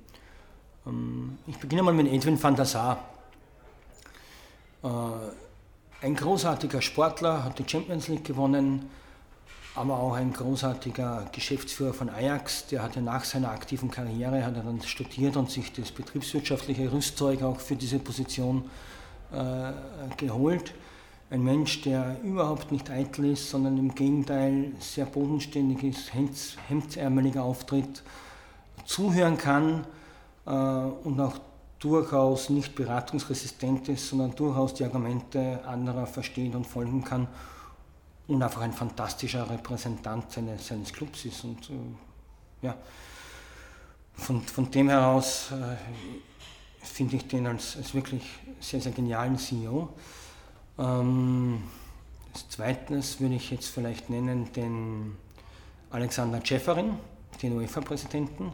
Ähm, 0.86 1.36
ich 1.46 1.59
beginne 1.59 1.82
mal 1.82 1.92
mit 1.92 2.10
Edwin 2.10 2.42
van 2.42 2.56
der 2.56 2.64
Sar. 2.64 3.11
Äh, 4.82 4.88
ein 6.04 6.16
großartiger 6.16 6.82
Sportler, 6.82 7.44
hat 7.44 7.59
die 7.59 7.68
Champions 7.68 8.09
League 8.09 8.24
gewonnen, 8.24 8.90
aber 9.74 9.98
auch 9.98 10.14
ein 10.14 10.32
großartiger 10.32 11.26
Geschäftsführer 11.32 11.94
von 11.94 12.10
Ajax. 12.10 12.66
Der 12.66 12.82
hatte 12.82 13.00
nach 13.00 13.24
seiner 13.24 13.50
aktiven 13.50 13.90
Karriere 13.90 14.44
hat 14.44 14.56
er 14.56 14.62
dann 14.62 14.82
studiert 14.82 15.36
und 15.36 15.50
sich 15.50 15.72
das 15.72 15.92
betriebswirtschaftliche 15.92 16.92
Rüstzeug 16.92 17.42
auch 17.42 17.60
für 17.60 17.76
diese 17.76 17.98
Position 17.98 18.68
äh, 19.32 19.72
geholt. 20.16 20.74
Ein 21.30 21.44
Mensch, 21.44 21.80
der 21.82 22.16
überhaupt 22.22 22.72
nicht 22.72 22.90
eitel 22.90 23.32
ist, 23.32 23.48
sondern 23.48 23.78
im 23.78 23.94
Gegenteil 23.94 24.72
sehr 24.80 25.06
bodenständig 25.06 25.82
ist, 25.82 26.12
hemdsärmelig 26.68 27.38
auftritt, 27.38 28.02
zuhören 28.84 29.38
kann 29.38 29.86
äh, 30.46 30.50
und 30.50 31.18
auch 31.20 31.38
durchaus 31.82 32.48
nicht 32.48 32.76
beratungsresistent 32.76 33.88
ist, 33.88 34.09
sondern 34.09 34.34
durchaus 34.36 34.72
die 34.74 34.84
Argumente 34.84 35.60
anderer 35.66 36.06
versteht 36.06 36.54
und 36.54 36.64
folgen 36.64 37.02
kann 37.02 37.26
und 38.28 38.40
einfach 38.40 38.60
ein 38.60 38.72
fantastischer 38.72 39.50
Repräsentant 39.50 40.30
seines, 40.30 40.68
seines 40.68 40.92
Clubs 40.92 41.24
ist. 41.24 41.42
Und 41.42 41.70
äh, 41.70 42.66
ja, 42.66 42.76
von, 44.14 44.42
von 44.42 44.70
dem 44.70 44.90
heraus 44.90 45.50
äh, 45.50 45.76
finde 46.84 47.16
ich 47.16 47.26
den 47.26 47.48
als, 47.48 47.76
als 47.76 47.94
wirklich 47.94 48.22
sehr, 48.60 48.80
sehr 48.80 48.92
genialen 48.92 49.36
CEO. 49.36 49.88
Ähm, 50.78 51.64
als 52.32 52.48
zweites 52.48 53.20
würde 53.20 53.34
ich 53.34 53.50
jetzt 53.50 53.68
vielleicht 53.68 54.09
nennen 54.09 54.52
den 54.52 55.16
Alexander 55.90 56.40
Tscheferin, 56.40 56.96
den 57.42 57.59
UEFA-Präsidenten 57.59 58.52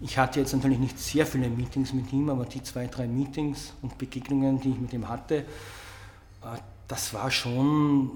ich 0.00 0.16
hatte 0.16 0.40
jetzt 0.40 0.52
natürlich 0.52 0.78
nicht 0.78 0.98
sehr 0.98 1.26
viele 1.26 1.48
Meetings 1.48 1.92
mit 1.92 2.12
ihm, 2.12 2.30
aber 2.30 2.44
die 2.44 2.62
zwei, 2.62 2.86
drei 2.86 3.06
Meetings 3.06 3.72
und 3.82 3.98
Begegnungen, 3.98 4.60
die 4.60 4.70
ich 4.70 4.78
mit 4.78 4.92
ihm 4.92 5.08
hatte, 5.08 5.38
äh, 5.38 6.58
das 6.86 7.12
war 7.12 7.30
schon 7.30 8.10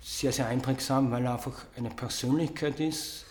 sehr, 0.00 0.32
sehr 0.32 0.46
einprägsam, 0.46 1.10
weil 1.10 1.24
er 1.24 1.34
einfach 1.34 1.64
eine 1.76 1.90
Persönlichkeit 1.90 2.80
ist 2.80 3.26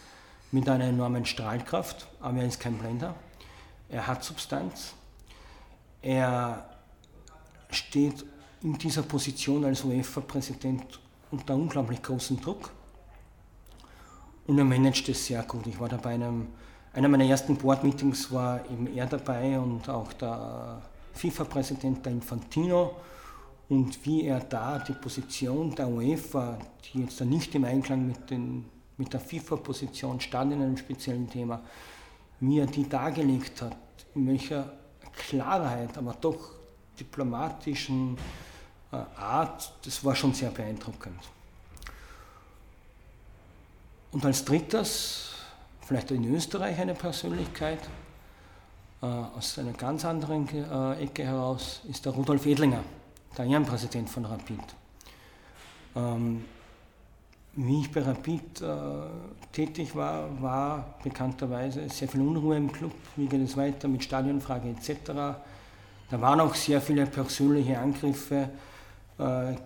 mit 0.52 0.68
einer 0.68 0.86
enormen 0.86 1.26
Strahlkraft, 1.26 2.08
aber 2.20 2.40
er 2.40 2.48
ist 2.48 2.60
kein 2.60 2.78
Blender. 2.78 3.16
Er 3.90 4.06
hat 4.08 4.24
Substanz. 4.24 4.94
Er 6.02 6.70
steht 7.70 8.26
in 8.62 8.78
dieser 8.78 9.04
Position 9.04 9.66
als 9.66 9.84
UEFA-Präsident 9.84 11.00
unter 11.32 11.56
unglaublich 11.56 12.02
großem 12.02 12.42
Druck 12.42 12.72
und 14.46 14.58
er 14.58 14.66
managt 14.66 15.10
es 15.10 15.26
sehr 15.26 15.44
gut. 15.44 15.68
Ich 15.68 15.80
war 15.80 15.90
da 15.90 15.98
bei 15.98 16.14
einem 16.14 16.48
einer 16.98 17.10
meiner 17.10 17.26
ersten 17.26 17.56
Board-Meetings 17.56 18.32
war 18.32 18.60
eben 18.72 18.88
er 18.98 19.06
dabei 19.06 19.60
und 19.60 19.88
auch 19.88 20.12
der 20.14 20.82
FIFA-Präsident 21.14 22.04
der 22.04 22.14
Infantino 22.14 22.96
und 23.70 24.04
wie 24.04 24.26
er 24.26 24.40
da 24.40 24.80
die 24.80 24.94
Position 24.94 25.76
der 25.76 25.88
UEFA, 25.90 26.58
die 26.84 27.02
jetzt 27.02 27.22
nicht 27.22 27.54
im 27.54 27.66
Einklang 27.66 28.08
mit, 28.08 28.32
den, 28.32 28.66
mit 28.98 29.14
der 29.14 29.20
FIFA-Position 29.20 30.20
stand 30.20 30.54
in 30.54 30.64
einem 30.64 30.76
speziellen 30.76 31.30
Thema, 31.30 31.62
wie 32.40 32.58
er 32.58 32.66
die 32.66 32.90
dargelegt 32.90 33.62
hat, 33.62 33.78
in 34.16 34.26
welcher 34.26 34.74
Klarheit, 35.16 35.96
aber 36.00 36.16
doch 36.20 36.50
diplomatischen 37.00 38.18
äh, 38.92 38.96
Art, 38.96 39.72
das 39.86 40.04
war 40.04 40.16
schon 40.16 40.34
sehr 40.34 40.50
beeindruckend. 40.50 41.20
Und 44.12 44.26
als 44.26 44.44
drittes 44.44 45.37
vielleicht 45.88 46.12
in 46.12 46.36
Österreich 46.36 46.78
eine 46.80 46.94
Persönlichkeit. 46.94 47.80
Äh, 49.02 49.06
aus 49.06 49.58
einer 49.58 49.74
ganz 49.74 50.04
anderen 50.06 50.48
äh, 50.50 51.04
Ecke 51.04 51.24
heraus 51.24 51.82
ist 51.90 52.06
der 52.06 52.14
Rudolf 52.14 52.46
Edlinger, 52.46 52.84
der 53.38 53.46
Ehrenpräsident 53.46 54.10
von 54.10 54.26
Rapid. 54.26 54.60
Ähm, 55.96 56.44
wie 57.56 57.82
ich 57.82 57.92
bei 57.92 58.02
Rapid 58.02 58.62
äh, 58.62 58.66
tätig 59.52 59.96
war, 59.96 60.30
war 60.42 60.96
bekannterweise 61.04 61.88
sehr 61.90 62.08
viel 62.08 62.22
Unruhe 62.22 62.58
im 62.58 62.72
Club. 62.72 62.94
Wie 63.16 63.28
geht 63.28 63.42
es 63.42 63.56
weiter 63.56 63.88
mit 63.88 64.04
Stadionfrage 64.04 64.70
etc. 64.70 65.12
Da 66.10 66.22
waren 66.22 66.40
auch 66.42 66.56
sehr 66.56 66.82
viele 66.82 67.06
persönliche 67.06 67.78
Angriffe 67.80 68.50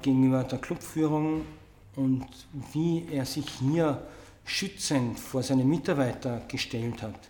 gegenüber 0.02 0.45
der 0.45 0.60
Clubführung 0.60 1.41
und 1.98 2.26
wie 2.72 3.06
er 3.11 3.26
sich 3.26 3.45
hier 3.60 4.02
schützend 4.45 5.19
vor 5.19 5.43
seine 5.43 5.63
Mitarbeiter 5.63 6.41
gestellt 6.47 7.01
hat, 7.01 7.30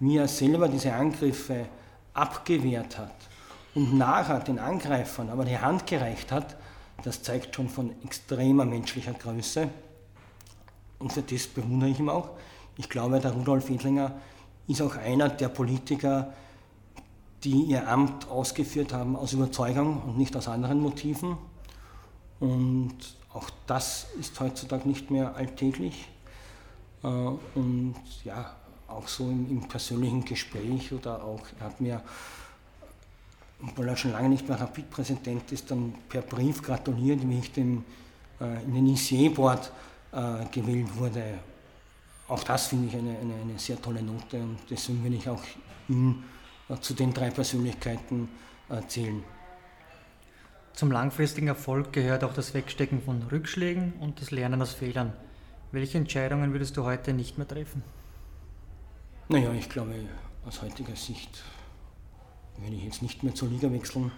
wie 0.00 0.16
er 0.16 0.28
selber 0.28 0.68
diese 0.68 0.92
Angriffe 0.92 1.66
abgewehrt 2.14 2.98
hat 2.98 3.14
und 3.74 3.96
nachher 3.96 4.40
den 4.40 4.58
Angreifern 4.58 5.30
aber 5.30 5.44
die 5.44 5.58
Hand 5.58 5.86
gereicht 5.86 6.32
hat, 6.32 6.56
das 7.04 7.22
zeigt 7.22 7.54
schon 7.54 7.68
von 7.68 7.94
extremer 8.02 8.64
menschlicher 8.64 9.12
Größe. 9.12 9.68
Und 10.98 11.12
für 11.12 11.22
das 11.22 11.46
bewundere 11.46 11.90
ich 11.90 12.00
ihn 12.00 12.08
auch. 12.08 12.30
Ich 12.76 12.88
glaube, 12.88 13.20
der 13.20 13.32
Rudolf 13.32 13.70
Edlinger 13.70 14.16
ist 14.66 14.82
auch 14.82 14.96
einer 14.96 15.28
der 15.28 15.48
Politiker, 15.48 16.32
die 17.44 17.62
ihr 17.62 17.88
Amt 17.88 18.28
ausgeführt 18.28 18.92
haben 18.92 19.14
aus 19.14 19.32
Überzeugung 19.32 20.02
und 20.02 20.18
nicht 20.18 20.34
aus 20.34 20.48
anderen 20.48 20.80
Motiven. 20.80 21.38
Und 22.40 22.96
auch 23.32 23.48
das 23.66 24.08
ist 24.18 24.38
heutzutage 24.40 24.88
nicht 24.88 25.10
mehr 25.10 25.36
alltäglich. 25.36 26.08
Äh, 27.02 27.06
und 27.06 27.94
ja, 28.24 28.56
auch 28.88 29.06
so 29.06 29.24
im, 29.24 29.50
im, 29.50 29.68
persönlichen 29.68 30.24
Gespräch 30.24 30.92
oder 30.92 31.22
auch, 31.22 31.42
er 31.58 31.66
hat 31.66 31.80
mir, 31.80 32.02
obwohl 33.62 33.88
er 33.88 33.96
schon 33.96 34.12
lange 34.12 34.30
nicht 34.30 34.48
mehr 34.48 34.60
Rapid-Präsident 34.60 35.52
ist, 35.52 35.70
dann 35.70 35.94
per 36.08 36.22
Brief 36.22 36.62
gratuliert, 36.62 37.20
wie 37.28 37.38
ich 37.38 37.52
den, 37.52 37.84
äh, 38.40 38.62
in 38.64 38.74
den 38.74 38.86
ICE-Board 38.86 39.72
äh, 40.12 40.44
gewählt 40.50 40.96
wurde. 40.96 41.38
Auch 42.28 42.42
das 42.44 42.68
finde 42.68 42.88
ich 42.88 42.94
eine, 42.94 43.10
eine, 43.18 43.34
eine, 43.34 43.58
sehr 43.58 43.80
tolle 43.80 44.02
Note 44.02 44.38
und 44.38 44.58
deswegen 44.68 45.02
will 45.04 45.14
ich 45.14 45.28
auch 45.28 45.42
ihn 45.88 46.24
äh, 46.68 46.76
zu 46.80 46.94
den 46.94 47.12
drei 47.12 47.30
Persönlichkeiten 47.30 48.28
äh, 48.68 48.86
zählen. 48.86 49.22
Zum 50.74 50.92
langfristigen 50.92 51.48
Erfolg 51.48 51.92
gehört 51.92 52.22
auch 52.22 52.34
das 52.34 52.54
Wegstecken 52.54 53.02
von 53.02 53.22
Rückschlägen 53.32 53.94
und 54.00 54.20
das 54.20 54.30
Lernen 54.30 54.62
aus 54.62 54.74
Fehlern. 54.74 55.12
Welche 55.70 55.98
Entscheidungen 55.98 56.52
würdest 56.52 56.76
du 56.76 56.84
heute 56.84 57.12
nicht 57.12 57.36
mehr 57.36 57.46
treffen? 57.46 57.82
Naja, 59.28 59.52
ich 59.52 59.68
glaube, 59.68 59.94
aus 60.46 60.62
heutiger 60.62 60.96
Sicht 60.96 61.42
würde 62.56 62.74
ich 62.74 62.84
jetzt 62.84 63.02
nicht 63.02 63.22
mehr 63.22 63.34
zur 63.34 63.48
Liga 63.48 63.70
wechseln, 63.70 64.10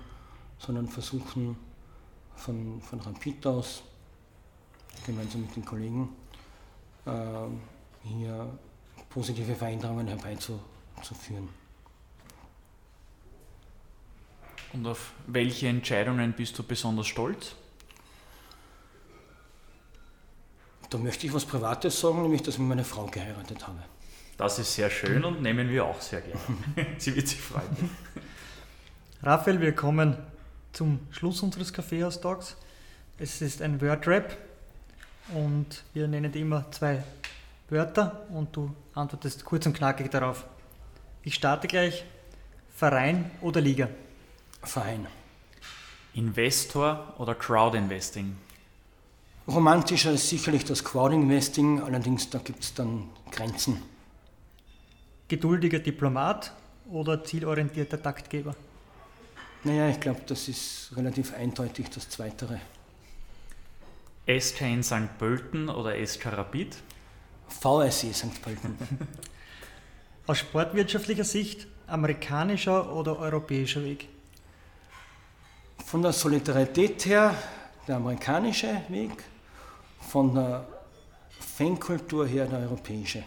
sondern 0.59 0.86
versuchen 0.86 1.56
von, 2.36 2.81
von 2.81 3.01
Rapid 3.01 3.47
aus 3.47 3.82
gemeinsam 5.05 5.43
mit 5.43 5.56
den 5.56 5.64
Kollegen 5.64 6.09
äh, 7.06 7.10
hier 8.05 8.59
positive 9.09 9.55
Veränderungen 9.55 10.06
herbeizuführen. 10.06 11.48
Und 14.72 14.86
auf 14.86 15.12
welche 15.27 15.66
Entscheidungen 15.66 16.32
bist 16.32 16.56
du 16.59 16.62
besonders 16.62 17.09
stolz? 17.09 17.56
Da 20.90 20.98
möchte 20.98 21.26
ich 21.26 21.32
was 21.32 21.44
Privates 21.44 22.00
sagen, 22.00 22.22
nämlich, 22.22 22.42
dass 22.42 22.54
ich 22.54 22.60
meine 22.60 22.84
Frau 22.84 23.06
geheiratet 23.06 23.66
habe. 23.66 23.78
Das 24.36 24.58
ist 24.58 24.74
sehr 24.74 24.90
schön 24.90 25.24
und 25.24 25.40
nehmen 25.40 25.68
wir 25.68 25.84
auch 25.84 26.00
sehr 26.00 26.20
gerne. 26.20 26.40
Sie 26.98 27.14
wird 27.14 27.28
sich 27.28 27.40
freuen. 27.40 27.90
Raphael, 29.22 29.60
wir 29.60 29.72
kommen 29.72 30.16
zum 30.72 31.00
Schluss 31.10 31.42
unseres 31.42 31.72
Kaffeehaus-Talks. 31.72 32.56
Es 33.18 33.40
ist 33.40 33.62
ein 33.62 33.80
Wordrap 33.80 34.36
und 35.32 35.84
wir 35.94 36.08
nennen 36.08 36.32
immer 36.34 36.70
zwei 36.72 37.04
Wörter 37.68 38.26
und 38.30 38.56
du 38.56 38.74
antwortest 38.94 39.44
kurz 39.44 39.66
und 39.66 39.76
knackig 39.76 40.10
darauf. 40.10 40.44
Ich 41.22 41.34
starte 41.34 41.68
gleich. 41.68 42.04
Verein 42.74 43.30
oder 43.42 43.60
Liga? 43.60 43.88
Verein. 44.62 45.06
Investor 46.14 47.14
oder 47.18 47.34
Crowd-Investing? 47.34 48.36
Romantischer 49.51 50.12
ist 50.12 50.28
sicherlich 50.28 50.64
das 50.64 50.85
Crowd-Investing, 50.85 51.82
allerdings 51.82 52.31
da 52.31 52.39
gibt 52.39 52.62
es 52.62 52.72
dann 52.72 53.09
Grenzen. 53.32 53.82
Geduldiger 55.27 55.81
Diplomat 55.81 56.52
oder 56.89 57.24
zielorientierter 57.24 58.01
Taktgeber? 58.01 58.55
Naja, 59.64 59.89
ich 59.89 59.98
glaube, 59.98 60.20
das 60.27 60.47
ist 60.47 60.93
relativ 60.97 61.35
eindeutig 61.35 61.90
das 61.90 62.09
Zweitere. 62.09 62.60
SK 64.28 64.60
in 64.60 64.85
St. 64.85 65.18
Pölten 65.18 65.68
oder 65.68 65.94
SK 66.06 66.27
Rapid? 66.27 66.77
VSC 67.48 68.12
St. 68.12 68.40
Pölten. 68.43 68.78
Aus 70.28 70.39
sportwirtschaftlicher 70.39 71.24
Sicht 71.24 71.66
amerikanischer 71.89 72.93
oder 72.94 73.18
europäischer 73.18 73.82
Weg? 73.82 74.06
Von 75.85 76.02
der 76.02 76.12
Solidarität 76.12 77.05
her 77.06 77.35
der 77.89 77.97
amerikanische 77.97 78.82
Weg, 78.89 79.24
von 80.10 80.34
der 80.34 80.66
Fankultur 81.56 82.26
her 82.26 82.46
der 82.46 82.58
europäische. 82.60 83.22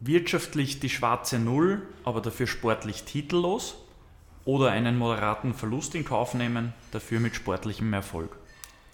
Wirtschaftlich 0.00 0.80
die 0.80 0.88
schwarze 0.88 1.38
Null, 1.38 1.82
aber 2.02 2.20
dafür 2.20 2.48
sportlich 2.48 3.04
titellos? 3.04 3.76
Oder 4.44 4.72
einen 4.72 4.98
moderaten 4.98 5.54
Verlust 5.54 5.94
in 5.94 6.04
Kauf 6.04 6.34
nehmen, 6.34 6.74
dafür 6.90 7.20
mit 7.20 7.36
sportlichem 7.36 7.92
Erfolg? 7.92 8.36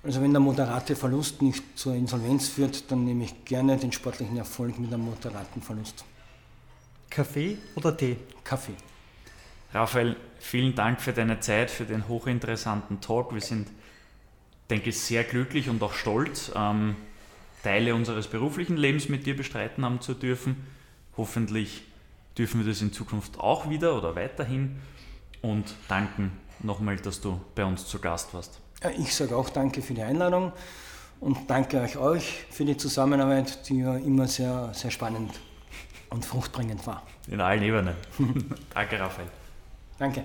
Also 0.03 0.21
wenn 0.21 0.33
der 0.33 0.41
moderate 0.41 0.95
Verlust 0.95 1.41
nicht 1.41 1.63
zur 1.79 1.95
Insolvenz 1.95 2.49
führt, 2.49 2.91
dann 2.91 3.05
nehme 3.05 3.25
ich 3.25 3.47
gerne 3.47 3.79
den 3.79 3.93
sportlichen 3.93 4.37
Erfolg 4.37 4.79
mit 4.79 4.93
einem 4.93 5.07
moderaten 5.07 5.63
Verlust. 5.63 6.05
Kaffee 7.09 7.57
oder 7.75 7.97
Tee? 7.97 8.19
Kaffee. 8.45 8.75
Raphael, 9.73 10.17
vielen 10.39 10.75
Dank 10.75 11.01
für 11.01 11.15
deine 11.15 11.41
Zeit, 11.41 11.71
für 11.71 11.85
den 11.85 12.07
hochinteressanten 12.07 13.01
Talk. 13.01 13.33
Wir 13.33 13.41
sind, 13.41 13.69
denke 14.71 14.91
ich, 14.91 15.01
sehr 15.01 15.25
glücklich 15.25 15.69
und 15.69 15.83
auch 15.83 15.93
stolz, 15.93 16.53
ähm, 16.55 16.97
Teile 17.63 17.95
unseres 17.95 18.29
beruflichen 18.29 18.77
Lebens 18.77 19.09
mit 19.09 19.27
dir 19.27 19.37
bestreiten 19.37 19.85
haben 19.85 20.01
zu 20.01 20.15
dürfen. 20.15 20.57
Hoffentlich 21.17 21.83
dürfen 22.37 22.65
wir 22.65 22.71
das 22.71 22.81
in 22.81 22.93
Zukunft 22.93 23.39
auch 23.41 23.69
wieder 23.69 23.97
oder 23.97 24.15
weiterhin 24.15 24.77
und 25.43 25.75
danken 25.89 26.33
nochmal, 26.61 26.97
dass 26.97 27.21
du 27.21 27.41
bei 27.55 27.65
uns 27.65 27.87
zu 27.87 27.99
Gast 27.99 28.33
warst. 28.35 28.61
Ich 28.99 29.15
sage 29.15 29.37
auch 29.37 29.51
danke 29.51 29.83
für 29.83 29.95
die 29.95 30.03
Einladung 30.03 30.53
und 31.21 31.51
danke 31.51 31.81
euch, 31.81 31.97
euch 31.97 32.45
für 32.51 32.65
die 32.65 32.77
Zusammenarbeit, 32.77 33.69
die 33.69 33.79
ja 33.79 33.97
immer 33.97 34.29
sehr, 34.29 34.73
sehr 34.73 34.91
spannend 34.91 35.33
und 36.11 36.25
fruchtbringend 36.25 36.87
war. 36.87 37.03
In 37.27 37.41
allen 37.41 37.63
Ebenen. 37.63 37.97
danke, 38.75 39.01
Raphael. 39.01 39.29
Danke. 39.99 40.25